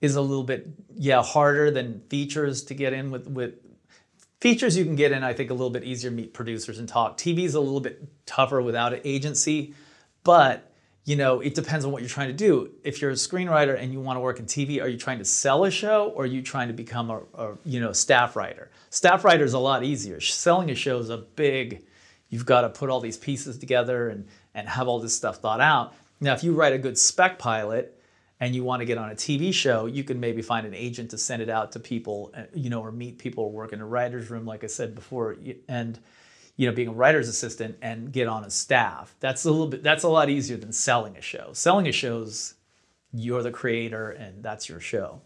is 0.00 0.16
a 0.16 0.20
little 0.20 0.42
bit 0.42 0.66
yeah 0.96 1.22
harder 1.22 1.70
than 1.70 2.00
features 2.08 2.64
to 2.64 2.74
get 2.74 2.94
in 2.94 3.10
with 3.10 3.28
with 3.28 3.54
features 4.40 4.76
you 4.76 4.84
can 4.84 4.96
get 4.96 5.12
in. 5.12 5.22
I 5.22 5.34
think 5.34 5.50
a 5.50 5.54
little 5.54 5.70
bit 5.70 5.84
easier 5.84 6.10
meet 6.10 6.32
producers 6.32 6.78
and 6.78 6.88
talk. 6.88 7.18
TV 7.18 7.44
is 7.44 7.54
a 7.54 7.60
little 7.60 7.80
bit 7.80 8.02
tougher 8.24 8.62
without 8.62 8.94
an 8.94 9.00
agency, 9.04 9.74
but 10.24 10.72
you 11.04 11.16
know, 11.16 11.40
it 11.40 11.54
depends 11.54 11.84
on 11.84 11.92
what 11.92 12.00
you're 12.00 12.08
trying 12.08 12.28
to 12.28 12.32
do. 12.32 12.70
If 12.84 13.02
you're 13.02 13.10
a 13.10 13.14
screenwriter 13.14 13.78
and 13.78 13.92
you 13.92 14.00
want 14.00 14.16
to 14.16 14.20
work 14.20 14.38
in 14.38 14.46
TV, 14.46 14.80
are 14.80 14.88
you 14.88 14.96
trying 14.96 15.18
to 15.18 15.24
sell 15.24 15.64
a 15.64 15.70
show 15.70 16.12
or 16.14 16.22
are 16.22 16.26
you 16.26 16.42
trying 16.42 16.68
to 16.68 16.74
become 16.74 17.10
a, 17.10 17.20
a 17.34 17.58
you 17.64 17.80
know, 17.80 17.92
staff 17.92 18.36
writer? 18.36 18.70
Staff 18.90 19.24
writer 19.24 19.44
is 19.44 19.52
a 19.52 19.58
lot 19.58 19.82
easier. 19.82 20.20
Selling 20.20 20.70
a 20.70 20.76
show 20.76 20.98
is 20.98 21.10
a 21.10 21.18
big, 21.18 21.84
you've 22.32 22.46
got 22.46 22.62
to 22.62 22.70
put 22.70 22.88
all 22.88 22.98
these 22.98 23.18
pieces 23.18 23.58
together 23.58 24.08
and, 24.08 24.26
and 24.54 24.66
have 24.66 24.88
all 24.88 24.98
this 24.98 25.14
stuff 25.14 25.36
thought 25.36 25.60
out. 25.60 25.94
Now, 26.18 26.32
if 26.32 26.42
you 26.42 26.54
write 26.54 26.72
a 26.72 26.78
good 26.78 26.96
spec 26.96 27.38
pilot 27.38 28.00
and 28.40 28.54
you 28.54 28.64
want 28.64 28.80
to 28.80 28.86
get 28.86 28.96
on 28.96 29.10
a 29.10 29.14
TV 29.14 29.52
show, 29.52 29.84
you 29.84 30.02
can 30.02 30.18
maybe 30.18 30.40
find 30.40 30.66
an 30.66 30.72
agent 30.72 31.10
to 31.10 31.18
send 31.18 31.42
it 31.42 31.50
out 31.50 31.72
to 31.72 31.78
people, 31.78 32.32
uh, 32.34 32.44
you 32.54 32.70
know, 32.70 32.80
or 32.80 32.90
meet 32.90 33.18
people 33.18 33.44
or 33.44 33.52
work 33.52 33.74
in 33.74 33.82
a 33.82 33.86
writer's 33.86 34.30
room, 34.30 34.46
like 34.46 34.64
I 34.64 34.66
said 34.66 34.94
before, 34.94 35.36
and 35.68 35.98
you 36.56 36.66
know, 36.66 36.72
being 36.72 36.88
a 36.88 36.92
writer's 36.92 37.28
assistant 37.28 37.76
and 37.82 38.10
get 38.10 38.28
on 38.28 38.44
a 38.44 38.50
staff. 38.50 39.14
That's 39.20 39.44
a 39.44 39.50
little 39.50 39.66
bit. 39.66 39.82
That's 39.82 40.04
a 40.04 40.08
lot 40.08 40.30
easier 40.30 40.56
than 40.56 40.72
selling 40.72 41.16
a 41.18 41.20
show. 41.20 41.50
Selling 41.52 41.86
a 41.86 41.92
show's 41.92 42.54
you're 43.12 43.42
the 43.42 43.50
creator 43.50 44.10
and 44.10 44.42
that's 44.42 44.70
your 44.70 44.80
show. 44.80 45.20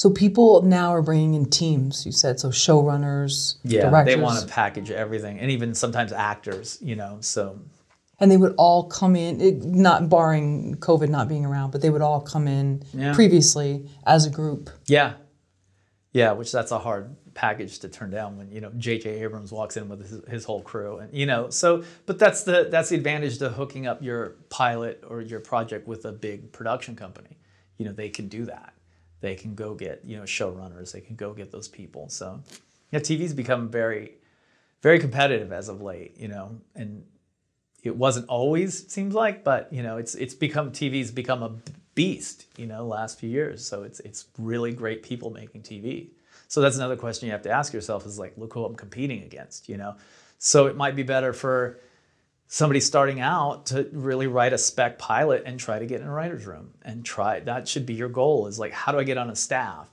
So 0.00 0.08
people 0.08 0.62
now 0.62 0.94
are 0.94 1.02
bringing 1.02 1.34
in 1.34 1.50
teams. 1.50 2.06
You 2.06 2.12
said 2.12 2.40
so, 2.40 2.48
showrunners, 2.48 3.56
Yeah, 3.64 3.90
directors, 3.90 4.14
they 4.14 4.18
want 4.18 4.40
to 4.40 4.46
package 4.46 4.90
everything, 4.90 5.38
and 5.38 5.50
even 5.50 5.74
sometimes 5.74 6.10
actors. 6.10 6.78
You 6.80 6.96
know, 6.96 7.18
so 7.20 7.60
and 8.18 8.30
they 8.30 8.38
would 8.38 8.54
all 8.56 8.88
come 8.88 9.14
in. 9.14 9.42
It, 9.42 9.62
not 9.62 10.08
barring 10.08 10.76
COVID 10.76 11.10
not 11.10 11.28
being 11.28 11.44
around, 11.44 11.72
but 11.72 11.82
they 11.82 11.90
would 11.90 12.00
all 12.00 12.22
come 12.22 12.48
in 12.48 12.82
Yeah. 12.94 13.12
previously 13.12 13.90
as 14.06 14.24
a 14.24 14.30
group. 14.30 14.70
yeah, 14.86 15.16
yeah. 16.14 16.32
Which 16.32 16.50
that's 16.50 16.72
a 16.72 16.78
hard 16.78 17.14
package 17.34 17.80
to 17.80 17.90
turn 17.90 18.08
down 18.08 18.38
when 18.38 18.50
you 18.50 18.62
know 18.62 18.72
J.J. 18.78 19.20
Abrams 19.20 19.52
walks 19.52 19.76
in 19.76 19.90
with 19.90 20.00
his, 20.00 20.22
his 20.30 20.44
whole 20.46 20.62
crew, 20.62 20.96
and 20.96 21.12
you 21.12 21.26
know. 21.26 21.50
So, 21.50 21.84
but 22.06 22.18
that's 22.18 22.44
the 22.44 22.68
that's 22.70 22.88
the 22.88 22.96
advantage 22.96 23.36
to 23.40 23.50
hooking 23.50 23.86
up 23.86 24.02
your 24.02 24.36
pilot 24.48 25.04
or 25.06 25.20
your 25.20 25.40
project 25.40 25.86
with 25.86 26.06
a 26.06 26.12
big 26.12 26.52
production 26.52 26.96
company. 26.96 27.36
You 27.76 27.84
know, 27.84 27.92
they 27.92 28.08
can 28.08 28.28
do 28.28 28.46
that. 28.46 28.72
They 29.20 29.34
can 29.34 29.54
go 29.54 29.74
get 29.74 30.02
you 30.04 30.16
know 30.16 30.24
showrunners. 30.24 30.92
They 30.92 31.00
can 31.00 31.16
go 31.16 31.32
get 31.32 31.50
those 31.52 31.68
people. 31.68 32.08
So, 32.08 32.42
yeah, 32.90 33.00
TV's 33.00 33.34
become 33.34 33.68
very, 33.68 34.14
very 34.82 34.98
competitive 34.98 35.52
as 35.52 35.68
of 35.68 35.80
late. 35.80 36.18
You 36.18 36.28
know, 36.28 36.60
and 36.74 37.04
it 37.82 37.96
wasn't 37.96 38.28
always 38.28 38.86
seems 38.88 39.14
like 39.14 39.44
but 39.44 39.72
you 39.72 39.82
know 39.82 39.96
it's 39.96 40.14
it's 40.14 40.34
become 40.34 40.70
tv's 40.70 41.10
become 41.10 41.42
a 41.42 41.50
beast 41.94 42.46
you 42.56 42.66
know 42.66 42.86
last 42.86 43.18
few 43.18 43.28
years 43.28 43.64
so 43.66 43.82
it's 43.82 44.00
it's 44.00 44.26
really 44.38 44.72
great 44.72 45.02
people 45.02 45.30
making 45.30 45.62
tv 45.62 46.08
so 46.48 46.60
that's 46.60 46.76
another 46.76 46.96
question 46.96 47.26
you 47.26 47.32
have 47.32 47.42
to 47.42 47.50
ask 47.50 47.72
yourself 47.72 48.06
is 48.06 48.18
like 48.18 48.32
look 48.36 48.52
who 48.52 48.64
i'm 48.64 48.74
competing 48.74 49.22
against 49.22 49.68
you 49.68 49.76
know 49.76 49.94
so 50.38 50.66
it 50.66 50.76
might 50.76 50.96
be 50.96 51.02
better 51.02 51.32
for 51.32 51.80
somebody 52.52 52.80
starting 52.80 53.20
out 53.20 53.66
to 53.66 53.88
really 53.92 54.26
write 54.26 54.52
a 54.52 54.58
spec 54.58 54.98
pilot 54.98 55.44
and 55.46 55.60
try 55.60 55.78
to 55.78 55.86
get 55.86 56.00
in 56.00 56.06
a 56.08 56.12
writer's 56.12 56.44
room 56.46 56.72
and 56.82 57.04
try 57.04 57.38
that 57.38 57.68
should 57.68 57.86
be 57.86 57.94
your 57.94 58.08
goal 58.08 58.48
is 58.48 58.58
like 58.58 58.72
how 58.72 58.90
do 58.90 58.98
i 58.98 59.04
get 59.04 59.16
on 59.16 59.30
a 59.30 59.36
staff 59.36 59.88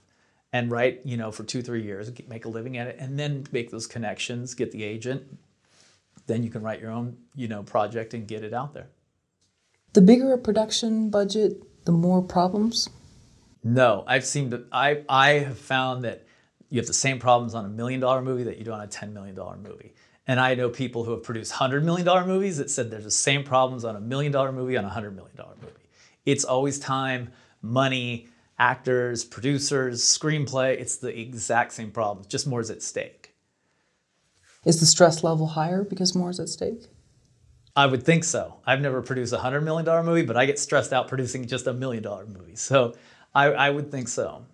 and 0.51 0.71
write 0.71 0.99
you 1.05 1.15
know 1.17 1.31
for 1.31 1.43
two 1.43 1.61
three 1.61 1.83
years 1.83 2.11
make 2.27 2.45
a 2.45 2.49
living 2.49 2.75
at 2.75 2.87
it 2.87 2.95
and 2.99 3.17
then 3.19 3.45
make 3.51 3.69
those 3.69 3.85
connections 3.85 4.55
get 4.55 4.71
the 4.71 4.83
agent 4.83 5.21
then 6.25 6.41
you 6.41 6.49
can 6.49 6.63
write 6.63 6.81
your 6.81 6.89
own 6.89 7.15
you 7.35 7.47
know 7.47 7.61
project 7.61 8.15
and 8.15 8.27
get 8.27 8.43
it 8.43 8.53
out 8.55 8.73
there 8.73 8.87
The 9.93 10.01
bigger 10.01 10.33
a 10.33 10.37
production 10.39 11.11
budget, 11.11 11.61
the 11.85 11.91
more 11.91 12.23
problems. 12.23 12.89
no 13.63 14.03
i've 14.07 14.25
seen 14.25 14.49
that 14.49 14.65
i 14.71 15.03
i 15.07 15.29
have 15.33 15.59
found 15.59 16.03
that 16.05 16.25
you 16.69 16.79
have 16.79 16.87
the 16.87 16.93
same 17.05 17.19
problems 17.19 17.53
on 17.53 17.65
a 17.65 17.69
million 17.69 17.99
dollar 17.99 18.23
movie 18.23 18.43
that 18.43 18.57
you 18.57 18.65
do 18.65 18.71
on 18.71 18.81
a 18.81 18.87
10 18.87 19.13
million 19.13 19.35
dollar 19.35 19.57
movie 19.57 19.93
and 20.27 20.39
i 20.39 20.55
know 20.55 20.69
people 20.69 21.03
who 21.03 21.11
have 21.11 21.23
produced 21.23 21.51
100 21.53 21.83
million 21.85 22.05
dollar 22.05 22.25
movies 22.25 22.57
that 22.57 22.69
said 22.69 22.91
there's 22.91 23.05
the 23.05 23.11
same 23.11 23.43
problems 23.43 23.85
on 23.85 23.95
a 23.95 24.01
million 24.01 24.31
dollar 24.31 24.51
movie 24.51 24.77
on 24.77 24.83
a 24.83 24.87
100 24.87 25.15
million 25.15 25.35
dollar 25.35 25.55
movie 25.61 25.73
it's 26.25 26.43
always 26.43 26.79
time 26.79 27.31
money 27.61 28.27
actors 28.59 29.23
producers 29.23 30.03
screenplay 30.03 30.79
it's 30.79 30.97
the 30.97 31.19
exact 31.19 31.73
same 31.73 31.91
problems 31.91 32.27
just 32.27 32.47
more 32.47 32.61
is 32.61 32.69
at 32.69 32.81
stake 32.83 33.33
Is 34.65 34.79
the 34.79 34.85
stress 34.85 35.23
level 35.23 35.47
higher 35.47 35.83
because 35.83 36.15
more 36.15 36.29
is 36.29 36.39
at 36.39 36.49
stake? 36.49 36.87
I 37.75 37.85
would 37.85 38.03
think 38.03 38.23
so. 38.23 38.55
I've 38.65 38.81
never 38.81 39.01
produced 39.01 39.33
a 39.33 39.37
hundred 39.39 39.61
million 39.61 39.85
dollar 39.85 40.03
movie, 40.03 40.23
but 40.23 40.37
I 40.37 40.45
get 40.45 40.59
stressed 40.59 40.93
out 40.93 41.07
producing 41.07 41.45
just 41.47 41.67
a 41.67 41.73
million 41.73 42.03
dollar 42.03 42.25
movie. 42.25 42.55
So 42.55 42.95
I, 43.35 43.45
I 43.47 43.69
would 43.69 43.91
think 43.91 44.07
so. 44.07 44.45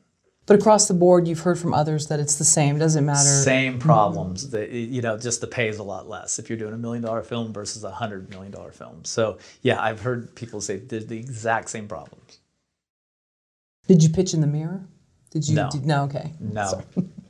But 0.45 0.59
across 0.59 0.89
the 0.89 0.93
board, 0.93 1.27
you've 1.27 1.39
heard 1.39 1.57
from 1.57 1.73
others 1.73 2.07
that 2.07 2.19
it's 2.19 2.35
the 2.35 2.43
same. 2.43 2.75
It 2.75 2.79
doesn't 2.79 3.05
matter. 3.05 3.19
Same 3.19 3.79
problems. 3.79 4.49
That 4.49 4.71
you 4.71 5.01
know, 5.01 5.17
just 5.17 5.39
the 5.39 5.47
pay 5.47 5.69
is 5.69 5.77
a 5.77 5.83
lot 5.83 6.09
less 6.09 6.37
if 6.37 6.49
you're 6.49 6.57
doing 6.57 6.73
a 6.73 6.77
million 6.77 7.01
dollar 7.01 7.23
film 7.23 7.53
versus 7.53 7.83
a 7.83 7.91
hundred 7.91 8.29
million 8.29 8.51
dollar 8.51 8.71
film. 8.71 9.05
So 9.05 9.37
yeah, 9.61 9.81
I've 9.81 10.01
heard 10.01 10.35
people 10.35 10.59
say 10.59 10.77
the, 10.77 10.99
the 10.99 11.17
exact 11.17 11.69
same 11.69 11.87
problems. 11.87 12.39
Did 13.87 14.03
you 14.03 14.09
pitch 14.09 14.33
in 14.33 14.41
the 14.41 14.47
mirror? 14.47 14.83
Did 15.31 15.47
you? 15.47 15.55
No. 15.55 15.69
Did, 15.71 15.85
no. 15.85 16.03
Okay. 16.03 16.33
No, 16.39 16.83